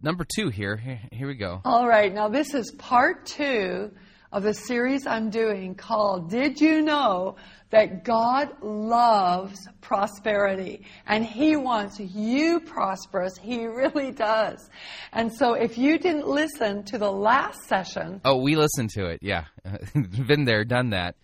number 0.00 0.24
two 0.24 0.50
here. 0.50 0.76
Here, 0.76 1.00
here 1.10 1.26
we 1.26 1.34
go. 1.34 1.60
All 1.64 1.88
right, 1.88 2.14
now 2.14 2.28
this 2.28 2.54
is 2.54 2.70
part 2.78 3.26
two 3.26 3.90
of 4.36 4.42
the 4.42 4.52
series 4.52 5.06
I'm 5.06 5.30
doing 5.30 5.74
called 5.74 6.28
Did 6.28 6.60
You 6.60 6.82
Know 6.82 7.36
That 7.70 8.04
God 8.04 8.50
Loves 8.62 9.66
Prosperity? 9.80 10.84
And 11.06 11.24
He 11.24 11.56
wants 11.56 11.98
you 11.98 12.60
prosperous. 12.60 13.38
He 13.38 13.64
really 13.64 14.10
does. 14.10 14.68
And 15.14 15.32
so 15.32 15.54
if 15.54 15.78
you 15.78 15.98
didn't 15.98 16.28
listen 16.28 16.84
to 16.84 16.98
the 16.98 17.10
last 17.10 17.62
session, 17.64 18.20
Oh, 18.26 18.42
we 18.42 18.56
listened 18.56 18.90
to 18.90 19.06
it. 19.06 19.20
Yeah, 19.22 19.44
been 20.26 20.44
there, 20.44 20.66
done 20.66 20.90
that. 20.90 21.14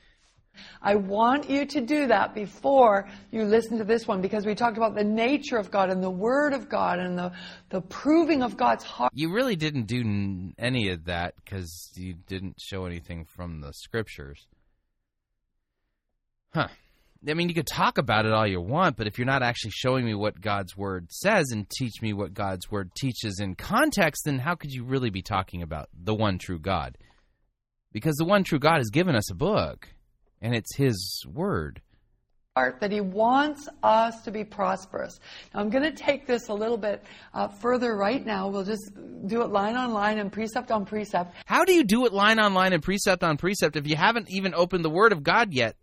I 0.81 0.95
want 0.95 1.49
you 1.49 1.67
to 1.67 1.81
do 1.81 2.07
that 2.09 2.35
before 2.35 3.09
you 3.31 3.45
listen 3.45 3.79
to 3.79 3.85
this 3.85 4.07
one 4.07 4.21
because 4.21 4.47
we 4.47 4.55
talked 4.55 4.77
about 4.77 4.95
the 4.95 5.05
nature 5.05 5.57
of 5.57 5.71
God 5.71 5.91
and 5.91 6.03
the 6.03 6.11
Word 6.11 6.53
of 6.53 6.69
God 6.69 6.99
and 6.99 7.19
the, 7.19 7.33
the 7.71 7.81
proving 7.81 8.43
of 8.43 8.57
God's 8.57 8.85
heart. 8.85 9.13
You 9.15 9.33
really 9.33 9.57
didn't 9.57 9.87
do 9.87 10.53
any 10.59 10.91
of 10.91 11.05
that 11.07 11.35
because 11.37 11.93
you 11.95 12.15
didn't 12.27 12.57
show 12.61 12.87
anything 12.87 13.25
from 13.25 13.61
the 13.61 13.73
scriptures. 13.73 14.47
Huh. 16.55 16.69
I 17.29 17.35
mean, 17.35 17.49
you 17.49 17.55
could 17.55 17.69
talk 17.69 17.99
about 17.99 18.27
it 18.27 18.33
all 18.33 18.47
you 18.47 18.61
want, 18.61 18.97
but 18.97 19.07
if 19.07 19.17
you're 19.17 19.27
not 19.27 19.45
actually 19.45 19.71
showing 19.71 20.05
me 20.05 20.15
what 20.15 20.41
God's 20.41 20.77
word 20.77 21.07
says 21.13 21.51
and 21.53 21.71
teach 21.71 22.03
me 22.03 22.13
what 22.13 22.35
God's 22.35 22.69
word 22.69 22.91
teaches 22.97 23.39
in 23.39 23.55
context, 23.55 24.25
then 24.25 24.41
how 24.41 24.57
could 24.57 24.73
you 24.73 24.83
really 24.85 25.11
be 25.11 25.23
talking 25.23 25.63
about 25.63 25.89
the 25.97 26.15
one 26.15 26.39
true 26.39 26.59
God? 26.59 26.99
Because 27.93 28.17
the 28.17 28.25
one 28.25 28.43
true 28.43 28.59
God 28.59 28.79
has 28.79 28.91
given 28.91 29.15
us 29.15 29.31
a 29.31 29.37
book, 29.37 29.89
and 30.43 30.55
it's 30.55 30.77
His 30.77 31.25
word. 31.33 31.81
that 32.55 32.93
he 32.93 33.01
wants 33.01 33.67
us 33.83 34.21
to 34.25 34.31
be 34.31 34.45
prosperous. 34.45 35.19
Now, 35.55 35.61
I'm 35.61 35.71
going 35.71 35.85
to 35.85 35.93
take 35.93 36.27
this 36.27 36.49
a 36.49 36.53
little 36.55 36.77
bit 36.77 37.03
uh, 37.33 37.49
further 37.49 37.97
right 37.97 38.23
now. 38.25 38.49
We'll 38.49 38.65
just 38.65 38.91
do 39.27 39.41
it 39.41 39.49
line 39.51 39.75
on 39.77 39.95
line 39.95 40.19
and 40.19 40.31
precept 40.31 40.71
on 40.71 40.85
precept. 40.85 41.35
How 41.47 41.65
do 41.65 41.73
you 41.73 41.83
do 41.85 42.05
it 42.05 42.13
line 42.13 42.39
on 42.39 42.53
line 42.53 42.75
and 42.75 42.83
precept 42.83 43.25
on 43.25 43.39
precept 43.39 43.77
if 43.77 43.87
you 43.87 43.97
haven't 43.97 44.29
even 44.31 44.53
opened 44.55 44.85
the 44.85 44.91
Word 44.91 45.13
of 45.13 45.23
God 45.23 45.55
yet? 45.55 45.77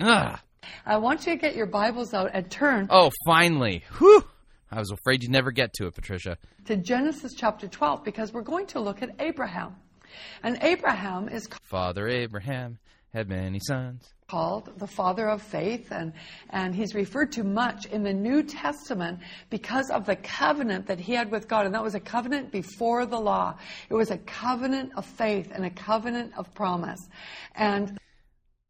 Ugh. 0.00 0.38
I 0.84 0.98
want 0.98 1.26
you 1.26 1.32
to 1.32 1.38
get 1.40 1.56
your 1.56 1.66
Bibles 1.66 2.12
out 2.12 2.30
and 2.34 2.50
turn 2.50 2.86
Oh, 2.90 3.10
finally. 3.24 3.82
Whew. 3.98 4.22
I 4.70 4.78
was 4.78 4.90
afraid 4.90 5.22
you'd 5.22 5.32
never 5.32 5.50
get 5.50 5.72
to 5.74 5.86
it, 5.86 5.94
Patricia. 5.94 6.36
to 6.66 6.76
Genesis 6.76 7.32
chapter 7.34 7.66
12 7.66 8.04
because 8.04 8.32
we're 8.32 8.42
going 8.42 8.66
to 8.66 8.80
look 8.80 9.02
at 9.02 9.10
Abraham. 9.18 9.74
And 10.42 10.58
Abraham 10.62 11.28
is 11.28 11.48
Father 11.62 12.06
Abraham 12.08 12.78
had 13.12 13.28
many 13.28 13.58
sons. 13.66 14.12
called 14.28 14.70
the 14.78 14.86
father 14.86 15.28
of 15.28 15.42
faith 15.42 15.88
and, 15.90 16.12
and 16.50 16.72
he's 16.74 16.94
referred 16.94 17.32
to 17.32 17.42
much 17.42 17.86
in 17.86 18.04
the 18.04 18.12
New 18.12 18.42
Testament 18.44 19.18
because 19.50 19.90
of 19.90 20.06
the 20.06 20.14
covenant 20.16 20.86
that 20.86 21.00
he 21.00 21.12
had 21.14 21.30
with 21.32 21.48
God. 21.48 21.66
And 21.66 21.74
that 21.74 21.82
was 21.82 21.96
a 21.96 22.00
covenant 22.00 22.52
before 22.52 23.06
the 23.06 23.18
law. 23.18 23.56
It 23.88 23.94
was 23.94 24.10
a 24.12 24.18
covenant 24.18 24.92
of 24.96 25.04
faith 25.04 25.50
and 25.52 25.64
a 25.64 25.70
covenant 25.70 26.32
of 26.36 26.52
promise. 26.54 27.00
And 27.56 27.98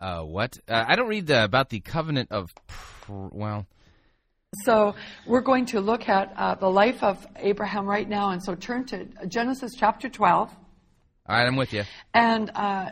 Uh, 0.01 0.23
what? 0.23 0.57
Uh, 0.67 0.85
I 0.89 0.97
don't 0.97 1.09
read 1.09 1.27
the, 1.27 1.45
about 1.45 1.69
the 1.69 1.81
covenant 1.81 2.33
of. 2.33 2.49
Pr- 2.67 3.29
well, 3.33 3.67
So 4.65 4.95
we're 5.27 5.43
going 5.43 5.67
to 5.67 5.81
look 5.83 6.09
at 6.09 6.33
uh, 6.37 6.55
the 6.55 6.71
life 6.71 7.03
of 7.03 7.27
Abraham 7.37 7.85
right 7.87 8.09
now, 8.09 8.31
and 8.31 8.43
so 8.43 8.55
turn 8.55 8.87
to 8.87 9.07
Genesis 9.29 9.73
chapter 9.77 10.09
12. 10.09 10.49
All 11.29 11.37
right, 11.37 11.47
I'm 11.47 11.57
with 11.57 11.75
you. 11.75 11.85
And 12.15 12.51
uh, 12.55 12.91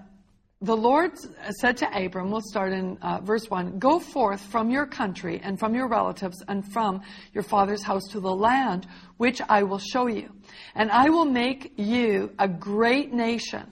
the 0.60 0.76
Lord 0.76 1.12
said 1.60 1.76
to 1.78 1.86
Abram, 1.96 2.32
we'll 2.32 2.40
start 2.40 2.72
in 2.72 2.98
uh, 3.00 3.20
verse 3.20 3.48
1 3.48 3.78
Go 3.78 4.00
forth 4.00 4.40
from 4.40 4.70
your 4.70 4.86
country 4.86 5.40
and 5.42 5.58
from 5.58 5.74
your 5.74 5.86
relatives 5.88 6.42
and 6.48 6.64
from 6.72 7.02
your 7.32 7.44
father's 7.44 7.82
house 7.82 8.02
to 8.10 8.20
the 8.20 8.34
land 8.34 8.86
which 9.18 9.40
I 9.48 9.62
will 9.62 9.78
show 9.78 10.08
you. 10.08 10.30
And 10.74 10.90
I 10.90 11.10
will 11.10 11.24
make 11.24 11.74
you 11.76 12.32
a 12.40 12.48
great 12.48 13.12
nation, 13.12 13.70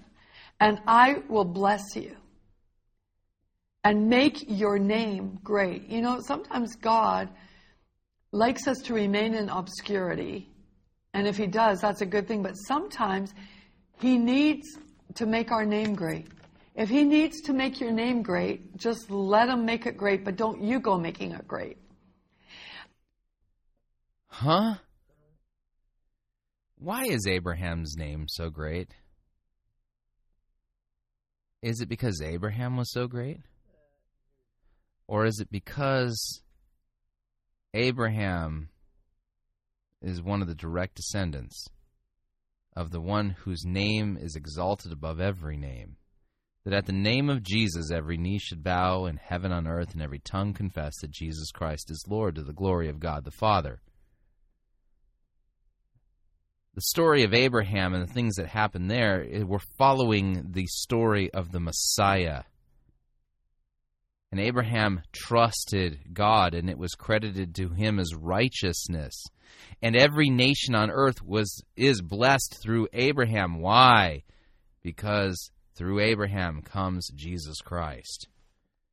and 0.60 0.80
I 0.86 1.22
will 1.28 1.44
bless 1.44 1.96
you 1.96 2.16
and 3.82 4.08
make 4.08 4.44
your 4.48 4.78
name 4.78 5.40
great. 5.42 5.88
You 5.88 6.02
know, 6.02 6.20
sometimes 6.20 6.76
God 6.76 7.28
likes 8.30 8.68
us 8.68 8.78
to 8.84 8.94
remain 8.94 9.34
in 9.34 9.48
obscurity. 9.48 10.48
And 11.14 11.26
if 11.26 11.36
He 11.36 11.48
does, 11.48 11.80
that's 11.80 12.00
a 12.00 12.06
good 12.06 12.28
thing. 12.28 12.44
But 12.44 12.54
sometimes 12.54 13.34
He 13.98 14.18
needs 14.18 14.66
to 15.14 15.26
make 15.26 15.50
our 15.50 15.64
name 15.64 15.94
great. 15.94 16.26
If 16.76 16.90
He 16.90 17.04
needs 17.04 17.40
to 17.42 17.54
make 17.54 17.80
your 17.80 17.90
name 17.90 18.22
great, 18.22 18.76
just 18.76 19.10
let 19.10 19.48
Him 19.48 19.64
make 19.64 19.86
it 19.86 19.96
great, 19.96 20.24
but 20.24 20.36
don't 20.36 20.62
you 20.62 20.78
go 20.78 20.98
making 20.98 21.32
it 21.32 21.48
great. 21.48 21.78
Huh? 24.28 24.74
Why 26.78 27.04
is 27.04 27.26
Abraham's 27.26 27.96
name 27.96 28.26
so 28.28 28.50
great? 28.50 28.90
Is 31.62 31.80
it 31.80 31.88
because 31.88 32.20
Abraham 32.22 32.76
was 32.76 32.92
so 32.92 33.08
great? 33.08 33.40
Or 35.08 35.24
is 35.24 35.40
it 35.40 35.50
because 35.50 36.42
Abraham 37.72 38.68
is 40.02 40.20
one 40.20 40.42
of 40.42 40.48
the 40.48 40.54
direct 40.54 40.96
descendants 40.96 41.66
of 42.76 42.90
the 42.90 43.00
one 43.00 43.30
whose 43.30 43.64
name 43.64 44.18
is 44.20 44.36
exalted 44.36 44.92
above 44.92 45.18
every 45.18 45.56
name? 45.56 45.96
That 46.66 46.74
at 46.74 46.84
the 46.84 46.92
name 46.92 47.30
of 47.30 47.42
Jesus 47.42 47.90
every 47.90 48.18
knee 48.18 48.38
should 48.38 48.62
bow 48.62 49.06
in 49.06 49.16
heaven 49.16 49.52
on 49.52 49.66
earth 49.66 49.94
and 49.94 50.02
every 50.02 50.18
tongue 50.18 50.52
confess 50.52 50.98
that 51.00 51.10
Jesus 51.10 51.50
Christ 51.50 51.90
is 51.90 52.04
Lord 52.06 52.34
to 52.34 52.42
the 52.42 52.52
glory 52.52 52.90
of 52.90 53.00
God 53.00 53.24
the 53.24 53.30
Father 53.30 53.80
the 56.76 56.82
story 56.82 57.24
of 57.24 57.32
Abraham 57.32 57.94
and 57.94 58.06
the 58.06 58.12
things 58.12 58.36
that 58.36 58.48
happened 58.48 58.90
there, 58.90 59.26
eh, 59.32 59.42
we're 59.42 59.58
following 59.78 60.52
the 60.52 60.66
story 60.66 61.32
of 61.32 61.50
the 61.50 61.58
Messiah. 61.58 62.42
And 64.30 64.38
Abraham 64.38 65.00
trusted 65.10 66.12
God, 66.12 66.52
and 66.52 66.68
it 66.68 66.76
was 66.76 66.94
credited 66.94 67.54
to 67.54 67.70
him 67.70 67.98
as 67.98 68.14
righteousness. 68.14 69.24
And 69.80 69.96
every 69.96 70.28
nation 70.28 70.74
on 70.74 70.90
earth 70.90 71.22
was 71.22 71.62
is 71.76 72.02
blessed 72.02 72.58
through 72.62 72.88
Abraham. 72.92 73.60
Why? 73.60 74.24
Because 74.82 75.50
through 75.76 76.00
Abraham 76.00 76.62
comes 76.62 77.08
Jesus 77.14 77.60
Christ. 77.60 78.28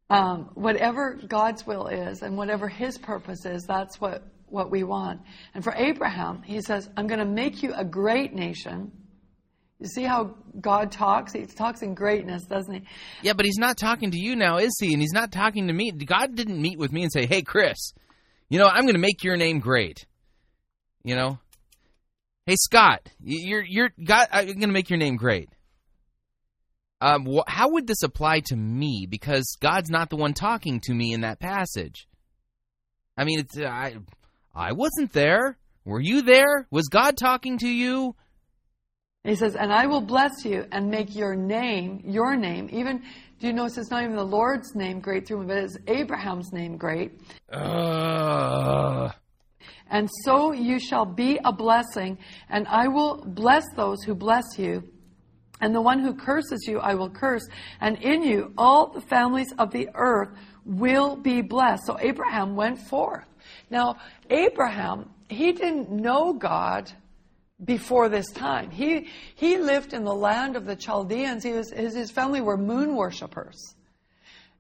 Um, 0.09 0.51
whatever 0.53 1.19
God's 1.27 1.65
will 1.65 1.87
is 1.87 2.21
and 2.21 2.37
whatever 2.37 2.67
His 2.67 2.97
purpose 2.97 3.45
is, 3.45 3.63
that's 3.63 3.99
what 3.99 4.23
what 4.53 4.69
we 4.69 4.83
want. 4.83 5.19
And 5.55 5.63
for 5.63 5.73
Abraham, 5.75 6.43
he 6.43 6.61
says, 6.61 6.87
I'm 6.95 7.07
going 7.07 7.19
to 7.19 7.25
make 7.25 7.63
you 7.63 7.73
a 7.73 7.83
great 7.83 8.35
nation. 8.35 8.91
You 9.79 9.87
see 9.87 10.03
how 10.03 10.35
God 10.61 10.91
talks? 10.91 11.33
He 11.33 11.47
talks 11.47 11.81
in 11.81 11.95
greatness, 11.95 12.43
doesn't 12.45 12.71
he? 12.71 12.81
Yeah, 13.23 13.33
but 13.33 13.45
he's 13.45 13.57
not 13.57 13.77
talking 13.77 14.11
to 14.11 14.17
you 14.17 14.35
now, 14.35 14.57
is 14.57 14.71
he? 14.79 14.93
And 14.93 15.01
he's 15.01 15.11
not 15.11 15.31
talking 15.31 15.67
to 15.67 15.73
me. 15.73 15.91
God 15.91 16.35
didn't 16.35 16.61
meet 16.61 16.77
with 16.77 16.91
me 16.91 17.01
and 17.01 17.11
say, 17.11 17.25
hey, 17.25 17.41
Chris, 17.41 17.93
you 18.47 18.59
know, 18.59 18.67
I'm 18.67 18.83
going 18.83 18.93
to 18.93 18.99
make 18.99 19.23
your 19.23 19.37
name 19.37 19.59
great. 19.59 20.05
You 21.03 21.15
know? 21.15 21.39
Hey, 22.45 22.55
Scott, 22.55 23.09
you're, 23.23 23.63
you're, 23.63 23.89
God, 24.05 24.27
I'm 24.31 24.45
going 24.45 24.59
to 24.61 24.67
make 24.67 24.91
your 24.91 24.99
name 24.99 25.15
great. 25.15 25.49
Um, 27.03 27.25
wh- 27.25 27.51
how 27.51 27.71
would 27.71 27.85
this 27.85 28.01
apply 28.01 28.39
to 28.45 28.55
me? 28.55 29.07
Because 29.09 29.57
God's 29.59 29.89
not 29.89 30.09
the 30.09 30.15
one 30.15 30.33
talking 30.33 30.79
to 30.85 30.93
me 30.93 31.11
in 31.11 31.21
that 31.21 31.37
passage. 31.37 32.07
I 33.17 33.25
mean, 33.25 33.39
it's, 33.39 33.57
I, 33.59 33.97
I 34.55 34.71
wasn't 34.71 35.11
there. 35.11 35.57
Were 35.83 35.99
you 35.99 36.21
there? 36.21 36.65
Was 36.71 36.87
God 36.87 37.17
talking 37.17 37.57
to 37.57 37.67
you? 37.67 38.15
He 39.25 39.35
says, 39.35 39.57
And 39.57 39.73
I 39.73 39.87
will 39.87 39.99
bless 39.99 40.45
you 40.45 40.65
and 40.71 40.89
make 40.89 41.13
your 41.13 41.35
name, 41.35 42.03
your 42.05 42.37
name, 42.37 42.69
even, 42.71 43.03
do 43.39 43.47
you 43.47 43.53
notice 43.53 43.77
it's 43.77 43.91
not 43.91 44.03
even 44.03 44.15
the 44.15 44.23
Lord's 44.23 44.73
name 44.73 45.01
great 45.01 45.27
through 45.27 45.41
me, 45.41 45.47
but 45.47 45.57
it's 45.57 45.77
Abraham's 45.87 46.53
name 46.53 46.77
great. 46.77 47.19
Uh. 47.51 49.11
And 49.89 50.09
so 50.23 50.53
you 50.53 50.79
shall 50.79 51.05
be 51.05 51.37
a 51.43 51.51
blessing, 51.51 52.17
and 52.49 52.65
I 52.67 52.87
will 52.87 53.25
bless 53.25 53.65
those 53.75 54.03
who 54.03 54.15
bless 54.15 54.45
you. 54.57 54.83
And 55.63 55.73
the 55.73 55.81
one 55.81 55.99
who 55.99 56.13
curses 56.13 56.67
you, 56.67 56.81
I 56.81 56.93
will 56.93 57.09
curse. 57.09 57.47
And 57.79 57.97
in 57.99 58.21
you, 58.21 58.51
all 58.57 58.87
the 58.87 58.99
families 58.99 59.53
of 59.57 59.71
the 59.71 59.87
earth 59.95 60.27
will 60.65 61.15
be 61.15 61.41
blessed. 61.41 61.85
So 61.85 61.97
Abraham 62.01 62.57
went 62.57 62.79
forth. 62.79 63.23
Now, 63.69 63.95
Abraham, 64.29 65.09
he 65.29 65.53
didn't 65.53 65.89
know 65.89 66.33
God 66.33 66.91
before 67.63 68.09
this 68.09 68.29
time. 68.31 68.71
He, 68.71 69.07
he 69.35 69.57
lived 69.57 69.93
in 69.93 70.03
the 70.03 70.13
land 70.13 70.57
of 70.57 70.65
the 70.65 70.75
Chaldeans. 70.75 71.45
Was, 71.45 71.71
his, 71.71 71.95
his 71.95 72.11
family 72.11 72.41
were 72.41 72.57
moon 72.57 72.97
worshippers. 72.97 73.75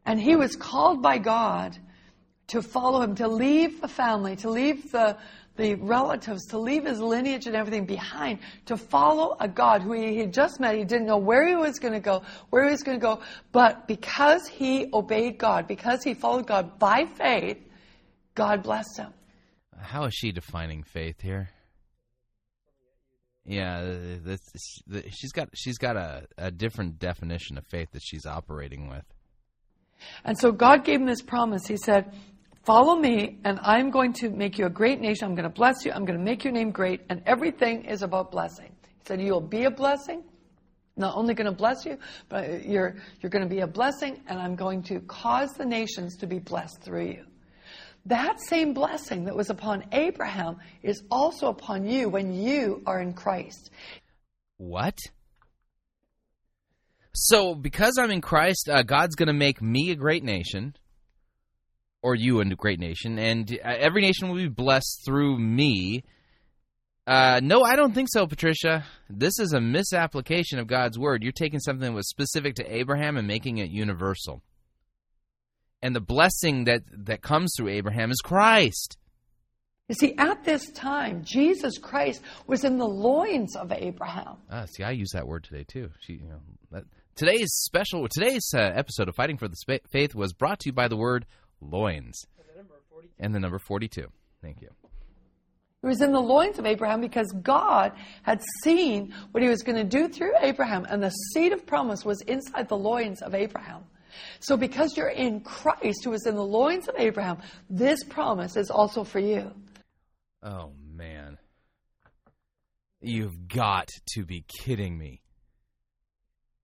And 0.05 0.21
he 0.21 0.37
was 0.37 0.55
called 0.55 1.01
by 1.01 1.17
God 1.17 1.77
to 2.47 2.61
follow 2.61 3.01
him, 3.01 3.15
to 3.15 3.27
leave 3.27 3.81
the 3.81 3.89
family, 3.89 4.37
to 4.37 4.49
leave 4.49 4.89
the, 4.93 5.17
the 5.55 5.75
relatives, 5.75 6.45
to 6.47 6.57
leave 6.57 6.85
his 6.85 6.99
lineage 6.99 7.45
and 7.45 7.55
everything 7.55 7.85
behind, 7.85 8.39
to 8.65 8.75
follow 8.75 9.37
a 9.39 9.47
God 9.47 9.81
who 9.81 9.93
he 9.93 10.17
had 10.17 10.33
just 10.33 10.59
met. 10.59 10.75
He 10.75 10.83
didn't 10.83 11.05
know 11.05 11.17
where 11.17 11.47
he 11.47 11.55
was 11.55 11.79
going 11.79 11.93
to 11.93 11.99
go, 11.99 12.23
where 12.49 12.65
he 12.65 12.71
was 12.71 12.81
going 12.81 12.99
to 12.99 13.01
go. 13.01 13.21
But 13.51 13.87
because 13.87 14.47
he 14.47 14.89
obeyed 14.93 15.37
God, 15.37 15.67
because 15.67 16.03
he 16.03 16.13
followed 16.13 16.47
God 16.47 16.79
by 16.79 17.05
faith, 17.05 17.57
God 18.35 18.63
blessed 18.63 18.97
him. 18.97 19.13
How 19.79 20.05
is 20.05 20.13
she 20.13 20.31
defining 20.31 20.83
faith 20.83 21.21
here? 21.21 21.49
Yeah, 23.45 23.81
this, 23.83 24.39
she's 25.09 25.33
got 25.33 25.49
she's 25.53 25.77
got 25.77 25.97
a, 25.97 26.25
a 26.37 26.49
different 26.49 26.97
definition 26.97 27.57
of 27.57 27.65
faith 27.67 27.91
that 27.91 28.01
she's 28.01 28.25
operating 28.25 28.87
with. 28.87 29.03
And 30.23 30.37
so 30.37 30.51
God 30.51 30.85
gave 30.85 31.01
him 31.01 31.05
this 31.05 31.21
promise. 31.21 31.67
He 31.67 31.77
said, 31.77 32.13
Follow 32.63 32.95
me, 32.95 33.39
and 33.43 33.59
I'm 33.61 33.89
going 33.89 34.13
to 34.13 34.29
make 34.29 34.57
you 34.57 34.65
a 34.65 34.69
great 34.69 35.01
nation. 35.01 35.25
I'm 35.25 35.35
going 35.35 35.43
to 35.43 35.49
bless 35.49 35.83
you. 35.83 35.91
I'm 35.91 36.05
going 36.05 36.17
to 36.17 36.23
make 36.23 36.45
your 36.45 36.53
name 36.53 36.71
great. 36.71 37.01
And 37.09 37.21
everything 37.25 37.83
is 37.85 38.03
about 38.03 38.31
blessing. 38.31 38.71
He 38.83 39.05
said, 39.05 39.21
You'll 39.21 39.41
be 39.41 39.65
a 39.65 39.71
blessing. 39.71 40.23
Not 40.95 41.15
only 41.15 41.33
going 41.33 41.49
to 41.49 41.57
bless 41.57 41.85
you, 41.85 41.97
but 42.29 42.65
you're, 42.65 42.95
you're 43.19 43.29
going 43.29 43.43
to 43.43 43.49
be 43.49 43.61
a 43.61 43.67
blessing, 43.67 44.21
and 44.27 44.39
I'm 44.39 44.55
going 44.55 44.83
to 44.83 44.99
cause 45.01 45.51
the 45.53 45.65
nations 45.65 46.15
to 46.17 46.27
be 46.27 46.39
blessed 46.39 46.81
through 46.81 47.07
you. 47.07 47.25
That 48.05 48.39
same 48.39 48.73
blessing 48.73 49.25
that 49.25 49.35
was 49.35 49.49
upon 49.49 49.85
Abraham 49.91 50.57
is 50.83 51.03
also 51.09 51.47
upon 51.47 51.85
you 51.85 52.09
when 52.09 52.33
you 52.33 52.83
are 52.85 53.01
in 53.01 53.13
Christ. 53.13 53.71
What? 54.57 54.97
So, 57.13 57.55
because 57.55 57.97
I'm 57.97 58.11
in 58.11 58.21
Christ, 58.21 58.69
uh, 58.69 58.83
God's 58.83 59.15
going 59.15 59.27
to 59.27 59.33
make 59.33 59.61
me 59.61 59.91
a 59.91 59.95
great 59.95 60.23
nation, 60.23 60.75
or 62.03 62.13
you 62.15 62.41
and 62.41 62.51
a 62.51 62.55
great 62.55 62.79
nation, 62.79 63.17
and 63.17 63.51
uh, 63.63 63.73
every 63.79 64.01
nation 64.01 64.29
will 64.29 64.35
be 64.35 64.47
blessed 64.47 65.01
through 65.05 65.39
me. 65.39 66.03
Uh, 67.07 67.39
no, 67.41 67.63
I 67.63 67.75
don't 67.75 67.93
think 67.93 68.09
so, 68.11 68.27
Patricia. 68.27 68.85
This 69.09 69.39
is 69.39 69.53
a 69.53 69.59
misapplication 69.59 70.59
of 70.59 70.67
God's 70.67 70.99
word. 70.99 71.23
You're 71.23 71.31
taking 71.31 71.59
something 71.59 71.89
that 71.89 71.95
was 71.95 72.09
specific 72.09 72.55
to 72.55 72.75
Abraham 72.75 73.17
and 73.17 73.27
making 73.27 73.57
it 73.57 73.69
universal 73.69 74.41
and 75.83 75.93
the 75.93 76.01
blessing 76.01 76.63
that, 76.63 76.81
that 77.05 77.21
comes 77.21 77.53
through 77.55 77.67
Abraham 77.67 78.09
is 78.09 78.21
Christ. 78.23 78.97
You 79.89 79.95
see, 79.95 80.15
at 80.17 80.45
this 80.45 80.71
time, 80.71 81.23
Jesus 81.25 81.77
Christ 81.77 82.21
was 82.47 82.63
in 82.63 82.77
the 82.77 82.87
loins 82.87 83.57
of 83.57 83.69
Abraham. 83.73 84.37
Ah, 84.49 84.65
see, 84.65 84.81
I 84.81 84.91
use 84.91 85.09
that 85.13 85.27
word 85.27 85.43
today 85.43 85.65
too. 85.67 85.89
She, 85.99 86.13
you 86.13 86.29
know, 86.29 86.39
that, 86.71 86.85
today's 87.15 87.51
special, 87.53 88.07
today's 88.07 88.49
uh, 88.55 88.61
episode 88.61 89.09
of 89.09 89.15
Fighting 89.15 89.37
for 89.37 89.49
the 89.49 89.79
Faith 89.91 90.15
was 90.15 90.31
brought 90.31 90.59
to 90.61 90.69
you 90.69 90.73
by 90.73 90.87
the 90.87 90.95
word 90.95 91.25
loins 91.69 92.25
and 93.19 93.33
the 93.33 93.39
number 93.39 93.59
forty-two. 93.59 94.07
Thank 94.41 94.61
you. 94.61 94.69
It 95.81 95.87
was 95.87 96.01
in 96.01 96.13
the 96.13 96.21
loins 96.21 96.59
of 96.59 96.65
Abraham 96.65 97.01
because 97.01 97.29
God 97.41 97.91
had 98.21 98.41
seen 98.63 99.13
what 99.31 99.43
he 99.43 99.49
was 99.49 99.63
going 99.63 99.75
to 99.75 99.83
do 99.83 100.07
through 100.07 100.33
Abraham, 100.39 100.85
and 100.89 101.03
the 101.03 101.09
seed 101.09 101.51
of 101.51 101.65
promise 101.65 102.05
was 102.05 102.21
inside 102.21 102.69
the 102.69 102.77
loins 102.77 103.21
of 103.21 103.35
Abraham. 103.35 103.83
So, 104.39 104.55
because 104.55 104.95
you're 104.95 105.09
in 105.09 105.41
Christ, 105.41 106.05
who 106.05 106.13
is 106.13 106.25
in 106.25 106.35
the 106.35 106.45
loins 106.45 106.87
of 106.87 106.95
Abraham, 106.97 107.39
this 107.69 108.03
promise 108.03 108.55
is 108.55 108.69
also 108.69 109.03
for 109.03 109.19
you. 109.19 109.51
Oh, 110.41 110.71
man. 110.93 111.37
You've 113.01 113.49
got 113.49 113.89
to 114.13 114.23
be 114.23 114.45
kidding 114.61 114.97
me. 114.97 115.21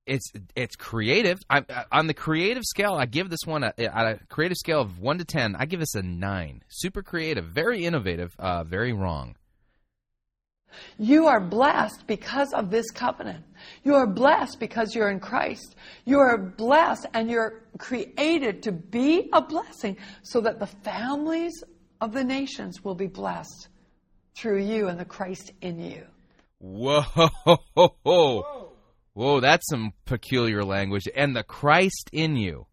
It's 0.09 0.31
it's 0.55 0.75
creative. 0.75 1.39
I, 1.49 1.63
on 1.91 2.07
the 2.07 2.13
creative 2.13 2.63
scale, 2.65 2.93
I 2.93 3.05
give 3.05 3.29
this 3.29 3.45
one 3.45 3.63
a, 3.63 3.73
a, 3.77 3.85
a 3.85 4.19
creative 4.27 4.57
scale 4.57 4.81
of 4.81 4.99
one 4.99 5.19
to 5.19 5.25
ten. 5.25 5.55
I 5.55 5.65
give 5.65 5.79
this 5.79 5.95
a 5.95 6.01
nine. 6.01 6.63
Super 6.67 7.03
creative, 7.03 7.45
very 7.45 7.85
innovative, 7.85 8.35
uh, 8.39 8.63
very 8.63 8.91
wrong. 8.91 9.35
You 10.97 11.27
are 11.27 11.39
blessed 11.39 12.05
because 12.07 12.53
of 12.53 12.69
this 12.69 12.91
covenant. 12.91 13.43
You 13.83 13.95
are 13.95 14.07
blessed 14.07 14.59
because 14.59 14.93
you're 14.93 15.09
in 15.09 15.19
Christ. 15.19 15.75
You 16.05 16.19
are 16.19 16.37
blessed 16.37 17.07
and 17.13 17.29
you're 17.29 17.63
created 17.77 18.63
to 18.63 18.71
be 18.71 19.29
a 19.33 19.41
blessing 19.41 19.97
so 20.21 20.41
that 20.41 20.59
the 20.59 20.67
families 20.67 21.63
of 22.01 22.13
the 22.13 22.23
nations 22.23 22.83
will 22.83 22.95
be 22.95 23.07
blessed 23.07 23.67
through 24.35 24.63
you 24.63 24.87
and 24.87 24.99
the 24.99 25.05
Christ 25.05 25.51
in 25.61 25.79
you. 25.79 26.03
Whoa, 26.59 27.03
whoa, 29.19 29.41
that's 29.41 29.67
some 29.69 29.91
peculiar 30.05 30.63
language. 30.63 31.05
And 31.13 31.35
the 31.35 31.43
Christ 31.43 32.09
in 32.13 32.37
you. 32.37 32.67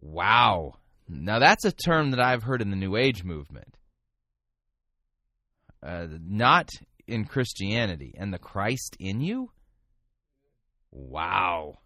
Wow. 0.00 0.74
Now 1.08 1.40
that's 1.40 1.64
a 1.64 1.72
term 1.72 2.12
that 2.12 2.20
I've 2.20 2.44
heard 2.44 2.62
in 2.62 2.70
the 2.70 2.76
New 2.76 2.94
Age 2.96 3.24
movement. 3.24 3.76
Uh, 5.82 6.06
not 6.24 6.68
in 7.08 7.24
Christianity. 7.24 8.14
And 8.16 8.32
the 8.32 8.38
Christ 8.38 8.96
in 9.00 9.20
you? 9.20 9.50
Wow. 10.92 11.78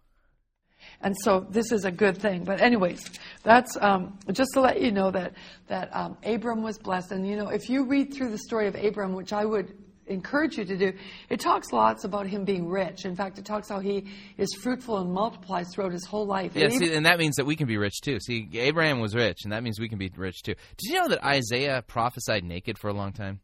And 1.01 1.15
so 1.23 1.39
this 1.49 1.71
is 1.71 1.85
a 1.85 1.91
good 1.91 2.19
thing. 2.19 2.43
But 2.43 2.61
anyways, 2.61 3.03
that's 3.41 3.75
um, 3.81 4.19
just 4.31 4.51
to 4.53 4.61
let 4.61 4.79
you 4.79 4.91
know 4.91 5.09
that 5.09 5.33
that 5.69 5.89
um, 5.91 6.17
Abram 6.23 6.61
was 6.61 6.77
blessed. 6.77 7.11
And 7.13 7.27
you 7.27 7.35
know, 7.35 7.49
if 7.49 7.67
you 7.67 7.87
read 7.87 8.13
through 8.13 8.29
the 8.29 8.37
story 8.37 8.67
of 8.67 8.75
Abram, 8.75 9.13
which 9.13 9.33
I 9.33 9.43
would 9.43 9.73
encourage 10.07 10.57
you 10.57 10.65
to 10.65 10.77
do, 10.77 10.93
it 11.29 11.39
talks 11.39 11.71
lots 11.71 12.03
about 12.03 12.27
him 12.27 12.45
being 12.45 12.67
rich. 12.67 13.05
In 13.05 13.15
fact, 13.15 13.37
it 13.37 13.45
talks 13.45 13.69
how 13.69 13.79
he 13.79 14.05
is 14.37 14.53
fruitful 14.61 14.97
and 14.97 15.11
multiplies 15.11 15.67
throughout 15.73 15.91
his 15.91 16.05
whole 16.05 16.25
life. 16.25 16.53
Yeah, 16.55 16.65
And 16.65 16.73
see, 16.73 16.93
and 16.93 17.05
that 17.05 17.19
means 17.19 17.35
that 17.35 17.45
we 17.45 17.55
can 17.55 17.67
be 17.67 17.77
rich 17.77 18.01
too. 18.01 18.19
See, 18.19 18.49
Abraham 18.53 18.99
was 18.99 19.15
rich, 19.15 19.39
and 19.43 19.53
that 19.53 19.63
means 19.63 19.79
we 19.79 19.89
can 19.89 19.97
be 19.97 20.11
rich 20.15 20.43
too. 20.43 20.55
Did 20.77 20.89
you 20.89 20.99
know 20.99 21.07
that 21.09 21.23
Isaiah 21.25 21.83
prophesied 21.85 22.43
naked 22.43 22.77
for 22.77 22.89
a 22.89 22.93
long 22.93 23.13
time? 23.13 23.39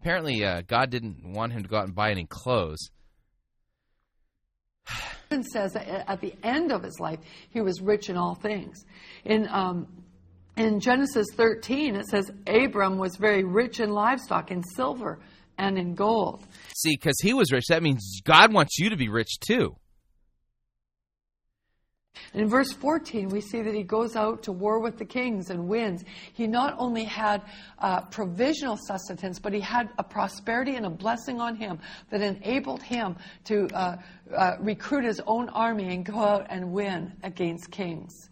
Apparently, 0.00 0.44
uh, 0.44 0.62
God 0.66 0.90
didn't 0.90 1.34
want 1.34 1.52
him 1.52 1.62
to 1.62 1.68
go 1.68 1.76
out 1.76 1.84
and 1.84 1.94
buy 1.94 2.10
any 2.10 2.26
clothes. 2.26 2.90
It 5.32 5.44
says 5.44 5.74
that 5.74 5.86
at 6.10 6.20
the 6.20 6.34
end 6.42 6.72
of 6.72 6.82
his 6.82 6.98
life, 6.98 7.20
he 7.50 7.60
was 7.60 7.80
rich 7.80 8.10
in 8.10 8.16
all 8.16 8.34
things. 8.34 8.84
In 9.24 9.46
um, 9.48 9.86
in 10.56 10.80
Genesis 10.80 11.26
13, 11.36 11.96
it 11.96 12.06
says 12.06 12.30
Abram 12.46 12.98
was 12.98 13.16
very 13.16 13.44
rich 13.44 13.80
in 13.80 13.90
livestock, 13.90 14.50
in 14.50 14.62
silver, 14.62 15.20
and 15.58 15.78
in 15.78 15.94
gold. 15.94 16.46
See, 16.76 16.96
because 16.96 17.18
he 17.20 17.34
was 17.34 17.52
rich, 17.52 17.66
that 17.68 17.82
means 17.82 18.20
God 18.24 18.52
wants 18.52 18.78
you 18.78 18.90
to 18.90 18.96
be 18.96 19.08
rich 19.08 19.38
too. 19.40 19.76
In 22.34 22.48
verse 22.48 22.72
14, 22.72 23.28
we 23.28 23.40
see 23.40 23.62
that 23.62 23.74
he 23.74 23.82
goes 23.82 24.14
out 24.14 24.42
to 24.44 24.52
war 24.52 24.80
with 24.80 24.98
the 24.98 25.04
kings 25.04 25.50
and 25.50 25.66
wins. 25.68 26.04
He 26.32 26.46
not 26.46 26.74
only 26.78 27.04
had 27.04 27.42
uh, 27.78 28.02
provisional 28.02 28.76
sustenance, 28.76 29.38
but 29.38 29.52
he 29.52 29.60
had 29.60 29.88
a 29.98 30.04
prosperity 30.04 30.76
and 30.76 30.86
a 30.86 30.90
blessing 30.90 31.40
on 31.40 31.56
him 31.56 31.78
that 32.10 32.20
enabled 32.20 32.82
him 32.82 33.16
to 33.44 33.68
uh, 33.74 33.96
uh, 34.36 34.56
recruit 34.60 35.04
his 35.04 35.20
own 35.26 35.48
army 35.50 35.94
and 35.94 36.04
go 36.04 36.18
out 36.18 36.46
and 36.50 36.72
win 36.72 37.12
against 37.22 37.70
kings. 37.70 38.30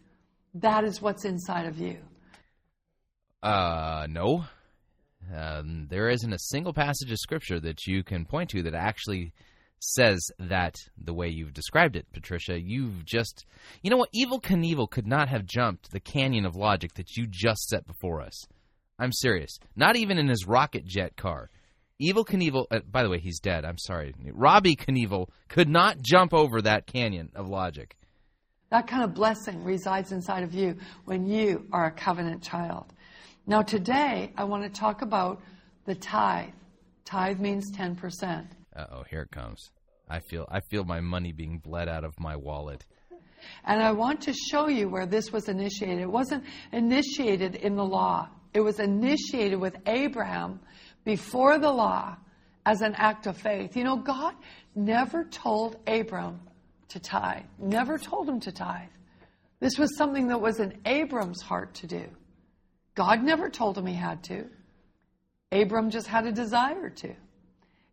That 0.55 0.85
is 0.85 1.03
what's 1.03 1.25
inside 1.25 1.67
of 1.67 1.79
you. 1.79 1.99
Uh, 3.43 4.07
no. 4.09 4.45
Um, 5.35 5.87
there 5.91 6.09
isn't 6.09 6.33
a 6.33 6.39
single 6.39 6.73
passage 6.73 7.11
of 7.11 7.19
scripture 7.19 7.61
that 7.61 7.87
you 7.87 8.03
can 8.03 8.25
point 8.25 8.51
to 8.51 8.63
that 8.63 8.75
actually 8.75 9.33
says 9.81 10.19
that 10.39 10.75
the 10.97 11.15
way 11.15 11.29
you've 11.29 11.55
described 11.55 11.97
it, 11.97 12.07
Patricia. 12.13 12.59
You've 12.61 13.05
just, 13.05 13.45
you 13.83 13.91
know 13.91 13.97
what? 13.97 14.11
Evel 14.13 14.43
Knievel 14.43 14.91
could 14.91 15.07
not 15.07 15.29
have 15.29 15.47
jumped 15.47 15.91
the 15.91 16.01
canyon 16.01 16.45
of 16.45 16.57
logic 16.57 16.95
that 16.95 17.17
you 17.17 17.27
just 17.29 17.69
set 17.69 17.87
before 17.87 18.21
us. 18.21 18.47
I'm 18.99 19.13
serious. 19.13 19.59
Not 19.77 19.97
even 19.97 20.19
in 20.19 20.29
his 20.29 20.47
rocket 20.47 20.85
jet 20.85 21.17
car. 21.17 21.51
Evel 22.03 22.27
Knievel, 22.27 22.67
uh, 22.71 22.81
by 22.91 23.03
the 23.03 23.11
way, 23.11 23.19
he's 23.19 23.41
dead. 23.41 23.65
I'm 23.65 23.79
sorry. 23.79 24.15
Robbie 24.33 24.77
Knievel 24.77 25.29
could 25.49 25.69
not 25.69 26.01
jump 26.01 26.35
over 26.35 26.63
that 26.63 26.87
canyon 26.87 27.31
of 27.35 27.49
logic. 27.49 27.97
That 28.71 28.87
kind 28.87 29.03
of 29.03 29.15
blessing 29.15 29.65
resides 29.65 30.13
inside 30.13 30.43
of 30.43 30.53
you 30.53 30.77
when 31.07 31.27
you 31.27 31.67
are 31.73 31.87
a 31.87 31.91
covenant 31.91 32.43
child. 32.43 32.93
Now, 33.49 33.63
today, 33.63 34.31
I 34.37 34.45
want 34.45 34.63
to 34.65 34.69
talk 34.69 35.01
about 35.01 35.41
the 35.87 35.95
tithe. 35.95 36.51
Tithe 37.07 37.41
means 37.41 37.73
10%. 37.75 38.47
Uh 38.77 38.85
oh, 38.93 39.05
here 39.09 39.23
it 39.23 39.31
comes. 39.31 39.71
I 40.07 40.21
feel 40.21 40.47
I 40.51 40.61
feel 40.61 40.85
my 40.85 41.01
money 41.01 41.33
being 41.33 41.59
bled 41.59 41.89
out 41.89 42.05
of 42.05 42.21
my 42.21 42.37
wallet. 42.37 42.85
And 43.65 43.83
I 43.83 43.93
want 43.93 44.21
to 44.23 44.35
show 44.35 44.69
you 44.69 44.91
where 44.91 45.07
this 45.07 45.33
was 45.33 45.49
initiated. 45.49 46.01
It 46.01 46.11
wasn't 46.11 46.45
initiated 46.73 47.55
in 47.55 47.75
the 47.75 47.85
law, 47.85 48.29
it 48.53 48.61
was 48.61 48.81
initiated 48.81 49.59
with 49.59 49.77
Abraham 49.87 50.61
before 51.07 51.59
the 51.59 51.73
law 51.73 52.17
as 52.67 52.83
an 52.83 52.95
act 52.97 53.27
of 53.27 53.39
faith. 53.39 53.79
You 53.79 53.85
know, 53.85 53.97
God 53.97 54.35
never 54.75 55.25
told 55.25 55.79
Abram 55.87 56.41
to 56.89 57.01
tithe, 57.01 57.45
never 57.59 57.97
told 57.97 58.29
him 58.29 58.41
to 58.41 58.53
tithe. 58.53 58.91
This 59.59 59.79
was 59.79 59.97
something 59.97 60.27
that 60.29 60.41
was 60.43 60.61
in 60.61 60.79
Abram's 60.85 61.41
heart 61.41 61.73
to 61.77 61.87
do. 61.87 62.09
God 62.99 63.23
never 63.23 63.49
told 63.49 63.79
him 63.79 63.87
he 63.87 63.95
had 63.95 64.25
to. 64.25 64.45
Abram 65.53 65.89
just 65.89 66.09
had 66.09 66.27
a 66.27 66.33
desire 66.33 66.91
to. 66.91 67.07
It 67.07 67.17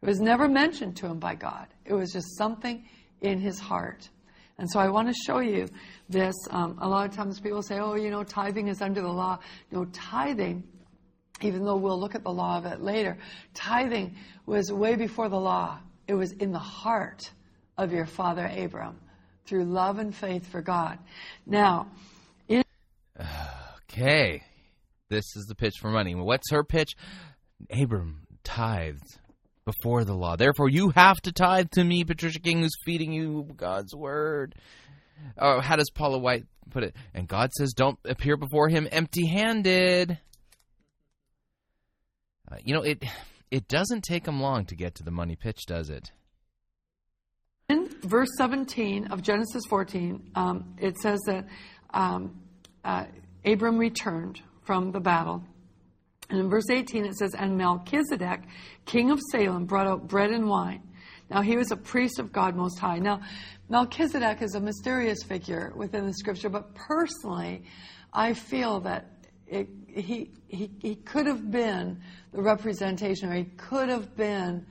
was 0.01 0.19
never 0.19 0.49
mentioned 0.49 0.97
to 0.97 1.05
him 1.05 1.19
by 1.19 1.35
God. 1.35 1.67
It 1.85 1.93
was 1.93 2.11
just 2.11 2.35
something 2.39 2.83
in 3.21 3.39
his 3.39 3.59
heart. 3.59 4.09
And 4.57 4.67
so 4.67 4.79
I 4.79 4.89
want 4.89 5.07
to 5.07 5.13
show 5.13 5.41
you 5.41 5.67
this. 6.09 6.33
Um, 6.49 6.79
a 6.81 6.89
lot 6.89 7.07
of 7.07 7.15
times 7.15 7.39
people 7.39 7.61
say, 7.61 7.77
oh, 7.77 7.93
you 7.93 8.09
know, 8.09 8.23
tithing 8.23 8.67
is 8.67 8.81
under 8.81 8.99
the 8.99 9.07
law. 9.07 9.37
No, 9.71 9.85
tithing, 9.93 10.63
even 11.39 11.63
though 11.63 11.77
we'll 11.77 11.99
look 11.99 12.15
at 12.15 12.23
the 12.23 12.33
law 12.33 12.57
of 12.57 12.65
it 12.65 12.81
later, 12.81 13.15
tithing 13.53 14.15
was 14.47 14.71
way 14.71 14.95
before 14.95 15.29
the 15.29 15.39
law. 15.39 15.77
It 16.07 16.15
was 16.15 16.31
in 16.31 16.51
the 16.51 16.57
heart 16.57 17.31
of 17.77 17.93
your 17.93 18.07
father 18.07 18.51
Abram 18.57 18.99
through 19.45 19.65
love 19.65 19.99
and 19.99 20.15
faith 20.15 20.47
for 20.47 20.63
God. 20.63 20.97
Now, 21.45 21.91
in 22.47 22.63
Okay. 23.91 24.41
This 25.09 25.35
is 25.35 25.45
the 25.47 25.55
pitch 25.55 25.75
for 25.79 25.89
money. 25.89 26.15
What's 26.15 26.51
her 26.51 26.63
pitch? 26.63 26.95
Abram 27.71 28.27
tithed 28.43 29.19
before 29.65 30.03
the 30.03 30.13
law. 30.13 30.35
Therefore, 30.35 30.69
you 30.69 30.89
have 30.89 31.17
to 31.21 31.31
tithe 31.31 31.71
to 31.71 31.83
me, 31.83 32.03
Patricia 32.03 32.39
King, 32.39 32.61
who's 32.61 32.75
feeding 32.85 33.11
you 33.11 33.47
God's 33.55 33.95
word. 33.95 34.55
Oh, 35.37 35.59
how 35.61 35.75
does 35.75 35.89
Paula 35.89 36.17
White 36.17 36.45
put 36.69 36.83
it? 36.83 36.95
And 37.13 37.27
God 37.27 37.51
says, 37.53 37.73
don't 37.73 37.99
appear 38.05 38.37
before 38.37 38.69
him 38.69 38.87
empty 38.91 39.27
handed. 39.27 40.19
Uh, 42.51 42.57
you 42.63 42.73
know, 42.73 42.81
it 42.81 43.03
it 43.51 43.67
doesn't 43.67 44.03
take 44.03 44.27
him 44.27 44.41
long 44.41 44.65
to 44.65 44.75
get 44.75 44.95
to 44.95 45.03
the 45.03 45.11
money 45.11 45.35
pitch, 45.35 45.65
does 45.65 45.89
it? 45.89 46.11
In 47.69 47.89
verse 48.01 48.29
17 48.37 49.07
of 49.07 49.23
Genesis 49.23 49.63
14, 49.69 50.31
um, 50.35 50.75
it 50.77 50.97
says 50.97 51.19
that 51.25 51.47
um, 51.91 52.41
uh, 52.83 53.05
Abram 53.43 53.77
returned 53.77 54.41
from 54.65 54.91
the 54.91 54.99
battle. 54.99 55.43
And 56.29 56.39
in 56.39 56.49
verse 56.49 56.69
18, 56.69 57.05
it 57.05 57.15
says, 57.15 57.35
And 57.37 57.57
Melchizedek, 57.57 58.41
king 58.85 59.11
of 59.11 59.19
Salem, 59.31 59.65
brought 59.65 59.87
out 59.87 60.07
bread 60.07 60.31
and 60.31 60.47
wine. 60.47 60.81
Now, 61.29 61.41
he 61.41 61.55
was 61.55 61.71
a 61.71 61.75
priest 61.75 62.19
of 62.19 62.31
God 62.31 62.55
Most 62.55 62.79
High. 62.79 62.99
Now, 62.99 63.21
Melchizedek 63.69 64.41
is 64.41 64.55
a 64.55 64.59
mysterious 64.59 65.23
figure 65.23 65.73
within 65.75 66.05
the 66.05 66.13
scripture, 66.13 66.49
but 66.49 66.73
personally, 66.75 67.63
I 68.13 68.33
feel 68.33 68.79
that 68.81 69.07
it, 69.47 69.67
he, 69.87 70.31
he, 70.47 70.71
he 70.79 70.95
could 70.95 71.27
have 71.27 71.51
been 71.51 71.99
the 72.31 72.41
representation, 72.41 73.29
or 73.29 73.35
he 73.35 73.45
could 73.57 73.89
have 73.89 74.15
been 74.15 74.65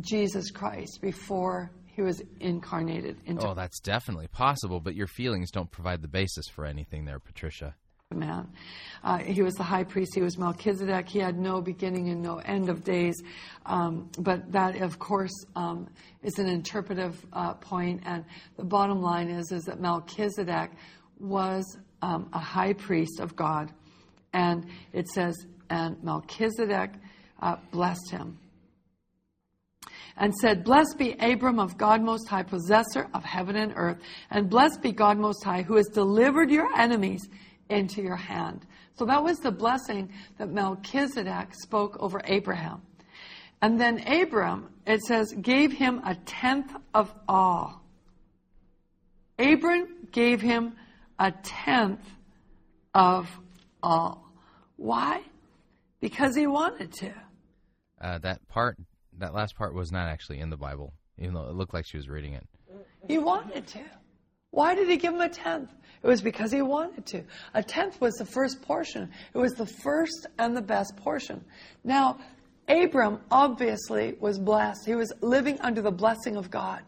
Jesus 0.00 0.50
Christ 0.50 1.00
before 1.00 1.70
he 1.86 2.02
was 2.02 2.22
incarnated 2.40 3.16
into 3.26 3.48
Oh, 3.48 3.54
that's 3.54 3.80
definitely 3.80 4.28
possible, 4.28 4.80
but 4.80 4.94
your 4.94 5.06
feelings 5.06 5.50
don't 5.50 5.70
provide 5.70 6.02
the 6.02 6.08
basis 6.08 6.46
for 6.48 6.64
anything 6.64 7.04
there, 7.04 7.18
Patricia. 7.18 7.74
Man. 8.14 8.48
Uh, 9.04 9.18
he 9.18 9.42
was 9.42 9.52
the 9.54 9.62
high 9.62 9.84
priest. 9.84 10.12
He 10.14 10.22
was 10.22 10.38
Melchizedek. 10.38 11.06
He 11.06 11.18
had 11.18 11.38
no 11.38 11.60
beginning 11.60 12.08
and 12.08 12.22
no 12.22 12.38
end 12.38 12.70
of 12.70 12.82
days. 12.82 13.22
Um, 13.66 14.08
but 14.18 14.50
that, 14.50 14.76
of 14.76 14.98
course, 14.98 15.44
um, 15.54 15.86
is 16.22 16.38
an 16.38 16.48
interpretive 16.48 17.22
uh, 17.34 17.52
point. 17.54 18.02
And 18.06 18.24
the 18.56 18.64
bottom 18.64 19.02
line 19.02 19.28
is, 19.28 19.52
is 19.52 19.64
that 19.64 19.78
Melchizedek 19.78 20.70
was 21.20 21.64
um, 22.00 22.30
a 22.32 22.38
high 22.38 22.72
priest 22.72 23.20
of 23.20 23.36
God. 23.36 23.70
And 24.32 24.64
it 24.94 25.06
says, 25.08 25.36
and 25.68 26.02
Melchizedek 26.02 26.92
uh, 27.42 27.56
blessed 27.70 28.10
him 28.10 28.38
and 30.16 30.34
said, 30.34 30.64
Blessed 30.64 30.96
be 30.96 31.14
Abram 31.20 31.58
of 31.58 31.76
God 31.76 32.02
Most 32.02 32.26
High, 32.26 32.42
possessor 32.42 33.06
of 33.12 33.22
heaven 33.22 33.56
and 33.56 33.74
earth, 33.76 33.98
and 34.30 34.48
blessed 34.48 34.80
be 34.80 34.92
God 34.92 35.18
Most 35.18 35.44
High, 35.44 35.60
who 35.60 35.76
has 35.76 35.86
delivered 35.88 36.50
your 36.50 36.68
enemies 36.74 37.28
into 37.70 38.02
your 38.02 38.16
hand. 38.16 38.66
So 38.94 39.04
that 39.06 39.22
was 39.22 39.38
the 39.38 39.50
blessing 39.52 40.10
that 40.38 40.50
Melchizedek 40.50 41.54
spoke 41.54 41.96
over 42.00 42.20
Abraham. 42.24 42.82
And 43.60 43.80
then 43.80 44.06
Abram, 44.06 44.68
it 44.86 45.02
says, 45.02 45.32
gave 45.40 45.72
him 45.72 46.00
a 46.04 46.14
tenth 46.14 46.74
of 46.94 47.12
all. 47.28 47.82
Abram 49.38 50.08
gave 50.12 50.40
him 50.40 50.74
a 51.18 51.32
tenth 51.42 52.08
of 52.94 53.28
all. 53.82 54.32
Why? 54.76 55.22
Because 56.00 56.36
he 56.36 56.46
wanted 56.46 56.92
to. 56.94 57.12
Uh, 58.00 58.18
that 58.18 58.46
part, 58.48 58.78
that 59.18 59.34
last 59.34 59.56
part, 59.56 59.74
was 59.74 59.90
not 59.90 60.08
actually 60.08 60.38
in 60.38 60.50
the 60.50 60.56
Bible, 60.56 60.92
even 61.18 61.34
though 61.34 61.48
it 61.48 61.54
looked 61.54 61.74
like 61.74 61.84
she 61.84 61.96
was 61.96 62.08
reading 62.08 62.34
it. 62.34 62.46
He 63.08 63.18
wanted 63.18 63.66
to. 63.68 63.80
Why 64.50 64.74
did 64.74 64.88
he 64.88 64.96
give 64.96 65.14
him 65.14 65.20
a 65.20 65.28
tenth? 65.28 65.70
It 66.02 66.06
was 66.06 66.22
because 66.22 66.52
he 66.52 66.62
wanted 66.62 67.04
to. 67.06 67.24
A 67.54 67.62
tenth 67.62 68.00
was 68.00 68.14
the 68.14 68.24
first 68.24 68.62
portion. 68.62 69.10
It 69.34 69.38
was 69.38 69.54
the 69.54 69.66
first 69.66 70.26
and 70.38 70.56
the 70.56 70.62
best 70.62 70.96
portion. 70.96 71.44
Now, 71.84 72.18
Abram 72.68 73.20
obviously 73.30 74.16
was 74.20 74.38
blessed. 74.38 74.86
He 74.86 74.94
was 74.94 75.12
living 75.20 75.60
under 75.60 75.82
the 75.82 75.90
blessing 75.90 76.36
of 76.36 76.50
God. 76.50 76.82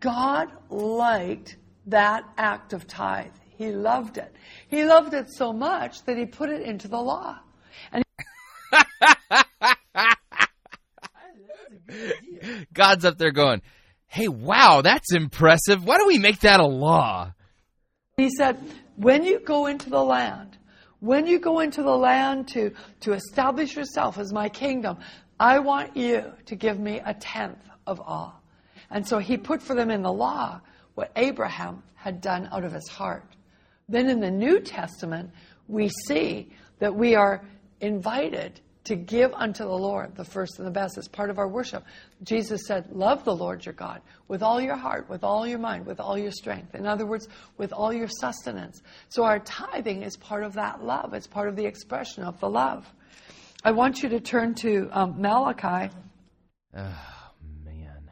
God 0.00 0.48
liked 0.68 1.56
that 1.86 2.24
act 2.36 2.72
of 2.72 2.86
tithe. 2.86 3.32
He 3.56 3.70
loved 3.70 4.18
it. 4.18 4.34
He 4.68 4.84
loved 4.84 5.14
it 5.14 5.30
so 5.30 5.52
much 5.52 6.02
that 6.04 6.18
he 6.18 6.26
put 6.26 6.50
it 6.50 6.62
into 6.62 6.88
the 6.88 6.98
law. 6.98 7.38
And 7.92 8.02
God's 12.72 13.04
up 13.04 13.18
there 13.18 13.30
going, 13.30 13.62
"Hey, 14.06 14.28
wow, 14.28 14.80
that's 14.82 15.12
impressive. 15.12 15.84
Why 15.84 15.98
don't 15.98 16.08
we 16.08 16.18
make 16.18 16.40
that 16.40 16.58
a 16.58 16.66
law?" 16.66 17.32
He 18.16 18.30
said, 18.30 18.58
when 18.96 19.24
you 19.24 19.40
go 19.40 19.66
into 19.66 19.90
the 19.90 20.02
land, 20.02 20.56
when 21.00 21.26
you 21.26 21.38
go 21.38 21.60
into 21.60 21.82
the 21.82 21.96
land 21.96 22.48
to, 22.48 22.72
to 23.00 23.12
establish 23.12 23.76
yourself 23.76 24.18
as 24.18 24.32
my 24.32 24.48
kingdom, 24.48 24.98
I 25.38 25.58
want 25.58 25.96
you 25.96 26.32
to 26.46 26.54
give 26.54 26.78
me 26.78 27.00
a 27.04 27.14
tenth 27.14 27.58
of 27.86 28.00
all. 28.00 28.40
And 28.90 29.06
so 29.06 29.18
he 29.18 29.36
put 29.36 29.60
for 29.60 29.74
them 29.74 29.90
in 29.90 30.02
the 30.02 30.12
law 30.12 30.60
what 30.94 31.10
Abraham 31.16 31.82
had 31.94 32.20
done 32.20 32.48
out 32.52 32.64
of 32.64 32.72
his 32.72 32.88
heart. 32.88 33.34
Then 33.88 34.08
in 34.08 34.20
the 34.20 34.30
New 34.30 34.60
Testament, 34.60 35.30
we 35.66 35.90
see 36.06 36.50
that 36.78 36.94
we 36.94 37.16
are 37.16 37.44
invited 37.80 38.60
to 38.84 38.96
give 38.96 39.32
unto 39.32 39.64
the 39.64 39.70
Lord 39.70 40.14
the 40.14 40.24
first 40.24 40.58
and 40.58 40.66
the 40.66 40.70
best 40.70 40.98
as 40.98 41.08
part 41.08 41.30
of 41.30 41.38
our 41.38 41.48
worship. 41.48 41.84
Jesus 42.22 42.66
said, 42.66 42.90
Love 42.92 43.24
the 43.24 43.34
Lord 43.34 43.64
your 43.64 43.72
God 43.72 44.02
with 44.28 44.42
all 44.42 44.60
your 44.60 44.76
heart, 44.76 45.08
with 45.08 45.24
all 45.24 45.46
your 45.46 45.58
mind, 45.58 45.86
with 45.86 46.00
all 46.00 46.18
your 46.18 46.30
strength. 46.30 46.74
In 46.74 46.86
other 46.86 47.06
words, 47.06 47.28
with 47.56 47.72
all 47.72 47.92
your 47.92 48.08
sustenance. 48.08 48.82
So 49.08 49.24
our 49.24 49.38
tithing 49.40 50.02
is 50.02 50.16
part 50.16 50.44
of 50.44 50.52
that 50.54 50.84
love, 50.84 51.14
it's 51.14 51.26
part 51.26 51.48
of 51.48 51.56
the 51.56 51.64
expression 51.64 52.24
of 52.24 52.38
the 52.40 52.48
love. 52.48 52.86
I 53.64 53.70
want 53.70 54.02
you 54.02 54.10
to 54.10 54.20
turn 54.20 54.54
to 54.56 54.90
um, 54.92 55.20
Malachi. 55.20 55.90
Oh 56.76 57.30
man. 57.64 58.10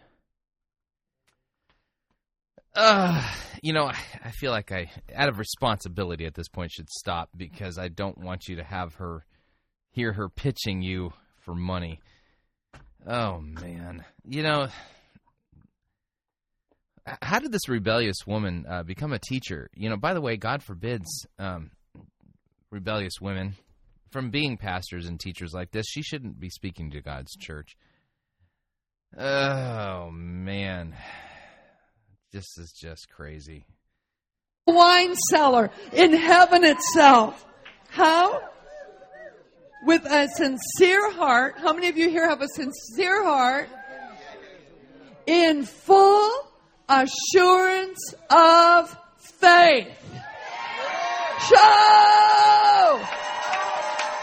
Uh, 2.74 3.30
you 3.62 3.74
know, 3.74 3.84
I 4.24 4.30
feel 4.30 4.50
like 4.50 4.72
I, 4.72 4.90
out 5.14 5.28
of 5.28 5.38
responsibility 5.38 6.24
at 6.24 6.34
this 6.34 6.48
point, 6.48 6.72
should 6.72 6.88
stop 6.88 7.28
because 7.36 7.76
I 7.76 7.88
don't 7.88 8.16
want 8.16 8.48
you 8.48 8.56
to 8.56 8.64
have 8.64 8.94
her 8.94 9.26
hear 9.92 10.12
her 10.12 10.28
pitching 10.28 10.82
you 10.82 11.12
for 11.40 11.54
money. 11.54 12.00
Oh 13.06 13.40
man, 13.40 14.04
you 14.24 14.42
know, 14.42 14.68
how 17.20 17.38
did 17.38 17.52
this 17.52 17.68
rebellious 17.68 18.16
woman 18.26 18.64
uh, 18.68 18.82
become 18.82 19.12
a 19.12 19.18
teacher? 19.18 19.70
You 19.74 19.90
know, 19.90 19.96
by 19.96 20.14
the 20.14 20.20
way, 20.20 20.36
God 20.36 20.62
forbids 20.62 21.26
um, 21.38 21.70
rebellious 22.70 23.14
women 23.20 23.54
from 24.10 24.30
being 24.30 24.56
pastors 24.56 25.06
and 25.06 25.18
teachers 25.18 25.52
like 25.52 25.70
this. 25.72 25.86
She 25.88 26.02
shouldn't 26.02 26.38
be 26.38 26.48
speaking 26.48 26.90
to 26.92 27.00
God's 27.00 27.34
church. 27.36 27.76
Oh 29.18 30.10
man, 30.10 30.94
this 32.32 32.46
is 32.56 32.72
just 32.72 33.08
crazy. 33.10 33.66
wine 34.66 35.14
cellar 35.28 35.70
in 35.92 36.14
heaven 36.14 36.64
itself. 36.64 37.44
How? 37.90 38.40
With 39.84 40.04
a 40.06 40.28
sincere 40.28 41.10
heart. 41.12 41.56
How 41.58 41.72
many 41.72 41.88
of 41.88 41.96
you 41.96 42.08
here 42.08 42.28
have 42.28 42.40
a 42.40 42.48
sincere 42.48 43.24
heart? 43.24 43.68
In 45.26 45.64
full 45.64 46.30
assurance 46.88 48.14
of 48.30 48.96
faith. 49.18 49.88
Show! 51.48 53.00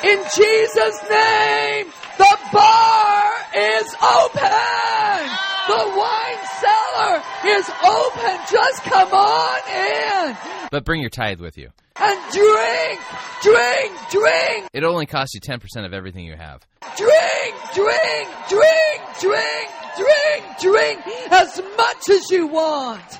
In 0.03 0.23
Jesus' 0.33 1.01
name, 1.09 1.87
the 2.17 2.37
bar 2.53 3.31
is 3.53 3.95
open! 4.01 5.29
The 5.67 5.83
wine 5.97 6.43
cellar 6.61 7.21
is 7.45 7.69
open. 7.83 8.39
Just 8.49 8.83
come 8.83 9.13
on 9.13 9.59
in 9.69 10.37
But 10.71 10.85
bring 10.85 11.01
your 11.01 11.09
tithe 11.09 11.39
with 11.39 11.57
you. 11.57 11.69
And 12.01 12.31
drink, 12.31 12.99
drink, 13.41 14.09
drink, 14.09 14.69
It 14.73 14.83
only 14.83 15.05
costs 15.05 15.33
you 15.35 15.41
10% 15.41 15.85
of 15.85 15.93
everything 15.93 16.25
you 16.25 16.35
have. 16.35 16.65
drink, 16.97 17.55
drink, 17.73 18.29
drink, 18.49 19.01
drink, 19.19 19.69
drink, 19.97 20.59
drink 20.61 21.01
as 21.31 21.61
much 21.77 22.09
as 22.09 22.29
you 22.31 22.47
want. 22.47 23.19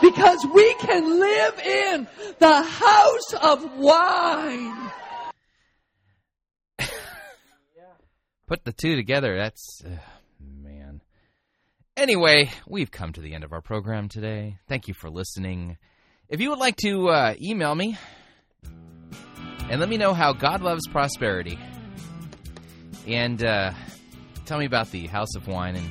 Because 0.00 0.46
we 0.54 0.74
can 0.74 1.18
live 1.18 1.58
in 1.58 2.06
the 2.38 2.62
house 2.62 3.34
of 3.42 3.78
wine. 3.78 4.90
Put 8.46 8.64
the 8.64 8.72
two 8.72 8.96
together, 8.96 9.36
that's. 9.36 9.82
Uh, 9.84 9.90
man. 10.40 11.02
Anyway, 11.96 12.50
we've 12.66 12.90
come 12.90 13.12
to 13.12 13.20
the 13.20 13.34
end 13.34 13.44
of 13.44 13.52
our 13.52 13.60
program 13.60 14.08
today. 14.08 14.56
Thank 14.68 14.88
you 14.88 14.94
for 14.94 15.10
listening. 15.10 15.76
If 16.30 16.40
you 16.40 16.50
would 16.50 16.58
like 16.58 16.76
to 16.76 17.08
uh, 17.08 17.34
email 17.42 17.74
me 17.74 17.98
and 19.70 19.80
let 19.80 19.88
me 19.88 19.96
know 19.96 20.14
how 20.14 20.32
God 20.32 20.62
loves 20.62 20.86
prosperity, 20.86 21.58
and 23.06 23.42
uh, 23.44 23.72
tell 24.46 24.58
me 24.58 24.66
about 24.66 24.90
the 24.90 25.06
House 25.06 25.34
of 25.36 25.46
Wine 25.46 25.76
and 25.76 25.90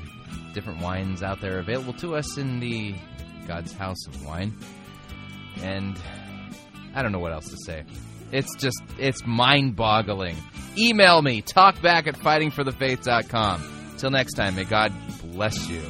different 0.54 0.82
wines 0.82 1.22
out 1.22 1.42
there 1.42 1.60
available 1.60 1.94
to 1.94 2.16
us 2.16 2.38
in 2.38 2.60
the 2.60 2.96
God's 3.48 3.74
House 3.74 4.08
of 4.08 4.26
Wine. 4.26 4.58
And 5.62 6.00
I 6.96 7.02
don't 7.02 7.12
know 7.12 7.20
what 7.20 7.32
else 7.32 7.50
to 7.50 7.58
say. 7.66 7.84
It's 8.32 8.56
just, 8.58 8.82
it's 8.98 9.26
mind 9.26 9.76
boggling. 9.76 10.36
Email 10.78 11.22
me, 11.22 11.42
talkback 11.42 12.08
at 12.08 12.16
fightingforthefaith.com. 12.16 13.96
Till 13.98 14.12
next 14.12 14.34
time, 14.34 14.56
may 14.56 14.64
God 14.64 14.94
bless 15.24 15.70
you. 15.70 15.82